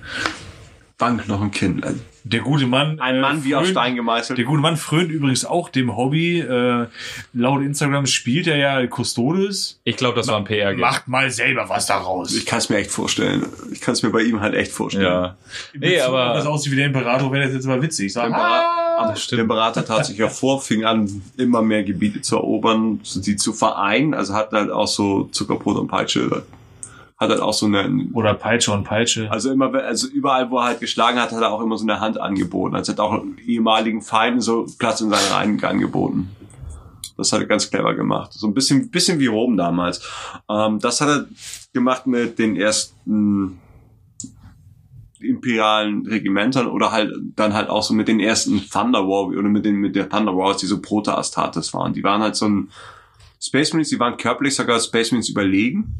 Wank 1.00 1.28
noch 1.28 1.42
ein 1.42 1.52
Kind. 1.52 1.84
Also 1.84 2.00
Der 2.24 2.40
gute 2.42 2.66
Mann. 2.68 3.00
Ein 3.00 3.16
äh, 3.16 3.20
Mann 3.22 3.44
wie 3.44 3.56
aus 3.56 3.64
frönt- 3.66 3.72
Stein 3.72 3.96
gemeißelt. 3.96 4.38
Der 4.38 4.46
gute 4.46 4.62
Mann 4.62 4.78
frönt 4.78 5.10
übrigens 5.12 5.44
auch 5.44 5.70
dem 5.70 5.98
Hobby. 5.98 6.40
Äh, 6.40 6.88
laut 7.34 7.62
Instagram 7.64 8.06
spielt 8.06 8.48
er 8.48 8.56
ja 8.58 8.88
Custodes. 8.88 9.82
Ich 9.84 9.98
glaube, 9.98 10.16
das 10.16 10.28
war 10.28 10.38
ein 10.38 10.46
PR-Gag. 10.46 10.80
Macht 10.80 11.08
mal 11.08 11.30
selber 11.32 11.68
was 11.68 11.88
daraus. 11.88 12.34
Ich 12.36 12.46
kann 12.46 12.60
es 12.60 12.70
mir 12.70 12.78
echt 12.78 12.92
vorstellen. 12.92 13.46
Ich 13.72 13.82
kann 13.82 13.94
es 13.94 14.04
mir 14.04 14.12
bei 14.12 14.22
ihm 14.22 14.40
halt 14.40 14.54
echt 14.54 14.72
vorstellen. 14.72 15.04
Ja. 15.06 15.36
Nee, 15.74 16.00
auf 16.00 16.10
aber 16.10 16.36
Das 16.36 16.46
aussieht 16.46 16.72
wie 16.72 16.78
der 16.78 16.86
Imperator, 16.86 17.32
wäre 17.32 17.46
das 17.46 17.54
jetzt 17.54 17.66
mal 17.66 17.82
witzig. 17.82 18.14
Sag, 18.14 18.30
Der, 18.30 18.38
ah, 18.38 19.16
stimmt. 19.16 19.40
der 19.42 19.46
Berater 19.46 19.84
tat 19.86 20.06
sich 20.06 20.18
ja 20.18 20.30
vor, 20.30 20.62
fing 20.62 20.86
an, 20.86 21.24
immer 21.38 21.62
mehr 21.64 21.84
Gebiete 21.84 22.22
zu 22.22 22.36
erobern, 22.38 23.02
die 23.16 23.36
zu 23.36 23.52
vereinen. 23.52 24.14
Also 24.14 24.36
hat 24.36 24.52
halt 24.52 24.70
auch 24.72 24.88
so 24.88 25.24
Zuckerbrot 25.26 25.78
und 25.78 25.88
Peitsche. 25.88 26.44
Hat 27.24 27.30
halt 27.30 27.42
auch 27.42 27.54
so 27.54 27.66
eine, 27.66 28.08
oder 28.14 28.34
Peitsche 28.34 28.72
und 28.72 28.84
Peitsche. 28.84 29.32
also 29.32 29.52
immer, 29.52 29.74
also 29.74 30.08
überall, 30.08 30.52
wo 30.52 30.58
er 30.58 30.66
halt 30.66 30.80
geschlagen 30.80 31.20
hat, 31.20 31.32
hat 31.32 31.42
er 31.42 31.52
auch 31.52 31.62
immer 31.62 31.78
so 31.78 31.86
eine 31.86 32.00
Hand 32.00 32.20
angeboten. 32.20 32.76
Also 32.76 32.92
hat 32.92 33.00
auch 33.00 33.24
ehemaligen 33.46 34.02
Feinden 34.02 34.42
so 34.42 34.66
Platz 34.78 35.02
in 35.02 35.10
seinen 35.10 35.32
Reihen 35.32 35.64
angeboten. 35.64 36.30
Das 37.18 37.32
hat 37.32 37.42
er 37.42 37.46
ganz 37.46 37.70
clever 37.70 37.94
gemacht. 37.94 38.34
So 38.34 38.48
ein 38.48 38.54
bisschen, 38.54 38.90
bisschen 38.90 39.20
wie 39.20 39.28
Rom 39.28 39.58
damals. 39.58 40.02
Ähm, 40.50 40.80
das 40.80 41.02
hat 41.02 41.10
er 41.10 41.26
gemacht 41.74 42.08
mit 42.08 42.40
den 42.40 42.56
ersten 42.56 43.60
imperialen 45.20 46.06
Regimentern 46.06 46.68
oder 46.68 46.92
halt 46.92 47.14
dann 47.36 47.54
halt 47.54 47.70
auch 47.70 47.84
so 47.84 47.94
mit 47.94 48.08
den 48.08 48.20
ersten 48.20 48.70
Thunder 48.70 49.08
Warriors 49.08 49.40
oder 49.40 49.50
mit 49.50 49.66
den 49.66 49.76
mit 49.76 49.96
der 49.96 50.10
Thunder 50.10 50.36
Warriors, 50.36 50.58
die 50.58 50.66
so 50.66 50.82
Proto 50.82 51.12
Astartes 51.12 51.74
waren. 51.74 51.94
Die 51.94 52.04
waren 52.04 52.22
halt 52.22 52.36
so 52.36 52.48
ein 52.48 52.70
Space 53.42 53.74
Marines, 53.74 53.90
die 53.90 54.00
waren 54.00 54.18
körperlich 54.18 54.56
sogar 54.56 54.80
Space 54.80 55.12
Marines 55.12 55.30
überlegen. 55.30 55.96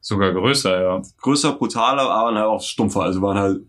Sogar 0.00 0.32
größer, 0.32 0.82
ja. 0.82 1.02
Größer, 1.20 1.52
brutaler, 1.52 2.10
aber 2.10 2.34
halt 2.36 2.46
auch 2.46 2.62
stumpfer, 2.62 3.02
also 3.02 3.20
waren 3.22 3.38
halt 3.38 3.60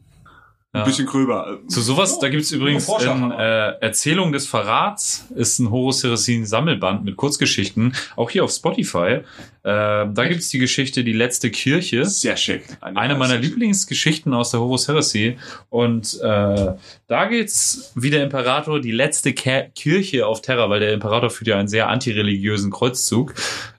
Ja. 0.73 0.83
ein 0.83 0.85
bisschen 0.85 1.05
gröber. 1.05 1.59
Zu 1.67 1.81
sowas, 1.81 2.17
da 2.19 2.29
gibt's 2.29 2.49
übrigens 2.53 2.87
in 2.87 2.93
aber. 2.93 3.37
äh, 3.37 3.81
Erzählung 3.81 4.31
des 4.31 4.47
Verrats, 4.47 5.27
ist 5.35 5.59
ein 5.59 5.69
Horus 5.69 6.01
Heresin 6.01 6.45
Sammelband 6.45 7.03
mit 7.03 7.17
Kurzgeschichten, 7.17 7.93
auch 8.15 8.29
hier 8.29 8.45
auf 8.45 8.51
Spotify. 8.51 9.19
Äh, 9.19 9.23
da 9.63 10.25
gibt's 10.29 10.47
die 10.47 10.59
Geschichte 10.59 11.03
Die 11.03 11.11
letzte 11.11 11.51
Kirche. 11.51 12.05
Sehr 12.05 12.37
schick. 12.37 12.63
Eine 12.79 13.15
meiner 13.15 13.33
sehr 13.33 13.43
schick. 13.43 13.49
Lieblingsgeschichten 13.49 14.33
aus 14.33 14.51
der 14.51 14.61
Horus 14.61 14.87
Heresy. 14.87 15.37
Und 15.69 16.17
äh, 16.21 16.73
da 17.07 17.25
geht's 17.25 17.91
wie 17.95 18.09
der 18.09 18.23
Imperator 18.23 18.79
die 18.79 18.93
letzte 18.93 19.33
Ke 19.33 19.71
Kirche 19.75 20.25
auf 20.25 20.41
Terra, 20.41 20.69
weil 20.69 20.79
der 20.79 20.93
Imperator 20.93 21.29
führt 21.29 21.49
ja 21.49 21.57
einen 21.59 21.67
sehr 21.67 21.89
antireligiösen 21.89 22.71
Kreuzzug. 22.71 23.33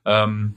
Ähm, 0.05 0.57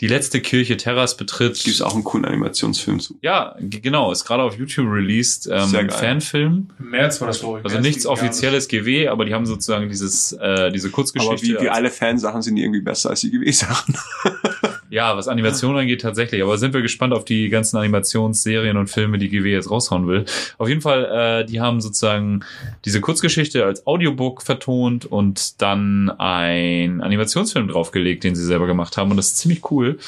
die 0.00 0.08
letzte 0.08 0.40
Kirche 0.40 0.76
Terras 0.76 1.16
betritt. 1.16 1.62
Gibt's 1.62 1.80
auch 1.80 1.94
einen 1.94 2.04
coolen 2.04 2.24
Animationsfilm 2.24 2.98
zu. 2.98 3.16
Ja, 3.22 3.56
genau, 3.60 4.10
ist 4.10 4.24
gerade 4.24 4.42
auf 4.42 4.56
YouTube 4.56 4.90
released. 4.90 5.48
Ähm, 5.50 5.68
Sehr 5.68 5.84
geil. 5.84 5.98
Fanfilm. 5.98 6.70
Im 6.78 6.90
März 6.90 7.20
war 7.20 7.28
das, 7.28 7.40
glaube 7.40 7.60
ich. 7.60 7.64
Also 7.64 7.76
März 7.76 7.86
nichts 7.86 8.06
offizielles 8.06 8.68
GW, 8.68 9.08
aber 9.08 9.24
die 9.24 9.34
haben 9.34 9.46
sozusagen 9.46 9.88
dieses, 9.88 10.32
äh, 10.32 10.72
diese 10.72 10.90
Kurzgeschichte. 10.90 11.34
Aber 11.34 11.42
wie, 11.42 11.64
wie 11.64 11.70
alle 11.70 11.90
Fansachen 11.90 12.42
sind 12.42 12.56
die 12.56 12.62
irgendwie 12.62 12.80
besser 12.80 13.10
als 13.10 13.20
die 13.20 13.30
GW-Sachen. 13.30 13.96
ja, 14.94 15.16
was 15.16 15.26
Animation 15.26 15.76
angeht 15.76 16.02
tatsächlich. 16.02 16.40
Aber 16.40 16.56
sind 16.56 16.72
wir 16.72 16.80
gespannt 16.80 17.12
auf 17.12 17.24
die 17.24 17.48
ganzen 17.48 17.76
Animationsserien 17.78 18.76
und 18.76 18.88
Filme, 18.88 19.18
die 19.18 19.28
GW 19.28 19.50
jetzt 19.50 19.68
raushauen 19.68 20.06
will. 20.06 20.24
Auf 20.56 20.68
jeden 20.68 20.80
Fall, 20.80 21.04
äh, 21.42 21.44
die 21.44 21.60
haben 21.60 21.80
sozusagen 21.80 22.44
diese 22.84 23.00
Kurzgeschichte 23.00 23.64
als 23.64 23.88
Audiobook 23.88 24.42
vertont 24.42 25.04
und 25.04 25.60
dann 25.60 26.10
ein 26.10 27.00
Animationsfilm 27.00 27.66
draufgelegt, 27.66 28.22
den 28.22 28.36
sie 28.36 28.44
selber 28.44 28.68
gemacht 28.68 28.96
haben. 28.96 29.10
Und 29.10 29.16
das 29.16 29.26
ist 29.32 29.38
ziemlich 29.38 29.68
cool. 29.72 29.98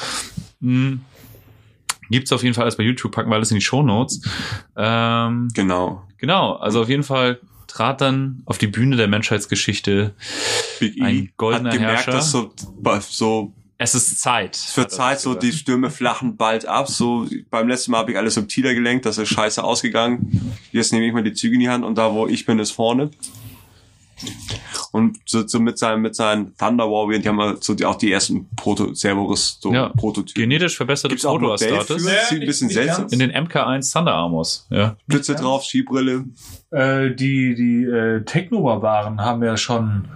Hm. 0.61 1.01
Gibt's 2.09 2.31
auf 2.31 2.41
jeden 2.43 2.53
Fall 2.55 2.63
alles 2.63 2.77
bei 2.77 2.83
YouTube, 2.83 3.11
packen 3.11 3.29
wir 3.29 3.35
alles 3.35 3.51
in 3.51 3.55
die 3.55 3.61
Shownotes. 3.61 4.21
Ähm, 4.77 5.49
Genau. 5.53 6.07
genau, 6.17 6.53
also 6.53 6.81
auf 6.83 6.87
jeden 6.87 7.03
Fall 7.03 7.41
trat 7.67 7.99
dann 7.99 8.41
auf 8.45 8.57
die 8.57 8.67
Bühne 8.67 8.95
der 8.95 9.09
Menschheitsgeschichte. 9.09 10.13
Big 10.79 10.97
E 10.97 11.03
Ein 11.03 11.29
goldener 11.35 11.71
hat 11.71 11.77
gemerkt, 11.77 11.97
Herrscher. 12.07 12.11
dass 12.13 12.31
so, 12.31 12.53
so 13.01 13.51
Es 13.79 13.93
ist 13.93 14.19
Zeit. 14.19 14.55
es 14.55 14.75
wird 14.75 14.91
Zeit, 14.91 15.19
so 15.19 15.35
die 15.35 15.51
Stürme 15.51 15.91
flachen 15.91 16.35
bald 16.35 16.65
ab. 16.65 16.87
So 16.87 17.27
beim 17.51 17.67
letzten 17.67 17.91
Mal 17.91 17.99
habe 17.99 18.11
ich 18.11 18.17
alles 18.17 18.33
subtiler 18.33 18.73
gelenkt, 18.73 19.05
das 19.05 19.17
ist 19.19 19.29
scheiße 19.29 19.63
ausgegangen. 19.63 20.57
Jetzt 20.71 20.93
nehme 20.93 21.05
ich 21.05 21.13
mal 21.13 21.23
die 21.23 21.33
Züge 21.33 21.53
in 21.55 21.59
die 21.59 21.69
Hand 21.69 21.85
und 21.85 21.95
da, 21.97 22.11
wo 22.13 22.27
ich 22.27 22.45
bin, 22.45 22.57
ist 22.59 22.71
vorne. 22.71 23.11
Und 24.91 25.19
so, 25.25 25.45
so 25.47 25.59
mit 25.59 25.77
seinen 25.77 26.01
mit 26.01 26.15
seinen 26.15 26.57
Thunder 26.57 26.85
Warrior, 26.85 27.19
die 27.19 27.27
haben 27.29 27.39
halt 27.39 27.63
so 27.63 27.75
die, 27.75 27.85
auch 27.85 27.95
die 27.95 28.11
ersten 28.11 28.49
Proto 28.55 28.95
Cerberus 28.95 29.59
so 29.61 29.71
Ja. 29.71 29.89
Prototypen. 29.89 30.41
Genetisch 30.41 30.75
verbesserte 30.75 31.15
Proto-Astartes. 31.15 32.03
für? 32.03 32.09
Ja, 32.11 32.25
Sieht 32.25 32.41
ein 32.41 32.47
bisschen 32.47 32.69
seltsam. 32.69 33.07
In 33.11 33.19
den 33.19 33.31
MK1 33.31 33.93
Thunder 33.93 34.13
Armors. 34.13 34.65
Ja. 34.71 34.95
Blitze 35.05 35.35
drauf, 35.35 35.65
Skibrille. 35.65 36.25
Äh, 36.71 37.11
die 37.13 37.53
die 37.53 37.83
äh, 37.83 38.23
Technobarbaren 38.23 39.21
haben 39.21 39.43
ja 39.43 39.55
schon 39.55 40.07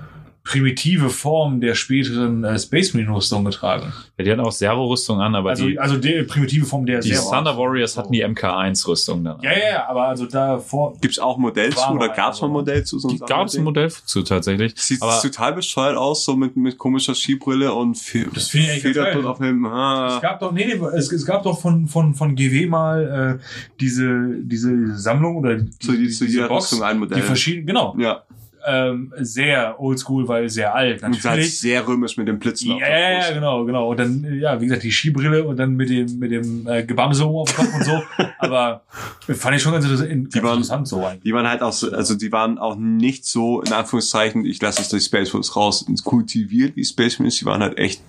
primitive 0.44 1.10
Formen 1.10 1.62
der 1.62 1.76
späteren 1.76 2.44
äh, 2.44 2.58
Space 2.58 2.94
Marine 2.96 3.16
Rüstung 3.16 3.46
getragen. 3.46 3.94
ja. 4.18 4.24
Die 4.24 4.32
hatten 4.32 4.42
auch 4.42 4.52
Servo-Rüstung 4.52 5.22
an, 5.22 5.36
aber 5.36 5.52
Also, 5.52 5.68
die, 5.68 5.78
also 5.80 5.98
die 5.98 6.24
primitive 6.24 6.66
Form 6.66 6.86
der 6.86 7.00
die 7.00 7.14
Servo- 7.14 7.30
Thunder 7.36 7.58
Warriors 7.58 7.96
hatten 7.96 8.12
die 8.12 8.26
MK1-Rüstung 8.26 9.24
dann. 9.24 9.38
Ja, 9.42 9.52
ja, 9.52 9.70
ja, 9.74 9.88
aber 9.90 10.08
also 10.08 10.26
davor. 10.26 10.98
Gibt's 11.00 11.20
auch 11.20 11.38
ein 11.38 11.42
Modell 11.42 11.72
zu 11.72 11.80
oder 11.90 12.08
mal 12.08 12.16
gab's 12.16 12.42
mal 12.42 12.48
ein. 12.48 12.54
Modell 12.54 12.84
zu? 12.84 12.98
So 13.00 13.08
Gab 13.28 13.48
es 13.48 13.56
ein? 13.56 13.64
Modell 13.64 13.92
zu 13.92 14.24
tatsächlich. 14.24 14.74
Sieht 14.76 15.02
aber 15.02 15.20
total 15.22 15.54
bescheuert 15.54 15.96
aus, 15.96 16.26
so 16.26 16.36
mit, 16.36 16.56
mit 16.58 16.78
komischer 16.78 17.14
Skibrille 17.14 17.74
und 17.74 17.96
viel, 17.96 18.28
Das 18.34 18.52
geil. 18.52 19.26
auf 19.26 19.38
dem, 19.38 19.66
ah. 19.66 20.16
Es 20.16 20.22
gab 20.22 20.40
doch, 20.40 20.52
nee, 20.52 20.66
nee, 20.66 20.86
es, 20.96 21.12
es 21.12 21.26
gab 21.26 21.44
doch 21.44 21.60
von, 21.62 21.88
von, 21.88 22.14
von 22.16 22.36
GW 22.36 22.66
mal 22.66 23.40
äh, 23.40 23.44
diese, 23.80 24.28
diese 24.42 24.98
Sammlung 24.98 25.38
oder 25.38 25.58
zu, 25.80 25.92
die, 25.94 26.10
zu 26.10 26.26
diese 26.26 26.38
jeder 26.38 26.48
Box, 26.48 26.72
Rüstung 26.72 26.84
ein 26.88 27.00
Modell. 27.00 27.18
die 27.20 27.24
verschiedenen, 27.24 27.68
genau, 27.68 27.96
ja. 28.00 28.24
Ähm, 28.66 29.14
sehr 29.18 29.80
oldschool, 29.80 30.28
weil 30.28 30.50
sehr 30.50 30.74
alt. 30.76 31.04
Und 31.04 31.14
halt 31.14 31.24
Natürlich. 31.24 31.60
sehr 31.60 31.88
römisch 31.88 32.18
mit 32.18 32.28
dem 32.28 32.40
Blitzen 32.40 32.78
Ja, 32.78 32.90
ja, 32.90 33.12
ja, 33.20 33.32
genau, 33.34 33.66
genau. 33.66 33.90
Und 33.92 34.00
dann, 34.00 34.40
ja, 34.40 34.60
wie 34.62 34.66
gesagt, 34.66 34.84
die 34.84 34.92
Skibrille 34.92 35.44
und 35.44 35.58
dann 35.58 35.76
mit 35.76 35.90
dem, 35.90 36.20
mit 36.20 36.32
dem 36.32 36.68
äh, 36.68 36.84
Gebamse 36.84 37.28
oben 37.28 37.40
auf 37.40 37.56
dem 37.56 37.66
Kopf 37.66 37.74
und 37.76 37.84
so. 37.86 38.02
Aber 38.40 38.82
fand 39.28 39.56
ich 39.56 39.62
schon 39.62 39.72
ganz, 39.74 39.86
interess- 39.86 40.08
ganz 40.08 40.30
Die 40.34 40.44
waren- 40.44 40.54
interessant 40.58 40.88
so 40.88 41.06
eigentlich. 41.06 41.24
Die 41.24 41.34
waren 41.34 41.48
halt 41.48 41.62
auch 41.62 41.74
so, 41.74 41.92
also 41.92 42.16
die 42.16 42.32
waren 42.32 42.58
auch 42.58 42.76
nicht 42.76 43.26
so, 43.26 43.62
in 43.62 43.72
Anführungszeichen, 43.74 44.46
ich 44.46 44.62
lasse 44.62 44.82
es 44.82 44.90
durch 44.90 45.04
Space 45.04 45.30
Force 45.30 45.56
raus, 45.56 45.86
kultiviert 46.04 46.76
wie 46.76 46.84
Space 46.86 47.20
Marines, 47.20 47.38
die 47.38 47.46
waren 47.46 47.62
halt 47.62 47.78
echt, 47.78 48.02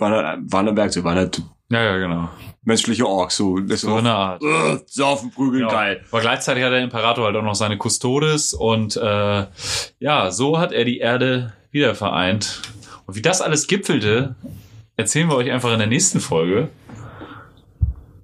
halt 0.00 0.76
Werkzeuge, 0.76 1.04
waren 1.04 1.16
halt 1.16 1.42
Ja, 1.70 1.82
ja, 1.82 1.98
genau. 1.98 2.28
menschliche 2.64 3.06
Orks, 3.06 3.36
so, 3.36 3.58
das 3.58 3.82
So 3.82 3.94
eine 3.96 4.12
Art. 4.12 4.42
uh, 4.42 4.78
saufen, 4.86 5.30
prügeln, 5.30 5.62
Ja. 5.62 5.68
geil. 5.68 6.04
Aber 6.10 6.20
gleichzeitig 6.20 6.62
hat 6.64 6.72
der 6.72 6.82
Imperator 6.82 7.26
halt 7.26 7.36
auch 7.36 7.42
noch 7.42 7.54
seine 7.54 7.76
Custodes 7.78 8.54
und 8.54 8.96
äh, 8.96 9.46
ja, 9.98 10.30
so 10.30 10.58
hat 10.58 10.72
er 10.72 10.84
die 10.84 10.98
Erde 10.98 11.52
wieder 11.70 11.94
vereint. 11.94 12.62
Und 13.06 13.16
wie 13.16 13.22
das 13.22 13.40
alles 13.42 13.66
gipfelte, 13.66 14.34
erzählen 14.96 15.28
wir 15.28 15.36
euch 15.36 15.50
einfach 15.50 15.72
in 15.72 15.78
der 15.78 15.88
nächsten 15.88 16.20
Folge. 16.20 16.68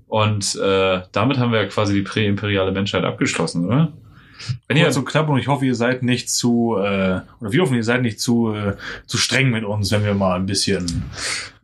Und 0.09 0.55
äh, 0.57 1.03
damit 1.13 1.39
haben 1.39 1.53
wir 1.53 1.67
quasi 1.69 1.95
die 1.95 2.03
präimperiale 2.03 2.73
Menschheit 2.73 3.05
abgeschlossen, 3.05 3.67
oder? 3.67 3.93
Wenn 4.69 4.77
ihr, 4.77 4.87
und 4.97 5.05
knapp 5.07 5.29
und 5.29 5.39
ich 5.39 5.49
hoffe, 5.49 5.65
ihr 5.67 5.75
seid 5.75 6.03
nicht 6.03 6.31
zu, 6.31 6.77
äh, 6.79 7.21
oder 7.41 7.53
wir 7.53 7.63
hoffen, 7.63 7.75
ihr 7.75 7.83
seid 7.85 8.03
nicht 8.03 8.21
zu, 8.21 8.53
äh, 8.53 8.77
zu 9.07 9.17
streng 9.19 9.51
mit 9.51 9.65
uns, 9.65 9.91
wenn 9.91 10.05
wir 10.05 10.15
mal 10.15 10.37
ein 10.37 10.47
bisschen. 10.47 11.05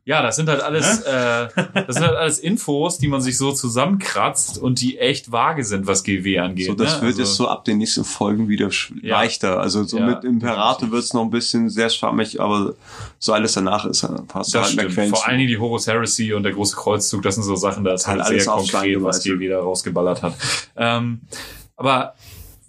Ja, 0.05 0.21
das 0.21 0.35
sind 0.37 0.49
halt 0.49 0.61
alles, 0.63 1.01
äh, 1.03 1.49
das 1.87 1.95
sind 1.97 2.05
halt 2.05 2.17
alles 2.17 2.39
Infos, 2.41 2.99
die 2.99 3.07
man 3.07 3.21
sich 3.21 3.39
so 3.39 3.53
zusammenkratzt 3.53 4.59
und 4.59 4.81
die 4.81 4.99
echt 4.99 5.31
vage 5.31 5.63
sind, 5.65 5.87
was 5.87 6.03
GW 6.03 6.39
angeht. 6.41 6.67
So, 6.67 6.75
das 6.75 6.97
ne? 6.97 7.03
wird 7.03 7.11
Also- 7.13 7.23
jetzt 7.23 7.35
so 7.37 7.47
ab 7.49 7.65
den 7.65 7.79
nächsten 7.79 8.05
Folgen 8.05 8.49
wieder 8.49 8.69
Ja. 9.03 9.19
leichter. 9.19 9.61
Also 9.61 9.85
so 9.85 9.99
Ja, 9.99 10.07
mit 10.07 10.25
Imperator 10.25 10.73
definitiv. 10.73 10.93
wird's 10.93 11.15
noch 11.15 11.23
ein 11.23 11.31
bisschen 11.31 11.71
sehr 11.71 11.89
schwammig, 11.89 12.41
aber 12.41 12.75
so 13.21 13.33
alles 13.33 13.53
danach 13.53 13.85
ist, 13.85 14.03
äh, 14.03 14.09
passt 14.27 14.55
Das 14.55 14.77
halt 14.77 14.91
stimmt. 14.93 15.17
Vor 15.17 15.27
allen 15.29 15.39
Dingen 15.39 15.49
die 15.49 15.59
Horus 15.59 15.87
Heresy 15.87 16.33
und 16.33 16.43
der 16.43 16.53
große 16.53 16.75
Kreuzzug, 16.75 17.23
das 17.23 17.37
sind 17.37 17.45
so 17.45 17.55
Sachen, 17.55 17.85
da 17.85 17.95
ist 17.95 18.07
Halt 18.09 18.21
halt 18.21 18.31
alles 18.31 18.45
sehr 18.45 18.53
konkret, 18.55 19.03
was. 19.03 19.23
GW 19.23 19.49
da 19.49 19.61
rausgeballert 19.61 20.23
hat. 20.23 20.35
Ähm, 20.77 21.21
aber 21.77 22.15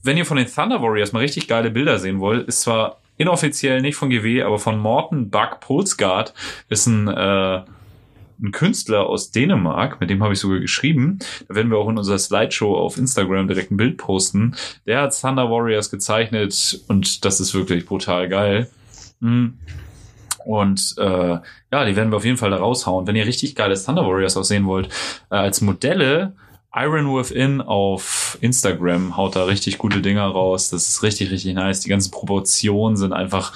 wenn 0.04 0.18
ihr 0.18 0.26
von 0.26 0.38
den 0.38 0.48
Thunder 0.48 0.82
Warriors 0.82 1.14
mal 1.14 1.20
richtig 1.20 1.48
geile 1.48 1.72
Bilder 1.72 1.98
sehen 1.98 2.20
wollt, 2.20 2.48
ist 2.48 2.62
zwar 2.62 2.98
inoffiziell 3.18 3.82
nicht 3.82 3.96
von 3.96 4.10
GW, 4.10 4.44
aber 4.44 4.60
von 4.60 4.80
Morten 4.80 5.30
Buck 5.30 5.60
Polsgaard 5.60 6.34
ist 6.70 6.88
ein, 6.88 7.08
äh, 7.08 7.62
ein 8.42 8.52
Künstler 8.52 9.08
aus 9.08 9.32
Dänemark, 9.32 10.02
mit 10.02 10.10
dem 10.10 10.24
habe 10.24 10.34
ich 10.34 10.40
sogar 10.40 10.60
geschrieben. 10.60 11.20
Da 11.48 11.56
werden 11.56 11.72
wir 11.72 11.78
auch 11.78 11.90
in 11.90 11.98
unserer 11.98 12.18
Slideshow 12.18 12.76
auf 12.76 12.98
Instagram 12.98 13.48
direkt 13.48 13.72
ein 13.72 13.78
Bild 13.78 13.98
posten. 13.98 14.56
Der 14.86 15.02
hat 15.02 15.20
Thunder 15.20 15.50
Warriors 15.50 15.92
gezeichnet 15.92 16.82
und 16.88 17.24
das 17.26 17.40
ist 17.40 17.54
wirklich 17.54 17.86
brutal 17.86 18.28
geil. 18.28 18.70
Mhm. 19.20 19.60
Und 20.46 20.96
äh, 20.98 21.38
ja, 21.72 21.86
die 21.86 21.96
werden 21.96 22.12
wir 22.12 22.18
auf 22.18 22.26
jeden 22.26 22.38
Fall 22.38 22.50
da 22.50 22.58
raushauen. 22.58 23.08
Wenn 23.08 23.16
ihr 23.16 23.26
richtig 23.26 23.56
geiles 23.56 23.86
Thunder 23.86 24.06
Warriors 24.06 24.36
aussehen 24.36 24.66
wollt, 24.66 24.90
äh, 25.30 25.36
als 25.36 25.62
Modelle, 25.62 26.36
Iron 26.76 27.16
Within 27.16 27.62
auf 27.62 28.38
Instagram 28.42 29.16
haut 29.16 29.36
da 29.36 29.44
richtig 29.44 29.78
gute 29.78 30.02
Dinger 30.02 30.26
raus. 30.26 30.72
Das 30.72 30.90
ist 30.90 31.04
richtig, 31.04 31.30
richtig 31.30 31.54
nice. 31.54 31.82
Die 31.82 31.90
ganzen 31.90 32.10
Proportionen 32.10 32.98
sind 32.98 33.14
einfach 33.14 33.54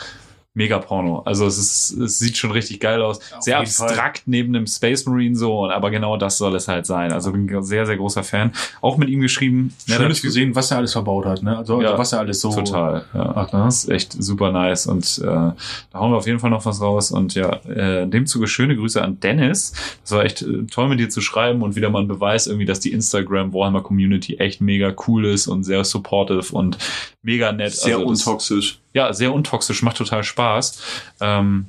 mega 0.58 0.80
Porno. 0.80 1.22
Also 1.24 1.46
es 1.46 1.58
ist, 1.58 1.92
es 1.92 2.18
sieht 2.20 2.36
schon 2.36 2.52
richtig 2.52 2.80
geil 2.80 3.02
aus. 3.02 3.20
Auf 3.36 3.44
sehr 3.44 3.60
jeden 3.60 3.70
Fall. 3.72 3.88
abstrakt 3.90 4.24
neben 4.26 4.54
dem 4.54 4.66
Space 4.66 5.06
Marine 5.06 5.36
so, 5.36 5.60
und- 5.66 5.72
aber 5.72 5.92
genau 5.92 6.18
das 6.18 6.38
soll 6.38 6.56
es 6.56 6.68
halt 6.68 6.86
sein. 6.88 7.14
Also 7.14 7.32
bin 7.32 7.48
ein 7.50 7.64
sehr, 7.64 7.86
sehr 7.86 7.96
großer 7.96 8.24
Fan. 8.24 8.52
Auch 8.82 8.98
mit 8.98 9.08
ihm 9.10 9.22
geschrieben. 9.22 9.74
Ja, 9.86 9.98
Schönes 9.98 10.18
dazu- 10.18 10.28
gesehen, 10.28 10.56
was 10.56 10.72
er 10.72 10.78
alles 10.78 10.94
verbaut 10.94 11.26
hat, 11.26 11.44
ne? 11.44 11.58
Also, 11.58 11.82
Ja, 11.82 11.98
was 11.98 12.12
er 12.12 12.20
alles 12.20 12.42
so. 12.42 12.52
Total, 12.52 13.06
ja. 13.14 13.34
Ach, 13.36 13.54
ne? 13.54 13.60
Das 13.66 13.84
ist 13.84 13.90
echt 13.90 14.14
super 14.22 14.52
nice 14.52 14.88
und 14.88 15.20
äh, 15.24 15.26
da 15.26 15.54
hauen 15.94 16.12
wir 16.12 16.18
auf 16.18 16.26
jeden 16.28 16.40
Fall 16.40 16.50
noch 16.50 16.66
was 16.66 16.82
raus 16.82 17.12
und 17.12 17.36
ja, 17.36 17.52
äh, 17.70 18.04
in 18.04 18.12
dem 18.12 18.26
Zuge 18.26 18.48
schöne 18.48 18.76
Grüße 18.76 19.02
an 19.02 19.20
Dennis. 19.20 19.74
Das 20.02 20.12
war 20.12 20.26
echt 20.26 20.42
äh, 20.42 20.64
toll 20.72 20.90
mit 20.90 21.00
dir 21.00 21.10
zu 21.10 21.22
schreiben 21.22 21.62
und 21.62 21.76
wieder 21.76 21.90
mal 21.92 22.02
ein 22.02 22.08
Beweis 22.08 22.48
irgendwie, 22.48 22.66
dass 22.66 22.80
die 22.80 22.92
Instagram 22.92 23.54
Warhammer 23.54 23.82
Community 23.82 24.38
echt 24.38 24.60
mega 24.60 24.94
cool 25.08 25.26
ist 25.26 25.48
und 25.48 25.64
sehr 25.64 25.84
supportive 25.84 26.52
und 26.56 26.78
mega 27.22 27.52
nett. 27.52 27.74
Sehr 27.74 27.98
Also 27.98 28.08
untoxisch. 28.08 28.80
Ja, 28.94 29.14
sehr 29.14 29.34
untoxisch, 29.34 29.84
macht 29.84 29.98
total 29.98 30.24
Spaß. 30.24 30.82
Ähm, 31.22 31.66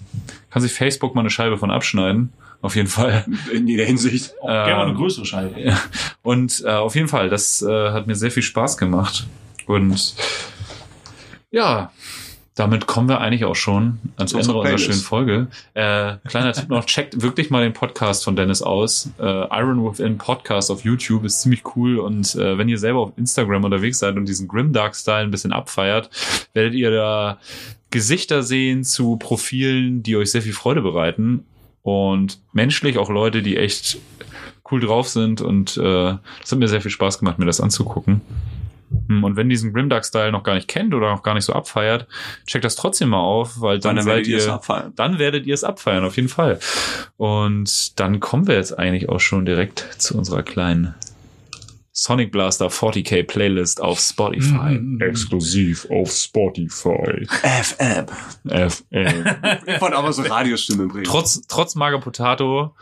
kann 0.50 0.62
sich 0.62 0.72
Facebook 0.72 1.14
mal 1.14 1.20
eine 1.22 1.30
Scheibe 1.30 1.58
von 1.58 1.70
abschneiden. 1.70 2.32
Auf 2.60 2.74
jeden 2.76 2.88
Fall. 2.88 3.24
In 3.52 3.68
jeder 3.68 3.84
Hinsicht. 3.84 4.34
Auch 4.40 4.46
gerne 4.46 4.74
mal 4.74 4.82
eine 4.82 4.90
Ähm, 4.92 4.96
größere 4.96 5.26
Scheibe. 5.26 5.60
Ja. 5.60 5.78
Und 6.22 6.62
äh, 6.64 6.70
auf 6.70 6.94
jeden 6.94 7.08
Fall, 7.08 7.28
das 7.28 7.62
äh, 7.62 7.90
hat 7.90 8.06
mir 8.06 8.14
sehr 8.14 8.30
viel 8.30 8.42
Spaß 8.42 8.76
gemacht. 8.78 9.26
Und 9.66 10.14
ja, 11.50 11.92
damit 12.58 12.86
kommen 12.86 13.08
wir 13.08 13.20
eigentlich 13.20 13.44
auch 13.44 13.54
schon 13.54 13.98
ans 14.16 14.32
Ende 14.32 14.52
unserer 14.52 14.78
schönen 14.78 14.98
Folge. 14.98 15.46
Äh, 15.74 16.14
kleiner 16.26 16.52
Tipp 16.52 16.68
noch, 16.68 16.84
checkt 16.86 17.22
wirklich 17.22 17.50
mal 17.50 17.62
den 17.62 17.72
Podcast 17.72 18.24
von 18.24 18.34
Dennis 18.34 18.62
aus. 18.62 19.10
Äh, 19.20 19.22
Iron 19.22 19.84
Within 19.84 20.18
Podcast 20.18 20.70
auf 20.72 20.82
YouTube 20.82 21.24
ist 21.24 21.40
ziemlich 21.40 21.62
cool 21.76 21.98
und 21.98 22.34
äh, 22.34 22.58
wenn 22.58 22.68
ihr 22.68 22.78
selber 22.78 22.98
auf 23.00 23.12
Instagram 23.16 23.62
unterwegs 23.62 24.00
seid 24.00 24.16
und 24.16 24.26
diesen 24.26 24.48
Grimdark-Style 24.48 25.22
ein 25.22 25.30
bisschen 25.30 25.52
abfeiert, 25.52 26.10
werdet 26.52 26.74
ihr 26.74 26.90
da 26.90 27.38
Gesichter 27.90 28.42
sehen 28.42 28.82
zu 28.82 29.16
Profilen, 29.18 30.02
die 30.02 30.16
euch 30.16 30.32
sehr 30.32 30.42
viel 30.42 30.52
Freude 30.52 30.82
bereiten 30.82 31.44
und 31.82 32.40
menschlich 32.52 32.98
auch 32.98 33.08
Leute, 33.08 33.42
die 33.42 33.56
echt 33.56 33.98
cool 34.70 34.80
drauf 34.80 35.08
sind 35.08 35.40
und 35.40 35.76
äh, 35.76 36.16
das 36.40 36.50
hat 36.50 36.58
mir 36.58 36.68
sehr 36.68 36.80
viel 36.80 36.90
Spaß 36.90 37.20
gemacht, 37.20 37.38
mir 37.38 37.46
das 37.46 37.60
anzugucken. 37.60 38.20
Hm, 39.08 39.24
Und 39.24 39.36
wenn 39.36 39.48
ihr 39.48 39.54
diesen 39.54 39.72
Grimdark-Style 39.72 40.32
noch 40.32 40.42
gar 40.42 40.54
nicht 40.54 40.68
kennt 40.68 40.94
oder 40.94 41.10
noch 41.10 41.22
gar 41.22 41.34
nicht 41.34 41.44
so 41.44 41.52
abfeiert, 41.52 42.06
checkt 42.46 42.64
das 42.64 42.76
trotzdem 42.76 43.10
mal 43.10 43.20
auf, 43.20 43.60
weil 43.60 43.78
dann, 43.78 43.96
Dann, 43.96 44.04
seid 44.04 44.26
werdet 44.26 44.28
ihr 44.28 44.90
dann 44.96 45.18
werdet 45.18 45.46
ihr 45.46 45.54
es 45.54 45.64
abfeiern, 45.64 46.04
auf 46.04 46.16
jeden 46.16 46.28
Fall. 46.28 46.58
Und 47.16 47.98
dann 48.00 48.20
kommen 48.20 48.46
wir 48.46 48.54
jetzt 48.54 48.78
eigentlich 48.78 49.08
auch 49.08 49.20
schon 49.20 49.44
direkt 49.44 49.80
zu 49.98 50.16
unserer 50.16 50.42
kleinen 50.42 50.94
Sonic 52.00 52.30
Blaster 52.30 52.68
40k 52.68 53.24
Playlist 53.24 53.80
auf 53.80 53.98
Spotify. 53.98 54.78
Mhm. 54.78 55.00
Exklusiv 55.00 55.84
auf 55.90 56.12
Spotify. 56.12 57.26
FM. 57.26 58.06
FM. 58.46 59.24
Ich 59.66 59.80
wollte 59.80 59.96
aber 59.96 60.12
so 60.12 60.22
Radiostimme 60.22 60.86
bringen. 60.86 61.02
trotz, 61.04 61.42
trotz 61.48 61.74
Maga 61.74 61.98
Potato, 61.98 62.72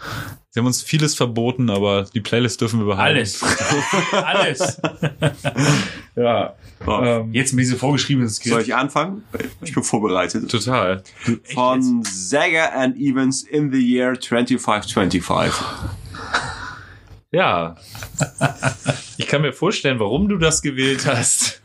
sie 0.50 0.60
haben 0.60 0.66
uns 0.66 0.82
vieles 0.82 1.14
verboten, 1.14 1.70
aber 1.70 2.04
die 2.12 2.20
Playlist 2.20 2.60
dürfen 2.60 2.80
wir 2.80 2.86
behalten. 2.86 3.16
Alles. 3.16 3.42
Alles. 4.12 4.80
Ja. 6.16 6.54
So. 6.84 7.02
Ähm, 7.02 7.32
Jetzt 7.32 7.52
mit 7.54 7.64
diesem 7.64 7.78
vorgeschriebenen 7.78 8.28
Soll 8.28 8.42
Skript. 8.52 8.68
ich 8.68 8.74
anfangen? 8.74 9.22
Ich 9.62 9.74
bin 9.74 9.82
vorbereitet. 9.82 10.50
total. 10.50 11.02
Von 11.54 12.02
Sega 12.04 12.66
and 12.74 12.96
Evans 12.98 13.42
in 13.42 13.70
the 13.72 13.78
Year 13.78 14.18
2525. 14.20 15.52
Ja. 17.37 17.76
Ich 19.18 19.26
kann 19.26 19.43
mir 19.43 19.53
vorstellen, 19.53 19.99
warum 20.01 20.26
du 20.28 20.39
das 20.39 20.62
gewählt 20.62 21.05
hast. 21.07 21.61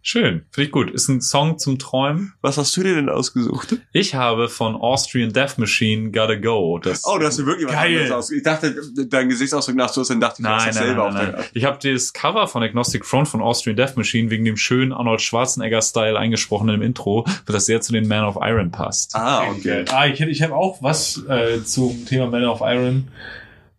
Schön, 0.00 0.46
finde 0.50 0.66
ich 0.66 0.70
gut. 0.70 0.90
Ist 0.92 1.08
ein 1.08 1.20
Song 1.20 1.58
zum 1.58 1.78
Träumen. 1.80 2.32
Was 2.40 2.56
hast 2.58 2.76
du 2.76 2.82
dir 2.84 2.94
denn 2.94 3.08
ausgesucht? 3.10 3.76
Ich 3.92 4.14
habe 4.14 4.48
von 4.48 4.76
Austrian 4.76 5.32
Death 5.32 5.58
Machine 5.58 6.12
Gotta 6.12 6.36
Go. 6.36 6.78
Das 6.78 7.02
Oh, 7.04 7.18
du 7.18 7.26
hast 7.26 7.38
dir 7.40 7.44
wirklich 7.44 7.66
was 7.66 7.74
Geil. 7.74 7.92
anderes 7.94 8.12
aus. 8.12 8.30
Ich 8.30 8.42
dachte, 8.44 8.74
dein 9.10 9.28
Gesichtsausdruck 9.28 9.74
nach 9.76 9.88
so 9.88 10.02
ist, 10.02 10.08
dann 10.10 10.20
dachte 10.20 10.40
ich, 10.40 10.46
du 10.46 10.50
hast 10.54 10.64
Nein, 10.64 10.68
das 10.68 10.76
nein, 10.76 10.86
selber 10.86 11.10
nein, 11.10 11.24
nein, 11.24 11.34
nein. 11.38 11.44
Ich 11.54 11.64
habe 11.64 11.78
das 11.92 12.12
Cover 12.12 12.46
von 12.46 12.62
Agnostic 12.62 13.04
Front 13.04 13.26
von 13.28 13.42
Austrian 13.42 13.76
Death 13.76 13.96
Machine 13.96 14.30
wegen 14.30 14.44
dem 14.44 14.56
schönen 14.56 14.92
Arnold 14.92 15.20
Schwarzenegger-Style 15.20 16.16
eingesprochen 16.16 16.68
im 16.68 16.82
Intro, 16.82 17.24
weil 17.26 17.52
das 17.52 17.66
sehr 17.66 17.80
zu 17.80 17.92
den 17.92 18.06
Man 18.08 18.24
of 18.24 18.36
Iron 18.40 18.70
passt. 18.70 19.14
Ah, 19.16 19.42
okay. 19.50 19.84
Ah, 19.90 20.06
ich, 20.06 20.20
ich 20.20 20.40
habe 20.40 20.54
auch 20.54 20.82
was 20.82 21.20
äh, 21.28 21.62
zum 21.64 22.06
Thema 22.06 22.28
Man 22.28 22.44
of 22.44 22.60
Iron. 22.62 23.08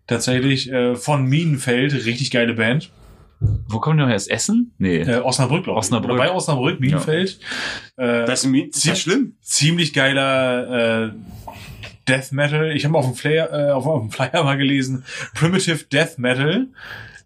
Tatsächlich 0.08 0.72
äh, 0.72 0.96
von 0.96 1.26
Minenfeld, 1.26 1.94
richtig 2.06 2.32
geile 2.32 2.54
Band. 2.54 2.92
Wo 3.68 3.80
kommen 3.80 3.98
die 3.98 4.04
noch 4.04 4.10
erst 4.10 4.32
Essen? 4.32 4.72
Nee. 4.80 5.02
Äh, 5.02 5.20
Osnabrück, 5.20 5.66
glaube 5.66 5.78
ich. 5.80 5.86
Osnabrück. 5.86 6.14
Oder 6.14 6.24
bei 6.24 6.32
Osnabrück, 6.32 6.80
Minenfeld. 6.80 7.40
Äh, 7.98 8.26
Das 8.26 8.44
ist, 8.44 8.54
das 8.70 8.78
ist 8.78 8.86
ja 8.86 8.96
schlimm. 8.96 9.36
ziemlich 9.42 9.94
geiler 9.94 11.08
äh, 11.08 11.12
Death 12.08 12.32
Metal. 12.32 12.72
Ich 12.76 12.86
habe 12.86 12.98
auf 12.98 13.06
dem 13.06 13.14
Flyer, 13.14 13.52
äh, 13.52 13.72
auf, 13.72 13.86
auf 13.86 14.02
dem 14.02 14.12
Flyer 14.12 14.44
mal 14.44 14.58
gelesen, 14.58 15.04
Primitive 15.36 15.84
Death 15.92 16.18
Metal. 16.18 16.68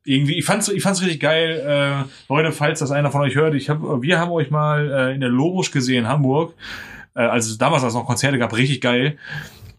Irgendwie, 0.04 0.38
ich 0.38 0.44
fand's, 0.46 0.68
ich 0.68 0.82
fand's 0.82 1.02
richtig 1.02 1.22
geil. 1.22 1.62
Äh, 1.66 2.34
Leute, 2.34 2.52
falls 2.52 2.80
das 2.80 2.92
einer 2.92 3.12
von 3.12 3.22
euch 3.22 3.36
hört, 3.36 3.54
ich 3.54 3.70
hab, 3.70 3.82
wir 3.82 4.20
haben 4.20 4.32
euch 4.32 4.50
mal 4.50 4.92
äh, 4.92 5.14
in 5.14 5.22
der 5.22 5.30
Lobusch 5.30 5.72
gesehen, 5.72 6.08
Hamburg. 6.08 6.56
Äh, 7.14 7.22
also 7.22 7.56
damals, 7.58 7.84
als 7.84 7.94
es 7.94 7.98
noch 8.00 8.08
Konzerte 8.08 8.38
gab, 8.40 8.58
richtig 8.58 8.82
geil. 8.82 9.18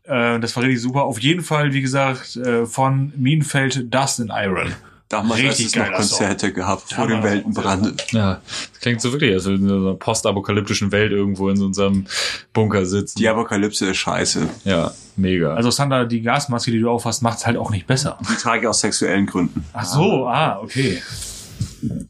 Äh, 0.05 0.41
das 0.41 0.57
war 0.57 0.63
richtig 0.63 0.81
super. 0.81 1.05
Auf 1.05 1.21
jeden 1.21 1.43
Fall, 1.43 1.73
wie 1.73 1.83
gesagt, 1.83 2.37
äh, 2.37 2.67
von 2.67 3.13
Minenfeld 3.17 3.93
Dust 3.93 4.21
in 4.21 4.31
Iron. 4.33 4.73
Damals 5.13 5.43
Richtig 5.43 5.67
hast 5.67 5.75
es 5.75 5.77
noch 5.77 5.93
Konzerte 5.93 6.53
gehabt 6.55 6.95
vor 6.95 7.07
dem 7.07 7.23
Weltenbrand. 7.23 8.13
Ja, 8.13 8.41
das 8.73 8.81
klingt 8.81 9.03
so 9.03 9.13
wirklich, 9.13 9.35
als 9.35 9.45
würden 9.45 9.69
wir 9.69 9.75
in 9.75 9.83
so 9.83 9.89
einer 9.89 9.99
postapokalyptischen 9.99 10.91
Welt 10.91 11.13
irgendwo 11.13 11.51
in 11.51 11.57
so 11.57 11.67
unserem 11.67 12.07
Bunker 12.55 12.87
sitzen. 12.87 13.19
Die 13.19 13.29
Apokalypse 13.29 13.91
ist 13.91 13.99
scheiße. 13.99 14.49
Ja, 14.65 14.91
mega. 15.17 15.53
Also 15.53 15.71
Sander, 15.71 16.07
die 16.07 16.23
Gasmaske, 16.23 16.71
die 16.71 16.81
du 16.81 16.89
aufhast, 16.89 17.21
macht's 17.21 17.45
halt 17.45 17.59
auch 17.59 17.71
nicht 17.71 17.87
besser. 17.87 18.17
Die 18.23 18.37
trage 18.37 18.63
ich 18.63 18.69
aus 18.69 18.81
sexuellen 18.81 19.27
Gründen. 19.27 19.63
Ach 19.75 19.85
so, 19.85 20.27
ah, 20.29 20.59
okay. 20.63 21.03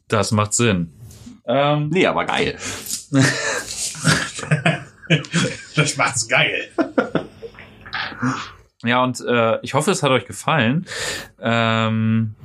das 0.07 0.31
macht 0.31 0.53
Sinn. 0.53 0.93
Ähm, 1.45 1.89
Nee, 1.89 2.05
aber 2.07 2.23
geil. 2.25 2.57
Das 5.75 5.97
macht's 5.97 6.27
geil. 6.29 6.69
Ja, 8.83 9.03
und 9.03 9.21
äh, 9.21 9.59
ich 9.61 9.73
hoffe, 9.73 9.91
es 9.91 10.03
hat 10.03 10.11
euch 10.11 10.25
gefallen. 10.25 10.85
Ähm, 11.41 12.35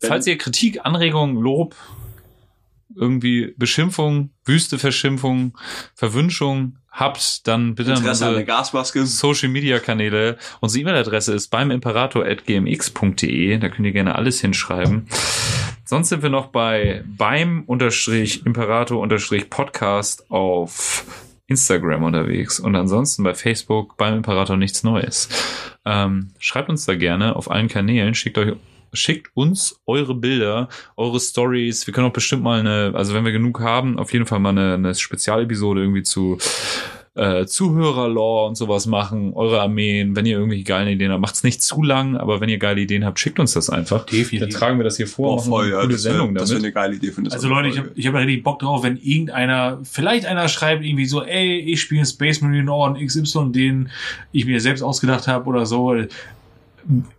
falls 0.00 0.26
ihr 0.26 0.36
Kritik, 0.36 0.84
Anregungen, 0.84 1.36
Lob, 1.36 1.74
irgendwie 2.94 3.54
Beschimpfung, 3.56 4.30
wüste 4.44 4.78
Verschimpfung, 4.78 5.56
Verwünschung 5.94 6.76
habt, 6.90 7.46
dann 7.48 7.74
bitte 7.74 7.92
an 7.92 7.98
Interesse 7.98 8.26
an 8.26 8.44
Gasmaske. 8.44 9.06
Social 9.06 9.48
Media 9.48 9.78
Kanäle. 9.78 10.36
Unsere 10.60 10.82
E-Mail-Adresse 10.82 11.32
ist 11.32 11.48
beim 11.48 11.70
imperator.gmx.de. 11.70 13.58
Da 13.58 13.68
könnt 13.70 13.86
ihr 13.86 13.92
gerne 13.92 14.14
alles 14.14 14.40
hinschreiben. 14.40 15.08
Sonst 15.84 16.10
sind 16.10 16.22
wir 16.22 16.30
noch 16.30 16.46
bei 16.46 17.02
beim 17.06 17.64
unterstrich 17.64 18.44
Imperator 18.46 19.00
unterstrich 19.00 19.50
Podcast 19.50 20.30
auf 20.30 21.04
Instagram 21.46 22.04
unterwegs 22.04 22.60
und 22.60 22.76
ansonsten 22.76 23.22
bei 23.22 23.34
Facebook 23.34 23.96
beim 23.96 24.16
Imperator 24.16 24.56
nichts 24.56 24.82
Neues. 24.82 25.28
Ähm, 25.84 26.30
schreibt 26.38 26.68
uns 26.68 26.84
da 26.84 26.94
gerne 26.94 27.36
auf 27.36 27.50
allen 27.50 27.68
Kanälen, 27.68 28.14
schickt 28.14 28.38
euch 28.38 28.54
schickt 28.94 29.30
uns 29.34 29.80
eure 29.86 30.14
Bilder, 30.14 30.68
eure 30.96 31.18
Stories. 31.18 31.86
Wir 31.86 31.94
können 31.94 32.08
auch 32.08 32.12
bestimmt 32.12 32.42
mal 32.42 32.60
eine, 32.60 32.92
also 32.94 33.14
wenn 33.14 33.24
wir 33.24 33.32
genug 33.32 33.60
haben, 33.60 33.98
auf 33.98 34.12
jeden 34.12 34.26
Fall 34.26 34.38
mal 34.38 34.50
eine, 34.50 34.74
eine 34.74 34.94
Spezialepisode 34.94 35.80
irgendwie 35.80 36.02
zu 36.02 36.38
äh, 37.14 37.44
Zuhörerlore 37.44 38.48
und 38.48 38.54
sowas 38.56 38.86
machen, 38.86 39.34
eure 39.34 39.60
Armeen, 39.60 40.16
wenn 40.16 40.24
ihr 40.24 40.36
irgendwelche 40.38 40.64
geilen 40.64 40.88
Ideen 40.88 41.12
habt, 41.12 41.20
macht's 41.20 41.42
nicht 41.44 41.62
zu 41.62 41.82
lang, 41.82 42.16
aber 42.16 42.40
wenn 42.40 42.48
ihr 42.48 42.56
geile 42.58 42.80
Ideen 42.80 43.04
habt, 43.04 43.18
schickt 43.20 43.38
uns 43.38 43.52
das 43.52 43.68
einfach. 43.68 44.06
Definitiv. 44.06 44.40
Dann 44.40 44.50
tragen 44.50 44.78
wir 44.78 44.84
das 44.84 44.96
hier 44.96 45.06
vor, 45.06 45.36
Boah, 45.36 45.42
voll, 45.42 45.64
eine 45.64 45.72
ja. 45.72 45.80
coole 45.80 45.92
Das 45.92 46.04
wäre 46.04 46.14
Sendung 46.14 46.34
wär 46.34 46.44
damit. 46.44 46.56
eine 46.56 46.72
geile 46.72 46.94
Idee 46.96 47.12
für 47.12 47.20
eine 47.20 47.32
Also 47.32 47.48
Leute, 47.48 47.68
ich 47.68 47.78
habe 47.78 47.90
ich 47.94 48.06
hab 48.06 48.14
richtig 48.14 48.42
Bock 48.42 48.60
drauf, 48.60 48.82
wenn 48.82 48.96
irgendeiner, 48.96 49.78
vielleicht 49.82 50.24
einer 50.24 50.48
schreibt 50.48 50.84
irgendwie 50.84 51.06
so, 51.06 51.22
ey, 51.22 51.58
ich 51.58 51.82
spiele 51.82 52.06
Space 52.06 52.40
Marine 52.40 52.72
Orden 52.72 53.04
XY, 53.06 53.52
den 53.52 53.90
ich 54.32 54.46
mir 54.46 54.60
selbst 54.60 54.82
ausgedacht 54.82 55.28
habe 55.28 55.46
oder 55.46 55.66
so. 55.66 55.94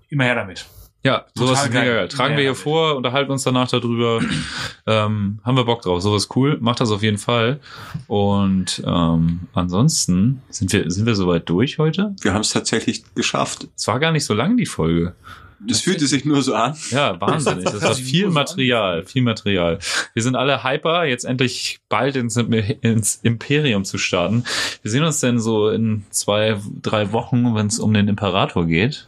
Immer 0.10 0.24
her 0.24 0.36
damit. 0.36 0.66
Ja, 1.04 1.26
sowas 1.34 1.50
Total 1.50 1.66
ist 1.66 1.70
mega 1.74 1.86
geil. 1.86 1.96
geil. 1.96 2.08
Tragen 2.08 2.32
Ja, 2.34 2.38
wir 2.38 2.44
hier 2.46 2.56
vor, 2.56 2.96
unterhalten 2.96 3.32
uns 3.32 3.44
danach 3.44 3.70
darüber. 3.70 4.22
ähm, 4.88 5.40
haben 5.44 5.58
wir 5.58 5.66
Bock 5.66 5.82
drauf. 5.82 6.02
Sowas 6.02 6.30
cool. 6.36 6.58
Macht 6.62 6.80
das 6.80 6.92
auf 6.92 7.04
jeden 7.04 7.18
Fall. 7.18 7.60
Und 8.08 8.82
ähm, 8.86 9.42
ansonsten 9.54 10.42
sind 10.50 10.72
wir, 10.72 10.90
sind 10.90 11.06
wir 11.06 11.16
soweit 11.16 11.50
durch 11.50 11.78
heute. 11.78 12.16
Wir 12.22 12.34
haben 12.34 12.42
es 12.42 12.52
tatsächlich 12.52 13.04
geschafft. 13.16 13.68
Es 13.76 13.88
war 13.88 14.00
gar 14.00 14.14
nicht 14.14 14.24
so 14.24 14.34
lang, 14.34 14.56
die 14.56 14.66
Folge. 14.66 15.14
Das 15.66 15.82
fühlte 15.82 16.08
sich 16.08 16.26
nur 16.26 16.42
so 16.42 16.56
an. 16.56 16.76
Ja, 16.90 17.20
wahnsinnig. 17.20 17.66
Das 17.66 17.82
war 17.82 17.96
viel 17.96 18.30
Material, 18.30 19.06
viel 19.06 19.24
Material. 19.24 19.80
Wir 20.14 20.24
sind 20.24 20.36
alle 20.36 20.64
hyper, 20.64 21.06
jetzt 21.06 21.24
endlich 21.26 21.80
bald 21.90 22.16
ins, 22.16 22.38
ins 22.38 23.20
Imperium 23.24 23.86
zu 23.86 23.98
starten. 23.98 24.44
Wir 24.82 24.92
sehen 24.92 25.04
uns 25.04 25.20
denn 25.20 25.40
so 25.40 25.70
in 25.70 26.04
zwei, 26.10 26.60
drei 26.82 27.12
Wochen, 27.12 27.56
wenn 27.56 27.68
es 27.68 27.80
um 27.80 27.94
den 27.94 28.08
Imperator 28.08 28.66
geht. 28.66 29.08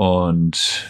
Und 0.00 0.86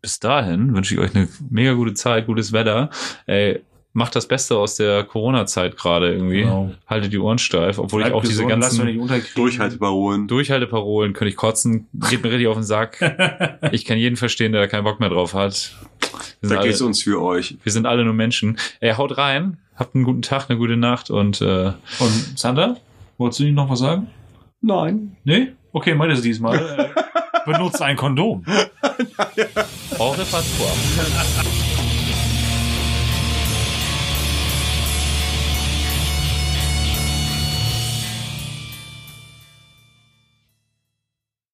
bis 0.00 0.20
dahin 0.20 0.72
wünsche 0.72 0.94
ich 0.94 1.00
euch 1.00 1.16
eine 1.16 1.26
mega 1.50 1.72
gute 1.72 1.94
Zeit, 1.94 2.26
gutes 2.26 2.52
Wetter. 2.52 2.90
Ey, 3.26 3.64
macht 3.92 4.14
das 4.14 4.28
Beste 4.28 4.56
aus 4.56 4.76
der 4.76 5.02
Corona-Zeit 5.02 5.76
gerade 5.76 6.12
irgendwie. 6.12 6.42
Genau. 6.42 6.70
Haltet 6.86 7.12
die 7.12 7.18
Ohren 7.18 7.38
steif, 7.38 7.76
obwohl 7.80 8.02
ich 8.02 8.06
Bleibt 8.06 8.16
auch 8.16 8.20
diese 8.22 8.44
gesund, 8.44 8.62
euch 8.62 9.10
ganzen. 9.10 9.34
Durchhalteparolen. 9.34 10.28
Durchhalteparolen 10.28 11.12
könnte 11.12 11.30
ich 11.30 11.36
kotzen, 11.36 11.88
geht 12.08 12.22
mir 12.22 12.30
richtig 12.30 12.46
auf 12.46 12.54
den 12.54 12.62
Sack. 12.62 13.00
Ich 13.72 13.84
kann 13.84 13.98
jeden 13.98 14.14
verstehen, 14.14 14.52
der 14.52 14.60
da 14.60 14.66
keinen 14.68 14.84
Bock 14.84 15.00
mehr 15.00 15.08
drauf 15.08 15.34
hat. 15.34 15.74
Wir 16.40 16.48
sind, 16.50 16.56
Da 16.56 16.62
geht's 16.62 16.80
alle, 16.80 16.86
uns 16.86 17.02
für 17.02 17.20
euch. 17.20 17.56
wir 17.64 17.72
sind 17.72 17.84
alle 17.84 18.04
nur 18.04 18.14
Menschen. 18.14 18.58
Ey, 18.78 18.92
haut 18.94 19.18
rein, 19.18 19.58
habt 19.74 19.96
einen 19.96 20.04
guten 20.04 20.22
Tag, 20.22 20.48
eine 20.48 20.56
gute 20.56 20.76
Nacht 20.76 21.10
und 21.10 21.40
äh, 21.40 21.72
Und 21.98 22.38
Sander, 22.38 22.76
wolltest 23.18 23.40
du 23.40 23.44
ihm 23.44 23.54
noch 23.56 23.68
was 23.68 23.80
sagen? 23.80 24.06
Nein. 24.60 25.16
Nee? 25.24 25.48
Okay, 25.72 25.96
meinte 25.96 26.14
es 26.14 26.22
diesmal. 26.22 26.92
Benutzt 27.44 27.82
ein 27.82 27.96
Kondom. 27.96 28.44
au 29.98 30.10
revoir. 30.10 31.54